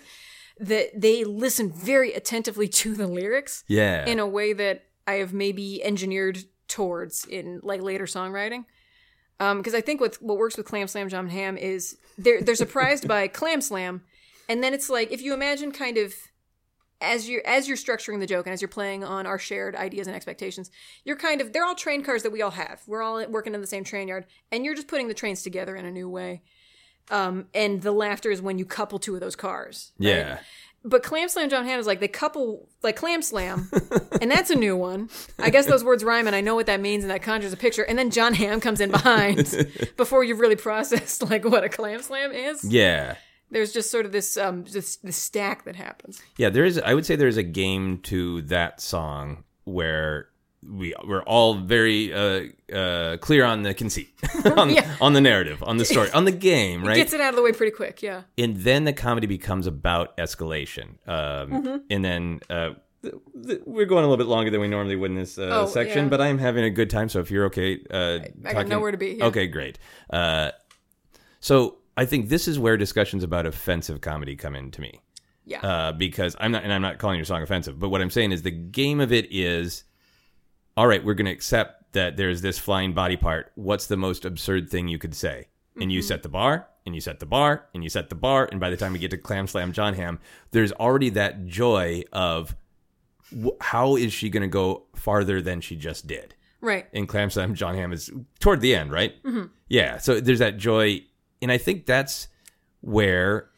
that 0.60 0.90
they 1.00 1.24
listen 1.24 1.72
very 1.72 2.14
attentively 2.14 2.68
to 2.68 2.96
the 2.96 3.08
lyrics 3.08 3.64
Yeah. 3.68 4.06
in 4.06 4.18
a 4.20 4.28
way 4.28 4.54
that 4.54 4.86
I 5.06 5.14
have 5.16 5.34
maybe 5.34 5.84
engineered 5.84 6.40
towards 6.68 7.26
in 7.26 7.60
like 7.64 7.82
later 7.82 8.06
songwriting. 8.06 8.66
Um, 9.40 9.58
because 9.58 9.74
I 9.76 9.82
think 9.82 10.00
what 10.02 10.16
what 10.22 10.38
works 10.38 10.58
with 10.58 10.66
Clam 10.66 10.88
Slam 10.88 11.10
Jon 11.10 11.28
Hamm 11.30 11.58
is 11.58 11.98
they're 12.18 12.42
they're 12.42 12.56
surprised 12.56 13.08
by 13.16 13.28
Clam 13.28 13.62
Slam, 13.62 14.02
and 14.48 14.64
then 14.64 14.74
it's 14.74 14.90
like 14.90 15.12
if 15.12 15.22
you 15.22 15.34
imagine 15.34 15.72
kind 15.72 15.98
of 15.98 16.14
as 17.04 17.30
you're 17.30 17.46
as 17.46 17.68
you're 17.68 17.78
structuring 17.78 18.20
the 18.20 18.26
joke 18.26 18.48
and 18.48 18.54
as 18.54 18.62
you're 18.62 18.70
playing 18.70 19.04
on 19.04 19.28
our 19.28 19.38
shared 19.38 19.76
ideas 19.76 20.08
and 20.08 20.16
expectations, 20.16 20.72
you're 21.04 21.18
kind 21.18 21.42
of 21.42 21.54
they're 21.54 21.66
all 21.66 21.76
train 21.76 22.04
cars 22.04 22.24
that 22.24 22.32
we 22.32 22.42
all 22.42 22.52
have. 22.52 22.82
We're 22.88 23.04
all 23.04 23.24
working 23.28 23.54
in 23.54 23.62
the 23.62 23.68
same 23.68 23.84
train 23.84 24.08
yard, 24.08 24.26
and 24.52 24.66
you're 24.66 24.76
just 24.76 24.88
putting 24.88 25.10
the 25.10 25.14
trains 25.14 25.44
together 25.44 25.76
in 25.76 25.86
a 25.86 25.92
new 25.92 26.10
way. 26.10 26.42
Um, 27.12 27.48
and 27.54 27.82
the 27.82 27.92
laughter 27.92 28.32
is 28.32 28.42
when 28.42 28.58
you 28.58 28.66
couple 28.66 28.98
two 28.98 29.14
of 29.14 29.20
those 29.20 29.36
cars. 29.36 29.92
right? 30.00 30.08
yeah. 30.08 30.40
But 30.86 31.02
Clam 31.02 31.30
Slam 31.30 31.50
Jon 31.50 31.66
Hamm 31.66 31.80
is 31.80 31.88
like 31.88 32.02
they 32.02 32.10
couple 32.10 32.68
like 32.82 32.98
Clam 32.98 33.22
Slam, 33.22 33.70
and 34.22 34.30
that's 34.30 34.50
a 34.50 34.56
new 34.56 34.76
one. 34.76 35.10
I 35.40 35.50
guess 35.50 35.66
those 35.66 35.84
words 35.84 36.04
rhyme, 36.04 36.28
and 36.28 36.36
I 36.36 36.42
know 36.42 36.56
what 36.56 36.66
that 36.66 36.82
means, 36.82 37.06
and 37.06 37.12
that 37.12 37.22
conjures 37.22 37.54
a 37.54 37.58
picture. 37.58 37.84
And 37.84 37.98
then 37.98 38.10
Jon 38.10 38.34
Hamm 38.34 38.60
comes 38.60 38.82
in 38.82 38.92
behind 38.92 39.70
before 39.98 40.26
you've 40.26 40.40
really 40.40 40.58
processed 40.58 41.30
like 41.30 41.46
what 41.46 41.64
a 41.64 41.70
Clam 41.70 42.02
Slam 42.02 42.34
is. 42.34 42.66
Yeah. 42.66 43.16
There's 43.54 43.72
just 43.72 43.90
sort 43.92 44.06
of 44.06 44.12
this 44.12 44.36
um 44.38 44.66
this 44.66 45.00
stack 45.12 45.64
that 45.66 45.76
happens. 45.76 46.22
Yeah, 46.38 46.50
there 46.50 46.66
is 46.66 46.78
I 46.80 46.94
would 46.94 47.06
say 47.06 47.16
there's 47.16 47.38
a 47.38 47.44
game 47.44 48.00
to 48.12 48.42
that 48.44 48.82
song 48.82 49.44
where 49.64 50.28
we 50.66 50.94
we're 51.06 51.24
all 51.24 51.56
very 51.56 52.14
uh, 52.14 52.44
uh, 52.74 53.18
clear 53.18 53.44
on 53.46 53.64
the 53.64 53.74
conceit, 53.74 54.10
on, 54.58 54.70
Yeah. 54.70 54.96
on 55.02 55.12
the 55.14 55.20
narrative, 55.22 55.62
on 55.62 55.76
the 55.78 55.84
story, 55.86 56.10
on 56.12 56.24
the 56.26 56.32
game, 56.32 56.84
right? 56.86 56.96
Gets 56.96 57.12
it 57.14 57.20
out 57.22 57.30
of 57.32 57.36
the 57.36 57.42
way 57.42 57.52
pretty 57.52 57.76
quick. 57.76 58.02
Yeah. 58.02 58.22
and 58.38 58.56
then 58.58 58.86
the 58.86 58.94
comedy 58.94 59.28
becomes 59.28 59.68
about 59.68 60.16
escalation. 60.18 60.98
Um, 61.08 61.50
Mm-hmm. 61.52 61.78
And 61.90 62.06
then 62.06 62.40
uh, 62.50 62.70
th- 63.02 63.14
th- 63.46 63.62
we're 63.66 63.86
going 63.86 64.06
a 64.06 64.08
little 64.08 64.24
bit 64.24 64.28
longer 64.32 64.50
than 64.52 64.62
we 64.62 64.70
normally 64.70 64.96
would 64.96 65.12
in 65.12 65.18
this 65.18 65.38
uh, 65.38 65.50
Oh, 65.52 65.66
section, 65.68 66.06
yeah. 66.06 66.10
but 66.10 66.22
I'm 66.22 66.38
having 66.38 66.64
a 66.64 66.70
good 66.70 66.90
time. 66.90 67.10
So 67.10 67.20
if 67.20 67.30
you're 67.30 67.46
okay, 67.48 67.80
uh, 67.92 68.20
I 68.46 68.54
got 68.54 68.68
nowhere 68.70 68.92
to 68.92 68.98
be. 68.98 69.22
Okay, 69.22 69.48
great. 69.48 69.78
Uh, 70.10 70.52
so 71.42 71.78
I 71.96 72.06
think 72.06 72.30
this 72.30 72.48
is 72.48 72.58
where 72.58 72.78
discussions 72.78 73.24
about 73.24 73.46
offensive 73.46 74.02
comedy 74.02 74.36
come 74.36 74.56
in 74.56 74.72
to 74.72 74.82
me. 74.82 75.02
Yeah. 75.46 75.60
Uh, 75.62 75.92
because 75.92 76.36
I'm 76.40 76.52
not, 76.52 76.64
and 76.64 76.72
I'm 76.74 76.82
not 76.82 76.98
calling 77.00 77.18
your 77.18 77.26
song 77.26 77.42
offensive, 77.42 77.78
but 77.80 77.90
what 77.90 78.02
I'm 78.02 78.10
saying 78.10 78.32
is 78.32 78.42
the 78.42 78.52
game 78.52 79.00
of 79.00 79.12
it 79.12 79.28
is, 79.32 79.84
all 80.78 80.88
right, 80.88 81.04
we're 81.04 81.14
going 81.14 81.26
to 81.26 81.32
accept 81.32 81.94
that 81.94 82.18
there's 82.18 82.42
this 82.42 82.58
flying 82.58 82.94
body 82.94 83.18
part. 83.18 83.52
What's 83.56 83.88
the 83.88 83.98
most 83.98 84.26
absurd 84.26 84.70
thing 84.70 84.88
you 84.88 84.98
could 84.98 85.14
say? 85.14 85.48
And 85.80 85.92
you 85.92 86.02
set 86.02 86.24
the 86.24 86.30
bar, 86.30 86.68
and 86.86 86.94
you 86.96 87.02
set 87.02 87.20
the 87.20 87.26
bar, 87.26 87.66
and 87.74 87.84
you 87.84 87.90
set 87.90 88.10
the 88.10 88.16
bar, 88.16 88.48
and 88.52 88.60
by 88.60 88.70
the 88.70 88.78
time 88.78 88.94
we 88.94 89.00
get 89.00 89.12
to 89.12 89.18
Clam 89.18 89.48
Slam 89.48 89.74
Jon 89.74 89.94
Hamm, 89.96 90.20
there's 90.52 90.72
already 90.72 91.10
that 91.12 91.46
joy 91.48 92.04
of 92.12 92.56
wh- 93.36 93.60
how 93.60 93.96
is 93.96 94.14
she 94.14 94.30
going 94.30 94.42
to 94.42 94.48
go 94.48 94.84
farther 94.96 95.42
than 95.42 95.62
she 95.62 95.76
just 95.76 96.06
did? 96.08 96.36
Right. 96.62 96.86
and 96.94 97.10
Clam 97.10 97.30
Slam 97.30 97.56
Jon 97.56 97.76
Hamm 97.76 97.92
is 97.92 98.10
toward 98.40 98.62
the 98.62 98.74
end, 98.76 98.92
right? 98.92 99.22
Mm-hmm. 99.24 99.48
Yeah. 99.68 99.98
So 99.98 100.22
there's 100.22 100.40
that 100.40 100.58
joy, 100.58 101.02
and 101.44 101.52
I 101.52 101.58
think 101.58 101.86
that's 101.86 102.28
where 102.82 103.50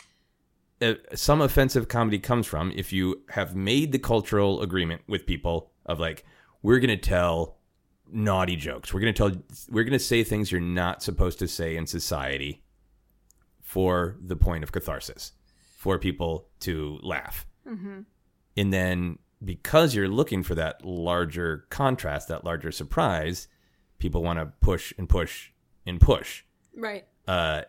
uh, 0.81 0.95
some 1.13 1.41
offensive 1.41 1.87
comedy 1.87 2.19
comes 2.19 2.45
from. 2.47 2.71
If 2.75 2.91
you 2.91 3.23
have 3.29 3.55
made 3.55 3.91
the 3.91 3.99
cultural 3.99 4.61
agreement 4.61 5.03
with 5.07 5.25
people 5.25 5.71
of 5.85 5.99
like, 5.99 6.25
we're 6.61 6.79
gonna 6.79 6.97
tell 6.97 7.57
naughty 8.11 8.55
jokes, 8.55 8.93
we're 8.93 8.99
gonna 8.99 9.13
tell, 9.13 9.31
we're 9.69 9.83
gonna 9.83 9.99
say 9.99 10.23
things 10.23 10.51
you're 10.51 10.61
not 10.61 11.01
supposed 11.01 11.39
to 11.39 11.47
say 11.47 11.75
in 11.77 11.87
society 11.87 12.63
for 13.61 14.17
the 14.21 14.35
point 14.35 14.63
of 14.63 14.71
catharsis, 14.71 15.31
for 15.77 15.97
people 15.99 16.47
to 16.59 16.99
laugh, 17.03 17.45
and 18.57 18.73
then 18.73 19.19
because 19.43 19.93
you're 19.93 20.07
looking 20.07 20.43
for 20.43 20.55
that 20.55 20.83
larger 20.83 21.65
contrast, 21.69 22.27
that 22.29 22.43
larger 22.43 22.71
surprise, 22.71 23.47
people 23.99 24.23
want 24.23 24.39
to 24.39 24.47
push 24.61 24.93
and 24.97 25.07
push 25.07 25.51
and 25.85 25.99
push. 25.99 26.43
Right. 26.75 27.05
Uh, 27.27 27.61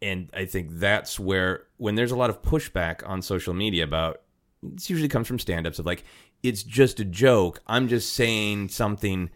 and 0.00 0.30
I 0.34 0.44
think 0.44 0.70
that's 0.72 1.18
where, 1.18 1.64
when 1.76 1.94
there's 1.94 2.12
a 2.12 2.16
lot 2.16 2.30
of 2.30 2.42
pushback 2.42 3.06
on 3.08 3.22
social 3.22 3.54
media 3.54 3.84
about, 3.84 4.22
it 4.62 4.88
usually 4.88 5.08
comes 5.08 5.26
from 5.26 5.38
stand 5.38 5.66
ups 5.66 5.78
of 5.78 5.86
like, 5.86 6.04
it's 6.42 6.62
just 6.62 7.00
a 7.00 7.04
joke. 7.04 7.60
I'm 7.66 7.88
just 7.88 8.12
saying 8.12 8.68
something 8.68 9.30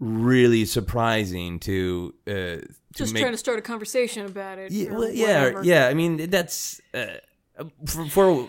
really 0.00 0.64
surprising 0.64 1.58
to, 1.60 2.14
uh, 2.26 2.30
to 2.32 2.68
Just 2.94 3.12
make 3.14 3.22
trying 3.22 3.32
to 3.32 3.38
start 3.38 3.58
a 3.58 3.62
conversation 3.62 4.26
about 4.26 4.58
it. 4.58 4.70
yeah, 4.70 4.92
well, 4.92 5.10
yeah, 5.10 5.62
yeah. 5.62 5.88
I 5.88 5.94
mean, 5.94 6.30
that's 6.30 6.80
uh, 6.94 7.06
for, 7.84 8.06
for 8.06 8.48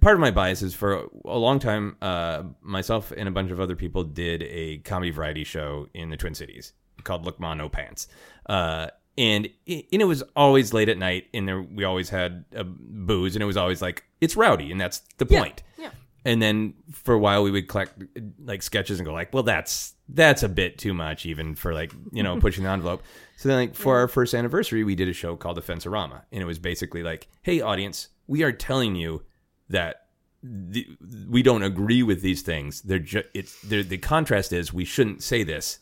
part 0.00 0.14
of 0.14 0.20
my 0.20 0.30
bias 0.30 0.62
is 0.62 0.74
for 0.74 1.08
a 1.24 1.38
long 1.38 1.58
time. 1.58 1.96
Uh, 2.00 2.44
myself 2.60 3.12
and 3.16 3.28
a 3.28 3.32
bunch 3.32 3.50
of 3.50 3.60
other 3.60 3.76
people 3.76 4.04
did 4.04 4.42
a 4.42 4.78
comedy 4.78 5.10
variety 5.10 5.44
show 5.44 5.88
in 5.94 6.10
the 6.10 6.16
Twin 6.16 6.34
Cities 6.34 6.72
called 7.02 7.24
Look 7.24 7.40
Ma 7.40 7.54
No 7.54 7.68
Pants, 7.68 8.08
uh, 8.46 8.88
and 9.20 9.50
it, 9.66 9.84
and 9.92 10.00
it 10.00 10.06
was 10.06 10.22
always 10.34 10.72
late 10.72 10.88
at 10.88 10.96
night, 10.96 11.26
and 11.34 11.46
there 11.46 11.60
we 11.60 11.84
always 11.84 12.08
had 12.08 12.46
uh, 12.56 12.62
booze, 12.64 13.36
and 13.36 13.42
it 13.42 13.46
was 13.46 13.58
always 13.58 13.82
like 13.82 14.04
it's 14.22 14.34
rowdy, 14.34 14.72
and 14.72 14.80
that's 14.80 15.02
the 15.18 15.26
point. 15.26 15.62
Yeah. 15.76 15.84
yeah. 15.84 15.90
And 16.24 16.40
then 16.40 16.74
for 16.90 17.14
a 17.14 17.18
while 17.18 17.42
we 17.42 17.50
would 17.50 17.68
collect 17.68 18.02
like 18.42 18.62
sketches 18.62 18.98
and 18.98 19.06
go 19.06 19.12
like, 19.12 19.34
well, 19.34 19.42
that's 19.42 19.94
that's 20.08 20.42
a 20.42 20.48
bit 20.48 20.78
too 20.78 20.94
much 20.94 21.26
even 21.26 21.54
for 21.54 21.74
like 21.74 21.92
you 22.12 22.22
know 22.22 22.36
pushing 22.40 22.64
the 22.64 22.70
envelope. 22.70 23.02
So 23.36 23.50
then 23.50 23.58
like 23.58 23.74
for 23.74 23.98
our 23.98 24.08
first 24.08 24.32
anniversary, 24.32 24.84
we 24.84 24.94
did 24.94 25.08
a 25.08 25.12
show 25.12 25.36
called 25.36 25.60
Offensorama, 25.60 26.22
and 26.32 26.42
it 26.42 26.46
was 26.46 26.58
basically 26.58 27.02
like, 27.02 27.28
hey 27.42 27.60
audience, 27.60 28.08
we 28.26 28.42
are 28.42 28.52
telling 28.52 28.96
you 28.96 29.22
that 29.68 30.06
the, 30.42 30.86
we 31.28 31.42
don't 31.42 31.62
agree 31.62 32.02
with 32.02 32.22
these 32.22 32.40
things. 32.40 32.80
They're 32.80 32.98
ju- 32.98 33.24
it's 33.34 33.60
they're, 33.60 33.82
the 33.82 33.98
contrast 33.98 34.54
is 34.54 34.72
we 34.72 34.86
shouldn't 34.86 35.22
say 35.22 35.42
this, 35.42 35.80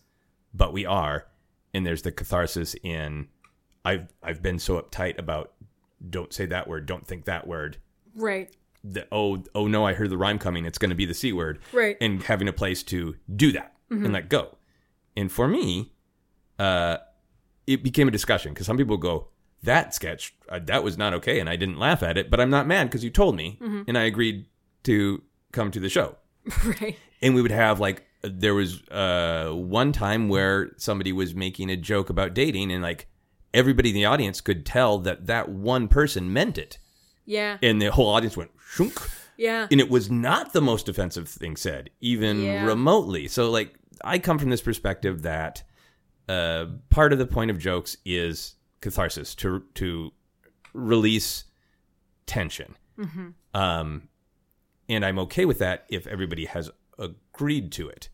but 0.52 0.72
we 0.72 0.84
are, 0.84 1.28
and 1.74 1.86
there's 1.86 2.02
the 2.02 2.12
catharsis 2.12 2.74
in 2.82 3.28
I've 3.84 4.08
I've 4.22 4.42
been 4.42 4.58
so 4.58 4.80
uptight 4.80 5.18
about 5.18 5.52
don't 6.08 6.32
say 6.32 6.46
that 6.46 6.68
word, 6.68 6.86
don't 6.86 7.06
think 7.06 7.24
that 7.24 7.46
word 7.46 7.78
Right. 8.14 8.54
the 8.84 9.06
oh 9.12 9.42
oh 9.54 9.66
no 9.66 9.84
i 9.86 9.92
heard 9.92 10.10
the 10.10 10.16
rhyme 10.18 10.38
coming 10.38 10.64
it's 10.64 10.78
going 10.78 10.90
to 10.90 10.94
be 10.96 11.04
the 11.06 11.14
c 11.14 11.32
word 11.32 11.58
Right. 11.72 11.96
and 12.00 12.22
having 12.22 12.48
a 12.48 12.52
place 12.52 12.82
to 12.84 13.16
do 13.34 13.52
that 13.52 13.74
and 13.90 14.12
let 14.12 14.28
go 14.28 14.56
and 15.16 15.30
for 15.32 15.46
me 15.48 15.92
uh 16.58 16.98
it 17.66 17.82
became 17.82 18.08
a 18.08 18.10
discussion 18.10 18.52
because 18.52 18.66
some 18.66 18.76
people 18.76 18.96
go 18.96 19.28
that 19.62 19.94
sketch 19.94 20.34
uh, 20.48 20.58
that 20.64 20.82
was 20.84 20.96
not 20.98 21.12
okay 21.14 21.38
and 21.40 21.48
i 21.48 21.56
didn't 21.56 21.78
laugh 21.78 22.02
at 22.02 22.16
it 22.18 22.30
but 22.30 22.40
i'm 22.40 22.50
not 22.50 22.66
mad 22.66 22.84
because 22.84 23.02
you 23.04 23.10
told 23.10 23.34
me 23.36 23.58
and 23.86 23.96
i 23.98 24.02
agreed 24.04 24.46
to 24.84 25.22
come 25.52 25.70
to 25.70 25.80
the 25.80 25.88
show 25.88 26.16
Right. 26.64 26.96
and 27.22 27.34
we 27.34 27.42
would 27.42 27.50
have 27.50 27.78
like 27.80 28.04
there 28.22 28.54
was 28.54 28.82
uh 28.88 29.50
one 29.54 29.92
time 29.92 30.28
where 30.28 30.70
somebody 30.76 31.12
was 31.12 31.34
making 31.34 31.70
a 31.70 31.76
joke 31.76 32.10
about 32.10 32.34
dating 32.34 32.72
and 32.72 32.82
like 32.82 33.06
everybody 33.54 33.90
in 33.90 33.94
the 33.94 34.04
audience 34.04 34.40
could 34.40 34.66
tell 34.66 34.98
that 34.98 35.26
that 35.26 35.48
one 35.48 35.88
person 35.88 36.32
meant 36.32 36.58
it 36.58 36.78
Yeah. 37.26 37.58
and 37.62 37.80
the 37.80 37.90
whole 37.92 38.08
audience 38.08 38.36
went 38.36 38.50
shunk 38.72 39.00
Yeah. 39.36 39.68
and 39.70 39.80
it 39.80 39.88
was 39.88 40.10
not 40.10 40.52
the 40.52 40.60
most 40.60 40.88
offensive 40.88 41.28
thing 41.28 41.56
said 41.56 41.90
even 42.00 42.42
Yeah. 42.42 42.64
remotely 42.66 43.28
so 43.28 43.50
like 43.50 43.74
i 44.04 44.18
come 44.18 44.38
from 44.38 44.50
this 44.50 44.62
perspective 44.62 45.22
that 45.22 45.62
uh, 46.28 46.66
part 46.90 47.12
of 47.12 47.18
the 47.18 47.26
point 47.26 47.50
of 47.50 47.58
jokes 47.58 47.96
is 48.04 48.56
catharsis 48.80 49.34
to 49.36 49.62
to 49.74 50.12
release 50.74 51.44
tension 52.26 52.74
Mm-hmm. 52.98 53.28
um, 53.54 54.08
and 54.88 55.04
i'm 55.04 55.18
okay 55.20 55.44
with 55.44 55.60
that 55.60 55.86
if 55.88 56.06
everybody 56.08 56.46
has 56.46 56.68
agreed 56.98 57.70
to 57.72 57.88
it 57.88 58.08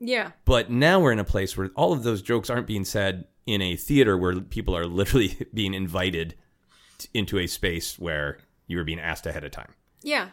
Yeah. 0.00 0.32
but 0.44 0.70
now 0.70 1.00
we're 1.00 1.12
in 1.12 1.18
a 1.18 1.24
place 1.24 1.56
where 1.56 1.70
all 1.74 1.92
of 1.92 2.02
those 2.02 2.22
jokes 2.22 2.48
aren't 2.50 2.66
being 2.66 2.84
said 2.84 3.26
in 3.46 3.62
a 3.62 3.76
theater 3.76 4.16
where 4.16 4.40
people 4.40 4.76
are 4.76 4.86
literally 5.00 5.36
being 5.54 5.74
invited 5.74 6.34
t- 6.98 7.08
into 7.14 7.38
a 7.38 7.46
space 7.46 7.98
where 7.98 8.38
you 8.66 8.76
were 8.76 8.84
being 8.84 9.00
asked 9.00 9.26
ahead 9.26 9.44
of 9.44 9.50
time 9.50 9.74
Yeah. 10.02 10.28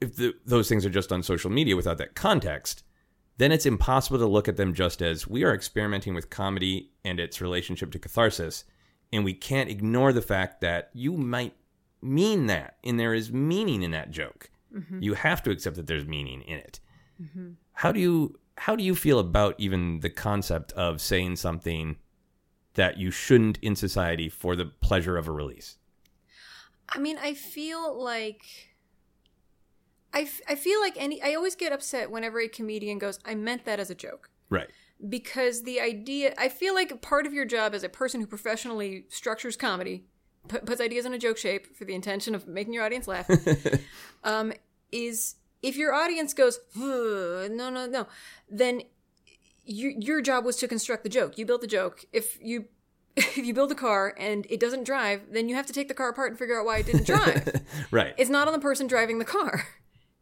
if 0.00 0.16
the, 0.16 0.34
those 0.44 0.68
things 0.68 0.84
are 0.86 0.90
just 0.90 1.12
on 1.12 1.22
social 1.22 1.50
media 1.50 1.76
without 1.76 1.98
that 1.98 2.14
context, 2.14 2.82
then 3.36 3.50
it's 3.52 3.66
impossible 3.66 4.18
to 4.18 4.26
look 4.26 4.46
at 4.48 4.56
them 4.56 4.74
just 4.74 5.02
as 5.02 5.26
we 5.26 5.42
are 5.44 5.52
experimenting 5.54 6.14
with 6.14 6.30
comedy 6.30 6.90
and 7.04 7.18
its 7.18 7.40
relationship 7.40 7.90
to 7.92 7.98
catharsis, 7.98 8.64
and 9.12 9.24
we 9.24 9.34
can't 9.34 9.68
ignore 9.70 10.12
the 10.12 10.22
fact 10.22 10.60
that 10.60 10.90
you 10.92 11.12
might 11.14 11.54
mean 12.00 12.46
that, 12.46 12.76
and 12.84 12.98
there 13.00 13.12
is 13.14 13.32
meaning 13.32 13.82
in 13.82 13.90
that 13.90 14.10
joke. 14.12 14.50
Mm-hmm. 14.74 15.02
You 15.02 15.14
have 15.14 15.42
to 15.44 15.50
accept 15.50 15.76
that 15.76 15.86
there's 15.86 16.06
meaning 16.06 16.42
in 16.42 16.58
it. 16.58 16.80
Mm-hmm. 17.22 17.50
How 17.72 17.92
do 17.92 18.00
you 18.00 18.38
how 18.56 18.76
do 18.76 18.84
you 18.84 18.94
feel 18.94 19.18
about 19.18 19.54
even 19.58 20.00
the 20.00 20.10
concept 20.10 20.72
of 20.72 21.00
saying 21.00 21.36
something 21.36 21.96
that 22.74 22.98
you 22.98 23.10
shouldn't 23.10 23.58
in 23.62 23.76
society 23.76 24.28
for 24.28 24.56
the 24.56 24.66
pleasure 24.66 25.16
of 25.16 25.28
a 25.28 25.32
release? 25.32 25.78
I 26.88 26.98
mean, 26.98 27.18
I 27.18 27.34
feel 27.34 28.02
like 28.02 28.42
I, 30.12 30.22
f- 30.22 30.40
I 30.48 30.54
feel 30.54 30.80
like 30.80 30.94
any 30.96 31.22
I 31.22 31.34
always 31.34 31.56
get 31.56 31.72
upset 31.72 32.10
whenever 32.10 32.40
a 32.40 32.48
comedian 32.48 32.98
goes, 32.98 33.18
"I 33.24 33.34
meant 33.34 33.64
that 33.64 33.80
as 33.80 33.90
a 33.90 33.94
joke." 33.94 34.30
Right. 34.48 34.68
Because 35.08 35.64
the 35.64 35.80
idea, 35.80 36.34
I 36.38 36.48
feel 36.48 36.74
like 36.74 37.02
part 37.02 37.26
of 37.26 37.32
your 37.32 37.44
job 37.44 37.74
as 37.74 37.82
a 37.82 37.88
person 37.88 38.20
who 38.20 38.26
professionally 38.26 39.06
structures 39.08 39.56
comedy, 39.56 40.06
pu- 40.48 40.60
puts 40.60 40.80
ideas 40.80 41.04
in 41.06 41.14
a 41.14 41.18
joke 41.18 41.36
shape 41.38 41.76
for 41.76 41.84
the 41.84 41.94
intention 41.94 42.34
of 42.34 42.46
making 42.46 42.72
your 42.72 42.84
audience 42.84 43.06
laugh, 43.08 43.28
um, 44.24 44.52
is 44.92 45.36
if 45.62 45.76
your 45.76 45.94
audience 45.94 46.34
goes, 46.34 46.58
no, 46.76 47.48
no, 47.48 47.86
no, 47.86 48.06
then 48.50 48.82
your 49.64 49.92
your 49.92 50.20
job 50.20 50.44
was 50.44 50.56
to 50.56 50.68
construct 50.68 51.02
the 51.02 51.08
joke. 51.08 51.38
You 51.38 51.46
built 51.46 51.60
the 51.62 51.66
joke. 51.66 52.04
If 52.12 52.38
you 52.42 52.66
if 53.16 53.38
you 53.38 53.54
build 53.54 53.72
a 53.72 53.76
car 53.76 54.14
and 54.18 54.46
it 54.50 54.60
doesn't 54.60 54.84
drive, 54.84 55.22
then 55.32 55.48
you 55.48 55.54
have 55.54 55.66
to 55.66 55.72
take 55.72 55.88
the 55.88 55.94
car 55.94 56.10
apart 56.10 56.30
and 56.30 56.38
figure 56.38 56.58
out 56.58 56.66
why 56.66 56.78
it 56.78 56.86
didn't 56.86 57.06
drive. 57.06 57.62
Right. 57.90 58.14
it's 58.18 58.30
not 58.30 58.46
on 58.46 58.52
the 58.52 58.60
person 58.60 58.86
driving 58.86 59.18
the 59.18 59.24
car, 59.24 59.66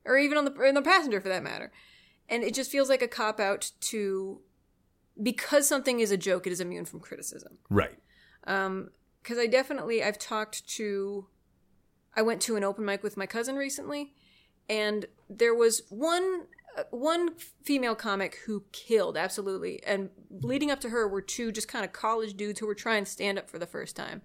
or 0.04 0.18
even 0.18 0.36
on 0.38 0.44
the 0.44 0.52
on 0.52 0.74
the 0.74 0.82
passenger 0.82 1.20
for 1.20 1.28
that 1.28 1.42
matter. 1.42 1.72
And 2.28 2.42
it 2.44 2.54
just 2.54 2.70
feels 2.70 2.88
like 2.88 3.02
a 3.02 3.08
cop 3.08 3.40
out 3.40 3.72
to 3.92 4.40
because 5.22 5.68
something 5.68 6.00
is 6.00 6.10
a 6.10 6.16
joke, 6.16 6.46
it 6.46 6.52
is 6.52 6.60
immune 6.60 6.84
from 6.84 7.00
criticism. 7.00 7.58
right. 7.68 7.98
Um, 8.44 8.90
because 9.22 9.38
I 9.38 9.46
definitely 9.46 10.02
I've 10.02 10.18
talked 10.18 10.66
to, 10.76 11.26
I 12.14 12.22
went 12.22 12.40
to 12.42 12.56
an 12.56 12.64
open 12.64 12.84
mic 12.84 13.02
with 13.02 13.16
my 13.16 13.26
cousin 13.26 13.56
recently, 13.56 14.12
and 14.68 15.06
there 15.28 15.54
was 15.54 15.82
one 15.88 16.46
uh, 16.76 16.84
one 16.90 17.34
female 17.64 17.94
comic 17.94 18.38
who 18.46 18.64
killed 18.72 19.16
absolutely, 19.16 19.82
and 19.84 20.10
leading 20.30 20.70
up 20.70 20.80
to 20.80 20.88
her 20.88 21.06
were 21.06 21.20
two 21.20 21.52
just 21.52 21.68
kind 21.68 21.84
of 21.84 21.92
college 21.92 22.34
dudes 22.34 22.60
who 22.60 22.66
were 22.66 22.74
trying 22.74 23.04
to 23.04 23.10
stand 23.10 23.38
up 23.38 23.50
for 23.50 23.58
the 23.58 23.66
first 23.66 23.94
time. 23.94 24.22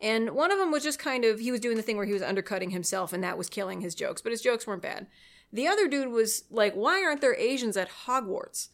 And 0.00 0.30
one 0.30 0.50
of 0.50 0.58
them 0.58 0.70
was 0.70 0.82
just 0.82 0.98
kind 0.98 1.24
of 1.24 1.38
he 1.38 1.52
was 1.52 1.60
doing 1.60 1.76
the 1.76 1.82
thing 1.82 1.96
where 1.96 2.06
he 2.06 2.12
was 2.12 2.22
undercutting 2.22 2.70
himself, 2.70 3.12
and 3.12 3.22
that 3.22 3.38
was 3.38 3.48
killing 3.48 3.80
his 3.80 3.94
jokes, 3.94 4.20
but 4.20 4.32
his 4.32 4.42
jokes 4.42 4.66
weren't 4.66 4.82
bad. 4.82 5.06
The 5.52 5.66
other 5.66 5.88
dude 5.88 6.08
was 6.08 6.44
like, 6.50 6.74
"Why 6.74 7.04
aren't 7.04 7.20
there 7.20 7.34
Asians 7.34 7.76
at 7.76 7.90
Hogwarts?" 8.06 8.68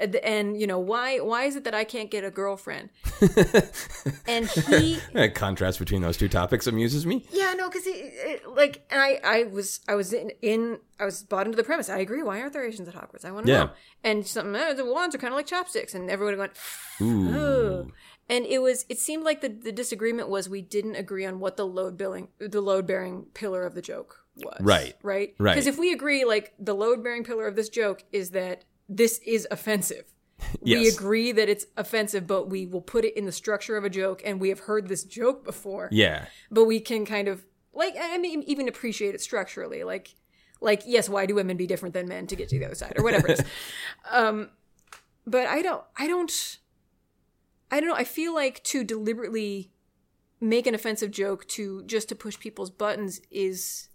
And, 0.00 0.14
and 0.16 0.60
you 0.60 0.66
know 0.66 0.78
why? 0.78 1.18
Why 1.18 1.44
is 1.44 1.56
it 1.56 1.64
that 1.64 1.74
I 1.74 1.84
can't 1.84 2.10
get 2.10 2.22
a 2.24 2.30
girlfriend? 2.30 2.90
and 4.28 4.46
he 4.48 5.00
That 5.12 5.34
contrast 5.34 5.78
between 5.78 6.02
those 6.02 6.16
two 6.16 6.28
topics 6.28 6.66
amuses 6.66 7.04
me. 7.06 7.26
yeah, 7.32 7.54
no, 7.54 7.68
because 7.68 7.84
he 7.84 8.10
like, 8.46 8.86
I, 8.92 9.20
I 9.24 9.42
was, 9.44 9.80
I 9.88 9.94
was 9.94 10.12
in, 10.12 10.30
in, 10.42 10.78
I 11.00 11.04
was 11.04 11.22
bought 11.22 11.46
into 11.46 11.56
the 11.56 11.64
premise. 11.64 11.88
I 11.88 11.98
agree. 11.98 12.22
Why 12.22 12.40
aren't 12.40 12.52
there 12.52 12.64
Asians 12.66 12.88
at 12.88 12.94
Hogwarts? 12.94 13.24
I 13.24 13.32
want 13.32 13.46
to 13.46 13.52
Yeah. 13.52 13.58
know. 13.64 13.70
And 14.04 14.26
something, 14.26 14.54
oh, 14.54 14.70
eh, 14.70 14.74
the 14.74 14.84
wands 14.84 15.14
are 15.14 15.18
kind 15.18 15.32
of 15.32 15.36
like 15.36 15.46
chopsticks, 15.46 15.94
and 15.94 16.08
everyone 16.10 16.38
went, 16.38 16.52
Ooh. 17.00 17.92
And 18.30 18.44
it 18.44 18.60
was 18.60 18.84
it 18.88 18.98
seemed 18.98 19.24
like 19.24 19.40
the, 19.40 19.48
the 19.48 19.72
disagreement 19.72 20.28
was 20.28 20.48
we 20.48 20.60
didn't 20.60 20.96
agree 20.96 21.24
on 21.24 21.40
what 21.40 21.56
the 21.56 21.66
load 21.66 21.96
billing 21.96 22.28
the 22.38 22.60
load 22.60 22.86
bearing 22.86 23.26
pillar 23.32 23.64
of 23.64 23.74
the 23.74 23.80
joke 23.80 24.24
was 24.36 24.58
Right. 24.60 24.94
right 25.02 25.34
Right. 25.38 25.54
because 25.54 25.66
if 25.66 25.78
we 25.78 25.92
agree 25.92 26.24
like 26.26 26.52
the 26.58 26.74
load 26.74 27.02
bearing 27.02 27.24
pillar 27.24 27.46
of 27.46 27.56
this 27.56 27.70
joke 27.70 28.04
is 28.12 28.30
that 28.32 28.64
this 28.88 29.18
is 29.26 29.46
offensive. 29.50 30.04
We 30.62 30.88
agree 30.88 31.32
that 31.32 31.48
it's 31.48 31.66
offensive 31.76 32.26
but 32.26 32.48
we 32.48 32.64
will 32.64 32.80
put 32.80 33.04
it 33.04 33.16
in 33.16 33.26
the 33.26 33.32
structure 33.32 33.76
of 33.76 33.84
a 33.84 33.90
joke 33.90 34.22
and 34.24 34.40
we 34.40 34.50
have 34.50 34.60
heard 34.60 34.88
this 34.88 35.02
joke 35.02 35.44
before. 35.44 35.88
Yeah. 35.90 36.26
but 36.50 36.64
we 36.64 36.78
can 36.78 37.04
kind 37.04 37.26
of 37.26 37.44
like 37.74 37.94
i 38.00 38.18
mean 38.18 38.42
even 38.44 38.68
appreciate 38.68 39.14
it 39.14 39.20
structurally. 39.20 39.82
Like 39.82 40.14
like 40.60 40.82
yes 40.86 41.08
why 41.08 41.26
do 41.26 41.34
women 41.34 41.56
be 41.56 41.66
different 41.66 41.92
than 41.92 42.06
men 42.06 42.26
to 42.28 42.36
get 42.36 42.48
to 42.50 42.58
the 42.58 42.64
other 42.66 42.76
side 42.76 42.94
or 42.96 43.02
whatever 43.02 43.28
it 43.28 43.40
is? 43.40 43.44
Um 44.10 44.50
but 45.26 45.46
i 45.46 45.60
don't 45.60 45.82
i 45.96 46.06
don't 46.06 46.58
i 47.70 47.80
don't 47.80 47.88
know. 47.88 47.96
I 47.96 48.04
feel 48.04 48.32
like 48.32 48.62
to 48.64 48.84
deliberately 48.84 49.70
make 50.40 50.66
an 50.68 50.74
offensive 50.74 51.10
joke 51.10 51.46
to 51.48 51.82
just 51.84 52.08
to 52.10 52.14
push 52.14 52.38
people's 52.38 52.70
buttons 52.70 53.20
is 53.30 53.88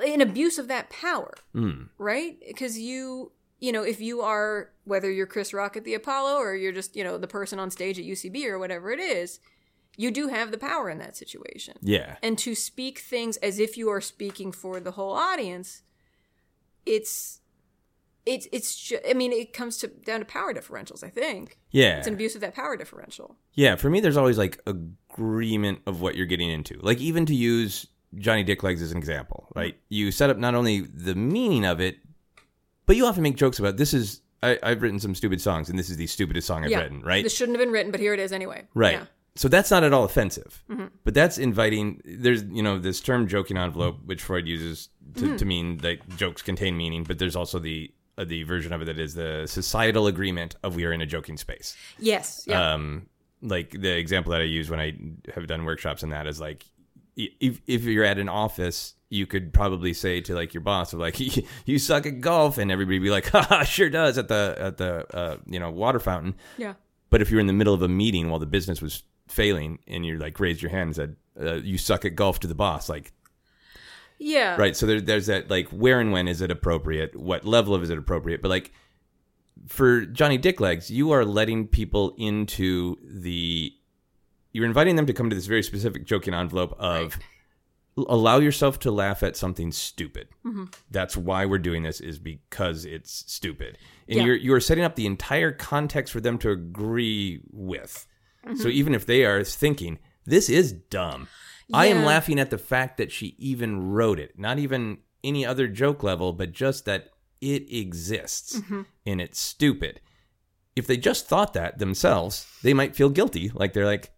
an 0.00 0.20
abuse 0.20 0.58
of 0.58 0.68
that 0.68 0.90
power 0.90 1.34
Mm. 1.54 1.88
right 1.98 2.36
because 2.46 2.78
you 2.78 3.32
you 3.58 3.72
know 3.72 3.82
if 3.82 4.00
you 4.00 4.20
are 4.22 4.70
whether 4.84 5.10
you're 5.10 5.26
chris 5.26 5.52
rock 5.52 5.76
at 5.76 5.84
the 5.84 5.94
apollo 5.94 6.36
or 6.38 6.54
you're 6.54 6.72
just 6.72 6.96
you 6.96 7.04
know 7.04 7.18
the 7.18 7.26
person 7.28 7.58
on 7.58 7.70
stage 7.70 7.98
at 7.98 8.04
ucb 8.04 8.44
or 8.46 8.58
whatever 8.58 8.90
it 8.90 9.00
is 9.00 9.40
you 9.96 10.10
do 10.10 10.28
have 10.28 10.50
the 10.50 10.58
power 10.58 10.88
in 10.88 10.98
that 10.98 11.16
situation 11.16 11.74
Yeah. 11.82 12.16
and 12.22 12.38
to 12.38 12.54
speak 12.54 13.00
things 13.00 13.36
as 13.38 13.58
if 13.58 13.76
you 13.76 13.88
are 13.90 14.00
speaking 14.00 14.52
for 14.52 14.80
the 14.80 14.92
whole 14.92 15.12
audience 15.12 15.82
it's 16.86 17.40
it's 18.26 18.46
it's 18.52 18.76
ju- 18.76 18.98
i 19.08 19.12
mean 19.14 19.32
it 19.32 19.52
comes 19.52 19.76
to 19.78 19.88
down 19.88 20.20
to 20.20 20.26
power 20.26 20.54
differentials 20.54 21.02
i 21.04 21.08
think 21.08 21.58
Yeah. 21.70 21.98
it's 21.98 22.06
an 22.06 22.14
abuse 22.14 22.34
of 22.34 22.40
that 22.42 22.54
power 22.54 22.76
differential 22.76 23.36
Yeah, 23.54 23.76
for 23.76 23.90
me, 23.90 24.00
there's 24.00 24.16
always 24.16 24.38
like 24.38 24.60
agreement 24.66 25.80
of 25.86 26.00
what 26.00 26.14
you're 26.16 26.24
getting 26.26 26.48
into. 26.48 26.78
Like 26.80 26.98
even 27.00 27.26
to 27.26 27.34
use 27.34 27.86
Johnny 28.16 28.42
Dick 28.44 28.62
Legs 28.62 28.82
as 28.82 28.90
an 28.92 28.98
example, 28.98 29.48
right? 29.54 29.76
You 29.88 30.10
set 30.10 30.30
up 30.30 30.36
not 30.36 30.54
only 30.54 30.80
the 30.80 31.14
meaning 31.14 31.64
of 31.64 31.80
it, 31.80 31.98
but 32.86 32.96
you 32.96 33.06
often 33.06 33.22
make 33.22 33.36
jokes 33.36 33.58
about 33.58 33.76
this 33.76 33.94
is 33.94 34.20
I, 34.42 34.58
I've 34.62 34.82
written 34.82 34.98
some 34.98 35.14
stupid 35.14 35.40
songs, 35.40 35.68
and 35.68 35.78
this 35.78 35.90
is 35.90 35.96
the 35.96 36.06
stupidest 36.06 36.46
song 36.46 36.64
I've 36.64 36.70
yeah 36.70 36.80
written, 36.80 37.02
right? 37.02 37.22
this 37.22 37.36
shouldn't 37.36 37.56
have 37.58 37.64
been 37.64 37.72
written 37.72 37.92
but 37.92 38.00
here 38.00 38.14
it 38.14 38.20
is 38.20 38.32
anyway 38.32 38.66
Right. 38.74 38.94
yeah. 38.94 39.04
So 39.36 39.46
that's 39.48 39.70
not 39.70 39.84
at 39.84 39.92
all 39.92 40.04
offensive. 40.04 40.64
But 41.04 41.14
that's 41.14 41.38
inviting 41.38 42.00
there's 42.04 42.42
you 42.44 42.62
know 42.62 42.78
this 42.78 43.00
term 43.00 43.28
joking 43.28 43.56
envelope 43.56 43.98
which 44.04 44.22
Freud 44.22 44.46
uses 44.48 44.88
to, 45.14 45.38
to 45.38 45.44
mean 45.44 45.76
that 45.78 45.98
jokes 46.16 46.42
contain 46.42 46.76
meaning, 46.76 47.04
but 47.04 47.18
there's 47.18 47.36
also 47.36 47.58
the 47.60 47.92
uh, 48.18 48.24
the 48.24 48.42
version 48.42 48.72
of 48.72 48.82
it 48.82 48.86
that 48.86 48.98
is 48.98 49.14
the 49.14 49.44
societal 49.46 50.08
agreement 50.08 50.56
of 50.64 50.74
we 50.74 50.84
are 50.84 50.92
in 50.92 51.00
a 51.00 51.06
joking 51.06 51.36
space. 51.36 51.76
yes 51.98 52.44
yeah 52.46 52.74
Um 52.74 53.06
like 53.40 53.70
the 53.70 53.96
example 53.96 54.32
that 54.32 54.40
I 54.40 54.44
use 54.44 54.68
when 54.68 54.80
I 54.80 54.94
have 55.34 55.46
done 55.46 55.64
workshops 55.64 56.02
in 56.02 56.10
that 56.10 56.26
is 56.26 56.40
like 56.40 56.66
if 57.40 57.60
if 57.66 57.84
you're 57.84 58.04
at 58.04 58.18
an 58.18 58.28
office 58.28 58.94
you 59.08 59.26
could 59.26 59.52
probably 59.52 59.92
say 59.92 60.20
to 60.20 60.34
like 60.34 60.54
your 60.54 60.60
boss 60.60 60.92
of 60.92 61.00
like 61.00 61.18
you 61.66 61.78
suck 61.78 62.06
at 62.06 62.20
golf 62.20 62.58
and 62.58 62.70
everybody 62.70 62.98
be 62.98 63.10
like 63.10 63.26
haha 63.30 63.64
sure 63.64 63.90
does 63.90 64.18
at 64.18 64.28
the 64.28 64.56
at 64.58 64.76
the 64.76 65.16
uh, 65.16 65.36
you 65.46 65.58
know 65.58 65.70
water 65.70 65.98
fountain 65.98 66.34
yeah 66.56 66.74
but 67.10 67.20
if 67.20 67.30
you're 67.30 67.40
in 67.40 67.46
the 67.46 67.52
middle 67.52 67.74
of 67.74 67.82
a 67.82 67.88
meeting 67.88 68.30
while 68.30 68.38
the 68.38 68.46
business 68.46 68.80
was 68.80 69.02
failing 69.30 69.78
and 69.86 70.04
you're 70.04 70.18
like 70.18 70.38
raised 70.40 70.62
your 70.62 70.70
hand 70.70 70.88
and 70.88 70.96
said, 70.96 71.16
uh, 71.40 71.54
"You 71.54 71.78
suck 71.78 72.04
at 72.04 72.14
golf" 72.14 72.40
to 72.40 72.46
the 72.46 72.54
boss, 72.54 72.88
like 72.88 73.12
yeah 74.18 74.56
right. 74.56 74.76
So 74.76 74.86
there, 74.86 75.00
there's 75.00 75.26
that 75.26 75.50
like 75.50 75.68
where 75.68 76.00
and 76.00 76.12
when 76.12 76.28
is 76.28 76.40
it 76.40 76.50
appropriate? 76.50 77.16
What 77.16 77.44
level 77.44 77.74
of 77.74 77.82
is 77.82 77.90
it 77.90 77.98
appropriate? 77.98 78.42
But 78.42 78.48
like 78.48 78.72
for 79.66 80.06
Johnny 80.06 80.38
Dicklegs, 80.38 80.90
you 80.90 81.10
are 81.12 81.24
letting 81.24 81.66
people 81.66 82.14
into 82.16 82.96
the. 83.02 83.74
You're 84.52 84.66
inviting 84.66 84.96
them 84.96 85.06
to 85.06 85.12
come 85.12 85.30
to 85.30 85.36
this 85.36 85.46
very 85.46 85.62
specific 85.62 86.06
joking 86.06 86.34
envelope 86.34 86.74
of 86.78 87.18
l- 87.96 88.06
allow 88.08 88.38
yourself 88.38 88.78
to 88.80 88.90
laugh 88.90 89.22
at 89.22 89.36
something 89.36 89.72
stupid. 89.72 90.28
Mm-hmm. 90.44 90.64
That's 90.90 91.16
why 91.16 91.46
we're 91.46 91.58
doing 91.58 91.82
this 91.82 92.00
is 92.00 92.18
because 92.18 92.84
it's 92.84 93.24
stupid. 93.32 93.78
And 94.08 94.18
Yeah. 94.18 94.24
you're 94.24 94.36
you're 94.36 94.60
setting 94.60 94.84
up 94.84 94.96
the 94.96 95.06
entire 95.06 95.52
context 95.52 96.12
for 96.12 96.20
them 96.20 96.38
to 96.38 96.50
agree 96.50 97.40
with. 97.50 98.06
So 98.44 98.50
mm-hmm. 98.52 98.68
even 98.70 98.94
if 98.94 99.06
they 99.06 99.24
are 99.24 99.44
thinking 99.44 99.98
this 100.24 100.48
is 100.48 100.72
dumb, 100.72 101.28
I 101.72 101.86
am 101.86 102.04
laughing 102.04 102.40
at 102.40 102.50
the 102.50 102.58
fact 102.58 102.96
that 102.96 103.12
she 103.12 103.36
even 103.38 103.90
wrote 103.90 104.18
it. 104.18 104.38
Not 104.38 104.58
even 104.58 104.98
any 105.22 105.44
other 105.46 105.68
joke 105.68 106.02
level, 106.02 106.32
but 106.32 106.52
just 106.52 106.86
that 106.86 107.10
it 107.40 107.72
exists 107.72 108.58
mm-hmm. 108.58 108.82
and 109.06 109.20
it's 109.20 109.38
stupid. 109.38 110.00
If 110.74 110.86
they 110.86 110.96
just 110.96 111.26
thought 111.28 111.52
that 111.54 111.78
themselves, 111.78 112.46
they 112.62 112.74
might 112.74 112.96
feel 112.96 113.10
guilty. 113.10 113.50
Like 113.54 113.72
they're 113.72 113.86
like, 113.86 114.10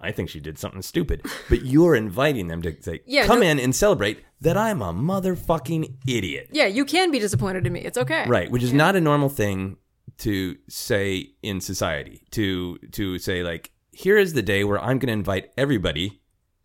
I 0.00 0.12
think 0.12 0.28
she 0.28 0.40
did 0.40 0.58
something 0.58 0.82
stupid. 0.82 1.22
But 1.48 1.64
you're 1.72 1.94
inviting 1.94 2.48
them 2.48 2.62
to 2.62 2.80
say, 2.82 3.00
Yeah, 3.06 3.26
come 3.26 3.40
no- 3.40 3.46
in 3.46 3.58
and 3.58 3.74
celebrate 3.74 4.22
that 4.40 4.56
I'm 4.56 4.82
a 4.82 4.92
motherfucking 4.92 5.96
idiot. 6.06 6.48
yeah 6.52 6.66
you 6.66 6.84
can 6.84 7.10
be 7.10 7.18
disappointed 7.18 7.66
in 7.66 7.72
me 7.72 7.80
it's 7.80 7.96
okay 7.96 8.24
Right, 8.28 8.50
which 8.50 8.62
is 8.62 8.72
not 8.72 8.94
a 8.94 9.00
normal 9.00 9.28
thing 9.30 9.78
to 10.18 10.56
say 10.68 11.30
in 11.42 11.60
society. 11.60 12.22
To 12.32 12.78
to 12.92 13.18
say 13.18 13.42
like, 13.42 13.70
here 13.92 14.16
is 14.18 14.32
the 14.34 14.42
day 14.42 14.62
where 14.64 14.78
I'm 14.78 14.98
going 14.98 15.08
to 15.08 15.12
invite 15.14 15.50
everybody 15.56 16.20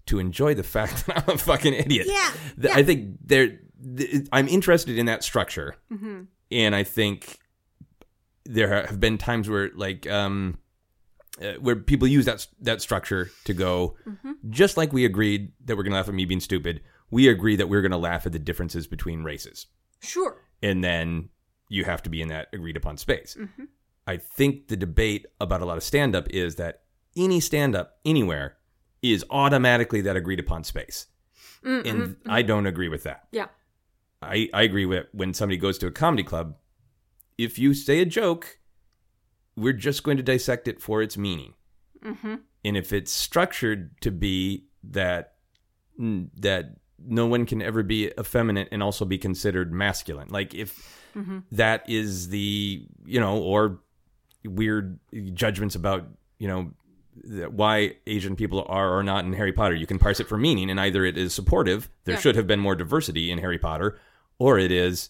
to 0.08 0.20
enjoy 0.20 0.54
the 0.54 0.64
fact 0.64 1.06
that 1.08 1.24
I'm 1.28 1.36
a 1.36 1.38
fucking 1.38 1.74
idiot. 1.74 2.08
Yeah, 2.10 2.32
Th- 2.62 2.76
I 2.76 2.84
think 2.84 3.18
there. 3.26 3.60
th- 3.98 4.28
I'm 4.32 4.48
interested 4.48 4.98
in 4.98 5.06
that 5.08 5.24
structure, 5.24 5.76
and 6.52 6.76
I 6.76 6.84
think 6.84 7.40
there 8.46 8.84
have 8.86 9.00
been 9.00 9.18
times 9.18 9.48
where 9.50 9.70
like 9.76 10.10
um 10.10 10.58
uh, 11.42 11.54
where 11.60 11.76
people 11.76 12.08
use 12.08 12.26
that 12.26 12.48
that 12.60 12.82
structure 12.82 13.30
to 13.46 13.54
go 13.54 13.96
mm-hmm. 14.08 14.32
just 14.50 14.76
like 14.76 14.92
we 14.92 15.06
agreed 15.06 15.52
that 15.64 15.78
we're 15.78 15.84
going 15.84 15.92
to 15.92 15.98
laugh 15.98 16.10
at 16.10 16.14
me 16.14 16.26
being 16.26 16.40
stupid 16.42 16.82
we 17.12 17.28
agree 17.28 17.58
that 17.58 17.70
we're 17.70 17.82
going 17.82 17.92
to 17.92 17.98
laugh 17.98 18.26
at 18.26 18.32
the 18.32 18.40
differences 18.40 18.88
between 18.88 19.24
races. 19.24 19.68
Sure. 20.00 20.42
And 20.64 20.84
then 20.84 21.30
you 21.68 21.84
have 21.84 22.02
to 22.04 22.10
be 22.10 22.22
in 22.22 22.30
that 22.30 22.48
agreed 22.54 22.78
upon 22.78 22.98
space. 22.98 23.36
Mm-hmm. 23.40 23.66
I 24.08 24.18
think 24.18 24.70
the 24.70 24.78
debate 24.78 25.28
about 25.40 25.62
a 25.62 25.66
lot 25.66 25.78
of 25.78 25.84
stand 25.84 26.16
up 26.16 26.28
is 26.30 26.56
that 26.56 26.84
any 27.16 27.40
stand 27.40 27.76
up 27.76 28.00
anywhere 28.04 28.58
is 29.02 29.26
automatically 29.30 30.02
that 30.02 30.16
agreed 30.16 30.40
upon 30.40 30.64
space. 30.64 31.08
Mm-hmm. 31.64 31.88
And 31.88 32.16
I 32.26 32.42
don't 32.42 32.66
agree 32.66 32.90
with 32.90 33.04
that. 33.04 33.28
yeah. 33.32 33.48
I, 34.24 34.50
I 34.54 34.62
agree 34.62 34.86
with 34.86 35.08
when 35.14 35.34
somebody 35.34 35.58
goes 35.58 35.80
to 35.80 35.88
a 35.88 35.92
comedy 35.92 36.22
club, 36.22 36.56
if 37.40 37.58
you 37.58 37.74
say 37.74 38.02
a 38.02 38.06
joke, 38.06 38.60
we're 39.56 39.74
just 39.74 40.04
going 40.04 40.18
to 40.18 40.24
dissect 40.24 40.68
it 40.68 40.82
for 40.82 41.02
its 41.02 41.18
meaning. 41.18 41.54
Mm-hmm. 42.04 42.36
And 42.64 42.78
if 42.78 42.94
it's 42.94 43.12
structured 43.12 44.00
to 44.02 44.12
be 44.12 44.66
that 44.84 45.34
that 45.98 46.78
no 47.04 47.28
one 47.28 47.46
can 47.46 47.62
ever 47.62 47.84
be 47.84 48.08
effeminate 48.20 48.70
and 48.72 48.82
also 48.82 49.06
be 49.06 49.18
considered 49.18 49.72
masculine, 49.72 50.30
like 50.30 50.54
if 50.54 51.04
mm-hmm. 51.16 51.40
that 51.52 51.88
is 51.90 52.30
the 52.30 52.86
you 53.06 53.20
know 53.20 53.38
or 53.38 53.80
weird 54.44 55.00
judgments 55.34 55.76
about 55.76 56.08
you 56.40 56.48
know 56.48 56.72
why 57.50 57.96
Asian 58.08 58.36
people 58.36 58.66
are 58.68 58.98
or 58.98 59.04
not 59.04 59.26
in 59.26 59.34
Harry 59.34 59.52
Potter. 59.52 59.76
You 59.76 59.86
can 59.86 60.00
parse 60.00 60.20
it 60.20 60.28
for 60.28 60.38
meaning, 60.38 60.70
and 60.70 60.80
either 60.80 61.04
it 61.06 61.18
is 61.18 61.34
supportive, 61.34 61.90
there 62.06 62.16
Yeah. 62.16 62.22
should 62.22 62.36
have 62.36 62.48
been 62.48 62.60
more 62.60 62.76
diversity 62.76 63.30
in 63.30 63.38
Harry 63.40 63.60
Potter, 63.60 64.00
or 64.40 64.58
it 64.58 64.72
is 64.72 65.10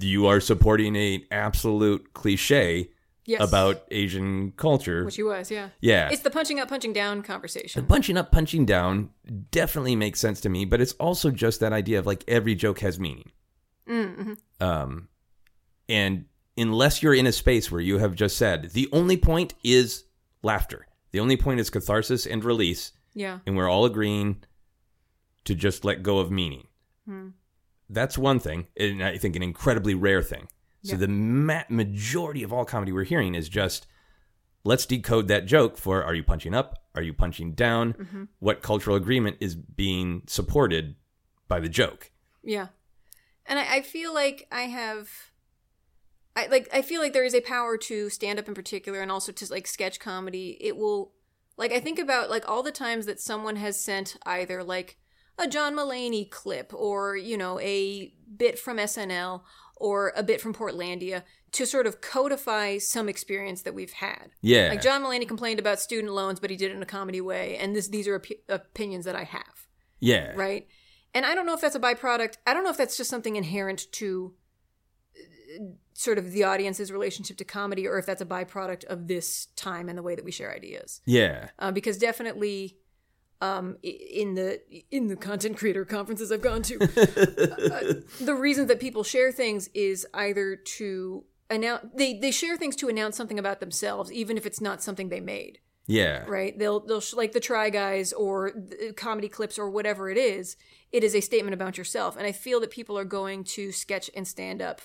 you 0.00 0.26
are 0.26 0.38
supporting 0.38 0.94
a 0.96 1.24
absolute 1.30 2.12
cliche 2.12 2.90
yes 3.24 3.40
about 3.42 3.84
Asian 3.90 4.52
culture. 4.52 5.04
which 5.04 5.16
he 5.16 5.22
was 5.22 5.50
yeah 5.50 5.68
yeah, 5.80 6.08
it's 6.10 6.22
the 6.22 6.30
punching 6.30 6.58
up 6.60 6.68
punching 6.68 6.92
down 6.92 7.22
conversation 7.22 7.82
The 7.82 7.88
punching 7.88 8.16
up, 8.16 8.32
punching 8.32 8.66
down 8.66 9.10
definitely 9.50 9.96
makes 9.96 10.20
sense 10.20 10.40
to 10.42 10.48
me, 10.48 10.64
but 10.64 10.80
it's 10.80 10.92
also 10.94 11.30
just 11.30 11.60
that 11.60 11.72
idea 11.72 11.98
of 11.98 12.06
like 12.06 12.24
every 12.28 12.54
joke 12.54 12.80
has 12.80 12.98
meaning. 12.98 13.30
mm-hmm. 13.88 14.32
Um, 14.60 15.08
and 15.88 16.24
unless 16.56 17.02
you're 17.02 17.14
in 17.14 17.26
a 17.26 17.32
space 17.32 17.70
where 17.70 17.80
you 17.80 17.98
have 17.98 18.14
just 18.14 18.36
said 18.36 18.70
the 18.70 18.88
only 18.92 19.16
point 19.16 19.54
is 19.62 20.04
laughter, 20.42 20.86
the 21.12 21.20
only 21.20 21.36
point 21.36 21.60
is 21.60 21.70
catharsis 21.70 22.26
and 22.26 22.44
release, 22.44 22.92
yeah 23.14 23.38
and 23.46 23.56
we're 23.56 23.68
all 23.68 23.84
agreeing 23.84 24.42
to 25.44 25.54
just 25.54 25.84
let 25.84 26.02
go 26.02 26.18
of 26.18 26.30
meaning. 26.30 26.66
That's 27.90 28.16
one 28.16 28.38
thing, 28.38 28.68
and 28.78 29.02
I 29.04 29.18
think 29.18 29.36
an 29.36 29.42
incredibly 29.42 29.94
rare 29.94 30.22
thing. 30.22 30.48
So 30.84 30.92
Yeah. 30.92 30.98
the 30.98 31.08
ma- 31.08 31.64
majority 31.68 32.42
of 32.42 32.52
all 32.52 32.64
comedy 32.64 32.92
we're 32.92 33.04
hearing 33.04 33.34
is 33.34 33.48
just 33.48 33.86
let's 34.64 34.86
decode 34.86 35.28
that 35.28 35.46
joke 35.46 35.76
for 35.76 36.02
are 36.04 36.14
you 36.14 36.22
punching 36.22 36.54
up? 36.54 36.78
Are 36.94 37.02
you 37.02 37.12
punching 37.12 37.52
down? 37.54 37.94
Mm-hmm. 37.94 38.24
What 38.38 38.62
cultural 38.62 38.96
agreement 38.96 39.36
is 39.40 39.54
being 39.54 40.22
supported 40.26 40.96
by 41.48 41.60
the 41.60 41.68
joke? 41.68 42.10
Yeah. 42.42 42.68
And 43.46 43.58
I, 43.58 43.76
I 43.76 43.82
feel 43.82 44.12
like 44.14 44.46
I 44.52 44.62
have 44.62 45.08
I 46.34 46.46
like 46.46 46.68
I 46.72 46.82
feel 46.82 47.00
like 47.00 47.12
there 47.12 47.24
is 47.24 47.34
a 47.34 47.40
power 47.40 47.76
to 47.76 48.08
stand 48.08 48.38
up 48.38 48.48
in 48.48 48.54
particular 48.54 49.00
and 49.00 49.10
also 49.12 49.32
to 49.32 49.46
like 49.52 49.66
sketch 49.66 50.00
comedy. 50.00 50.56
It 50.60 50.76
will 50.76 51.12
like 51.56 51.72
I 51.72 51.80
think 51.80 51.98
about 51.98 52.30
like 52.30 52.48
all 52.48 52.62
the 52.62 52.72
times 52.72 53.06
that 53.06 53.20
someone 53.20 53.56
has 53.56 53.78
sent 53.78 54.16
either 54.24 54.62
like 54.64 54.96
a 55.38 55.48
John 55.48 55.74
Mulaney 55.74 56.30
clip 56.30 56.72
or, 56.74 57.16
you 57.16 57.36
know, 57.38 57.58
a 57.60 58.12
bit 58.36 58.58
from 58.58 58.76
SNL 58.76 59.42
or 59.82 60.12
a 60.14 60.22
bit 60.22 60.40
from 60.40 60.54
Portlandia 60.54 61.24
to 61.50 61.66
sort 61.66 61.88
of 61.88 62.00
codify 62.00 62.78
some 62.78 63.08
experience 63.08 63.62
that 63.62 63.74
we've 63.74 63.92
had. 63.92 64.30
Yeah. 64.40 64.68
Like 64.68 64.80
John 64.80 65.02
Mulaney 65.02 65.26
complained 65.26 65.58
about 65.58 65.80
student 65.80 66.12
loans, 66.14 66.38
but 66.38 66.50
he 66.50 66.56
did 66.56 66.70
it 66.70 66.76
in 66.76 66.82
a 66.82 66.86
comedy 66.86 67.20
way, 67.20 67.56
and 67.58 67.74
this 67.74 67.88
these 67.88 68.06
are 68.06 68.14
op- 68.14 68.26
opinions 68.48 69.04
that 69.06 69.16
I 69.16 69.24
have, 69.24 69.66
yeah. 69.98 70.32
right? 70.36 70.68
And 71.14 71.26
I 71.26 71.34
don't 71.34 71.46
know 71.46 71.54
if 71.54 71.60
that's 71.60 71.74
a 71.74 71.80
byproduct. 71.80 72.36
I 72.46 72.54
don't 72.54 72.62
know 72.62 72.70
if 72.70 72.78
that's 72.78 72.96
just 72.96 73.10
something 73.10 73.34
inherent 73.34 73.90
to 73.92 74.34
uh, 75.16 75.64
sort 75.94 76.16
of 76.16 76.30
the 76.30 76.44
audience's 76.44 76.92
relationship 76.92 77.36
to 77.38 77.44
comedy, 77.44 77.88
or 77.88 77.98
if 77.98 78.06
that's 78.06 78.22
a 78.22 78.26
byproduct 78.26 78.84
of 78.84 79.08
this 79.08 79.48
time 79.56 79.88
and 79.88 79.98
the 79.98 80.02
way 80.02 80.14
that 80.14 80.24
we 80.24 80.30
share 80.30 80.54
ideas. 80.54 81.00
Yeah. 81.04 81.48
Uh, 81.58 81.72
because 81.72 81.98
definitely, 81.98 82.78
um, 83.42 83.76
in 83.82 84.34
the 84.34 84.60
in 84.90 85.08
the 85.08 85.16
content 85.16 85.56
creator 85.56 85.84
conferences 85.84 86.30
I've 86.30 86.42
gone 86.42 86.62
to, 86.62 86.76
uh, 86.82 88.24
the 88.24 88.34
reason 88.34 88.68
that 88.68 88.78
people 88.80 89.02
share 89.02 89.32
things 89.32 89.68
is 89.74 90.06
either 90.14 90.56
to 90.78 91.24
announce 91.50 91.86
they 91.94 92.18
they 92.18 92.30
share 92.30 92.56
things 92.56 92.76
to 92.76 92.88
announce 92.88 93.16
something 93.16 93.38
about 93.38 93.58
themselves, 93.60 94.12
even 94.12 94.36
if 94.36 94.46
it's 94.46 94.60
not 94.60 94.82
something 94.82 95.08
they 95.08 95.20
made. 95.20 95.58
Yeah. 95.88 96.24
Right? 96.28 96.56
They'll 96.56 96.80
they'll 96.86 97.00
sh- 97.00 97.14
like 97.14 97.32
the 97.32 97.40
Try 97.40 97.68
Guys 97.68 98.12
or 98.12 98.52
the 98.54 98.92
comedy 98.96 99.28
clips 99.28 99.58
or 99.58 99.68
whatever 99.68 100.08
it 100.08 100.16
is. 100.16 100.56
It 100.92 101.02
is 101.02 101.14
a 101.16 101.20
statement 101.20 101.54
about 101.54 101.76
yourself, 101.76 102.16
and 102.16 102.24
I 102.26 102.32
feel 102.32 102.60
that 102.60 102.70
people 102.70 102.96
are 102.96 103.04
going 103.04 103.42
to 103.56 103.72
sketch 103.72 104.08
and 104.14 104.26
stand 104.28 104.62
up 104.62 104.80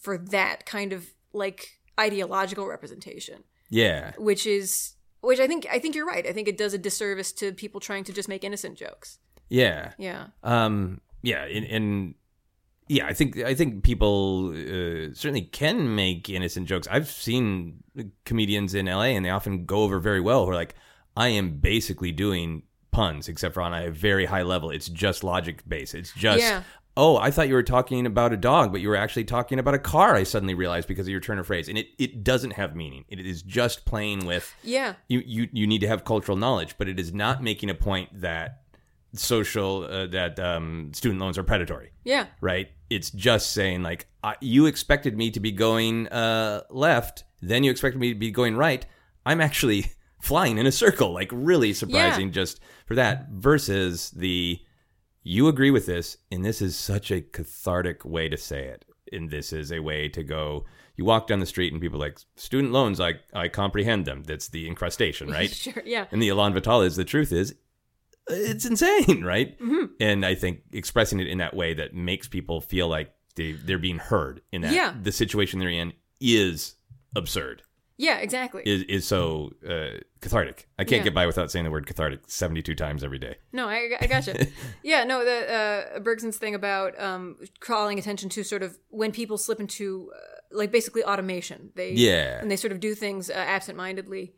for 0.00 0.16
that 0.16 0.64
kind 0.64 0.94
of 0.94 1.08
like 1.34 1.78
ideological 2.00 2.66
representation 2.66 3.42
Yeah. 3.68 4.12
which 4.16 4.46
is 4.46 4.94
which 5.20 5.40
I 5.40 5.46
think 5.46 5.66
I 5.70 5.78
think 5.78 5.94
you're 5.94 6.06
right. 6.06 6.26
I 6.26 6.32
think 6.32 6.48
it 6.48 6.56
does 6.56 6.74
a 6.74 6.78
disservice 6.78 7.32
to 7.32 7.52
people 7.52 7.80
trying 7.80 8.04
to 8.04 8.12
just 8.12 8.28
make 8.28 8.44
innocent 8.44 8.76
jokes. 8.76 9.18
Yeah. 9.48 9.92
Yeah. 9.98 10.26
Um. 10.42 11.00
Yeah. 11.22 11.44
And, 11.44 11.64
and 11.66 12.14
yeah, 12.88 13.06
I 13.06 13.12
think 13.12 13.38
I 13.38 13.54
think 13.54 13.84
people 13.84 14.50
uh, 14.50 15.12
certainly 15.14 15.42
can 15.42 15.94
make 15.94 16.28
innocent 16.30 16.66
jokes. 16.66 16.88
I've 16.90 17.08
seen 17.08 17.82
comedians 18.24 18.74
in 18.74 18.86
LA, 18.86 19.14
and 19.14 19.24
they 19.24 19.30
often 19.30 19.66
go 19.66 19.82
over 19.82 19.98
very 19.98 20.20
well. 20.20 20.44
Who 20.44 20.52
are 20.52 20.54
like, 20.54 20.74
I 21.16 21.28
am 21.28 21.58
basically 21.58 22.12
doing 22.12 22.62
puns, 22.90 23.28
except 23.28 23.54
for 23.54 23.60
on 23.60 23.74
a 23.74 23.90
very 23.90 24.24
high 24.24 24.42
level. 24.42 24.70
It's 24.70 24.88
just 24.88 25.22
logic 25.22 25.62
based. 25.68 25.94
It's 25.94 26.12
just. 26.12 26.40
Yeah. 26.40 26.62
Oh, 27.00 27.16
I 27.16 27.30
thought 27.30 27.46
you 27.46 27.54
were 27.54 27.62
talking 27.62 28.06
about 28.06 28.32
a 28.32 28.36
dog, 28.36 28.72
but 28.72 28.80
you 28.80 28.88
were 28.88 28.96
actually 28.96 29.22
talking 29.22 29.60
about 29.60 29.72
a 29.74 29.78
car. 29.78 30.16
I 30.16 30.24
suddenly 30.24 30.54
realized 30.54 30.88
because 30.88 31.06
of 31.06 31.10
your 31.12 31.20
turn 31.20 31.38
of 31.38 31.46
phrase, 31.46 31.68
and 31.68 31.78
it, 31.78 31.86
it 31.96 32.24
doesn't 32.24 32.50
have 32.54 32.74
meaning. 32.74 33.04
It 33.08 33.20
is 33.20 33.40
just 33.42 33.84
playing 33.84 34.26
with 34.26 34.52
Yeah. 34.64 34.94
you, 35.08 35.22
you 35.24 35.48
you 35.52 35.66
need 35.68 35.80
to 35.82 35.86
have 35.88 36.04
cultural 36.04 36.36
knowledge, 36.36 36.74
but 36.76 36.88
it 36.88 36.98
is 36.98 37.14
not 37.14 37.40
making 37.40 37.70
a 37.70 37.74
point 37.74 38.20
that 38.20 38.62
social 39.14 39.84
uh, 39.84 40.06
that 40.08 40.40
um, 40.40 40.90
student 40.92 41.20
loans 41.20 41.38
are 41.38 41.44
predatory, 41.44 41.92
Yeah. 42.04 42.26
right? 42.40 42.68
It's 42.90 43.10
just 43.10 43.52
saying 43.52 43.82
like 43.84 44.06
I, 44.24 44.34
you 44.40 44.66
expected 44.66 45.16
me 45.16 45.30
to 45.30 45.40
be 45.40 45.52
going 45.52 46.08
uh, 46.08 46.62
left, 46.68 47.22
then 47.40 47.62
you 47.62 47.70
expected 47.70 48.00
me 48.00 48.12
to 48.12 48.18
be 48.18 48.30
going 48.32 48.56
right. 48.56 48.84
I'm 49.24 49.40
actually 49.40 49.92
flying 50.20 50.58
in 50.58 50.66
a 50.66 50.72
circle, 50.72 51.12
like 51.12 51.30
really 51.32 51.72
surprising 51.74 52.32
just 52.32 52.58
for 52.86 52.96
that. 52.96 53.28
Versus 53.30 54.10
the 54.10 54.58
you 55.22 55.48
agree 55.48 55.70
with 55.70 55.86
this, 55.86 56.16
and 56.30 56.44
this 56.44 56.62
is 56.62 56.76
such 56.76 57.10
a 57.10 57.20
cathartic 57.20 58.04
way 58.04 58.28
to 58.28 58.36
say 58.36 58.64
it, 58.66 58.84
and 59.12 59.30
this 59.30 59.52
is 59.52 59.72
a 59.72 59.80
way 59.80 60.08
to 60.08 60.22
go. 60.22 60.64
You 60.96 61.04
walk 61.04 61.26
down 61.28 61.38
the 61.40 61.46
street 61.46 61.72
and 61.72 61.80
people 61.80 62.02
are 62.02 62.06
like 62.08 62.18
student 62.36 62.72
loans. 62.72 63.00
I 63.00 63.14
I 63.32 63.48
comprehend 63.48 64.04
them. 64.04 64.24
That's 64.24 64.48
the 64.48 64.66
incrustation, 64.66 65.28
right? 65.30 65.50
Sure. 65.54 65.82
Yeah. 65.86 66.06
And 66.10 66.20
the 66.20 66.28
Elan 66.28 66.54
Vital 66.54 66.82
is 66.82 66.96
the 66.96 67.04
truth 67.04 67.32
is 67.32 67.54
it's 68.30 68.64
insane, 68.66 69.22
right? 69.24 69.58
Mm-hmm. 69.58 69.84
And 70.00 70.26
I 70.26 70.34
think 70.34 70.60
expressing 70.72 71.20
it 71.20 71.28
in 71.28 71.38
that 71.38 71.54
way 71.54 71.72
that 71.74 71.94
makes 71.94 72.26
people 72.28 72.60
feel 72.60 72.88
like 72.88 73.12
they 73.36 73.52
they're 73.52 73.78
being 73.78 73.98
heard 73.98 74.40
in 74.52 74.62
that 74.62 74.72
Yeah. 74.72 74.92
the 75.00 75.12
situation 75.12 75.60
they're 75.60 75.68
in 75.70 75.92
is 76.20 76.74
absurd. 77.14 77.62
Yeah. 77.98 78.18
Exactly. 78.18 78.62
Is 78.64 78.82
is 78.84 79.06
so 79.06 79.50
uh, 79.68 79.98
cathartic. 80.20 80.68
I 80.78 80.84
can't 80.84 81.00
Yeah. 81.00 81.04
get 81.04 81.14
by 81.14 81.26
without 81.26 81.50
saying 81.50 81.64
the 81.64 81.70
word 81.70 81.86
cathartic 81.86 82.20
seventy 82.28 82.62
two 82.62 82.74
times 82.74 83.02
every 83.04 83.18
day. 83.18 83.36
No, 83.52 83.68
I, 83.68 83.90
I 84.00 84.06
gotcha. 84.06 84.46
yeah, 84.82 85.04
no, 85.04 85.24
the 85.24 85.52
uh, 85.52 85.98
Bergson's 86.00 86.36
thing 86.38 86.54
about 86.54 86.98
um, 87.00 87.36
calling 87.60 87.98
attention 87.98 88.28
to 88.30 88.44
sort 88.44 88.62
of 88.62 88.78
when 88.88 89.12
people 89.12 89.36
slip 89.36 89.60
into 89.60 90.10
uh, 90.14 90.18
like 90.56 90.70
basically 90.72 91.04
automation. 91.04 91.70
They 91.74 91.92
Yeah. 91.92 92.38
and 92.40 92.50
they 92.50 92.56
sort 92.56 92.72
of 92.72 92.80
do 92.80 92.94
things 92.94 93.28
uh, 93.30 93.34
absentmindedly. 93.34 94.34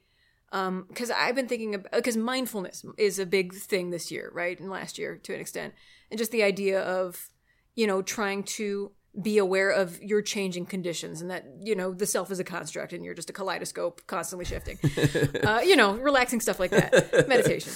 Because 0.50 1.12
I've 1.12 1.36
been 1.36 1.46
thinking 1.46 1.84
because 1.92 2.16
mindfulness 2.16 2.84
is 2.98 3.20
a 3.20 3.26
big 3.26 3.54
thing 3.54 3.90
this 3.90 4.10
year, 4.10 4.32
right, 4.34 4.58
and 4.58 4.68
last 4.68 4.98
year 4.98 5.16
to 5.22 5.32
an 5.32 5.40
extent, 5.40 5.74
and 6.10 6.18
just 6.18 6.32
the 6.32 6.42
idea 6.42 6.80
of 6.82 7.28
you 7.76 7.86
know 7.86 8.02
trying 8.02 8.42
to 8.58 8.90
be 9.20 9.38
aware 9.38 9.70
of 9.70 10.00
your 10.00 10.22
changing 10.22 10.66
conditions 10.66 11.20
and 11.20 11.30
that 11.30 11.44
you 11.60 11.74
know 11.74 11.92
the 11.92 12.06
self 12.06 12.30
is 12.30 12.38
a 12.38 12.44
construct 12.44 12.92
and 12.92 13.04
you're 13.04 13.14
just 13.14 13.30
a 13.30 13.32
kaleidoscope 13.32 14.02
constantly 14.06 14.44
shifting. 14.44 14.78
Uh, 15.40 15.60
you 15.64 15.74
know 15.74 15.94
relaxing 15.94 16.40
stuff 16.40 16.60
like 16.60 16.70
that 16.70 16.92
meditation. 17.28 17.72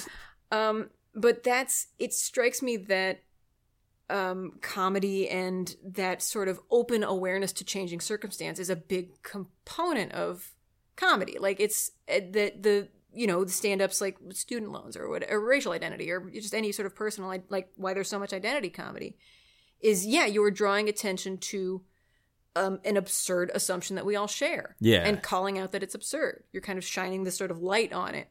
Um, 0.52 0.90
but 1.14 1.42
that's 1.42 1.88
it 1.98 2.12
strikes 2.12 2.62
me 2.62 2.76
that 2.76 3.22
um, 4.10 4.58
comedy 4.60 5.28
and 5.28 5.74
that 5.82 6.22
sort 6.22 6.48
of 6.48 6.60
open 6.70 7.02
awareness 7.02 7.52
to 7.54 7.64
changing 7.64 8.00
circumstance 8.00 8.58
is 8.58 8.70
a 8.70 8.76
big 8.76 9.22
component 9.22 10.12
of 10.12 10.52
comedy. 10.96 11.38
Like 11.38 11.58
it's 11.58 11.90
uh, 12.08 12.20
the 12.30 12.52
the 12.60 12.88
you 13.12 13.26
know 13.26 13.44
the 13.44 13.52
stand-ups 13.52 14.00
like 14.00 14.18
student 14.30 14.72
loans 14.72 14.96
or 14.96 15.08
what 15.08 15.24
or 15.30 15.40
racial 15.40 15.72
identity 15.72 16.10
or 16.10 16.20
just 16.30 16.54
any 16.54 16.72
sort 16.72 16.86
of 16.86 16.94
personal 16.94 17.32
like 17.48 17.68
why 17.76 17.94
there's 17.94 18.08
so 18.08 18.18
much 18.18 18.32
identity 18.32 18.70
comedy 18.70 19.16
is 19.80 20.06
yeah 20.06 20.26
you're 20.26 20.50
drawing 20.50 20.88
attention 20.88 21.38
to 21.38 21.82
um, 22.56 22.78
an 22.84 22.96
absurd 22.96 23.50
assumption 23.54 23.96
that 23.96 24.06
we 24.06 24.14
all 24.16 24.28
share 24.28 24.76
Yeah. 24.80 25.04
and 25.06 25.22
calling 25.22 25.58
out 25.58 25.72
that 25.72 25.82
it's 25.82 25.94
absurd 25.94 26.44
you're 26.52 26.62
kind 26.62 26.78
of 26.78 26.84
shining 26.84 27.24
this 27.24 27.36
sort 27.36 27.50
of 27.50 27.60
light 27.60 27.92
on 27.92 28.14
it 28.14 28.28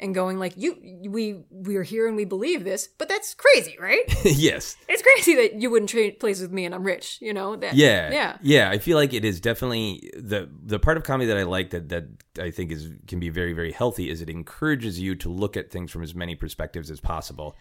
and 0.00 0.12
going 0.12 0.38
like 0.40 0.54
you 0.56 0.76
we 1.08 1.44
we're 1.50 1.84
here 1.84 2.08
and 2.08 2.16
we 2.16 2.24
believe 2.24 2.64
this 2.64 2.88
but 2.98 3.08
that's 3.08 3.32
crazy 3.34 3.76
right 3.80 4.02
yes. 4.24 4.76
it's 4.88 5.02
crazy 5.02 5.34
that 5.36 5.60
you 5.60 5.70
wouldn't 5.70 5.88
trade 5.90 6.18
places 6.18 6.42
with 6.42 6.52
me 6.52 6.64
and 6.64 6.74
I'm 6.74 6.82
rich, 6.84 7.18
you 7.20 7.32
know? 7.32 7.54
That 7.54 7.74
Yeah, 7.74 8.10
Yeah. 8.12 8.36
yeah. 8.42 8.70
I 8.70 8.78
feel 8.78 8.96
like 8.96 9.12
it 9.12 9.24
is 9.24 9.40
definitely 9.40 10.10
the 10.16 10.48
the 10.64 10.78
part 10.80 10.96
of 10.96 11.04
comedy 11.04 11.26
that 11.28 11.36
I 11.36 11.44
like 11.44 11.70
that 11.70 11.88
that 11.90 12.06
I 12.40 12.50
think 12.50 12.72
is 12.72 12.90
can 13.06 13.20
be 13.20 13.28
very 13.28 13.52
very 13.52 13.70
healthy 13.70 14.10
is 14.10 14.20
it 14.20 14.28
encourages 14.28 14.98
you 14.98 15.14
to 15.16 15.28
look 15.28 15.56
at 15.56 15.70
things 15.70 15.92
from 15.92 16.02
as 16.02 16.12
many 16.14 16.34
perspectives 16.34 16.90
as 16.90 16.98
possible 17.00 17.56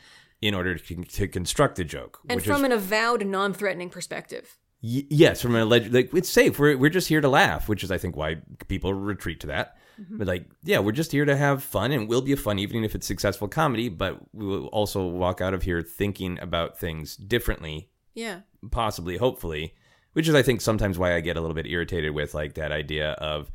in 0.47 0.53
order 0.53 0.75
to, 0.77 1.03
to 1.03 1.27
construct 1.27 1.75
the 1.77 1.83
joke. 1.83 2.19
And 2.29 2.43
from 2.43 2.61
is, 2.61 2.63
an 2.63 2.71
avowed 2.71 3.25
non-threatening 3.25 3.89
perspective. 3.89 4.57
y- 4.81 5.05
yes, 5.09 5.41
from 5.41 5.55
an 5.55 5.61
alleged 5.61 5.93
like 5.93 6.13
it's 6.13 6.29
safe. 6.29 6.59
We're 6.59 6.77
we're 6.77 6.89
just 6.89 7.07
here 7.07 7.21
to 7.21 7.29
laugh, 7.29 7.69
which 7.69 7.83
is 7.83 7.91
I 7.91 7.97
think 7.97 8.15
why 8.15 8.37
people 8.67 8.93
retreat 8.93 9.39
to 9.41 9.47
that. 9.47 9.77
Mm-hmm. 10.01 10.17
But 10.17 10.27
like, 10.27 10.45
yeah, 10.63 10.79
we're 10.79 10.91
just 10.91 11.11
here 11.11 11.25
to 11.25 11.35
have 11.37 11.63
fun, 11.63 11.91
and 11.91 12.09
will 12.09 12.21
be 12.21 12.33
a 12.33 12.37
fun 12.37 12.59
evening 12.59 12.83
if 12.83 12.95
it's 12.95 13.07
successful 13.07 13.47
comedy. 13.47 13.89
But 13.89 14.19
we 14.33 14.45
will 14.45 14.67
also 14.67 15.05
walk 15.07 15.39
out 15.39 15.53
of 15.53 15.63
here 15.63 15.81
thinking 15.81 16.39
about 16.39 16.77
things 16.79 17.15
differently 17.15 17.89
Yeah. 18.15 18.41
possibly 18.71 19.17
hopefully 19.17 19.73
which 20.13 20.27
is 20.27 20.35
i 20.35 20.43
think 20.43 20.61
sometimes 20.61 20.97
why 20.99 21.15
i 21.15 21.19
get 21.21 21.37
a 21.37 21.41
little 21.41 21.55
bit 21.55 21.65
irritated 21.65 22.13
with 22.13 22.33
like 22.35 22.53
that 22.53 22.71
idea 22.71 23.11
of 23.13 23.49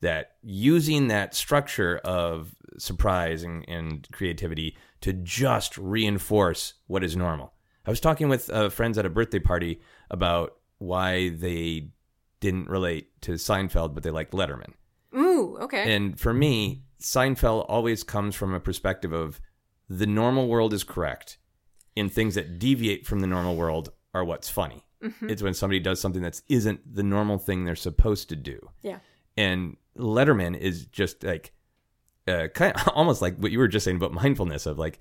that 0.00 0.36
using 0.42 1.08
that 1.08 1.34
structure 1.34 1.98
of 2.04 2.54
surprise 2.78 3.42
and, 3.42 3.64
and 3.68 4.06
creativity 4.12 4.76
to 5.04 5.12
just 5.12 5.76
reinforce 5.78 6.74
what 6.86 7.04
is 7.04 7.16
normal 7.16 7.52
i 7.86 7.90
was 7.90 8.00
talking 8.00 8.28
with 8.28 8.50
uh, 8.50 8.68
friends 8.68 8.96
at 8.98 9.06
a 9.06 9.10
birthday 9.10 9.38
party 9.38 9.80
about 10.10 10.56
why 10.78 11.28
they 11.30 11.88
didn't 12.40 12.68
relate 12.68 13.06
to 13.20 13.32
seinfeld 13.32 13.94
but 13.94 14.02
they 14.02 14.10
liked 14.10 14.32
letterman 14.32 14.72
Ooh, 15.16 15.56
okay. 15.60 15.94
and 15.94 16.18
for 16.18 16.34
me, 16.34 16.82
Seinfeld 17.00 17.66
always 17.68 18.02
comes 18.02 18.34
from 18.34 18.52
a 18.54 18.58
perspective 18.60 19.12
of 19.12 19.40
the 19.88 20.06
normal 20.06 20.48
world 20.48 20.72
is 20.72 20.82
correct, 20.82 21.38
and 21.96 22.10
things 22.12 22.34
that 22.34 22.58
deviate 22.58 23.06
from 23.06 23.20
the 23.20 23.26
normal 23.28 23.54
world 23.54 23.90
are 24.12 24.24
what's 24.24 24.48
funny. 24.48 24.82
It's 25.20 25.42
when 25.42 25.54
somebody 25.54 25.80
does 25.80 26.00
something 26.00 26.22
that 26.22 26.40
isn't 26.48 26.80
the 26.94 27.02
normal 27.02 27.38
thing 27.38 27.64
they're 27.64 27.76
supposed 27.76 28.28
to 28.30 28.36
do. 28.36 28.58
yeah. 28.82 28.98
And 29.36 29.76
Letterman 29.98 30.56
is 30.58 30.86
just 30.86 31.22
like, 31.22 31.52
uh, 32.28 32.48
kind 32.54 32.74
of 32.74 32.88
almost 32.94 33.22
like 33.22 33.36
what 33.38 33.52
you 33.52 33.58
were 33.58 33.68
just 33.68 33.84
saying 33.84 33.96
about 33.96 34.12
mindfulness 34.12 34.66
of 34.66 34.78
like, 34.78 34.98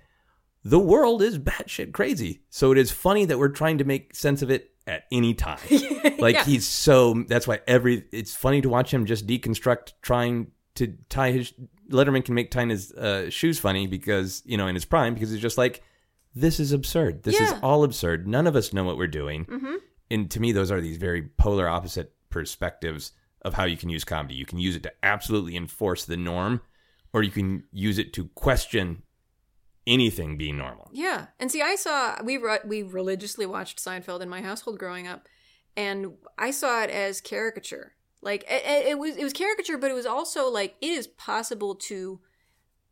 the 0.64 0.80
world 0.80 1.22
is 1.22 1.38
batshit 1.38 1.92
crazy. 1.92 2.42
So 2.50 2.72
it 2.72 2.78
is 2.78 2.90
funny 2.92 3.26
that 3.26 3.38
we're 3.38 3.50
trying 3.50 3.80
to 3.80 3.84
make 3.84 4.16
sense 4.16 4.42
of 4.42 4.50
it 4.50 4.72
at 4.88 5.04
any 5.12 5.34
time. 5.34 5.60
like 6.20 6.36
Yeah. 6.36 6.46
he's 6.46 6.68
so 6.68 7.24
that's 7.28 7.48
why 7.48 7.60
every 7.68 8.06
it's 8.12 8.34
funny 8.36 8.62
to 8.62 8.70
watch 8.70 8.94
him 8.94 9.06
just 9.06 9.28
deconstruct 9.28 9.94
trying 10.02 10.52
to 10.76 10.96
tie 11.10 11.32
his 11.32 11.54
Letterman 11.92 12.24
can 12.24 12.34
make 12.34 12.50
tying 12.50 12.70
his 12.70 12.92
uh, 12.94 13.30
shoes 13.30 13.60
funny 13.60 13.88
because 13.88 14.42
you 14.46 14.58
know 14.58 14.68
in 14.68 14.76
his 14.76 14.86
prime 14.86 15.14
because 15.14 15.32
he's 15.32 15.42
just 15.42 15.58
like 15.58 15.84
this 16.34 16.60
is 16.60 16.72
absurd. 16.72 17.24
This 17.24 17.40
is 17.40 17.54
all 17.62 17.84
absurd. 17.84 18.28
None 18.28 18.48
of 18.48 18.56
us 18.56 18.74
know 18.74 18.84
what 18.84 18.98
we're 18.98 19.06
doing. 19.08 19.46
Mm-hmm. 19.46 19.76
And 20.10 20.32
to 20.32 20.40
me, 20.40 20.52
those 20.52 20.72
are 20.72 20.82
these 20.82 20.98
very 20.98 21.22
polar 21.24 21.70
opposite 21.70 22.14
perspectives 22.32 23.12
of 23.44 23.54
how 23.54 23.66
you 23.66 23.78
can 23.78 23.90
use 23.90 24.04
comedy. 24.04 24.34
You 24.36 24.46
can 24.46 24.58
use 24.60 24.76
it 24.76 24.84
to 24.84 24.94
absolutely 25.04 25.56
enforce 25.56 26.06
the 26.06 26.18
norm, 26.18 26.62
or 27.14 27.24
you 27.24 27.32
can 27.32 27.64
use 27.72 27.98
it 28.00 28.12
to 28.14 28.26
question 28.30 29.04
anything 29.86 30.38
being 30.38 30.58
normal. 30.58 30.90
Yeah. 30.94 31.28
And 31.40 31.52
see, 31.52 31.62
I 31.62 31.76
saw 31.76 32.22
we 32.24 32.38
re- 32.38 32.60
we 32.66 32.84
religiously 32.84 33.46
watched 33.46 33.80
Seinfeld 33.80 34.22
in 34.22 34.30
my 34.30 34.42
household 34.42 34.80
growing 34.80 35.08
up, 35.08 35.28
and 35.78 36.14
I 36.38 36.52
saw 36.52 36.84
it 36.84 36.90
as 36.90 37.22
caricature. 37.22 37.94
Like 38.22 38.44
it, 38.50 38.88
it 38.88 38.98
was 39.00 39.18
it 39.18 39.24
was 39.24 39.34
caricature, 39.34 39.78
but 39.78 39.92
it 39.92 39.96
was 39.96 40.06
also 40.06 40.50
like 40.50 40.76
it 40.82 40.88
is 40.88 41.08
possible 41.08 41.76
to 41.76 42.22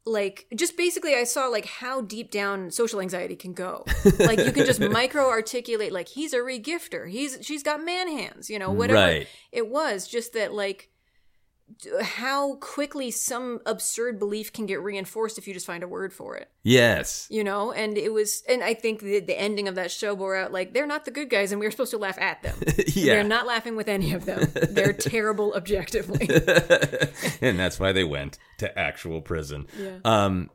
like 0.06 0.48
just 0.56 0.76
basically 0.76 1.14
I 1.15 1.23
saw 1.23 1.48
like 1.48 1.65
how 1.65 2.02
deep 2.02 2.31
down 2.31 2.72
social 2.72 2.99
anxiety 2.99 3.35
can 3.35 3.53
go. 3.53 3.85
like 4.19 4.39
you 4.39 4.52
can 4.52 4.65
just 4.65 4.80
micro 4.81 5.30
articulate 5.30 5.93
like 5.93 6.10
he's 6.10 6.34
a 6.34 6.39
regifter. 6.39 7.10
He's 7.10 7.38
she's 7.41 7.64
got 7.64 7.84
man 7.85 8.10
hands, 8.10 8.49
you 8.49 8.60
know, 8.60 8.72
whatever 8.72 8.99
Right. 8.99 9.27
it 9.53 9.69
was 9.69 10.07
just 10.07 10.34
that 10.34 10.53
like 10.53 10.89
how 12.02 12.56
quickly 12.56 13.11
some 13.11 13.60
absurd 13.65 14.19
belief 14.19 14.52
can 14.53 14.65
get 14.65 14.81
reinforced 14.81 15.38
if 15.38 15.48
you 15.48 15.53
just 15.53 15.65
find 15.65 15.84
a 15.84 15.88
word 15.88 16.14
for 16.14 16.35
it 16.35 16.49
Yes. 16.64 17.27
you 17.30 17.43
know 17.43 17.72
and 17.72 17.98
it 17.98 18.11
was 18.14 18.43
and 18.48 18.64
i 18.64 18.73
think 18.73 19.02
the, 19.02 19.19
the 19.19 19.39
ending 19.39 19.68
of 19.68 19.76
that 19.76 19.91
show 19.91 20.15
bore 20.15 20.35
out 20.35 20.52
like 20.52 20.73
they're 20.73 20.88
not 20.88 21.06
the 21.06 21.11
good 21.11 21.30
guys 21.30 21.52
and 21.52 21.60
we 21.60 21.65
were 21.68 21.72
supposed 21.72 21.91
to 21.91 21.98
laugh 21.98 22.18
at 22.19 22.41
them 22.43 22.56
Yeah. 22.88 23.14
we're 23.14 23.23
not 23.23 23.45
laughing 23.48 23.76
with 23.76 23.88
any 23.88 24.14
of 24.14 24.26
them 24.26 24.48
they're 24.72 24.93
terrible 25.11 25.53
objectively 25.53 26.27
and 27.41 27.60
that's 27.60 27.80
why 27.80 27.91
they 27.91 28.03
went 28.03 28.38
to 28.60 28.77
actual 28.80 29.22
prison. 29.22 29.68
Yeah. 29.80 29.98
Um, 30.06 30.49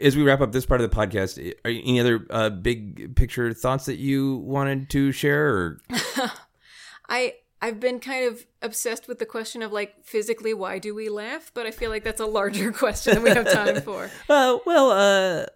as 0.00 0.16
we 0.16 0.22
wrap 0.22 0.40
up 0.40 0.52
this 0.52 0.64
part 0.64 0.80
of 0.80 0.88
the 0.88 0.96
podcast, 0.96 1.38
are 1.64 1.68
any 1.70 1.98
other 1.98 2.24
uh, 2.30 2.50
big 2.50 3.16
picture 3.16 3.52
thoughts 3.52 3.86
that 3.86 3.96
you 3.96 4.36
wanted 4.36 4.88
to 4.90 5.10
share? 5.10 5.48
Or 5.48 5.80
i 7.08 7.34
i've 7.62 7.80
been 7.80 7.98
kind 8.00 8.26
of 8.26 8.44
obsessed 8.60 9.08
with 9.08 9.18
the 9.18 9.24
question 9.26 9.62
of 9.62 9.72
like 9.72 9.94
physically 10.04 10.52
why 10.52 10.78
do 10.78 10.94
we 10.94 11.08
laugh 11.08 11.50
but 11.54 11.64
i 11.66 11.70
feel 11.70 11.88
like 11.90 12.04
that's 12.04 12.20
a 12.20 12.26
larger 12.26 12.70
question 12.82 13.14
than 13.14 13.22
we 13.22 13.30
have 13.30 13.50
time 13.50 13.80
for 13.88 14.10
uh, 14.28 14.58
well, 14.66 14.90
uh, 14.90 15.46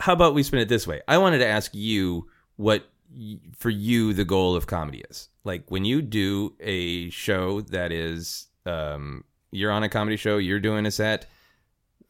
how 0.00 0.12
about 0.14 0.34
we 0.34 0.42
spin 0.42 0.60
it 0.60 0.68
this 0.68 0.86
way? 0.86 1.00
I 1.06 1.18
wanted 1.18 1.38
to 1.38 1.46
ask 1.46 1.74
you 1.74 2.28
what 2.56 2.88
y- 3.14 3.38
for 3.56 3.70
you 3.70 4.12
the 4.14 4.24
goal 4.24 4.56
of 4.56 4.66
comedy 4.66 5.02
is. 5.10 5.28
Like 5.44 5.64
when 5.70 5.84
you 5.84 6.00
do 6.02 6.54
a 6.60 7.10
show 7.10 7.60
that 7.62 7.92
is, 7.92 8.46
um, 8.64 9.24
you're 9.52 9.70
on 9.70 9.82
a 9.84 9.88
comedy 9.88 10.16
show, 10.16 10.38
you're 10.38 10.60
doing 10.60 10.86
a 10.86 10.90
set. 10.90 11.26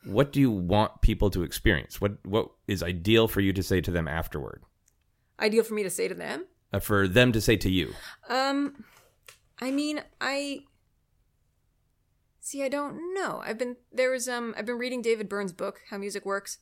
What 0.04 0.32
do 0.32 0.40
you 0.40 0.50
want 0.50 1.00
people 1.02 1.30
to 1.30 1.42
experience? 1.42 2.00
What 2.00 2.24
what 2.24 2.50
is 2.68 2.82
ideal 2.82 3.28
for 3.28 3.40
you 3.40 3.52
to 3.52 3.62
say 3.62 3.80
to 3.80 3.90
them 3.90 4.06
afterward? 4.08 4.62
ideal 5.38 5.62
for 5.64 5.74
me 5.74 5.82
to 5.82 5.90
say 5.90 6.08
to 6.08 6.14
them 6.14 6.46
Uh, 6.72 6.78
for 6.80 7.06
them 7.06 7.30
to 7.32 7.40
say 7.40 7.56
to 7.56 7.70
you. 7.70 7.92
Um, 8.28 8.84
I 9.60 9.70
mean, 9.70 10.02
I 10.20 10.64
see. 12.40 12.62
I 12.62 12.68
don't 12.68 13.14
know. 13.14 13.42
I've 13.44 13.58
been 13.58 13.76
there 13.92 14.10
was 14.10 14.28
um. 14.28 14.54
I've 14.56 14.66
been 14.66 14.78
reading 14.78 15.02
David 15.02 15.28
Byrne's 15.28 15.52
book, 15.52 15.80
How 15.90 15.98
Music 15.98 16.24
Works, 16.24 16.58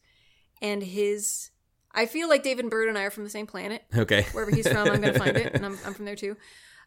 and 0.62 0.82
his. 0.82 1.50
I 1.96 2.06
feel 2.06 2.28
like 2.28 2.42
David 2.42 2.70
Byrne 2.70 2.88
and 2.88 2.98
I 2.98 3.04
are 3.04 3.10
from 3.10 3.24
the 3.24 3.30
same 3.30 3.46
planet. 3.46 3.84
Okay. 3.96 4.22
Wherever 4.32 4.50
he's 4.50 4.66
from, 4.66 4.88
I'm 4.88 5.00
going 5.00 5.02
to 5.14 5.18
find 5.18 5.36
it, 5.36 5.54
and 5.54 5.64
I'm, 5.64 5.78
I'm 5.86 5.94
from 5.94 6.04
there 6.06 6.16
too. 6.16 6.36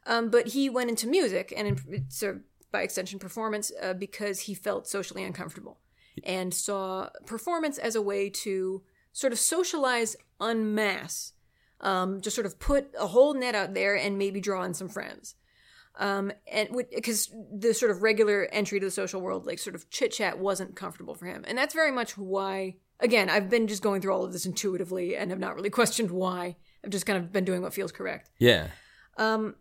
Um, 0.06 0.30
but 0.30 0.48
he 0.48 0.70
went 0.70 0.90
into 0.90 1.08
music 1.08 1.54
and 1.56 1.68
in, 1.68 2.06
so 2.10 2.40
by 2.72 2.82
extension 2.82 3.20
performance 3.20 3.72
uh, 3.82 3.94
because 3.94 4.42
he 4.42 4.54
felt 4.54 4.88
socially 4.88 5.24
uncomfortable 5.24 5.80
and 6.24 6.54
saw 6.54 7.10
performance 7.26 7.78
as 7.78 7.96
a 7.96 8.02
way 8.02 8.30
to 8.30 8.84
sort 9.14 9.34
of 9.34 9.40
socialize 9.40 10.16
en 10.42 10.74
masse 10.76 11.34
um, 11.82 12.22
just 12.22 12.36
sort 12.36 12.46
of 12.46 12.60
put 12.60 12.90
a 13.00 13.08
whole 13.08 13.34
net 13.34 13.56
out 13.56 13.74
there 13.74 13.96
and 13.96 14.18
maybe 14.18 14.42
draw 14.42 14.64
in 14.64 14.74
some 14.74 14.90
friends. 14.90 15.36
Um, 15.98 16.32
and 16.52 16.70
because 16.94 17.34
the 17.52 17.74
sort 17.74 17.92
of 17.92 18.04
regular 18.04 18.48
entry 18.52 18.80
to 18.80 18.86
the 18.86 18.92
social 18.92 19.20
world, 19.20 19.46
like 19.46 19.60
sort 19.60 19.76
of 19.76 19.90
chit 19.90 20.12
chat, 20.12 20.38
wasn't 20.38 20.76
comfortable 20.76 21.16
for 21.16 21.26
him, 21.26 21.44
and 21.48 21.58
that's 21.58 21.74
very 21.74 21.92
much 21.92 22.18
why. 22.18 22.76
Again, 23.00 23.30
I've 23.30 23.50
been 23.50 23.68
just 23.68 23.84
going 23.84 24.02
through 24.02 24.14
all 24.14 24.26
of 24.26 24.34
this 24.34 24.46
intuitively 24.46 25.16
and 25.16 25.30
have 25.30 25.40
not 25.40 25.56
really 25.56 25.70
questioned 25.72 26.12
why. 26.12 26.56
I've 26.84 26.92
just 26.92 27.06
kind 27.06 27.18
of 27.18 27.32
been 27.32 27.46
doing 27.46 27.62
what 27.62 27.74
feels 27.74 27.92
correct. 27.92 28.30
Yeah. 28.40 28.68
Um, 29.18 29.56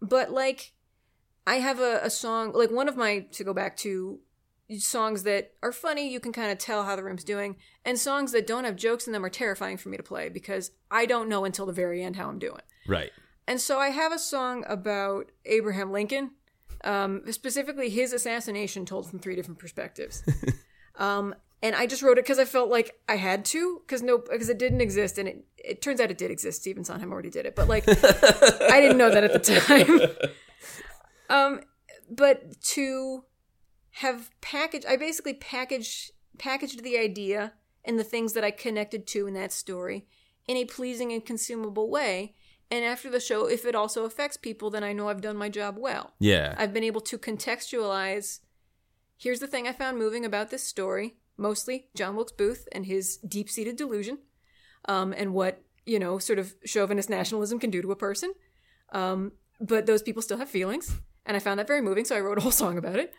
but 0.00 0.32
like, 0.32 0.72
I 1.46 1.56
have 1.56 1.80
a, 1.80 2.00
a 2.02 2.10
song 2.10 2.52
like 2.52 2.70
one 2.70 2.88
of 2.88 2.96
my 2.96 3.20
to 3.32 3.44
go 3.44 3.52
back 3.52 3.76
to 3.78 4.20
songs 4.78 5.22
that 5.24 5.52
are 5.62 5.72
funny. 5.72 6.10
You 6.10 6.20
can 6.20 6.32
kind 6.32 6.50
of 6.50 6.58
tell 6.58 6.84
how 6.84 6.96
the 6.96 7.04
room's 7.04 7.24
doing, 7.24 7.56
and 7.84 7.98
songs 7.98 8.32
that 8.32 8.46
don't 8.46 8.64
have 8.64 8.76
jokes 8.76 9.06
in 9.06 9.12
them 9.12 9.24
are 9.24 9.30
terrifying 9.30 9.76
for 9.76 9.88
me 9.88 9.96
to 9.96 10.02
play 10.02 10.28
because 10.28 10.70
I 10.90 11.06
don't 11.06 11.28
know 11.28 11.44
until 11.44 11.66
the 11.66 11.72
very 11.72 12.02
end 12.02 12.16
how 12.16 12.28
I'm 12.28 12.38
doing. 12.38 12.62
Right. 12.86 13.10
And 13.48 13.60
so 13.60 13.78
I 13.78 13.90
have 13.90 14.12
a 14.12 14.18
song 14.18 14.64
about 14.68 15.30
Abraham 15.44 15.92
Lincoln, 15.92 16.32
um, 16.84 17.22
specifically 17.30 17.88
his 17.88 18.12
assassination 18.12 18.84
told 18.84 19.08
from 19.08 19.18
three 19.18 19.36
different 19.36 19.58
perspectives. 19.58 20.22
um, 20.96 21.34
and 21.62 21.74
I 21.74 21.86
just 21.86 22.02
wrote 22.02 22.18
it 22.18 22.24
because 22.24 22.38
I 22.38 22.44
felt 22.44 22.70
like 22.70 22.94
I 23.08 23.16
had 23.16 23.44
to, 23.46 23.80
because 23.86 24.02
no, 24.02 24.18
because 24.18 24.48
it 24.48 24.58
didn't 24.58 24.80
exist, 24.80 25.16
and 25.18 25.28
it 25.28 25.44
it 25.56 25.82
turns 25.82 26.00
out 26.00 26.10
it 26.10 26.18
did 26.18 26.30
exist. 26.30 26.60
Stephen 26.60 26.84
Sondheim 26.84 27.12
already 27.12 27.30
did 27.30 27.46
it, 27.46 27.56
but 27.56 27.66
like 27.66 27.84
I 27.88 28.80
didn't 28.80 28.98
know 28.98 29.10
that 29.10 29.24
at 29.24 29.32
the 29.32 29.38
time. 29.38 30.00
um, 31.30 31.60
but 32.10 32.60
to 32.60 33.24
have 33.92 34.30
packaged, 34.40 34.86
I 34.86 34.96
basically 34.96 35.34
packaged 35.34 36.12
packaged 36.38 36.82
the 36.82 36.98
idea 36.98 37.54
and 37.84 37.98
the 37.98 38.04
things 38.04 38.34
that 38.34 38.44
I 38.44 38.50
connected 38.50 39.06
to 39.08 39.26
in 39.26 39.34
that 39.34 39.52
story 39.52 40.06
in 40.46 40.56
a 40.56 40.64
pleasing 40.66 41.12
and 41.12 41.24
consumable 41.24 41.88
way. 41.88 42.34
And 42.70 42.84
after 42.84 43.08
the 43.08 43.20
show, 43.20 43.46
if 43.46 43.64
it 43.64 43.74
also 43.74 44.04
affects 44.04 44.36
people, 44.36 44.70
then 44.70 44.82
I 44.82 44.92
know 44.92 45.08
I've 45.08 45.20
done 45.20 45.36
my 45.36 45.48
job 45.48 45.76
well. 45.78 46.14
Yeah. 46.18 46.54
I've 46.58 46.72
been 46.72 46.84
able 46.84 47.00
to 47.02 47.18
contextualize 47.18 48.40
here's 49.18 49.40
the 49.40 49.46
thing 49.46 49.66
I 49.66 49.72
found 49.72 49.98
moving 49.98 50.24
about 50.24 50.50
this 50.50 50.62
story 50.62 51.16
mostly 51.36 51.88
John 51.94 52.16
Wilkes 52.16 52.32
Booth 52.32 52.66
and 52.72 52.86
his 52.86 53.18
deep 53.18 53.50
seated 53.50 53.76
delusion, 53.76 54.18
um, 54.88 55.14
and 55.16 55.34
what, 55.34 55.62
you 55.84 55.98
know, 55.98 56.18
sort 56.18 56.38
of 56.38 56.54
chauvinist 56.64 57.10
nationalism 57.10 57.58
can 57.58 57.70
do 57.70 57.82
to 57.82 57.92
a 57.92 57.96
person. 57.96 58.32
Um, 58.92 59.32
but 59.60 59.86
those 59.86 60.02
people 60.02 60.22
still 60.22 60.38
have 60.38 60.48
feelings. 60.48 61.00
And 61.24 61.36
I 61.36 61.40
found 61.40 61.58
that 61.58 61.66
very 61.66 61.82
moving, 61.82 62.04
so 62.04 62.16
I 62.16 62.20
wrote 62.20 62.38
a 62.38 62.40
whole 62.40 62.50
song 62.52 62.78
about 62.78 62.98
it. 62.98 63.12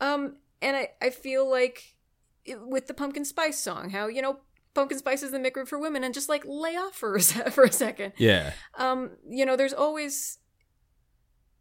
Um, 0.00 0.36
and 0.62 0.76
I, 0.76 0.88
I 1.00 1.10
feel 1.10 1.48
like 1.48 1.96
it, 2.44 2.58
with 2.66 2.86
the 2.86 2.94
pumpkin 2.94 3.24
spice 3.24 3.58
song, 3.58 3.90
how, 3.90 4.06
you 4.06 4.22
know, 4.22 4.38
pumpkin 4.74 4.98
spice 4.98 5.22
is 5.22 5.30
the 5.30 5.38
McRib 5.38 5.68
for 5.68 5.78
women, 5.78 6.04
and 6.04 6.12
just 6.14 6.28
like 6.28 6.44
lay 6.46 6.76
off 6.76 6.94
for 6.94 7.16
a, 7.16 7.20
se- 7.20 7.50
for 7.50 7.64
a 7.64 7.72
second 7.72 8.12
yeah. 8.18 8.52
um, 8.78 9.12
you 9.28 9.44
know, 9.46 9.56
there's 9.56 9.72
always 9.72 10.38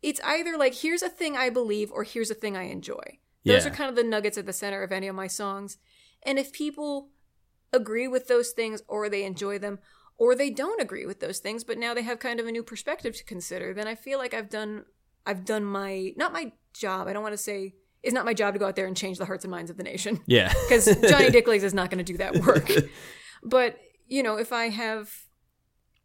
it's 0.02 0.20
either 0.24 0.58
like 0.58 0.76
here's 0.76 1.02
a 1.02 1.10
thing 1.10 1.38
I 1.38 1.50
believe 1.50 1.92
or 1.92 2.04
here's 2.04 2.32
a 2.32 2.36
thing 2.36 2.58
I 2.58 2.64
enjoy. 2.64 3.20
Those 3.46 3.66
Yeah. 3.66 3.72
are 3.72 3.76
kind 3.76 3.90
of 3.90 3.96
the 3.96 4.04
nuggets 4.04 4.38
at 4.38 4.46
the 4.46 4.54
center 4.54 4.84
of 4.84 4.92
any 4.92 5.08
of 5.08 5.16
my 5.16 5.28
songs. 5.28 5.78
And 6.24 6.38
if 6.40 6.52
people 6.52 7.10
agree 7.72 8.08
with 8.08 8.28
those 8.28 8.52
things 8.52 8.82
or 8.88 9.10
they 9.10 9.24
enjoy 9.24 9.60
them 9.60 9.80
or 10.18 10.36
they 10.36 10.50
don't 10.50 10.82
agree 10.82 11.06
with 11.06 11.20
those 11.20 11.40
things, 11.40 11.64
but 11.64 11.78
now 11.78 11.94
they 11.94 12.04
have 12.04 12.20
kind 12.20 12.40
of 12.40 12.48
a 12.48 12.52
new 12.52 12.64
perspective 12.64 13.16
to 13.18 13.24
consider, 13.24 13.74
then 13.74 13.88
I 13.88 13.96
feel 13.96 14.18
like 14.20 14.34
I've 14.34 14.50
done 14.50 14.86
I've 15.26 15.46
done 15.46 15.64
my 15.64 16.12
not 16.18 16.34
my 16.34 16.52
job. 16.74 17.08
I 17.08 17.14
don't 17.14 17.24
want 17.24 17.34
to 17.34 17.38
say 17.38 17.76
it's 18.04 18.14
not 18.14 18.26
my 18.26 18.34
job 18.34 18.54
to 18.54 18.60
go 18.60 18.68
out 18.68 18.76
there 18.76 18.86
and 18.86 18.96
change 18.98 19.18
the 19.18 19.26
hearts 19.26 19.44
and 19.46 19.52
minds 19.52 19.72
of 19.72 19.78
the 19.78 19.84
nation 19.84 20.20
Yeah. 20.28 20.54
because 20.68 20.86
Johnny 20.86 21.30
Dicklegs 21.38 21.64
is 21.64 21.74
not 21.74 21.90
going 21.90 22.04
to 22.04 22.12
do 22.14 22.18
that 22.18 22.36
work. 22.38 22.70
but 23.44 23.78
you 24.08 24.22
know, 24.22 24.36
if 24.38 24.52
I 24.54 24.70
have, 24.70 25.10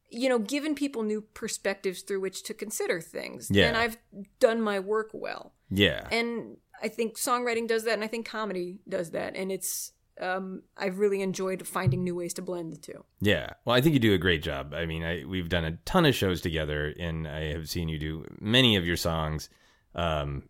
you 0.08 0.28
know, 0.28 0.38
given 0.38 0.74
people 0.74 1.02
new 1.02 1.20
perspectives 1.34 2.02
through 2.02 2.20
which 2.20 2.42
to 2.44 2.54
consider 2.54 3.00
things, 3.00 3.48
then 3.48 3.74
I've 3.76 3.98
done 4.40 4.60
my 4.62 4.78
work 4.80 5.10
well. 5.12 5.52
yeah. 5.68 6.06
And 6.10 6.56
I 6.82 6.86
think 6.88 7.16
songwriting 7.18 7.66
does 7.66 7.82
that, 7.84 7.94
and 7.94 8.04
I 8.04 8.06
think 8.06 8.24
comedy 8.26 8.78
does 8.88 9.10
that, 9.10 9.34
and 9.36 9.50
it's. 9.50 9.92
Um, 10.20 10.62
I've 10.76 10.98
really 10.98 11.22
enjoyed 11.22 11.64
finding 11.66 12.02
new 12.02 12.14
ways 12.14 12.34
to 12.34 12.42
blend 12.42 12.72
the 12.72 12.76
two. 12.76 13.04
Yeah. 13.20 13.50
Well, 13.64 13.76
I 13.76 13.80
think 13.80 13.94
you 13.94 14.00
do 14.00 14.14
a 14.14 14.18
great 14.18 14.42
job. 14.42 14.74
I 14.74 14.84
mean, 14.84 15.04
I, 15.04 15.24
we've 15.24 15.48
done 15.48 15.64
a 15.64 15.72
ton 15.84 16.06
of 16.06 16.14
shows 16.14 16.40
together, 16.40 16.92
and 16.98 17.28
I 17.28 17.52
have 17.52 17.68
seen 17.68 17.88
you 17.88 17.98
do 18.00 18.24
many 18.40 18.74
of 18.76 18.84
your 18.84 18.96
songs. 18.96 19.48
Um, 19.94 20.48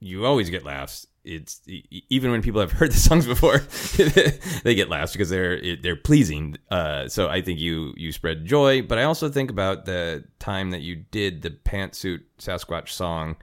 you 0.00 0.24
always 0.24 0.50
get 0.50 0.64
laughs. 0.64 1.06
It's 1.24 1.60
even 1.66 2.30
when 2.30 2.42
people 2.42 2.60
have 2.60 2.72
heard 2.78 2.92
the 2.92 2.96
songs 2.96 3.26
before, 3.26 3.58
they 4.62 4.74
get 4.74 4.88
laughs 4.88 5.12
because 5.12 5.30
they're 5.30 5.76
they're 5.76 5.96
pleasing. 5.96 6.56
Uh, 6.70 7.08
so 7.08 7.28
I 7.28 7.42
think 7.42 7.58
you 7.58 7.92
you 7.96 8.12
spread 8.12 8.44
joy. 8.44 8.82
But 8.82 8.98
I 8.98 9.04
also 9.04 9.28
think 9.28 9.50
about 9.50 9.84
the 9.84 10.24
time 10.38 10.70
that 10.70 10.80
you 10.80 11.04
did 11.10 11.42
the 11.42 11.50
pantsuit 11.50 12.20
Sasquatch 12.38 12.88
song 12.88 13.36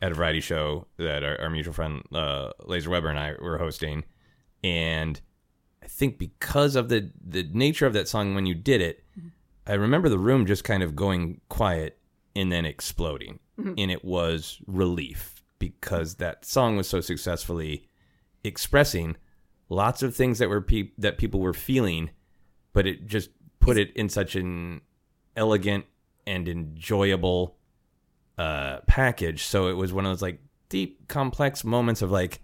at 0.00 0.12
a 0.12 0.14
variety 0.14 0.40
show 0.40 0.86
that 0.98 1.22
our, 1.22 1.40
our 1.40 1.50
mutual 1.50 1.72
friend 1.72 2.02
uh, 2.12 2.50
Laser 2.64 2.90
Weber 2.90 3.08
and 3.08 3.18
I 3.18 3.34
were 3.40 3.58
hosting, 3.58 4.04
and 4.62 5.20
I 5.82 5.86
think 5.86 6.18
because 6.18 6.76
of 6.76 6.88
the 6.88 7.10
the 7.24 7.48
nature 7.52 7.86
of 7.86 7.92
that 7.94 8.08
song 8.08 8.34
when 8.34 8.46
you 8.46 8.54
did 8.54 8.80
it, 8.80 9.04
I 9.66 9.74
remember 9.74 10.08
the 10.08 10.18
room 10.18 10.46
just 10.46 10.64
kind 10.64 10.82
of 10.82 10.94
going 10.94 11.40
quiet 11.48 11.98
and 12.36 12.52
then 12.52 12.66
exploding, 12.66 13.40
and 13.56 13.90
it 13.90 14.04
was 14.04 14.58
relief 14.66 15.41
because 15.62 16.16
that 16.16 16.44
song 16.44 16.76
was 16.76 16.88
so 16.88 17.00
successfully 17.00 17.86
expressing 18.42 19.16
lots 19.68 20.02
of 20.02 20.12
things 20.12 20.40
that 20.40 20.48
were 20.48 20.60
pe- 20.60 20.90
that 20.98 21.18
people 21.18 21.38
were 21.38 21.52
feeling, 21.52 22.10
but 22.72 22.84
it 22.84 23.06
just 23.06 23.30
put 23.60 23.78
it 23.78 23.94
in 23.94 24.08
such 24.08 24.34
an 24.34 24.80
elegant 25.36 25.84
and 26.26 26.48
enjoyable 26.48 27.56
uh, 28.38 28.78
package. 28.88 29.44
So 29.44 29.68
it 29.68 29.74
was 29.74 29.92
one 29.92 30.04
of 30.04 30.10
those 30.10 30.20
like 30.20 30.40
deep, 30.68 31.06
complex 31.06 31.62
moments 31.62 32.02
of 32.02 32.10
like, 32.10 32.40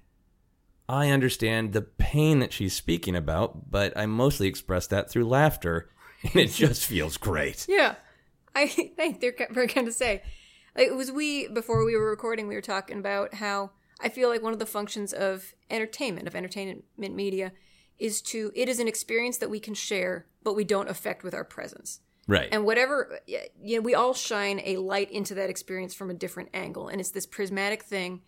I 0.89 1.11
understand 1.11 1.73
the 1.73 1.83
pain 1.83 2.39
that 2.39 2.53
she's 2.53 2.73
speaking 2.73 3.17
about, 3.17 3.69
but 3.69 3.97
I 3.97 4.07
mostly 4.07 4.47
express 4.47 4.87
that 4.87 5.11
through 5.11 5.27
laughter, 5.27 5.91
and 6.23 6.37
it 6.37 6.53
just 6.53 6.87
feels 6.87 7.17
great. 7.17 7.67
Yeah, 7.69 7.97
I 8.55 8.67
think 8.69 9.21
they're 9.21 9.35
very 9.51 9.67
kind 9.67 9.89
to 9.89 9.93
say. 9.93 10.23
It 10.79 10.95
was 10.95 11.11
we 11.11 11.49
before 11.49 11.85
we 11.85 11.97
were 11.97 12.09
recording. 12.09 12.47
We 12.47 12.55
were 12.55 12.61
talking 12.61 12.99
about 12.99 13.35
how 13.35 13.71
I 14.01 14.09
feel 14.09 14.29
like 14.29 14.43
one 14.43 14.53
of 14.53 14.59
the 14.59 14.67
functions 14.67 15.13
of 15.13 15.55
entertainment, 15.71 16.29
of 16.29 16.37
entertainment 16.37 16.85
media, 16.97 17.53
is 17.99 18.23
to 18.23 18.53
it 18.55 18.69
is 18.69 18.79
an 18.79 18.89
experience 18.89 19.39
that 19.39 19.51
we 19.51 19.59
can 19.61 19.75
share, 19.75 20.27
but 20.43 20.55
we 20.55 20.65
don't 20.65 20.89
affect 20.89 21.25
with 21.25 21.35
our 21.35 21.45
presence. 21.45 22.01
Right. 22.29 22.49
And 22.53 22.65
whatever, 22.65 23.21
you 23.27 23.77
know, 23.77 23.81
we 23.81 23.95
all 23.95 24.15
shine 24.15 24.61
a 24.65 24.77
light 24.77 25.11
into 25.11 25.35
that 25.35 25.51
experience 25.51 25.95
from 25.95 26.11
a 26.11 26.15
different 26.15 26.51
angle, 26.55 26.89
and 26.89 27.01
it's 27.01 27.11
this 27.11 27.27
prismatic 27.27 27.83
thing 27.83 28.23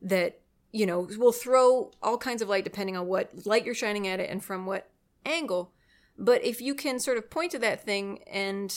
that 0.00 0.40
you 0.72 0.86
know 0.86 1.08
will 1.18 1.32
throw 1.32 1.90
all 2.02 2.16
kinds 2.16 2.40
of 2.40 2.48
light 2.48 2.64
depending 2.64 2.96
on 2.96 3.06
what 3.06 3.46
light 3.46 3.66
you're 3.66 3.74
shining 3.74 4.08
at 4.08 4.20
it 4.20 4.30
and 4.30 4.42
from 4.42 4.64
what 4.64 4.88
angle. 5.26 5.72
But 6.16 6.44
if 6.44 6.60
you 6.60 6.74
can 6.74 6.98
sort 7.00 7.18
of 7.18 7.30
point 7.30 7.52
to 7.52 7.58
that 7.58 7.84
thing 7.84 8.22
and 8.24 8.74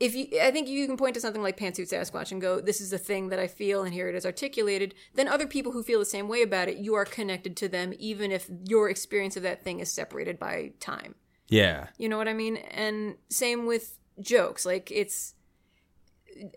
if 0.00 0.14
you 0.14 0.26
i 0.40 0.50
think 0.50 0.66
you 0.66 0.86
can 0.86 0.96
point 0.96 1.14
to 1.14 1.20
something 1.20 1.42
like 1.42 1.58
pantsuit 1.58 1.92
sasquatch 1.92 2.32
and 2.32 2.40
go 2.40 2.60
this 2.60 2.80
is 2.80 2.90
the 2.90 2.98
thing 2.98 3.28
that 3.28 3.38
i 3.38 3.46
feel 3.46 3.84
and 3.84 3.94
here 3.94 4.08
it 4.08 4.14
is 4.14 4.26
articulated. 4.26 4.94
Then 5.14 5.28
other 5.28 5.46
people 5.46 5.72
who 5.72 5.82
feel 5.82 5.98
the 5.98 6.04
same 6.04 6.26
way 6.26 6.42
about 6.42 6.68
it 6.68 6.78
you 6.78 6.94
are 6.94 7.04
connected 7.04 7.56
to 7.58 7.68
them 7.68 7.92
even 7.98 8.32
if 8.32 8.50
your 8.64 8.88
experience 8.88 9.36
of 9.36 9.42
that 9.42 9.62
thing 9.62 9.80
is 9.80 9.92
separated 9.92 10.38
by 10.38 10.72
time. 10.80 11.14
Yeah. 11.48 11.88
you 11.98 12.08
know 12.08 12.16
what 12.16 12.28
i 12.28 12.32
mean? 12.32 12.56
And 12.56 13.16
same 13.28 13.66
with 13.66 13.98
jokes. 14.20 14.64
Like 14.64 14.90
it's 14.90 15.34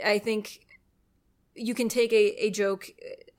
i 0.03 0.18
think 0.20 0.65
you 1.56 1.74
can 1.74 1.90
take 1.90 2.12
a, 2.14 2.46
a 2.46 2.50
joke 2.50 2.90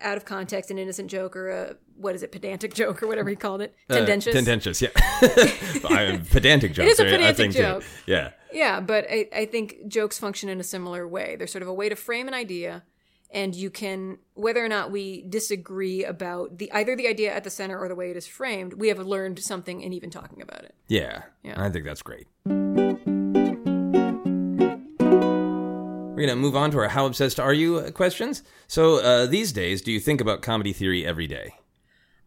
out 0.00 0.16
of 0.16 0.24
context 0.24 0.70
an 0.70 0.78
innocent 0.78 1.10
joke 1.10 1.34
or 1.36 1.48
a 1.50 1.76
what 1.96 2.14
is 2.14 2.22
it 2.22 2.30
pedantic 2.32 2.74
joke 2.80 3.02
or 3.02 3.06
whatever 3.06 3.30
he 3.30 3.36
called 3.36 3.60
it 3.60 3.74
Uh, 3.88 3.94
tendentious 3.96 4.34
tendentious, 4.34 4.82
yeah. 4.82 4.90
Pedantic 6.30 6.72
joke. 6.74 6.86
is 6.86 6.98
a 7.00 7.04
pedantic 7.04 7.36
think, 7.36 7.52
too. 7.54 7.60
joke. 7.60 7.84
Yeah. 8.06 8.30
Yeah, 8.52 8.80
but 8.80 9.06
I, 9.10 9.28
I 9.34 9.46
think 9.46 9.88
jokes 9.88 10.18
function 10.18 10.48
in 10.48 10.60
a 10.60 10.64
similar 10.64 11.08
way. 11.08 11.34
They're 11.36 11.46
sort 11.48 11.62
of 11.62 11.68
a 11.68 11.74
way 11.74 11.88
to 11.88 11.96
frame 11.96 12.28
an 12.28 12.34
idea, 12.34 12.84
and 13.32 13.52
you 13.54 13.68
can, 13.68 14.18
whether 14.34 14.64
or 14.64 14.68
not 14.68 14.92
we 14.92 15.22
disagree 15.28 16.04
about 16.04 16.58
the 16.58 16.70
either 16.72 16.94
the 16.94 17.08
idea 17.08 17.34
at 17.34 17.42
the 17.42 17.50
center 17.50 17.76
or 17.76 17.88
the 17.88 17.96
way 17.96 18.10
it 18.12 18.16
is 18.16 18.28
framed, 18.28 18.74
we 18.74 18.88
have 18.88 18.98
learned 19.00 19.40
something 19.40 19.80
in 19.80 19.92
even 19.92 20.08
talking 20.10 20.40
about 20.40 20.62
it. 20.64 20.74
Yeah. 20.86 21.22
Yeah. 21.42 21.60
I 21.60 21.68
think 21.70 21.84
that's 21.84 22.02
great. 22.02 22.28
We're 26.14 26.26
going 26.26 26.28
to 26.28 26.36
move 26.36 26.54
on 26.54 26.70
to 26.70 26.78
our 26.78 26.86
How 26.86 27.06
Obsessed 27.06 27.40
Are 27.40 27.52
You 27.52 27.78
uh, 27.78 27.90
questions. 27.90 28.44
So, 28.68 29.00
uh, 29.00 29.26
these 29.26 29.50
days, 29.50 29.82
do 29.82 29.90
you 29.90 29.98
think 29.98 30.20
about 30.20 30.42
comedy 30.42 30.72
theory 30.72 31.04
every 31.04 31.26
day? 31.26 31.56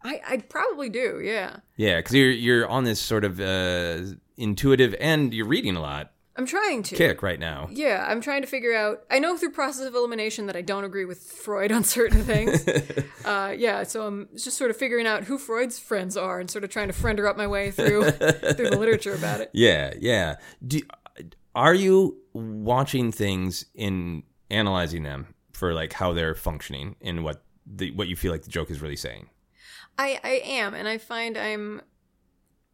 I, 0.04 0.20
I 0.28 0.38
probably 0.40 0.90
do, 0.90 1.22
yeah. 1.24 1.60
Yeah, 1.78 1.96
because 1.96 2.14
you're, 2.14 2.30
you're 2.30 2.68
on 2.68 2.84
this 2.84 3.00
sort 3.00 3.24
of 3.24 3.40
uh, 3.40 4.00
intuitive 4.36 4.94
and 5.00 5.34
you're 5.34 5.48
reading 5.48 5.78
a 5.78 5.80
lot 5.80 6.12
I'm 6.38 6.46
trying 6.46 6.84
to. 6.84 6.96
kick 6.96 7.24
right 7.24 7.40
now. 7.40 7.68
Yeah, 7.72 8.06
I'm 8.08 8.22
trying 8.22 8.42
to 8.44 8.48
figure 8.48 8.74
out. 8.74 9.04
I 9.10 9.18
know 9.18 9.38
through 9.38 9.52
process 9.52 9.88
of 9.88 9.96
elimination 9.96 10.46
that 10.46 10.56
I 10.56 10.62
don't 10.62 10.84
agree 10.84 11.06
with 11.06 11.20
Freud 11.20 11.72
on 11.74 11.84
certain 11.84 12.24
things. 12.24 12.66
uh, 13.26 13.56
yeah, 13.58 13.82
so 13.84 14.06
I'm 14.06 14.30
just 14.36 14.56
sort 14.56 14.70
of 14.70 14.78
figuring 14.78 15.08
out 15.08 15.24
who 15.24 15.40
Freud's 15.40 15.80
friends 15.80 16.16
are 16.16 16.40
and 16.40 16.50
sort 16.50 16.64
of 16.64 16.70
trying 16.70 16.88
to 16.88 16.94
friend 16.94 17.18
her 17.18 17.28
up 17.28 17.38
my 17.38 17.48
way 17.48 17.72
through 17.72 18.12
through 18.12 18.70
the 18.70 18.78
literature 18.78 19.16
about 19.16 19.42
it. 19.42 19.50
Yeah, 19.58 19.94
yeah. 20.00 20.36
Do, 20.66 20.82
are 21.58 21.74
you 21.74 22.16
watching 22.34 23.12
things 23.12 23.66
in 23.74 24.24
analyzing 24.52 25.02
them 25.02 25.34
for 25.54 25.74
like 25.74 25.92
how 25.92 26.14
they're 26.14 26.36
functioning 26.36 26.96
and 27.02 27.24
what 27.24 27.44
the 27.66 27.92
what 27.92 28.08
you 28.08 28.16
feel 28.16 28.32
like 28.32 28.44
the 28.44 28.50
joke 28.50 28.70
is 28.70 28.80
really 28.80 28.96
saying? 28.96 29.28
I 29.98 30.20
I 30.24 30.42
am, 30.46 30.76
and 30.76 30.88
I 30.88 31.00
find 31.00 31.36
I'm 31.36 31.82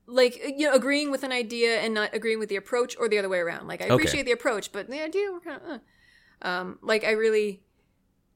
like 0.05 0.35
you 0.45 0.67
know 0.67 0.73
agreeing 0.73 1.11
with 1.11 1.23
an 1.23 1.31
idea 1.31 1.79
and 1.79 1.93
not 1.93 2.13
agreeing 2.13 2.39
with 2.39 2.49
the 2.49 2.57
approach, 2.57 2.95
or 2.99 3.07
the 3.07 3.17
other 3.17 3.29
way 3.29 3.39
around. 3.39 3.67
Like 3.67 3.81
I 3.81 3.85
Okay. 3.85 3.93
appreciate 3.93 4.25
the 4.25 4.33
approach, 4.33 4.71
but 4.73 4.89
the 4.89 5.01
idea 5.01 5.31
we're 5.31 5.39
kind 5.39 5.61
of 5.61 5.69
uh. 5.71 6.47
um 6.47 6.79
like 6.81 7.03
I 7.05 7.11
really. 7.11 7.63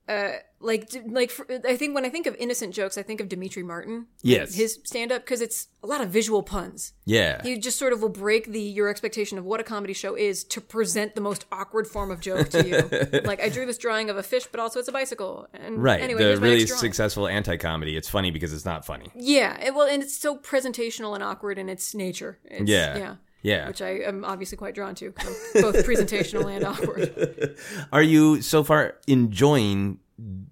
Uh, 0.08 0.38
like, 0.60 0.90
like 1.06 1.30
for, 1.30 1.46
I 1.68 1.76
think 1.76 1.94
when 1.94 2.06
I 2.06 2.10
think 2.10 2.26
of 2.28 2.36
innocent 2.40 2.74
jokes, 2.74 2.98
I 2.98 3.04
think 3.04 3.20
of 3.22 3.30
Demetri 3.30 3.62
Martin. 3.62 4.08
Yes. 4.22 4.56
his 4.56 4.80
stand-up 4.86 5.24
because 5.24 5.42
it's 5.42 5.68
a 5.84 5.88
lot 5.88 6.02
of 6.02 6.10
visual 6.10 6.42
puns. 6.42 6.94
Yeah. 7.06 7.44
He 7.44 7.58
just 7.60 7.78
sort 7.78 7.94
of 7.94 8.02
will 8.02 8.10
break 8.10 8.48
the 8.52 8.62
your 8.62 8.88
expectation 8.90 9.38
of 9.38 9.46
what 9.46 9.60
a 9.60 9.64
comedy 9.64 9.94
show 9.94 10.16
is 10.16 10.44
to 10.46 10.62
present 10.62 11.14
the 11.16 11.22
most 11.22 11.46
awkward 11.52 11.88
form 11.88 12.10
of 12.10 12.22
joke 12.22 12.50
to 12.50 12.68
you. 12.68 13.20
like 13.26 13.42
I 13.42 13.50
drew 13.50 13.66
this 13.66 13.78
drawing 13.78 14.10
of 14.10 14.18
a 14.18 14.24
fish, 14.24 14.48
but 14.50 14.60
also 14.60 14.80
it's 14.80 14.88
a 14.88 14.92
bicycle. 14.94 15.48
And 15.54 15.84
Right. 15.84 16.02
Anyway, 16.02 16.24
the 16.24 16.40
really 16.40 16.66
successful 16.66 17.28
anti-comedy. 17.28 17.96
It's 17.98 18.10
funny 18.10 18.32
because 18.32 18.54
it's 18.54 18.66
not 18.66 18.86
funny. 18.86 19.12
Yeah, 19.16 19.60
it, 19.62 19.76
well, 19.76 19.88
and 19.88 20.02
it's 20.02 20.18
so 20.18 20.38
presentational 20.38 21.14
and 21.14 21.24
awkward 21.24 21.58
in 21.58 21.70
its 21.70 21.94
nature. 21.94 22.40
It's, 22.46 22.70
Yeah. 22.70 22.98
yeah, 22.98 23.16
Yeah. 23.42 23.68
which 23.68 23.82
I 23.82 23.90
am 24.00 24.26
obviously 24.26 24.58
quite 24.58 24.76
drawn 24.76 24.96
to, 24.96 25.12
both 25.54 25.86
presentational 25.86 26.54
and 26.54 26.66
awkward. 26.66 27.58
Are 27.94 28.02
you 28.02 28.42
so 28.42 28.64
far 28.64 28.96
enjoying 29.08 30.00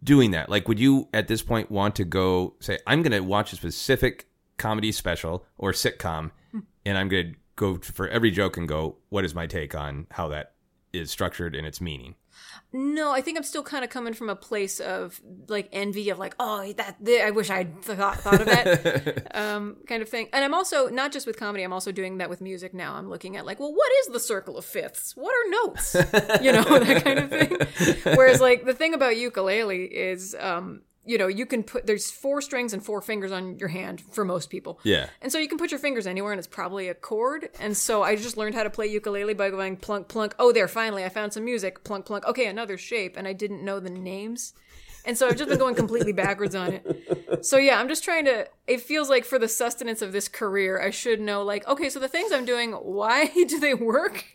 doing 0.04 0.32
that? 0.32 0.50
Like, 0.50 0.68
would 0.68 0.80
you 0.80 1.10
at 1.14 1.28
this 1.28 1.42
point 1.42 1.72
want 1.72 1.96
to 1.96 2.06
go 2.06 2.56
say, 2.60 2.80
I'm 2.86 3.02
going 3.02 3.12
to 3.12 3.20
watch 3.22 3.54
a 3.54 3.56
specific 3.56 4.28
comedy 4.58 4.92
special 4.92 5.46
or 5.58 5.72
sitcom, 5.72 6.32
hmm. 6.52 6.60
and 6.86 6.98
I'm 6.98 7.10
going 7.10 7.34
to 7.34 7.40
go 7.56 7.78
for 7.78 8.08
every 8.08 8.32
joke 8.32 8.58
and 8.58 8.68
go, 8.68 8.98
what 9.10 9.26
is 9.26 9.34
my 9.34 9.48
take 9.48 9.76
on 9.76 10.08
how 10.12 10.28
that 10.30 10.54
is 10.94 11.12
structured 11.12 11.56
and 11.56 11.66
its 11.66 11.82
meaning? 11.82 12.16
No, 12.78 13.14
I 13.14 13.22
think 13.22 13.38
I'm 13.38 13.44
still 13.44 13.64
kind 13.64 13.86
of 13.86 13.90
coming 13.90 14.14
from 14.14 14.30
a 14.30 14.36
place 14.36 14.82
of 14.82 15.22
like 15.48 15.70
envy 15.72 16.10
of 16.10 16.20
like, 16.20 16.36
oh, 16.42 16.74
that 16.74 16.98
th- 17.06 17.24
I 17.24 17.32
wish 17.32 17.50
I'd 17.50 17.82
thought 17.82 18.20
thought 18.20 18.42
of 18.42 18.48
that, 18.48 19.32
um, 19.34 19.78
kind 19.88 20.02
of 20.02 20.10
thing. 20.10 20.28
And 20.34 20.44
I'm 20.44 20.54
also 20.54 20.90
not 20.90 21.14
just 21.14 21.26
with 21.26 21.40
comedy. 21.40 21.64
I'm 21.64 21.72
also 21.72 21.94
doing 21.94 22.18
that 22.18 22.30
with 22.30 22.42
music 22.42 22.74
now. 22.74 22.96
I'm 22.96 23.10
looking 23.10 23.38
at 23.38 23.46
like, 23.46 23.62
well, 23.62 23.74
what 23.74 23.90
is 24.02 24.08
the 24.08 24.20
circle 24.20 24.58
of 24.58 24.66
fifths? 24.66 25.16
What 25.16 25.34
are 25.34 25.50
notes? 25.52 25.96
you 26.42 26.52
know, 26.52 26.64
that 26.80 27.02
kind 27.02 27.20
of 27.20 27.30
thing. 27.30 28.14
Whereas 28.14 28.42
like 28.42 28.66
the 28.66 28.74
thing 28.74 28.94
about 28.94 29.16
ukulele 29.16 29.86
is, 29.86 30.36
um, 30.38 30.82
you 31.06 31.18
know, 31.18 31.28
you 31.28 31.46
can 31.46 31.64
put 31.64 31.86
there's 31.86 32.12
four 32.12 32.42
strings 32.42 32.74
and 32.74 32.84
four 32.84 33.02
fingers 33.02 33.32
on 33.32 33.58
your 33.60 33.70
hand 33.70 34.02
for 34.12 34.26
most 34.26 34.50
people. 34.50 34.80
Yeah. 34.84 35.08
And 35.22 35.32
so 35.32 35.38
you 35.38 35.48
can 35.48 35.58
put 35.58 35.72
your 35.72 35.80
fingers 35.80 36.08
anywhere 36.08 36.32
and 36.32 36.40
it's 36.40 36.48
probably 36.48 36.90
a 36.90 36.94
chord. 36.94 37.50
And 37.60 37.78
so 37.78 38.04
I 38.04 38.16
just 38.16 38.38
learned 38.38 38.56
how 38.56 38.64
to 38.64 38.70
play 38.70 38.88
ukulele 38.88 39.34
by 39.34 39.50
going 39.50 39.78
plunk, 39.78 40.08
plunk. 40.08 40.36
Oh, 40.40 40.52
there, 40.52 40.68
finally, 40.68 41.06
I 41.06 41.10
found 41.10 41.34
some 41.34 41.46
music. 41.46 41.84
Plunk, 41.84 42.06
plunk. 42.06 42.26
Okay, 42.26 42.48
another 42.48 42.78
shape. 42.78 43.18
And 43.18 43.28
I 43.28 43.34
didn't 43.34 43.64
know 43.64 43.80
the 43.80 43.90
names. 43.90 44.54
And 45.06 45.18
so 45.18 45.28
I've 45.28 45.38
just 45.38 45.50
been 45.50 45.60
going 45.60 45.76
completely 45.76 46.14
backwards 46.14 46.56
on 46.56 46.74
it. 46.74 47.46
So 47.46 47.58
yeah, 47.58 47.80
I'm 47.80 47.88
just 47.88 48.04
trying 48.04 48.26
to, 48.26 48.48
it 48.66 48.82
feels 48.82 49.08
like 49.08 49.24
for 49.24 49.38
the 49.38 49.48
sustenance 49.48 50.02
of 50.02 50.12
this 50.12 50.28
career, 50.28 50.82
I 50.82 50.90
should 50.90 51.22
know, 51.22 51.44
like, 51.44 51.68
okay, 51.68 51.90
so 51.90 52.00
the 52.00 52.08
things 52.08 52.32
I'm 52.32 52.46
doing, 52.46 52.72
why 52.72 53.28
do 53.48 53.60
they 53.60 53.76
work? 53.76 54.26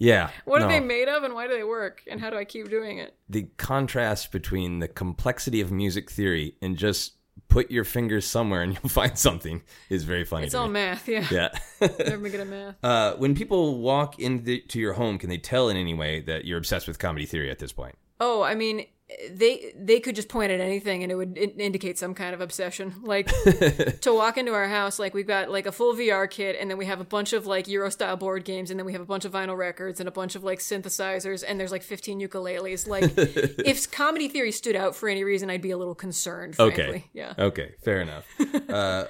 Yeah. 0.00 0.30
What 0.46 0.60
no. 0.60 0.66
are 0.66 0.68
they 0.68 0.80
made 0.80 1.08
of 1.08 1.22
and 1.22 1.34
why 1.34 1.46
do 1.46 1.54
they 1.54 1.62
work? 1.62 2.02
And 2.10 2.20
how 2.20 2.30
do 2.30 2.36
I 2.36 2.44
keep 2.44 2.68
doing 2.68 2.98
it? 2.98 3.14
the 3.28 3.44
contrast 3.58 4.32
between 4.32 4.80
the 4.80 4.88
complexity 4.88 5.60
of 5.60 5.70
music 5.70 6.10
theory 6.10 6.56
and 6.60 6.76
just 6.76 7.12
put 7.48 7.70
your 7.70 7.84
fingers 7.84 8.26
somewhere 8.26 8.62
and 8.62 8.72
you'll 8.82 8.88
find 8.88 9.16
something 9.16 9.62
is 9.88 10.04
very 10.04 10.24
funny. 10.24 10.46
It's 10.46 10.54
all 10.54 10.66
me. 10.66 10.72
math, 10.72 11.06
yeah. 11.06 11.26
Yeah. 11.30 11.48
Never 11.80 12.28
good 12.28 12.40
at 12.40 12.48
math. 12.48 12.74
uh, 12.82 13.14
when 13.16 13.34
people 13.34 13.78
walk 13.78 14.18
into 14.18 14.60
your 14.74 14.94
home, 14.94 15.18
can 15.18 15.28
they 15.28 15.38
tell 15.38 15.68
in 15.68 15.76
any 15.76 15.94
way 15.94 16.20
that 16.22 16.44
you're 16.44 16.58
obsessed 16.58 16.88
with 16.88 16.98
comedy 16.98 17.26
theory 17.26 17.50
at 17.50 17.58
this 17.58 17.72
point? 17.72 17.96
Oh, 18.18 18.42
I 18.42 18.54
mean, 18.54 18.86
they 19.30 19.72
they 19.76 20.00
could 20.00 20.14
just 20.14 20.28
point 20.28 20.52
at 20.52 20.60
anything 20.60 21.02
and 21.02 21.10
it 21.10 21.14
would 21.14 21.36
in- 21.36 21.60
indicate 21.60 21.98
some 21.98 22.14
kind 22.14 22.34
of 22.34 22.40
obsession. 22.40 22.94
Like 23.02 23.26
to 24.00 24.14
walk 24.14 24.38
into 24.38 24.52
our 24.52 24.68
house, 24.68 24.98
like 24.98 25.14
we've 25.14 25.26
got 25.26 25.50
like 25.50 25.66
a 25.66 25.72
full 25.72 25.94
VR 25.94 26.28
kit, 26.30 26.56
and 26.58 26.70
then 26.70 26.78
we 26.78 26.86
have 26.86 27.00
a 27.00 27.04
bunch 27.04 27.32
of 27.32 27.46
like 27.46 27.68
Euro 27.68 27.90
style 27.90 28.16
board 28.16 28.44
games, 28.44 28.70
and 28.70 28.78
then 28.78 28.86
we 28.86 28.92
have 28.92 29.02
a 29.02 29.06
bunch 29.06 29.24
of 29.24 29.32
vinyl 29.32 29.56
records 29.56 30.00
and 30.00 30.08
a 30.08 30.12
bunch 30.12 30.34
of 30.34 30.44
like 30.44 30.58
synthesizers, 30.58 31.44
and 31.46 31.58
there's 31.58 31.72
like 31.72 31.82
15 31.82 32.20
ukuleles. 32.20 32.86
Like 32.86 33.04
if 33.16 33.90
comedy 33.90 34.28
theory 34.28 34.52
stood 34.52 34.76
out 34.76 34.94
for 34.94 35.08
any 35.08 35.24
reason, 35.24 35.50
I'd 35.50 35.62
be 35.62 35.70
a 35.70 35.78
little 35.78 35.94
concerned. 35.94 36.56
Frankly. 36.56 36.84
Okay. 36.84 37.04
Yeah. 37.12 37.34
Okay, 37.38 37.74
fair 37.82 38.00
enough. 38.00 38.26
uh, 38.68 39.04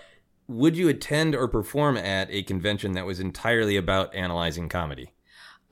would 0.49 0.77
you 0.77 0.89
attend 0.89 1.35
or 1.35 1.47
perform 1.47 1.97
at 1.97 2.29
a 2.31 2.43
convention 2.43 2.93
that 2.93 3.07
was 3.07 3.21
entirely 3.21 3.77
about 3.77 4.15
analyzing 4.15 4.69
comedy? 4.69 5.13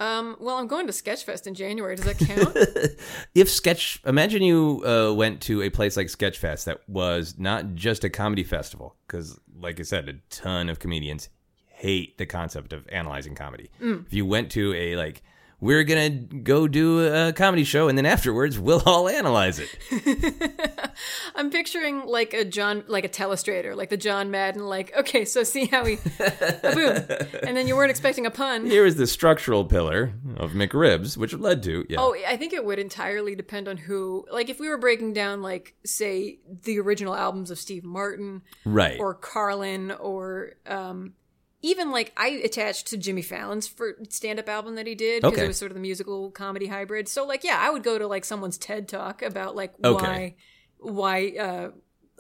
Um. 0.01 0.37
Well, 0.39 0.57
I'm 0.57 0.67
going 0.69 0.87
to 0.87 0.93
Sketchfest 0.93 1.47
in 1.47 1.55
January. 1.55 1.97
Does 1.97 2.05
that 2.05 2.19
count? 2.19 2.57
If 3.35 3.49
Sketch, 3.51 4.01
imagine 4.07 4.43
you 4.43 4.83
uh, 4.85 5.13
went 5.13 5.41
to 5.43 5.63
a 5.63 5.71
place 5.71 5.97
like 5.97 6.07
Sketchfest 6.07 6.65
that 6.65 6.81
was 6.89 7.35
not 7.39 7.75
just 7.75 8.05
a 8.05 8.11
comedy 8.11 8.45
festival, 8.45 8.97
because, 9.07 9.39
like 9.59 9.79
I 9.81 9.83
said, 9.83 10.09
a 10.09 10.15
ton 10.35 10.69
of 10.69 10.79
comedians 10.79 11.29
hate 11.67 12.19
the 12.19 12.27
concept 12.27 12.73
of 12.73 12.87
analyzing 12.91 13.35
comedy. 13.35 13.71
If 13.81 14.13
you 14.13 14.27
went 14.27 14.51
to 14.53 14.75
a 14.75 14.97
like, 14.97 15.23
we're 15.61 15.85
gonna 15.85 16.11
go 16.11 16.69
do 16.69 17.07
a 17.07 17.33
comedy 17.33 17.65
show, 17.65 17.89
and 17.89 17.99
then 17.99 18.07
afterwards 18.07 18.59
we'll 18.59 18.83
all 18.87 19.09
analyze 19.09 19.59
it. 19.59 20.93
I'm 21.35 21.51
picturing 21.51 22.07
like 22.07 22.33
a 22.33 22.45
John, 22.45 22.85
like 22.87 23.05
a 23.05 23.09
telestrator, 23.09 23.77
like 23.77 23.91
the 23.91 23.97
John 23.97 24.31
Madden. 24.31 24.67
Like, 24.67 24.97
okay, 24.97 25.25
so 25.25 25.43
see 25.43 25.67
how 25.67 25.85
he, 25.85 25.97
boom, 25.97 27.05
and 27.43 27.57
then 27.57 27.67
you 27.67 27.77
weren't 27.77 27.91
expecting 27.91 28.27
a 28.27 28.31
pun. 28.31 28.67
Here 28.67 28.87
is 28.87 28.97
the 28.97 29.07
structural 29.07 29.65
pillar 29.65 30.13
of 30.37 30.53
McRibs, 30.53 31.17
which 31.17 31.33
led 31.35 31.63
to 31.65 31.85
yeah. 31.89 31.99
Oh, 32.01 32.15
I 32.27 32.37
think 32.37 32.53
it 32.53 32.65
would 32.65 32.79
entirely 32.79 33.35
depend 33.35 33.69
on 33.69 33.77
who. 33.77 34.27
Like, 34.31 34.49
if 34.49 34.61
we 34.61 34.69
were 34.69 34.79
breaking 34.79 35.13
down, 35.13 35.43
like, 35.43 35.75
say, 35.85 36.39
the 36.65 36.79
original 36.79 37.15
albums 37.15 37.51
of 37.51 37.59
Steve 37.59 37.85
Martin 37.85 38.43
right. 38.65 38.99
or 38.99 39.15
Carlin 39.15 39.91
or, 39.91 40.53
um, 40.67 41.15
even 41.63 41.91
like 41.91 42.13
I 42.17 42.29
attached 42.45 42.87
to 42.89 42.97
Jimmy 42.97 43.23
Fallon's 43.23 43.67
for 43.67 43.97
stand 44.09 44.39
up 44.39 44.49
album 44.49 44.75
that 44.77 44.87
he 44.87 44.95
did 44.95 45.23
because 45.23 45.35
Okay. 45.35 45.45
it 45.45 45.49
was 45.49 45.57
sort 45.59 45.71
of 45.71 45.75
the 45.75 45.81
musical 45.81 46.31
comedy 46.31 46.67
hybrid. 46.67 47.09
So 47.09 47.27
like 47.27 47.45
yeah, 47.45 47.59
I 47.61 47.71
would 47.71 47.83
go 47.83 47.99
to 47.99 48.07
like 48.07 48.25
someone's 48.25 48.59
TED 48.59 48.89
talk 48.89 49.23
about 49.23 49.57
like 49.57 49.75
Okay. 49.85 50.37
why 50.79 51.33
why 51.33 51.39
uh 51.39 51.71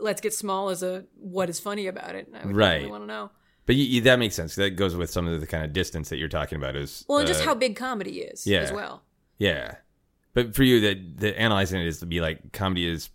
Let's 0.00 0.20
Get 0.20 0.32
Small 0.34 0.70
is 0.70 0.82
a 0.82 1.04
what 1.16 1.48
is 1.50 1.58
funny 1.60 1.86
about 1.86 2.14
it. 2.14 2.28
I 2.34 2.46
would 2.46 2.56
Right. 2.56 2.88
want 2.88 3.02
to 3.02 3.06
know. 3.06 3.30
But 3.66 3.76
you, 3.76 3.84
you, 3.84 4.00
that 4.02 4.18
makes 4.18 4.34
sense. 4.34 4.54
That 4.54 4.70
goes 4.76 4.96
with 4.96 5.10
some 5.10 5.26
of 5.26 5.40
the 5.40 5.46
kind 5.46 5.62
of 5.64 5.72
distance 5.74 6.08
that 6.08 6.16
you're 6.16 6.28
talking 6.28 6.56
about. 6.56 6.74
Is 6.74 7.04
Well, 7.08 7.18
and 7.18 7.26
just 7.28 7.42
uh, 7.42 7.46
how 7.46 7.54
big 7.54 7.76
comedy 7.76 8.20
is 8.20 8.46
yeah. 8.46 8.60
as 8.60 8.72
well. 8.72 9.02
Yeah, 9.36 9.74
but 10.34 10.54
for 10.54 10.62
you, 10.62 10.80
that 10.80 11.18
the 11.18 11.38
analyzing 11.38 11.80
it 11.80 11.86
is 11.86 11.98
to 12.00 12.06
be 12.06 12.20
like 12.20 12.52
comedy 12.52 12.88
is 12.88 13.10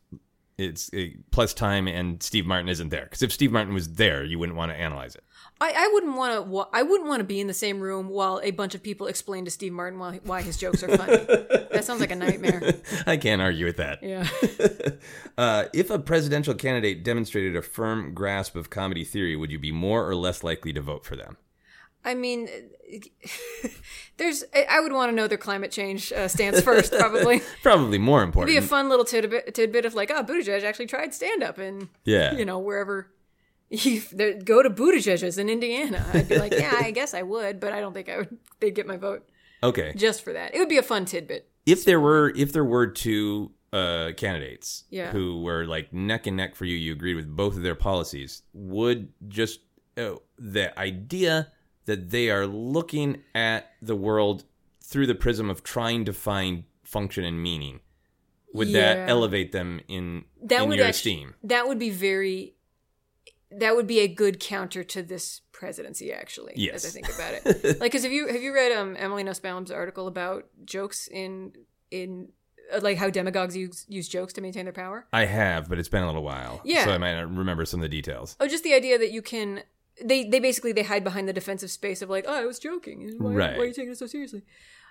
it's 0.59 0.93
uh, 0.93 1.05
plus 1.31 1.53
time, 1.55 1.87
and 1.87 2.21
Steve 2.21 2.45
Martin 2.45 2.69
isn't 2.69 2.89
there. 2.89 3.05
Because 3.05 3.23
if 3.23 3.31
Steve 3.31 3.51
Martin 3.51 3.73
was 3.73 3.93
there, 3.93 4.23
you 4.23 4.37
wouldn't 4.37 4.55
want 4.57 4.71
to 4.71 4.77
analyze 4.77 5.15
it. 5.15 5.23
I, 5.63 5.85
I 5.85 5.89
wouldn't 5.93 6.17
want 6.17 6.45
to. 6.45 6.65
I 6.73 6.83
wouldn't 6.83 7.07
want 7.07 7.21
to 7.21 7.23
be 7.23 7.39
in 7.39 7.47
the 7.47 7.53
same 7.53 7.79
room 7.79 8.09
while 8.09 8.41
a 8.43 8.51
bunch 8.51 8.75
of 8.75 8.83
people 8.83 9.07
explain 9.07 9.45
to 9.45 9.51
Steve 9.51 9.71
Martin 9.71 9.97
why, 9.97 10.19
why 10.25 10.41
his 10.41 10.57
jokes 10.57 10.83
are 10.83 10.97
funny. 10.97 11.15
that 11.71 11.85
sounds 11.85 12.01
like 12.01 12.11
a 12.11 12.15
nightmare. 12.15 12.73
I 13.07 13.15
can't 13.15 13.41
argue 13.41 13.65
with 13.65 13.77
that. 13.77 14.03
Yeah. 14.03 14.27
Uh, 15.35 15.65
if 15.73 15.89
a 15.89 15.97
presidential 15.97 16.53
candidate 16.53 17.03
demonstrated 17.03 17.55
a 17.55 17.61
firm 17.63 18.13
grasp 18.13 18.55
of 18.55 18.69
comedy 18.69 19.03
theory, 19.03 19.35
would 19.35 19.51
you 19.51 19.57
be 19.57 19.71
more 19.71 20.07
or 20.07 20.13
less 20.13 20.43
likely 20.43 20.71
to 20.71 20.79
vote 20.79 21.03
for 21.03 21.15
them? 21.15 21.37
I 22.05 22.13
mean, 22.13 22.47
there's. 24.17 24.43
I- 24.53 24.79
would 24.79 24.91
want 24.91 25.11
to 25.11 25.15
know 25.15 25.27
their 25.27 25.37
climate 25.37 25.71
change 25.71 26.11
uh, 26.11 26.27
stance 26.27 26.61
first, 26.61 26.93
probably. 26.93 27.41
Probably 27.63 27.97
more 27.97 28.19
It'd 28.19 28.27
important. 28.29 28.53
be 28.53 28.57
a 28.57 28.61
fun 28.61 28.89
little 28.89 29.05
tidbit, 29.05 29.55
tidbit 29.55 29.85
of 29.85 29.95
like, 29.95 30.11
oh, 30.11 30.23
Buttigieg 30.23 30.63
actually 30.63 30.87
tried 30.87 31.13
stand 31.13 31.41
up 31.41 31.57
and 31.57 31.87
yeah, 32.05 32.35
you 32.35 32.45
know 32.45 32.59
wherever. 32.59 33.07
You 33.73 34.01
there- 34.11 34.35
go 34.41 34.61
to 34.61 34.69
Buttigieg's 34.69 35.37
in 35.37 35.49
Indiana. 35.49 36.05
I'd 36.13 36.29
be 36.29 36.37
like, 36.37 36.53
yeah, 36.53 36.73
I 36.79 36.91
guess 36.99 37.13
I 37.13 37.23
would, 37.23 37.59
but 37.59 37.73
I 37.73 37.79
don't 37.81 37.93
think 37.93 38.07
I 38.07 38.17
would. 38.19 38.37
They'd 38.59 38.75
get 38.75 38.85
my 38.87 38.97
vote 38.97 39.27
okay. 39.63 39.93
just 39.95 40.23
for 40.23 40.31
that. 40.33 40.53
It 40.53 40.59
would 40.59 40.69
be 40.69 40.77
a 40.77 40.83
fun 40.83 41.05
tidbit. 41.05 41.49
If 41.65 41.83
there 41.85 41.99
were 41.99 42.31
if 42.35 42.51
there 42.53 42.63
were 42.65 42.87
two 42.87 43.51
uh, 43.71 44.11
candidates 44.15 44.83
Yeah. 44.91 45.11
who 45.11 45.41
were 45.41 45.65
like 45.65 45.91
neck 45.93 46.27
and 46.27 46.37
neck 46.37 46.55
for 46.55 46.65
you, 46.65 46.75
you 46.77 46.91
agreed 46.93 47.15
with 47.15 47.27
both 47.35 47.55
of 47.57 47.63
their 47.63 47.73
policies, 47.75 48.43
would 48.53 49.11
just 49.27 49.61
uh, 49.97 50.15
the 50.37 50.77
idea 50.79 51.51
that 51.85 52.09
they 52.11 52.29
are 52.29 52.45
looking 52.47 53.23
at 53.33 53.71
the 53.81 53.95
world 53.95 54.43
through 54.81 55.07
the 55.07 55.15
prism 55.15 55.49
of 55.49 55.63
trying 55.63 56.05
to 56.05 56.13
find 56.13 56.63
function 56.83 57.23
and 57.23 57.41
meaning, 57.41 57.79
would 58.53 58.67
Yeah. 58.67 58.93
that 58.95 59.09
elevate 59.09 59.51
them 59.51 59.81
in 59.87 60.25
That 60.43 60.63
in 60.63 60.69
would 60.69 60.77
your 60.77 60.85
actu- 60.87 60.97
esteem? 60.97 61.35
That 61.43 61.67
would 61.67 61.79
be 61.79 61.89
very. 61.89 62.53
That 63.59 63.75
would 63.75 63.87
be 63.87 63.99
a 63.99 64.07
good 64.07 64.39
counter 64.39 64.83
to 64.83 65.03
this 65.03 65.41
presidency, 65.51 66.11
actually. 66.11 66.53
Yes. 66.55 66.85
as 66.85 66.85
I 66.85 66.89
think 67.01 67.13
about 67.13 67.33
it. 67.33 67.63
like, 67.79 67.91
because 67.91 68.03
have 68.03 68.11
you 68.11 68.27
have 68.27 68.41
you 68.41 68.53
read 68.53 68.71
um, 68.71 68.95
Emily 68.97 69.23
Nussbaum's 69.23 69.71
article 69.71 70.07
about 70.07 70.45
jokes 70.65 71.07
in 71.07 71.53
in 71.91 72.29
uh, 72.73 72.79
like 72.81 72.97
how 72.97 73.09
demagogues 73.09 73.55
use 73.55 73.85
use 73.87 74.07
jokes 74.07 74.33
to 74.33 74.41
maintain 74.41 74.65
their 74.65 74.73
power? 74.73 75.05
I 75.13 75.25
have, 75.25 75.69
but 75.69 75.79
it's 75.79 75.89
been 75.89 76.03
a 76.03 76.07
little 76.07 76.23
while, 76.23 76.61
Yeah. 76.63 76.85
so 76.85 76.91
I 76.91 76.97
might 76.97 77.13
not 77.13 77.35
remember 77.35 77.65
some 77.65 77.79
of 77.79 77.83
the 77.83 77.89
details. 77.89 78.35
Oh, 78.39 78.47
just 78.47 78.63
the 78.63 78.73
idea 78.73 78.97
that 78.97 79.11
you 79.11 79.21
can. 79.21 79.63
They 80.03 80.23
they 80.27 80.39
basically 80.39 80.71
they 80.71 80.83
hide 80.83 81.03
behind 81.03 81.27
the 81.29 81.33
defensive 81.33 81.69
space 81.69 82.01
of 82.01 82.09
like, 82.09 82.25
oh, 82.27 82.33
I 82.33 82.45
was 82.45 82.57
joking. 82.59 83.13
Why, 83.19 83.31
Right. 83.31 83.57
why 83.57 83.63
are 83.63 83.67
you 83.67 83.73
taking 83.73 83.91
it 83.91 83.97
so 83.97 84.07
seriously? 84.07 84.41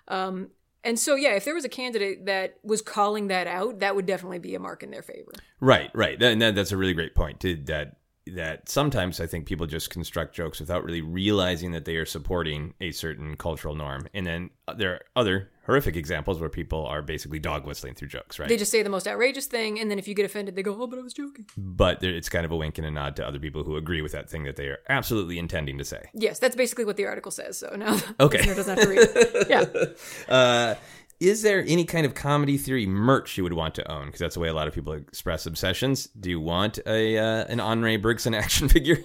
Um, 0.09 0.51
and 0.85 0.99
so 0.99 1.15
yeah, 1.17 1.35
if 1.35 1.45
there 1.45 1.55
was 1.55 1.65
a 1.65 1.69
candidate 1.69 2.27
that 2.27 2.59
was 2.63 2.83
calling 2.83 3.27
that 3.29 3.47
out, 3.49 3.81
that 3.81 3.97
would 3.97 4.07
definitely 4.07 4.39
be 4.39 4.55
a 4.55 4.59
mark 4.61 4.83
in 4.85 4.91
their 4.91 5.03
favor. 5.03 5.33
Right, 5.61 5.91
right. 5.95 6.19
That, 6.21 6.39
that, 6.39 6.55
that's 6.55 6.71
a 6.73 6.77
really 6.77 6.93
great 6.95 7.15
point. 7.15 7.41
To, 7.41 7.57
that 7.67 7.97
that 8.27 8.69
sometimes 8.69 9.21
I 9.21 9.27
think 9.27 9.47
people 9.47 9.67
just 9.67 9.91
construct 9.91 10.35
jokes 10.35 10.61
without 10.61 10.85
really 10.85 11.01
realizing 11.03 11.73
that 11.73 11.85
they 11.85 11.97
are 11.97 12.07
supporting 12.07 12.75
a 12.81 12.93
certain 12.93 13.37
cultural 13.37 13.75
norm, 13.75 14.07
and 14.15 14.27
then 14.27 14.51
there 14.77 14.93
are 14.93 15.01
other 15.17 15.51
horrific 15.67 15.95
examples 15.97 16.41
where 16.41 16.49
people 16.49 16.85
are 16.87 17.03
basically 17.03 17.39
dog 17.39 17.67
whistling 17.67 17.95
through 17.95 18.09
jokes, 18.09 18.39
right? 18.39 18.49
They 18.49 18.57
just 18.57 18.71
say 18.73 18.83
the 18.83 18.91
most 18.91 19.07
outrageous 19.09 19.47
thing, 19.47 19.79
and 19.81 19.91
then 19.91 19.99
if 19.99 20.07
you 20.09 20.15
get 20.15 20.25
offended, 20.25 20.55
they 20.57 20.63
go, 20.63 20.77
"Oh, 20.81 20.87
but 20.87 20.99
I 20.99 21.03
was 21.03 21.13
joking." 21.13 21.47
but 21.57 22.01
there, 22.01 22.15
it's 22.15 22.29
kind 22.29 22.45
of 22.45 22.53
a 22.53 22.57
wink 22.57 22.79
and 22.79 22.87
a 22.87 22.91
nod 22.91 23.17
to 23.17 23.27
other 23.27 23.39
people 23.39 23.65
who 23.65 23.77
agree 23.77 24.03
with 24.03 24.13
that 24.13 24.31
thing 24.31 24.45
that 24.45 24.57
they 24.57 24.67
are 24.67 24.79
absolutely 24.89 25.39
intending 25.39 25.79
to 25.79 25.85
say. 25.85 26.03
Yes, 26.15 26.39
that's 26.39 26.57
basically 26.57 26.85
what 26.85 26.97
the 26.97 27.07
article 27.07 27.31
says. 27.33 27.59
So 27.59 27.75
now 27.77 27.99
Okay. 28.21 28.45
doesn't 28.45 28.79
have 28.79 28.85
to 28.85 28.89
read 28.89 29.01
it. 29.03 29.47
Yeah. 30.29 30.33
Uh, 30.35 30.75
is 31.23 31.43
there 31.43 31.65
any 31.67 31.85
kind 31.85 32.05
of 32.05 32.15
comedy 32.15 32.59
theory 32.59 32.87
merch 32.87 33.37
you 33.37 33.45
would 33.45 33.53
want 33.53 33.75
to 33.77 33.91
own? 33.91 34.07
Because 34.07 34.21
that's 34.21 34.35
the 34.35 34.41
way 34.41 34.49
a 34.49 34.55
lot 34.55 34.67
of 34.69 34.75
people 34.75 34.93
express 34.93 35.47
obsessions. 35.47 36.07
Do 36.19 36.29
you 36.31 36.41
want 36.41 36.79
a 36.87 37.19
uh, 37.19 37.45
an 37.49 37.61
Henri 37.61 37.97
Bergson 37.97 38.35
action 38.35 38.69
figure? 38.77 38.99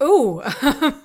Oh, 0.00 0.40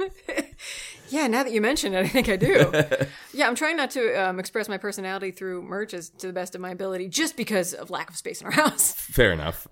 yeah. 1.10 1.28
Now 1.28 1.44
that 1.44 1.52
you 1.52 1.62
mention 1.62 1.94
it, 1.94 2.00
I 2.06 2.08
think 2.08 2.30
I 2.30 2.36
do. 2.36 2.72
Yeah, 3.36 3.48
I'm 3.48 3.56
trying 3.56 3.78
not 3.78 3.90
to 3.92 4.14
um, 4.30 4.40
express 4.40 4.70
my 4.70 4.78
personality 4.78 5.32
through 5.32 5.64
merch 5.64 5.96
as 5.96 6.10
to 6.20 6.28
the 6.28 6.34
best 6.34 6.54
of 6.54 6.62
my 6.62 6.70
ability, 6.70 7.10
just 7.10 7.36
because 7.36 7.74
of 7.74 7.90
lack 7.90 8.12
of 8.12 8.16
space 8.16 8.42
in 8.42 8.46
our 8.46 8.54
house. 8.54 8.94
Fair 8.94 9.32
enough. 9.32 9.68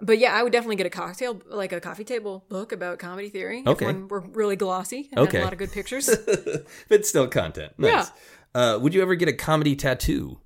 But 0.00 0.18
yeah, 0.18 0.32
I 0.32 0.42
would 0.42 0.52
definitely 0.52 0.76
get 0.76 0.86
a 0.86 0.90
cocktail, 0.90 1.40
like 1.46 1.72
a 1.72 1.80
coffee 1.80 2.02
table 2.04 2.44
book 2.48 2.72
about 2.72 2.98
comedy 2.98 3.28
theory. 3.28 3.62
Okay. 3.66 3.84
If 3.84 3.94
one 3.94 4.08
were 4.08 4.20
really 4.20 4.56
glossy 4.56 5.10
and 5.12 5.20
Okay. 5.20 5.36
had 5.36 5.42
a 5.42 5.44
lot 5.44 5.52
of 5.52 5.58
good 5.58 5.70
pictures. 5.70 6.08
but 6.88 7.04
still 7.06 7.28
content. 7.28 7.74
Nice. 7.78 8.10
Uh, 8.54 8.78
would 8.80 8.94
you 8.94 9.02
ever 9.02 9.14
get 9.14 9.28
a 9.28 9.32
comedy 9.32 9.74
tattoo? 9.74 10.40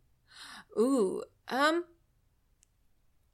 Ooh, 0.79 1.23
um, 1.49 1.85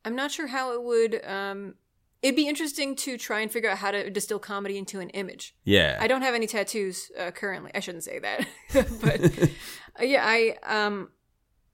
I'm 0.05 0.17
not 0.17 0.31
sure 0.31 0.47
how 0.47 0.73
it 0.73 0.83
would. 0.83 1.25
Um, 1.25 1.75
it'd 2.23 2.37
be 2.37 2.49
interesting 2.49 2.97
to 2.97 3.19
try 3.19 3.41
and 3.41 3.51
figure 3.51 3.69
out 3.69 3.79
how 3.79 3.91
to 3.91 4.09
distill 4.11 4.39
comedy 4.39 4.79
into 4.79 5.01
an 5.01 5.11
image. 5.11 5.55
Yeah. 5.65 5.99
I 6.01 6.07
don't 6.07 6.23
have 6.23 6.35
any 6.35 6.47
tattoos 6.47 7.11
uh, 7.19 7.31
currently. 7.33 7.71
I 7.75 7.81
shouldn't 7.81 8.05
say 8.05 8.19
that, 8.21 8.47
but 8.73 9.39
uh, 10.01 10.05
yeah, 10.05 10.25
I 10.25 10.57
um, 10.65 11.11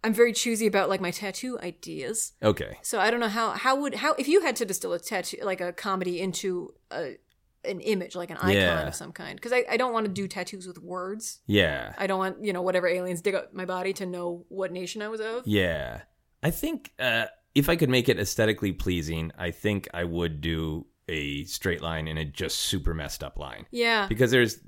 I'm 0.02 0.14
very 0.14 0.32
choosy 0.32 0.66
about 0.66 0.88
like 0.88 1.00
my 1.00 1.10
tattoo 1.10 1.58
ideas. 1.60 2.32
okay. 2.42 2.78
So 2.82 2.98
I 2.98 3.10
don't 3.10 3.20
know 3.20 3.28
how 3.28 3.50
how 3.50 3.80
would 3.80 3.96
how 3.96 4.14
if 4.14 4.28
you 4.28 4.40
had 4.40 4.56
to 4.56 4.64
distill 4.64 4.92
a 4.92 4.98
tattoo 4.98 5.38
like 5.42 5.60
a 5.60 5.72
comedy 5.72 6.20
into 6.20 6.74
a 6.90 7.16
an 7.64 7.80
image 7.80 8.14
like 8.14 8.30
an 8.30 8.36
icon 8.38 8.52
Yeah. 8.52 8.86
of 8.88 8.94
some 8.94 9.12
kind 9.12 9.36
because 9.36 9.52
I, 9.52 9.64
I 9.68 9.76
don't 9.76 9.92
want 9.92 10.06
to 10.06 10.12
do 10.12 10.28
tattoos 10.28 10.66
with 10.66 10.78
words. 10.78 11.40
Yeah. 11.46 11.92
I 11.98 12.06
don't 12.06 12.18
want 12.18 12.44
you 12.44 12.52
know 12.52 12.62
whatever 12.62 12.86
aliens 12.86 13.20
dig 13.20 13.34
up 13.34 13.52
my 13.52 13.64
body 13.64 13.92
to 13.94 14.06
know 14.06 14.44
what 14.48 14.72
nation 14.72 15.02
I 15.02 15.08
was 15.08 15.20
of. 15.20 15.46
Yeah. 15.46 16.02
I 16.42 16.50
think 16.50 16.92
uh, 16.98 17.26
if 17.54 17.68
I 17.68 17.74
could 17.76 17.88
make 17.90 18.08
it 18.08 18.18
aesthetically 18.18 18.72
pleasing, 18.72 19.32
I 19.36 19.50
think 19.50 19.88
I 19.92 20.04
would 20.04 20.40
do 20.40 20.86
a 21.08 21.42
straight 21.44 21.82
line 21.82 22.06
and 22.06 22.18
a 22.18 22.24
just 22.24 22.58
super 22.58 22.94
messed 22.94 23.24
up 23.24 23.38
line. 23.38 23.66
Yeah, 23.70 24.06
Because 24.08 24.30
there's 24.30 24.58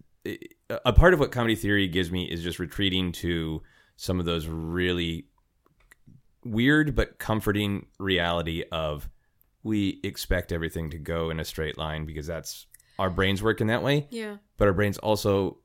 a 0.85 0.93
part 0.93 1.15
of 1.15 1.21
what 1.21 1.31
comedy 1.33 1.55
theory 1.55 1.87
gives 1.87 2.11
me 2.11 2.25
is 2.25 2.43
just 2.43 2.59
retreating 2.59 3.13
to 3.13 3.63
some 3.97 4.19
of 4.19 4.27
those 4.27 4.47
really 4.49 5.27
weird 6.45 6.95
but 6.95 7.19
comforting 7.19 7.87
reality 7.99 8.65
of 8.73 9.09
we 9.63 10.01
expect 10.03 10.53
everything 10.53 10.91
to 10.91 10.99
go 10.99 11.29
in 11.31 11.39
a 11.39 11.45
straight 11.45 11.77
line 11.77 12.07
because 12.07 12.27
that's 12.27 12.67
our 13.01 13.11
brains 13.11 13.43
work 13.43 13.61
in 13.61 13.67
that 13.69 13.83
way. 13.83 14.07
yeah. 14.11 14.37
but 14.59 14.69
our 14.69 14.75
brains 14.75 14.99
also 14.99 15.57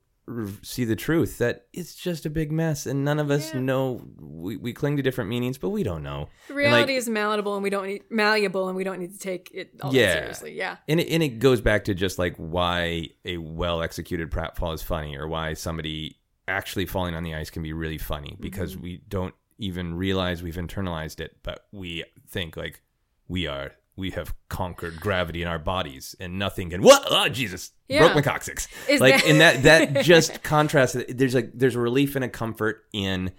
see 0.63 0.85
the 0.85 0.95
truth 0.95 1.37
that 1.37 1.67
it's 1.71 1.93
just 1.93 2.25
a 2.25 2.31
big 2.31 2.51
mess 2.51 2.87
and 2.87 3.05
none 3.05 3.19
of 3.19 3.29
us 3.29 3.53
Yeah. 3.53 3.59
know 3.59 4.01
we, 4.19 4.57
we 4.57 4.73
cling 4.73 4.97
to 4.97 5.03
different 5.03 5.29
meanings 5.29 5.59
but 5.59 5.69
we 5.69 5.83
don't 5.83 6.01
know 6.01 6.29
The 6.47 6.55
reality 6.55 6.93
like- 6.93 6.97
is 6.97 7.07
malleable, 7.07 7.53
and 7.53 7.61
we 7.63 7.69
don't 7.69 7.85
need 7.85 8.03
malleable, 8.09 8.67
and 8.67 8.75
we 8.75 8.83
don't 8.83 8.99
need 8.99 9.13
to 9.13 9.19
take 9.19 9.51
it 9.53 9.67
all 9.83 9.93
Yeah. 9.93 10.13
seriously. 10.13 10.53
Yeah, 10.57 10.77
and 10.87 10.99
it, 10.99 11.09
and 11.13 11.21
it 11.21 11.37
goes 11.39 11.61
back 11.61 11.83
to 11.85 11.93
just 11.93 12.17
like 12.17 12.35
why 12.37 13.09
a 13.23 13.37
well 13.37 13.83
executed 13.83 14.31
pratfall 14.31 14.73
is 14.73 14.81
funny 14.81 15.15
or 15.15 15.27
why 15.27 15.53
somebody 15.53 16.17
actually 16.47 16.85
falling 16.87 17.13
on 17.15 17.21
the 17.23 17.35
ice 17.35 17.49
can 17.51 17.61
be 17.61 17.73
really 17.73 17.97
funny 17.99 18.35
because 18.39 18.73
Mm-hmm. 18.73 18.83
we 18.83 19.01
don't 19.07 19.35
even 19.59 19.93
realize 19.95 20.41
we've 20.43 20.55
internalized 20.55 21.19
it 21.19 21.37
but 21.43 21.65
we 21.71 22.03
think 22.27 22.57
like 22.57 22.81
we 23.27 23.45
are 23.47 23.71
we 23.97 24.11
have 24.11 24.33
conquered 24.49 24.99
gravity 24.99 25.41
in 25.41 25.47
our 25.47 25.59
bodies 25.59 26.15
and 26.19 26.37
nothing 26.37 26.69
can 26.69 26.81
what 26.81 27.05
oh 27.09 27.29
jesus 27.29 27.71
Yeah. 27.87 27.99
broke 27.99 28.15
my 28.15 28.21
coccyx 28.21 28.67
Is 28.89 28.99
like 29.01 29.15
that- 29.21 29.25
and 29.29 29.41
that 29.41 29.63
that 29.63 30.03
just 30.11 30.43
contrasts 30.43 30.95
there's 31.09 31.33
like 31.35 31.51
there's 31.53 31.75
a 31.75 31.79
relief 31.79 32.15
and 32.15 32.25
a 32.25 32.29
comfort 32.29 32.83
in 32.93 33.31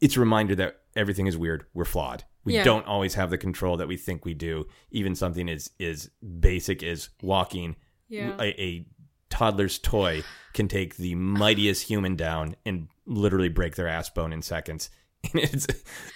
it's 0.00 0.16
a 0.16 0.20
reminder 0.20 0.54
that 0.56 0.80
everything 0.96 1.26
is 1.26 1.36
weird 1.38 1.64
we're 1.74 1.84
flawed 1.84 2.24
we 2.44 2.54
Yeah. 2.54 2.64
don't 2.64 2.86
always 2.86 3.14
have 3.14 3.30
the 3.30 3.38
control 3.38 3.76
that 3.78 3.88
we 3.88 3.96
think 3.96 4.24
we 4.24 4.34
do 4.34 4.66
even 4.90 5.14
something 5.14 5.48
as 5.48 5.70
is 5.78 6.10
basic 6.40 6.82
as 6.82 7.08
walking 7.22 7.76
yeah. 8.08 8.36
a, 8.40 8.60
a 8.62 8.86
toddler's 9.30 9.78
toy 9.78 10.22
can 10.52 10.68
take 10.68 10.96
the 10.96 11.14
mightiest 11.14 11.84
human 11.84 12.14
down 12.16 12.54
and 12.66 12.88
literally 13.06 13.48
break 13.48 13.76
their 13.76 13.88
ass 13.88 14.10
bone 14.10 14.32
in 14.32 14.42
seconds 14.42 14.90
and 15.32 15.42
it's 15.42 15.66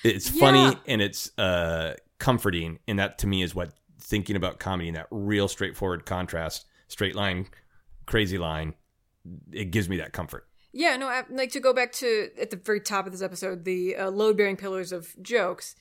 it's 0.04 0.28
funny 0.28 0.58
Yeah. 0.58 0.74
and 0.86 1.00
it's 1.00 1.30
uh 1.38 1.94
comforting 2.18 2.78
and 2.86 2.98
that 2.98 3.18
to 3.18 3.26
me 3.26 3.42
is 3.42 3.54
what 3.54 3.72
thinking 4.00 4.36
about 4.36 4.58
comedy 4.58 4.88
and 4.88 4.96
that 4.96 5.06
real 5.10 5.48
straightforward 5.48 6.06
contrast 6.06 6.66
straight 6.88 7.14
line 7.14 7.46
crazy 8.06 8.38
line 8.38 8.74
it 9.52 9.66
gives 9.66 9.88
me 9.88 9.96
that 9.96 10.12
comfort 10.12 10.46
Yeah, 10.72 10.98
no, 10.98 11.08
I, 11.08 11.24
like 11.30 11.52
to 11.52 11.60
go 11.60 11.72
back 11.72 11.90
to 11.92 12.28
at 12.38 12.50
the 12.50 12.56
very 12.58 12.80
top 12.80 13.06
of 13.06 13.12
this 13.12 13.22
episode, 13.22 13.64
the 13.64 13.96
uh, 13.96 14.10
load 14.10 14.36
bearing 14.36 14.58
pillars 14.58 14.92
of 14.92 15.16
jokes. 15.22 15.74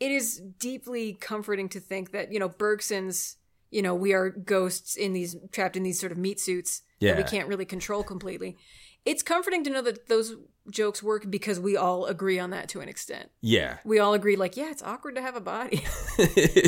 It 0.00 0.10
is 0.10 0.40
deeply 0.58 1.12
comforting 1.12 1.68
to 1.68 1.80
think 1.80 2.12
that 2.12 2.32
you 2.32 2.38
know 2.38 2.48
Bergson's 2.48 3.36
you 3.70 3.82
know, 3.82 3.94
we 3.94 4.12
are 4.12 4.30
ghosts 4.30 4.96
in 4.96 5.12
these 5.12 5.36
trapped 5.52 5.76
in 5.76 5.82
these 5.82 6.00
sort 6.00 6.12
of 6.12 6.18
meat 6.18 6.40
suits 6.40 6.82
that 7.00 7.16
we 7.16 7.22
can't 7.22 7.48
really 7.48 7.64
control 7.64 8.02
completely. 8.02 8.56
It's 9.08 9.22
comforting 9.22 9.64
to 9.64 9.70
know 9.70 9.80
that 9.82 10.06
those 10.08 10.36
jokes 10.70 11.02
work 11.02 11.30
because 11.30 11.58
we 11.58 11.78
all 11.78 12.04
agree 12.04 12.38
on 12.38 12.50
that 12.50 12.68
to 12.68 12.80
an 12.80 12.90
extent. 12.90 13.30
Yeah. 13.40 13.78
We 13.86 14.00
all 14.00 14.12
agree, 14.12 14.36
like, 14.36 14.54
yeah, 14.54 14.70
it's 14.70 14.82
awkward 14.82 15.14
to 15.14 15.22
have 15.22 15.34
a 15.34 15.40
body. 15.40 15.82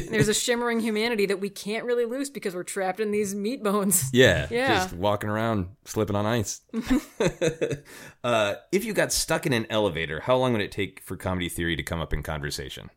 There's 0.09 0.29
a 0.29 0.33
shimmering 0.33 0.81
humanity 0.81 1.27
that 1.27 1.39
we 1.39 1.51
can't 1.51 1.85
really 1.85 2.07
lose 2.07 2.31
because 2.31 2.55
we're 2.55 2.63
trapped 2.63 2.99
in 2.99 3.11
these 3.11 3.35
meat 3.35 3.63
bones. 3.63 4.09
Yeah, 4.15 4.47
Yeah. 4.51 4.69
just 4.85 4.95
walking 4.95 5.29
around 5.29 5.69
slipping 5.85 6.17
on 6.17 6.25
ice. 6.25 6.63
uh, 8.25 8.55
if 8.73 8.87
you 8.87 8.95
got 8.95 9.13
stuck 9.13 9.45
in 9.45 9.53
an 9.53 9.67
elevator, 9.69 10.21
how 10.21 10.37
long 10.37 10.53
would 10.53 10.63
it 10.63 10.73
take 10.73 11.01
for 11.03 11.19
comedy 11.19 11.51
theory 11.51 11.77
to 11.77 11.83
come 11.83 12.01
up 12.01 12.15
in 12.15 12.23
conversation? 12.23 12.89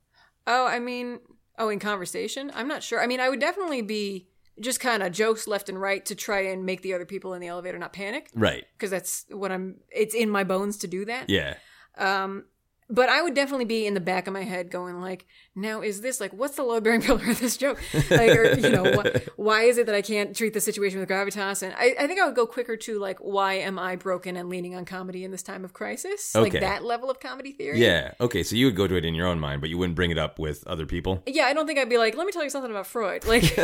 Oh, 0.47 0.65
I 0.65 0.79
mean, 0.79 1.19
oh, 1.57 1.67
in 1.67 1.79
conversation? 1.79 2.49
I'm 2.55 2.69
not 2.69 2.81
sure. 2.81 3.01
I 3.01 3.07
mean, 3.07 3.19
I 3.19 3.29
would 3.29 3.41
definitely 3.41 3.81
be 3.81 4.29
just 4.59 4.79
kind 4.79 5.01
of 5.03 5.11
jokes 5.11 5.47
left 5.47 5.67
and 5.69 5.79
right 5.81 6.05
to 6.05 6.15
try 6.15 6.41
and 6.41 6.65
make 6.65 6.81
the 6.81 6.93
other 6.93 7.05
people 7.05 7.33
in 7.33 7.41
the 7.41 7.47
elevator 7.47 7.77
not 7.79 7.93
panic 7.93 8.29
Right. 8.35 8.65
because 8.77 8.91
that's 8.91 9.25
what 9.29 9.51
I'm, 9.51 9.77
it's 9.89 10.13
in 10.15 10.29
my 10.29 10.43
bones 10.43 10.77
to 10.79 10.87
do 10.87 11.05
that. 11.05 11.29
Yeah. 11.29 11.55
Um, 11.97 12.45
but 12.89 13.09
I 13.09 13.21
would 13.21 13.33
definitely 13.33 13.65
be 13.65 13.87
in 13.87 13.93
the 13.93 13.99
back 14.01 14.27
of 14.27 14.33
my 14.33 14.43
head 14.43 14.69
going 14.69 14.99
like, 14.99 15.25
now 15.55 15.81
is 15.81 16.01
this 16.01 16.19
like, 16.19 16.33
what's 16.33 16.55
the 16.55 16.63
load 16.63 16.83
bearing 16.83 17.01
pillar 17.01 17.29
of 17.29 17.39
this 17.39 17.57
joke? 17.57 17.79
Like, 18.09 18.35
or, 18.35 18.53
you 18.53 18.69
know, 18.69 18.83
wh- 19.01 19.27
why 19.39 19.63
is 19.63 19.77
it 19.77 19.85
that 19.85 19.95
I 19.95 20.01
can't 20.01 20.35
treat 20.35 20.53
the 20.53 20.61
situation 20.61 20.99
with 20.99 21.09
gravitas? 21.09 21.61
And 21.61 21.73
I, 21.77 21.95
I 21.99 22.07
think 22.07 22.19
I 22.19 22.25
would 22.25 22.35
go 22.35 22.47
quicker 22.47 22.75
to 22.75 22.99
like, 22.99 23.19
why 23.19 23.55
am 23.55 23.77
I 23.77 23.95
broken 23.95 24.35
and 24.35 24.49
leaning 24.49 24.75
on 24.75 24.85
comedy 24.85 25.23
in 25.23 25.31
this 25.31 25.43
time 25.43 25.63
of 25.63 25.73
crisis? 25.73 26.33
Like 26.33 26.53
that 26.53 26.83
level 26.83 27.09
of 27.11 27.19
comedy 27.19 27.51
theory. 27.51 27.79
Yeah. 27.79 28.13
Okay. 28.19 28.41
So 28.43 28.55
you 28.55 28.65
would 28.65 28.75
go 28.75 28.87
to 28.87 28.95
it 28.95 29.05
in 29.05 29.13
your 29.13 29.27
own 29.27 29.39
mind, 29.39 29.61
but 29.61 29.69
you 29.69 29.77
wouldn't 29.77 29.95
bring 29.95 30.11
it 30.11 30.17
up 30.17 30.39
with 30.39 30.65
other 30.65 30.85
people. 30.85 31.21
Yeah, 31.27 31.45
I 31.45 31.53
don't 31.53 31.67
think 31.67 31.77
I'd 31.77 31.89
be 31.89 31.97
like, 31.97 32.15
let 32.17 32.25
me 32.25 32.31
tell 32.31 32.43
you 32.43 32.49
something 32.49 32.71
about 32.71 32.87
Freud. 32.87 33.23
Like, 33.33 33.57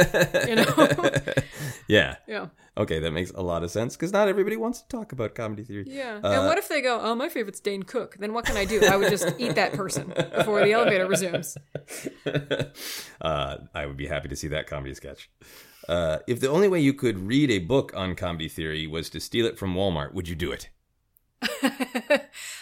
you 0.48 0.56
know? 0.56 0.66
Yeah. 1.88 2.16
yeah. 2.28 2.48
Okay, 2.78 3.00
that 3.00 3.12
makes 3.12 3.32
a 3.32 3.42
lot 3.42 3.64
of 3.64 3.72
sense 3.72 3.96
because 3.96 4.14
not 4.14 4.28
everybody 4.28 4.56
wants 4.56 4.82
to 4.82 4.88
talk 4.88 5.12
about 5.12 5.36
comedy 5.36 5.64
theory. 5.64 5.86
Yeah. 5.88 6.20
Uh, 6.24 6.32
and 6.32 6.46
what 6.46 6.58
if 6.58 6.70
they 6.70 6.82
go, 6.82 7.00
oh, 7.02 7.14
my 7.16 7.28
favorite's 7.28 7.60
Dane 7.60 7.84
Cook? 7.84 8.16
Then 8.20 8.32
what 8.32 8.46
can 8.46 8.56
I 8.56 8.64
do? 8.64 8.82
I 8.86 8.96
would 8.96 9.10
just 9.10 9.34
eat 9.38 9.56
that 9.56 9.74
person 9.74 10.14
before 10.36 10.64
the 10.64 10.72
elevator 10.72 11.08
resumes. 11.08 11.58
uh, 13.22 13.58
I 13.74 13.86
would 13.86 13.98
be 13.98 14.08
happy 14.08 14.30
to 14.30 14.36
see 14.36 14.48
that 14.50 14.68
comedy 14.68 14.94
sketch. 14.94 15.30
Uh, 15.88 16.20
if 16.28 16.40
the 16.40 16.50
only 16.50 16.68
way 16.68 16.80
you 16.80 16.94
could 16.94 17.28
read 17.28 17.50
a 17.50 17.60
book 17.60 17.92
on 17.96 18.16
comedy 18.16 18.48
theory 18.48 18.86
was 18.88 19.10
to 19.12 19.20
steal 19.20 19.46
it 19.46 19.58
from 19.58 19.74
Walmart, 19.74 20.14
would 20.14 20.28
you 20.28 20.36
do 20.36 20.52
it? 20.52 20.70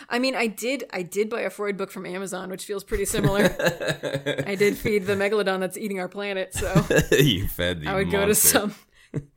I 0.09 0.19
mean, 0.19 0.35
I 0.35 0.47
did. 0.47 0.83
I 0.93 1.01
did 1.01 1.29
buy 1.29 1.41
a 1.41 1.49
Freud 1.49 1.77
book 1.77 1.91
from 1.91 2.05
Amazon, 2.05 2.49
which 2.49 2.65
feels 2.65 2.83
pretty 2.83 3.05
similar. 3.05 3.43
I 4.45 4.55
did 4.55 4.77
feed 4.77 5.05
the 5.05 5.15
megalodon 5.15 5.59
that's 5.59 5.77
eating 5.77 5.99
our 5.99 6.07
planet, 6.07 6.53
so 6.53 6.85
you 7.11 7.47
fed 7.47 7.81
the 7.81 7.87
I 7.87 7.95
would 7.95 8.11
go 8.11 8.25
to 8.25 8.35
some 8.35 8.75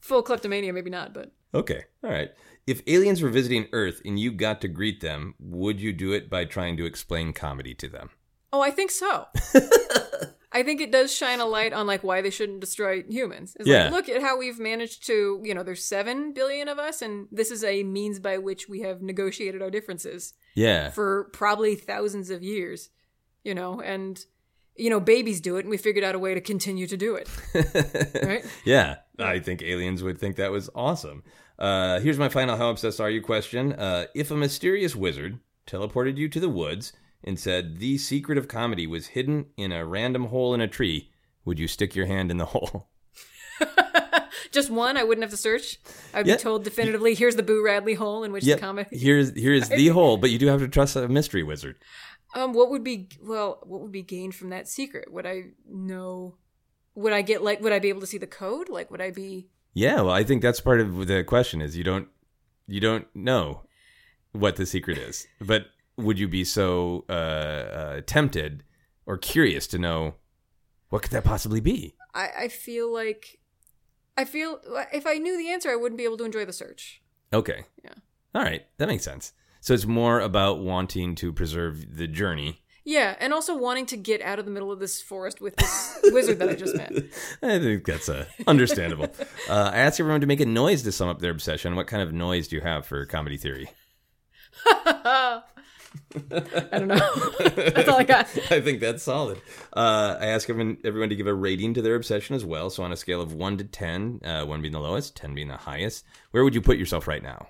full 0.00 0.22
kleptomania, 0.22 0.72
maybe 0.72 0.90
not, 0.90 1.14
but 1.14 1.32
Okay, 1.52 1.84
all 2.04 2.10
right. 2.10 2.30
If 2.66 2.82
aliens 2.86 3.22
were 3.22 3.30
visiting 3.30 3.66
Earth 3.72 4.00
and 4.04 4.18
you 4.18 4.30
got 4.30 4.60
to 4.60 4.68
greet 4.68 5.00
them, 5.00 5.34
would 5.40 5.80
you 5.80 5.92
do 5.92 6.12
it 6.12 6.30
by 6.30 6.44
trying 6.44 6.76
to 6.76 6.86
explain 6.86 7.32
comedy 7.32 7.74
to 7.74 7.88
them? 7.88 8.10
Oh, 8.52 8.60
I 8.60 8.70
think 8.70 8.90
so. 8.90 9.26
I 10.52 10.64
think 10.64 10.80
it 10.80 10.90
does 10.90 11.14
shine 11.14 11.38
a 11.38 11.46
light 11.46 11.72
on 11.72 11.86
like 11.86 12.02
why 12.02 12.22
they 12.22 12.30
shouldn't 12.30 12.58
destroy 12.60 13.04
humans. 13.08 13.56
It's 13.60 13.68
Yeah. 13.68 13.84
like 13.84 13.92
look 13.92 14.08
at 14.08 14.20
how 14.20 14.36
we've 14.36 14.58
managed 14.58 15.06
to, 15.06 15.40
you 15.44 15.54
know, 15.54 15.62
there's 15.62 15.84
seven 15.84 16.32
billion 16.32 16.66
of 16.66 16.78
us, 16.78 17.02
and 17.02 17.28
this 17.30 17.52
is 17.52 17.62
a 17.62 17.84
means 17.84 18.18
by 18.18 18.38
which 18.38 18.68
we 18.68 18.80
have 18.80 19.00
negotiated 19.00 19.62
our 19.62 19.70
differences. 19.70 20.34
Yeah. 20.56 20.90
for 20.90 21.30
probably 21.32 21.76
thousands 21.76 22.28
of 22.30 22.42
years, 22.42 22.90
you 23.44 23.54
know, 23.54 23.80
and 23.80 24.22
you 24.76 24.88
know, 24.90 24.98
babies 25.00 25.40
do 25.40 25.56
it, 25.56 25.60
and 25.60 25.68
we 25.70 25.76
figured 25.76 26.02
out 26.04 26.14
a 26.14 26.18
way 26.18 26.32
to 26.34 26.40
continue 26.40 26.86
to 26.86 26.96
do 26.96 27.14
it, 27.14 27.28
right? 28.24 28.44
yeah, 28.64 28.96
I 29.18 29.38
think 29.38 29.62
aliens 29.62 30.02
would 30.02 30.18
think 30.18 30.36
that 30.36 30.50
was 30.50 30.70
awesome. 30.74 31.22
Uh, 31.58 32.00
here's 32.00 32.18
my 32.18 32.28
final 32.30 32.56
How 32.56 32.70
Obsessed 32.70 32.98
Are 33.00 33.10
You 33.10 33.20
question. 33.20 33.74
Uh, 33.74 34.06
if 34.14 34.30
a 34.30 34.36
mysterious 34.36 34.96
wizard 34.96 35.38
teleported 35.66 36.16
you 36.16 36.28
to 36.30 36.40
the 36.40 36.48
woods 36.48 36.92
and 37.24 37.38
said 37.38 37.78
the 37.78 37.98
secret 37.98 38.38
of 38.38 38.48
comedy 38.48 38.86
was 38.86 39.08
hidden 39.08 39.46
in 39.56 39.72
a 39.72 39.84
random 39.84 40.26
hole 40.26 40.54
in 40.54 40.60
a 40.60 40.68
tree, 40.68 41.10
would 41.44 41.58
you 41.58 41.68
stick 41.68 41.94
your 41.94 42.06
hand 42.06 42.30
in 42.30 42.36
the 42.38 42.44
hole? 42.54 42.88
Just 44.52 44.70
one, 44.70 44.96
I 44.96 45.04
wouldn't 45.04 45.22
have 45.22 45.30
to 45.30 45.36
search. 45.36 45.78
I'd 46.12 46.26
Yeah. 46.26 46.36
be 46.36 46.42
told 46.42 46.64
definitively, 46.64 47.14
here's 47.14 47.36
the 47.36 47.42
Boo 47.42 47.62
Radley 47.64 47.94
hole 47.94 48.24
in 48.24 48.32
which 48.32 48.44
Yep. 48.44 48.58
the 48.58 48.60
comic. 48.60 48.88
Here's 48.92 49.32
here's 49.38 49.68
the 49.68 49.88
hole, 49.88 50.16
but 50.16 50.30
you 50.30 50.38
do 50.38 50.46
have 50.48 50.60
to 50.60 50.68
trust 50.68 50.96
a 50.96 51.08
mystery 51.08 51.42
wizard. 51.42 51.76
Um, 52.34 52.52
what 52.52 52.70
would 52.70 52.82
be 52.84 53.08
well? 53.22 53.60
What 53.64 53.80
would 53.80 53.92
be 53.92 54.02
gained 54.02 54.34
from 54.34 54.50
that 54.50 54.66
secret? 54.68 55.12
Would 55.12 55.26
I 55.26 55.50
know? 55.68 56.36
Would 56.94 57.12
I 57.12 57.22
get 57.22 57.42
like? 57.42 57.60
Would 57.60 57.72
I 57.72 57.78
be 57.80 57.88
able 57.90 58.00
to 58.00 58.06
see 58.06 58.18
the 58.18 58.26
code? 58.26 58.68
Like, 58.68 58.90
would 58.90 59.00
I 59.00 59.10
be? 59.10 59.48
Yeah, 59.74 59.96
well, 60.00 60.10
I 60.10 60.24
think 60.24 60.42
that's 60.42 60.60
part 60.60 60.80
of 60.80 61.06
the 61.06 61.22
question 61.22 61.60
is 61.60 61.76
you 61.76 61.84
don't 61.84 62.08
you 62.66 62.80
don't 62.80 63.06
know 63.14 63.62
what 64.32 64.56
the 64.56 64.66
secret 64.66 64.96
is, 64.98 65.26
but 65.40 65.66
would 65.96 66.18
you 66.18 66.28
be 66.28 66.44
so 66.44 67.04
uh, 67.08 67.12
uh, 67.12 68.00
tempted 68.06 68.64
or 69.06 69.18
curious 69.18 69.66
to 69.68 69.78
know 69.78 70.14
what 70.88 71.02
could 71.02 71.10
that 71.12 71.24
possibly 71.24 71.60
be? 71.60 71.94
I 72.14 72.28
I 72.40 72.48
feel 72.48 72.92
like, 72.92 73.40
I 74.16 74.24
feel 74.24 74.60
if 74.92 75.06
I 75.06 75.14
knew 75.14 75.36
the 75.38 75.50
answer, 75.50 75.70
I 75.70 75.76
wouldn't 75.76 75.98
be 75.98 76.04
able 76.04 76.16
to 76.18 76.24
enjoy 76.24 76.44
the 76.44 76.52
search. 76.52 77.02
Okay, 77.32 77.64
Yeah. 77.84 77.94
all 78.34 78.42
right, 78.42 78.66
that 78.78 78.88
makes 78.88 79.04
sense. 79.04 79.32
So 79.60 79.72
it's 79.74 79.86
more 79.86 80.20
about 80.20 80.58
wanting 80.60 81.14
to 81.16 81.32
preserve 81.32 81.96
the 81.96 82.06
journey. 82.08 82.62
Yeah, 82.84 83.14
and 83.20 83.32
also 83.34 83.56
wanting 83.56 83.84
to 83.86 83.96
get 83.96 84.22
out 84.22 84.38
of 84.38 84.46
the 84.46 84.50
middle 84.50 84.72
of 84.72 84.80
this 84.80 85.02
forest 85.02 85.40
with 85.40 85.54
this 85.56 85.98
wizard 86.04 86.38
that 86.40 86.48
I 86.48 86.54
just 86.54 86.74
met. 86.74 86.90
I 87.42 87.58
think 87.58 87.84
that's 87.84 88.08
uh, 88.08 88.24
understandable. 88.46 89.04
uh, 89.50 89.70
I 89.72 89.78
asked 89.78 90.00
everyone 90.00 90.22
to 90.22 90.26
make 90.26 90.40
a 90.40 90.46
noise 90.46 90.82
to 90.84 90.92
sum 90.92 91.08
up 91.08 91.20
their 91.20 91.30
obsession. 91.30 91.76
What 91.76 91.86
kind 91.86 92.02
of 92.02 92.12
noise 92.12 92.48
do 92.48 92.56
you 92.56 92.62
have 92.62 92.86
for 92.86 93.04
comedy 93.06 93.36
theory? 93.36 93.68
I 96.14 96.78
don't 96.78 96.88
know. 96.88 96.96
That's 97.56 97.88
all 97.88 97.98
I 97.98 98.04
got. 98.04 98.26
I 98.50 98.60
think 98.60 98.80
that's 98.80 99.02
solid. 99.02 99.40
Uh, 99.72 100.16
I 100.20 100.26
ask 100.26 100.48
everyone, 100.48 100.78
everyone 100.84 101.08
to 101.08 101.16
give 101.16 101.26
a 101.26 101.34
rating 101.34 101.74
to 101.74 101.82
their 101.82 101.94
obsession 101.94 102.36
as 102.36 102.44
well. 102.44 102.70
So 102.70 102.82
on 102.82 102.92
a 102.92 102.96
scale 102.96 103.20
of 103.20 103.32
one 103.32 103.56
to 103.58 103.64
ten, 103.64 104.20
uh, 104.24 104.44
one 104.44 104.60
being 104.62 104.72
the 104.72 104.80
lowest, 104.80 105.16
ten 105.16 105.34
being 105.34 105.48
the 105.48 105.56
highest, 105.56 106.04
where 106.30 106.44
would 106.44 106.54
you 106.54 106.60
put 106.60 106.78
yourself 106.78 107.08
right 107.08 107.22
now? 107.22 107.48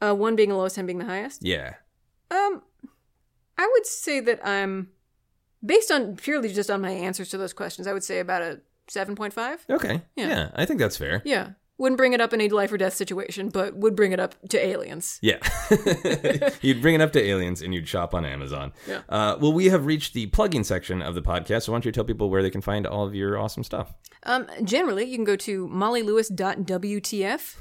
Uh, 0.00 0.14
one 0.14 0.36
being 0.36 0.50
the 0.50 0.56
lowest, 0.56 0.76
ten 0.76 0.86
being 0.86 0.98
the 0.98 1.04
highest. 1.04 1.44
Yeah. 1.44 1.74
Um, 2.30 2.62
I 3.58 3.68
would 3.72 3.86
say 3.86 4.20
that 4.20 4.46
I'm 4.46 4.90
based 5.64 5.90
on 5.90 6.16
purely 6.16 6.52
just 6.52 6.70
on 6.70 6.80
my 6.80 6.90
answers 6.90 7.30
to 7.30 7.38
those 7.38 7.52
questions. 7.52 7.86
I 7.86 7.92
would 7.92 8.04
say 8.04 8.20
about 8.20 8.42
a 8.42 8.60
seven 8.88 9.14
point 9.14 9.32
five. 9.32 9.64
Okay. 9.68 10.02
Yeah. 10.16 10.28
Yeah. 10.28 10.50
I 10.54 10.64
think 10.64 10.78
that's 10.78 10.96
fair. 10.96 11.22
Yeah, 11.24 11.50
wouldn't 11.78 11.96
bring 11.96 12.12
it 12.12 12.20
up 12.20 12.32
in 12.32 12.40
a 12.40 12.48
life 12.48 12.70
or 12.72 12.76
death 12.76 12.94
situation, 12.94 13.48
but 13.48 13.74
would 13.76 13.96
bring 13.96 14.12
it 14.12 14.20
up 14.20 14.34
to 14.48 14.64
aliens. 14.64 15.18
Yeah. 15.22 15.38
you'd 16.60 16.80
bring 16.80 16.94
it 16.94 17.00
up 17.00 17.12
to 17.12 17.22
aliens 17.22 17.62
and 17.62 17.74
you'd 17.74 17.88
shop 17.88 18.14
on 18.14 18.24
Amazon. 18.24 18.72
Yeah. 18.88 19.00
Uh, 19.08 19.36
well, 19.40 19.52
we 19.52 19.66
have 19.66 19.86
reached 19.86 20.14
the 20.14 20.26
plugging 20.26 20.62
section 20.64 21.02
of 21.02 21.14
the 21.14 21.22
podcast. 21.22 21.64
So 21.64 21.72
why 21.72 21.76
don't 21.76 21.84
you 21.84 21.92
tell 21.92 22.04
people 22.04 22.30
where 22.30 22.42
they 22.42 22.50
can 22.50 22.60
find 22.60 22.86
all 22.86 23.06
of 23.06 23.14
your 23.14 23.38
awesome 23.38 23.64
stuff? 23.64 23.94
Um, 24.22 24.46
generally, 24.62 25.04
you 25.04 25.16
can 25.16 25.24
go 25.24 25.36
to 25.36 25.66
mollylewis.wtf 25.68 27.56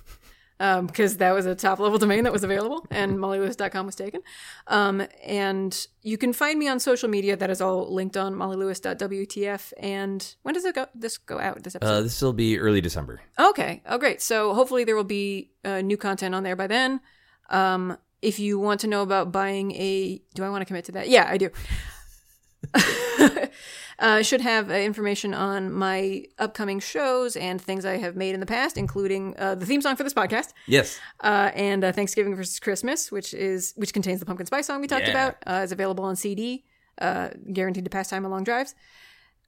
um, 0.60 0.88
because 0.88 1.18
that 1.18 1.32
was 1.34 1.46
a 1.46 1.56
top 1.56 1.80
level 1.80 1.98
domain 1.98 2.24
that 2.24 2.34
was 2.34 2.44
available 2.44 2.86
and 2.90 3.18
mollylewis.com 3.18 3.86
was 3.86 3.96
taken. 3.96 4.22
Um, 4.68 5.06
and 5.24 5.88
you 6.02 6.18
can 6.18 6.34
find 6.34 6.60
me 6.60 6.68
on 6.68 6.80
social 6.80 7.10
media. 7.10 7.36
That 7.36 7.50
is 7.50 7.62
all 7.62 7.94
linked 7.94 8.18
on 8.18 8.34
mollylewis.wtf. 8.36 9.74
And 9.78 10.36
when 10.44 10.54
does 10.54 10.66
it 10.66 10.76
go? 10.76 10.88
This 10.96 11.18
go 11.18 11.40
out? 11.40 11.64
This 11.64 11.76
episode? 11.76 11.92
Uh, 11.92 12.02
this 12.02 12.22
will 12.22 12.34
be 12.34 12.60
early 12.60 12.82
December. 12.82 13.22
Okay. 13.40 13.82
Oh, 13.86 13.98
great. 13.98 14.22
So 14.22 14.54
hopefully 14.54 14.84
there 14.84 14.96
will 14.96 15.04
be 15.04 15.52
uh, 15.66 15.82
new 15.82 15.98
content 15.98 16.36
on 16.36 16.44
there 16.44 16.56
by 16.56 16.68
then. 16.68 17.02
Um, 17.50 17.98
if 18.22 18.40
you 18.40 18.58
want 18.58 18.80
to 18.82 18.88
know 18.88 19.02
about 19.02 19.32
buying 19.32 19.72
a, 19.74 20.22
do 20.34 20.44
I 20.44 20.50
want 20.50 20.62
to 20.62 20.66
commit 20.66 20.86
to 20.86 20.94
that? 20.94 21.10
Yeah, 21.10 21.28
I 21.30 21.38
do. 21.38 21.50
uh, 24.00 24.22
should 24.22 24.42
have 24.42 24.70
uh, 24.70 24.74
information 24.74 25.34
on 25.34 25.72
my 25.72 26.26
upcoming 26.40 26.80
shows 26.80 27.36
and 27.36 27.62
things 27.62 27.86
I 27.86 27.98
have 27.98 28.16
made 28.16 28.34
in 28.34 28.40
the 28.40 28.46
past, 28.46 28.78
including 28.78 29.36
uh, 29.38 29.56
the 29.56 29.66
theme 29.66 29.82
song 29.82 29.96
for 29.96 30.04
this 30.04 30.14
podcast 30.14 30.54
Yes. 30.68 31.00
uh, 31.24 31.52
and 31.56 31.84
uh, 31.84 31.92
Thanksgiving 31.92 32.36
versus 32.36 32.60
Christmas, 32.60 33.12
which 33.12 33.34
is 33.34 33.74
which 33.76 33.94
contains 33.94 34.20
the 34.20 34.26
pumpkin 34.26 34.46
spice 34.48 34.68
song 34.68 34.82
we 34.82 34.88
talked 34.88 35.06
Yeah. 35.08 35.12
about, 35.12 35.36
uh, 35.46 35.64
is 35.64 35.72
available 35.72 36.04
on 36.04 36.16
CD, 36.16 36.66
uh, 37.00 37.30
guaranteed 37.52 37.86
to 37.86 37.90
pass 37.90 38.10
time 38.10 38.26
on 38.26 38.32
long 38.32 38.44
drives. 38.44 38.76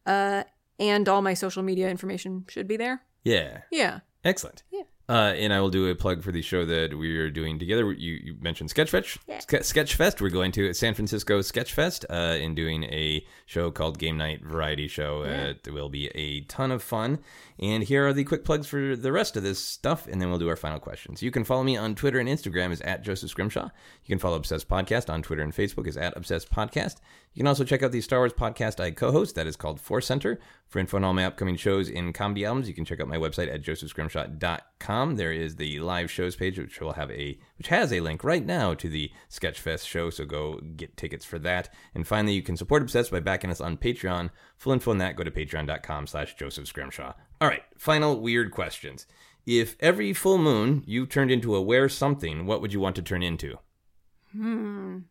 Uh, 0.05 0.43
and 0.79 1.07
all 1.09 1.21
my 1.21 1.33
social 1.33 1.63
media 1.63 1.89
information 1.89 2.45
should 2.49 2.67
be 2.67 2.77
there. 2.77 3.01
Yeah. 3.23 3.61
Yeah. 3.71 3.99
Excellent. 4.23 4.63
Yeah. 4.71 4.83
Uh, 5.07 5.33
and 5.37 5.53
I 5.53 5.61
will 5.61 5.69
do 5.69 5.87
a 5.87 5.95
plug 5.95 6.23
for 6.23 6.31
the 6.31 6.41
show 6.41 6.65
that 6.65 6.97
we 6.97 7.15
are 7.17 7.29
doing 7.29 7.59
together. 7.59 7.91
You, 7.91 8.13
you 8.13 8.35
mentioned 8.41 8.71
Sketchfest. 8.73 9.19
Ske- 9.41 9.61
Sketchfest. 9.61 10.19
We're 10.19 10.29
going 10.29 10.51
to 10.53 10.73
San 10.73 10.95
Francisco 10.95 11.39
Sketchfest 11.41 12.05
uh, 12.09 12.13
and 12.43 12.55
doing 12.55 12.85
a 12.85 13.23
show 13.45 13.69
called 13.69 13.99
Game 13.99 14.17
Night 14.17 14.43
Variety 14.43 14.87
Show. 14.87 15.21
Uh, 15.23 15.53
it 15.63 15.71
will 15.71 15.89
be 15.89 16.07
a 16.15 16.41
ton 16.41 16.71
of 16.71 16.81
fun. 16.81 17.19
And 17.59 17.83
here 17.83 18.05
are 18.05 18.13
the 18.13 18.25
quick 18.25 18.43
plugs 18.43 18.67
for 18.67 18.95
the 18.95 19.11
rest 19.13 19.37
of 19.37 19.43
this 19.43 19.59
stuff, 19.59 20.07
and 20.07 20.21
then 20.21 20.29
we'll 20.29 20.39
do 20.39 20.49
our 20.49 20.57
final 20.57 20.79
questions. 20.79 21.21
You 21.21 21.31
can 21.31 21.45
follow 21.45 21.63
me 21.63 21.77
on 21.77 21.95
Twitter 21.95 22.19
and 22.19 22.27
Instagram 22.27 22.71
is 22.71 22.81
at 22.81 23.01
Joseph 23.01 23.29
Scrimshaw. 23.29 23.69
You 24.03 24.09
can 24.09 24.19
follow 24.19 24.35
Obsessed 24.35 24.67
Podcast 24.67 25.09
on 25.09 25.21
Twitter 25.21 25.41
and 25.41 25.53
Facebook 25.53 25.87
is 25.87 25.95
at 25.95 26.17
Obsessed 26.17 26.51
Podcast. 26.51 26.97
You 27.33 27.41
can 27.41 27.47
also 27.47 27.63
check 27.63 27.83
out 27.83 27.91
the 27.91 28.01
Star 28.01 28.19
Wars 28.19 28.33
podcast 28.33 28.79
I 28.79 28.91
co-host 28.91 29.35
that 29.35 29.47
is 29.47 29.55
called 29.55 29.79
Force 29.79 30.05
Center. 30.05 30.39
For 30.67 30.79
info 30.79 30.97
on 30.97 31.03
all 31.03 31.13
my 31.13 31.25
upcoming 31.25 31.55
shows 31.55 31.89
and 31.89 32.13
comedy 32.13 32.43
albums, 32.43 32.67
you 32.67 32.73
can 32.73 32.85
check 32.85 32.99
out 32.99 33.07
my 33.07 33.17
website 33.17 33.53
at 33.53 33.61
josephscrimshaw.com. 33.61 35.15
There 35.15 35.31
is 35.31 35.55
the 35.55 35.79
live 35.79 36.11
shows 36.11 36.35
page, 36.35 36.57
which 36.57 36.81
will 36.81 36.93
have 36.93 37.11
a 37.11 37.37
which 37.57 37.67
has 37.67 37.91
a 37.91 37.99
link 37.99 38.23
right 38.23 38.45
now 38.45 38.73
to 38.73 38.89
the 38.89 39.11
Sketchfest 39.29 39.87
show. 39.87 40.09
So 40.09 40.25
go 40.25 40.59
get 40.75 40.97
tickets 40.97 41.25
for 41.25 41.39
that. 41.39 41.73
And 41.93 42.07
finally, 42.07 42.33
you 42.33 42.41
can 42.41 42.57
support 42.57 42.81
Obsessed 42.81 43.11
by 43.11 43.19
backing 43.19 43.49
us 43.49 43.61
on 43.61 43.77
Patreon. 43.77 44.29
Full 44.57 44.73
info 44.73 44.91
on 44.91 44.97
that, 44.99 45.15
go 45.15 45.23
to 45.23 45.31
patreon.com/slash 45.31 46.35
Joseph 46.35 46.67
Scrimshaw. 46.67 47.13
All 47.41 47.47
right, 47.47 47.63
final 47.77 48.19
weird 48.19 48.51
questions. 48.51 49.05
If 49.45 49.75
every 49.79 50.13
full 50.13 50.37
moon 50.37 50.83
you 50.87 51.05
turned 51.05 51.31
into 51.31 51.55
a 51.55 51.61
wear 51.61 51.87
something, 51.87 52.45
what 52.45 52.61
would 52.61 52.73
you 52.73 52.79
want 52.79 52.95
to 52.95 53.01
turn 53.01 53.21
into? 53.21 53.59
And 54.33 55.05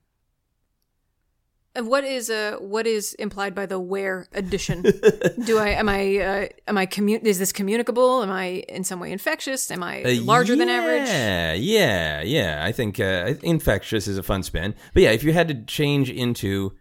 what 1.76 2.04
is 2.04 2.30
uh 2.30 2.56
what 2.60 2.86
is 2.86 3.14
implied 3.14 3.54
by 3.54 3.66
the 3.66 3.78
where 3.78 4.26
addition? 4.32 4.82
Do 5.44 5.58
I 5.58 5.68
am 5.70 5.88
I 5.88 6.18
uh, 6.18 6.46
am 6.68 6.78
I 6.78 6.86
commu- 6.86 7.22
is 7.24 7.38
this 7.38 7.52
communicable? 7.52 8.22
Am 8.22 8.30
I 8.30 8.64
in 8.68 8.84
some 8.84 9.00
way 9.00 9.10
infectious? 9.12 9.70
Am 9.70 9.82
I 9.82 10.02
larger 10.22 10.54
than 10.56 10.68
average? 10.68 11.08
Yeah, 11.08 11.52
yeah, 11.54 12.22
yeah. 12.22 12.64
I 12.64 12.72
think 12.72 13.00
uh, 13.00 13.34
infectious 13.42 14.06
is 14.06 14.18
a 14.18 14.22
fun 14.22 14.42
spin. 14.42 14.74
But 14.92 15.02
yeah, 15.02 15.10
if 15.10 15.24
you 15.24 15.32
had 15.32 15.48
to 15.48 15.64
change 15.64 16.10
into 16.10 16.72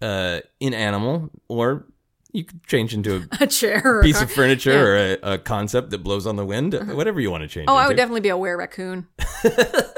uh, 0.00 0.40
an 0.60 0.74
animal, 0.74 1.30
or 1.48 1.86
you 2.32 2.44
could 2.44 2.66
change 2.66 2.94
into 2.94 3.16
a 3.16 3.22
A 3.44 3.46
chair 3.46 3.82
or 3.84 4.00
a 4.00 4.02
piece 4.02 4.22
of 4.22 4.30
furniture 4.32 4.72
Yeah. 4.72 4.80
or 4.80 4.96
a, 4.96 5.32
a 5.34 5.38
concept 5.38 5.90
that 5.90 5.98
blows 5.98 6.26
on 6.26 6.36
the 6.36 6.46
wind, 6.46 6.72
whatever 6.94 7.20
you 7.20 7.30
want 7.30 7.42
to 7.42 7.48
change. 7.48 7.66
Oh, 7.68 7.76
I 7.76 7.86
would 7.86 7.96
definitely 7.98 8.22
be 8.22 8.30
a 8.30 8.36
were 8.36 8.56
raccoon. 8.56 9.06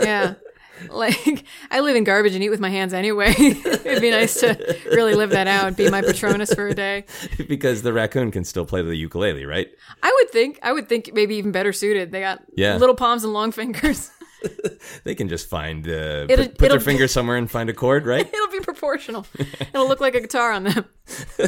yeah. 0.01 0.35
Like 0.91 1.45
I 1.71 1.81
live 1.81 1.97
in 1.97 2.05
garbage 2.05 2.35
and 2.35 2.43
eat 2.45 2.51
with 2.51 2.61
my 2.61 2.69
hands 2.71 2.93
anyway. 2.93 3.35
It'd 3.39 4.01
be 4.03 4.11
nice 4.11 4.39
to 4.41 4.77
really 4.87 5.15
live 5.15 5.31
that 5.31 5.47
out, 5.47 5.77
be 5.77 5.89
my 5.91 6.03
patronus 6.03 6.53
for 6.53 6.69
a 6.69 6.75
day. 6.75 7.05
because 7.49 7.83
the 7.83 7.93
raccoon 7.93 8.31
can 8.31 8.45
still 8.45 8.65
play 8.67 8.83
the 8.83 8.95
ukulele, 8.97 9.45
right? 9.47 9.69
I 10.03 10.13
would 10.15 10.31
think 10.31 10.59
I 10.63 10.73
would 10.73 10.89
think 10.89 11.11
maybe 11.15 11.37
even 11.37 11.53
better 11.53 11.73
suited. 11.73 12.13
They 12.13 12.21
got 12.21 12.43
Yeah. 12.57 12.77
little 12.77 12.95
palms 12.95 13.25
and 13.25 13.33
long 13.33 13.51
fingers. 13.53 14.11
They 15.05 15.15
can 15.15 15.29
just 15.29 15.49
find 15.49 15.87
uh, 15.89 16.27
It'll- 16.29 16.47
put, 16.47 16.59
put 16.59 16.59
their 16.69 16.77
it'll- 16.77 16.81
finger 16.85 17.09
somewhere 17.16 17.37
and 17.37 17.51
find 17.51 17.69
a 17.69 17.73
chord, 17.75 18.07
right? 18.07 18.27
It'll 18.33 18.49
be 18.53 18.61
proportional. 18.61 19.27
It'll 19.39 19.89
look 19.89 20.01
like 20.01 20.15
a 20.15 20.21
guitar 20.21 20.53
on 20.53 20.65
them. 20.65 20.85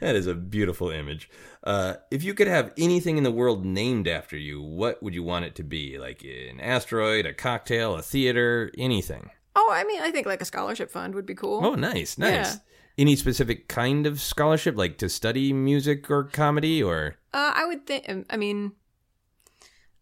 that 0.00 0.14
is 0.16 0.26
a 0.26 0.34
beautiful 0.34 0.90
image. 0.90 1.28
Uh, 1.64 1.94
if 2.10 2.22
you 2.22 2.32
could 2.34 2.46
have 2.46 2.72
anything 2.78 3.16
in 3.18 3.24
the 3.24 3.30
world 3.30 3.64
named 3.64 4.06
after 4.08 4.36
you, 4.36 4.62
what 4.62 5.02
would 5.02 5.14
you 5.14 5.22
want 5.22 5.44
it 5.44 5.54
to 5.56 5.62
be? 5.64 5.98
Like 5.98 6.22
an 6.22 6.60
asteroid, 6.60 7.26
a 7.26 7.32
cocktail, 7.34 7.96
a 7.96 8.02
theater, 8.02 8.70
anything? 8.78 9.30
Oh, 9.54 9.70
I 9.72 9.84
mean, 9.84 10.00
I 10.00 10.10
think 10.10 10.26
like 10.26 10.40
a 10.42 10.44
scholarship 10.46 10.90
fund 10.90 11.14
would 11.14 11.26
be 11.26 11.34
cool. 11.34 11.64
Oh, 11.64 11.74
nice, 11.74 12.18
nice. 12.18 12.30
Yeah. 12.54 12.54
Any 12.98 13.16
specific 13.16 13.68
kind 13.68 14.06
of 14.06 14.20
scholarship, 14.20 14.76
like 14.76 14.96
to 14.98 15.08
study 15.08 15.52
music 15.52 16.10
or 16.10 16.24
comedy, 16.24 16.82
or 16.82 17.16
Uh, 17.34 17.52
I 17.54 17.66
would 17.66 17.86
think. 17.86 18.26
I 18.30 18.36
mean, 18.36 18.72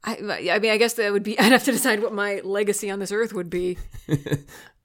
I, 0.06 0.16
I 0.52 0.58
mean, 0.58 0.70
I 0.70 0.76
guess 0.76 0.94
that 0.94 1.12
would 1.12 1.22
be. 1.22 1.38
I'd 1.38 1.52
have 1.52 1.64
to 1.64 1.72
decide 1.72 2.02
what 2.02 2.12
my 2.12 2.40
legacy 2.44 2.90
on 2.90 2.98
this 2.98 3.10
earth 3.12 3.32
would 3.32 3.50
be. 3.50 3.78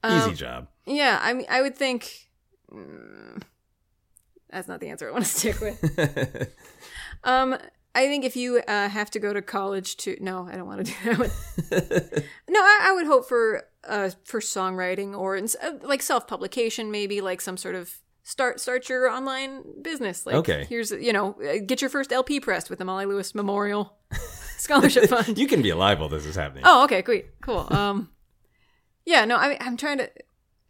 Um, 0.02 0.16
easy 0.16 0.34
job? 0.34 0.70
Yeah, 0.86 1.20
I 1.22 1.34
mean, 1.34 1.46
I 1.50 1.62
would 1.62 1.76
think. 1.76 2.30
mm, 2.72 3.42
that's 4.50 4.66
not 4.70 4.80
the 4.80 4.88
answer 4.88 5.10
I 5.10 5.12
want 5.12 5.26
to 5.26 5.30
stick 5.38 5.60
with. 5.60 6.54
um, 7.26 7.58
I 7.94 8.08
think 8.08 8.24
if 8.24 8.38
you 8.38 8.62
uh, 8.66 8.88
have 8.88 9.12
to 9.12 9.20
go 9.20 9.34
to 9.34 9.42
college 9.42 9.98
to, 9.98 10.16
no, 10.22 10.48
I 10.50 10.56
don't 10.56 10.68
want 10.68 10.86
to 10.86 10.94
do 10.94 11.16
that 11.16 12.24
no, 12.48 12.60
I, 12.62 12.80
I 12.86 12.92
would 12.94 13.08
hope 13.08 13.28
for 13.28 13.66
uh 13.90 14.12
for 14.24 14.40
songwriting 14.40 15.18
or 15.18 15.36
in, 15.36 15.48
uh, 15.62 15.72
like 15.82 16.02
self 16.02 16.28
publication, 16.28 16.92
maybe 16.92 17.20
like 17.20 17.42
some 17.42 17.58
sort 17.58 17.76
of 17.76 17.98
start 18.24 18.62
start 18.62 18.88
your 18.88 19.10
online 19.10 19.64
business. 19.82 20.26
Like, 20.26 20.36
Okay. 20.36 20.66
here's 20.70 20.92
you 20.92 21.12
know, 21.12 21.36
uh, 21.44 21.58
get 21.66 21.82
your 21.82 21.90
first 21.90 22.14
LP 22.14 22.40
pressed 22.40 22.70
with 22.70 22.80
the 22.80 22.86
Molly 22.86 23.06
Lewis 23.06 23.36
Memorial 23.36 23.98
Scholarship 24.60 25.06
Fund. 25.10 25.38
you 25.38 25.48
can 25.48 25.62
be 25.62 25.70
alive 25.70 26.00
while 26.00 26.10
this 26.10 26.26
is 26.26 26.36
happening. 26.36 26.64
Oh, 26.66 26.84
okay, 26.86 27.02
great, 27.02 27.40
cool. 27.42 27.68
Um, 27.72 28.10
yeah, 29.06 29.26
no, 29.26 29.36
I 29.38 29.58
I'm 29.60 29.78
trying 29.78 30.00
to. 30.00 30.10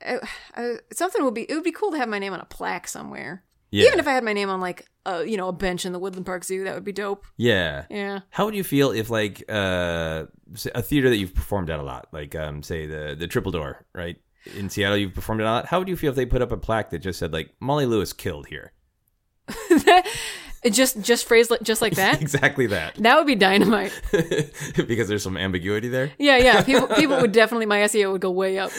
I, 0.05 0.19
I, 0.55 0.75
something 0.93 1.23
would 1.25 1.33
be. 1.33 1.41
It 1.43 1.53
would 1.55 1.63
be 1.63 1.71
cool 1.71 1.91
to 1.91 1.97
have 1.97 2.07
my 2.09 2.19
name 2.19 2.31
on 2.33 2.39
a 2.39 2.45
plaque 2.45 2.87
somewhere. 2.87 3.43
yeah, 3.71 3.87
Even 3.87 3.99
if 3.99 4.07
I 4.07 4.13
had 4.13 4.23
my 4.23 4.31
name 4.33 4.49
on 4.49 4.61
like 4.61 4.85
a 5.05 5.25
you 5.25 5.35
know 5.35 5.49
a 5.49 5.53
bench 5.53 5.85
in 5.85 5.91
the 5.91 5.99
Woodland 5.99 6.25
Park 6.25 6.43
Zoo, 6.45 6.63
that 6.63 6.73
would 6.75 6.85
be 6.85 6.93
dope. 6.93 7.25
yeah. 7.37 7.85
Yeah. 7.89 8.19
How 8.29 8.45
would 8.45 8.55
you 8.55 8.63
feel 8.63 8.91
if, 8.91 9.09
like, 9.09 9.43
uh, 9.49 10.25
a 10.73 10.81
theater 10.81 11.09
that 11.09 11.17
you've 11.17 11.35
performed 11.35 11.69
at 11.69 11.79
a 11.79 11.83
lot, 11.83 12.07
like, 12.13 12.33
um, 12.35 12.63
say 12.63 12.85
the 12.85 13.15
the 13.19 13.27
Triple 13.27 13.51
Door, 13.51 13.85
right 13.93 14.15
in 14.57 14.69
Seattle, 14.69 14.97
you've 14.97 15.13
performed 15.13 15.41
at 15.41 15.47
a 15.47 15.51
lot. 15.51 15.65
How 15.65 15.79
would 15.79 15.89
you 15.89 15.97
feel 15.97 16.11
if 16.11 16.15
they 16.15 16.25
put 16.25 16.41
up 16.41 16.51
a 16.53 16.57
plaque 16.57 16.91
that 16.91 16.99
just 16.99 17.19
said, 17.19 17.33
like, 17.33 17.49
Molly 17.59 17.85
Lewis 17.85 18.13
killed 18.13 18.47
here? 18.47 18.71
It 20.61 20.71
just 20.73 21.01
just 21.01 21.25
phrased 21.25 21.51
like, 21.51 21.61
just 21.63 21.81
like 21.81 21.93
that. 21.95 22.21
exactly 22.21 22.67
that, 22.67 22.95
that 22.95 23.15
would 23.17 23.27
be 23.27 23.35
dynamite. 23.35 23.93
because 24.75 25.07
there's 25.07 25.23
some 25.23 25.37
ambiguity 25.37 25.87
there. 25.87 26.11
Yeah, 26.17 26.37
yeah. 26.37 26.61
People 26.69 26.87
people 26.87 27.17
would 27.21 27.31
definitely 27.31 27.65
my 27.65 27.79
SEO 27.79 28.11
would 28.11 28.21
go 28.21 28.29
way 28.31 28.59
up. 28.59 28.71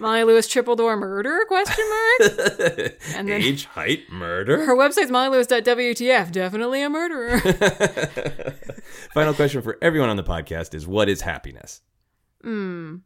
Molly 0.00 0.22
Lewis 0.24 0.46
triple 0.46 0.76
door 0.76 0.96
murder 0.96 1.44
question 1.48 1.84
mark. 1.88 2.32
And 3.16 3.28
then 3.28 3.42
Age, 3.42 3.64
height, 3.66 4.10
murder. 4.10 4.64
her 4.64 4.76
website's 4.76 5.10
mollylewis.wtf. 5.10 6.30
Definitely 6.32 6.82
a 6.82 6.90
murderer. 6.90 7.40
Final 9.14 9.34
question 9.34 9.62
for 9.62 9.78
everyone 9.82 10.08
on 10.08 10.16
the 10.16 10.22
podcast 10.24 10.74
is: 10.74 10.86
What 10.86 11.08
is 11.08 11.22
happiness? 11.22 11.80
Hmm. 12.42 12.96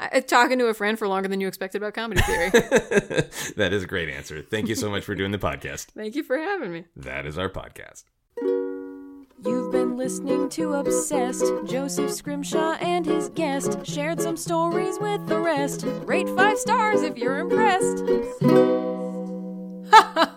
I, 0.00 0.20
talking 0.20 0.58
to 0.58 0.66
a 0.66 0.74
friend 0.74 0.98
for 0.98 1.06
longer 1.06 1.28
than 1.28 1.40
you 1.40 1.48
expected 1.48 1.82
about 1.82 1.94
comedy 1.94 2.22
theory. 2.22 2.50
that 3.56 3.70
is 3.72 3.82
a 3.82 3.86
great 3.86 4.08
answer. 4.08 4.40
Thank 4.42 4.68
you 4.68 4.74
so 4.74 4.90
much 4.90 5.04
for 5.04 5.14
doing 5.14 5.30
the 5.30 5.38
podcast. 5.38 5.86
Thank 5.94 6.14
you 6.14 6.22
for 6.22 6.38
having 6.38 6.72
me. 6.72 6.84
That 6.96 7.26
is 7.26 7.36
our 7.36 7.50
podcast. 7.50 8.04
You've 9.42 9.72
been 9.72 9.96
listening 9.96 10.48
to 10.50 10.74
Obsessed. 10.74 11.44
Joseph 11.66 12.10
Scrimshaw 12.10 12.72
and 12.80 13.04
his 13.04 13.28
guest 13.30 13.86
shared 13.86 14.20
some 14.20 14.36
stories 14.36 14.98
with 14.98 15.26
the 15.28 15.38
rest. 15.38 15.84
Rate 16.04 16.28
five 16.30 16.58
stars 16.58 17.02
if 17.02 17.16
you're 17.18 17.38
impressed. 17.38 18.04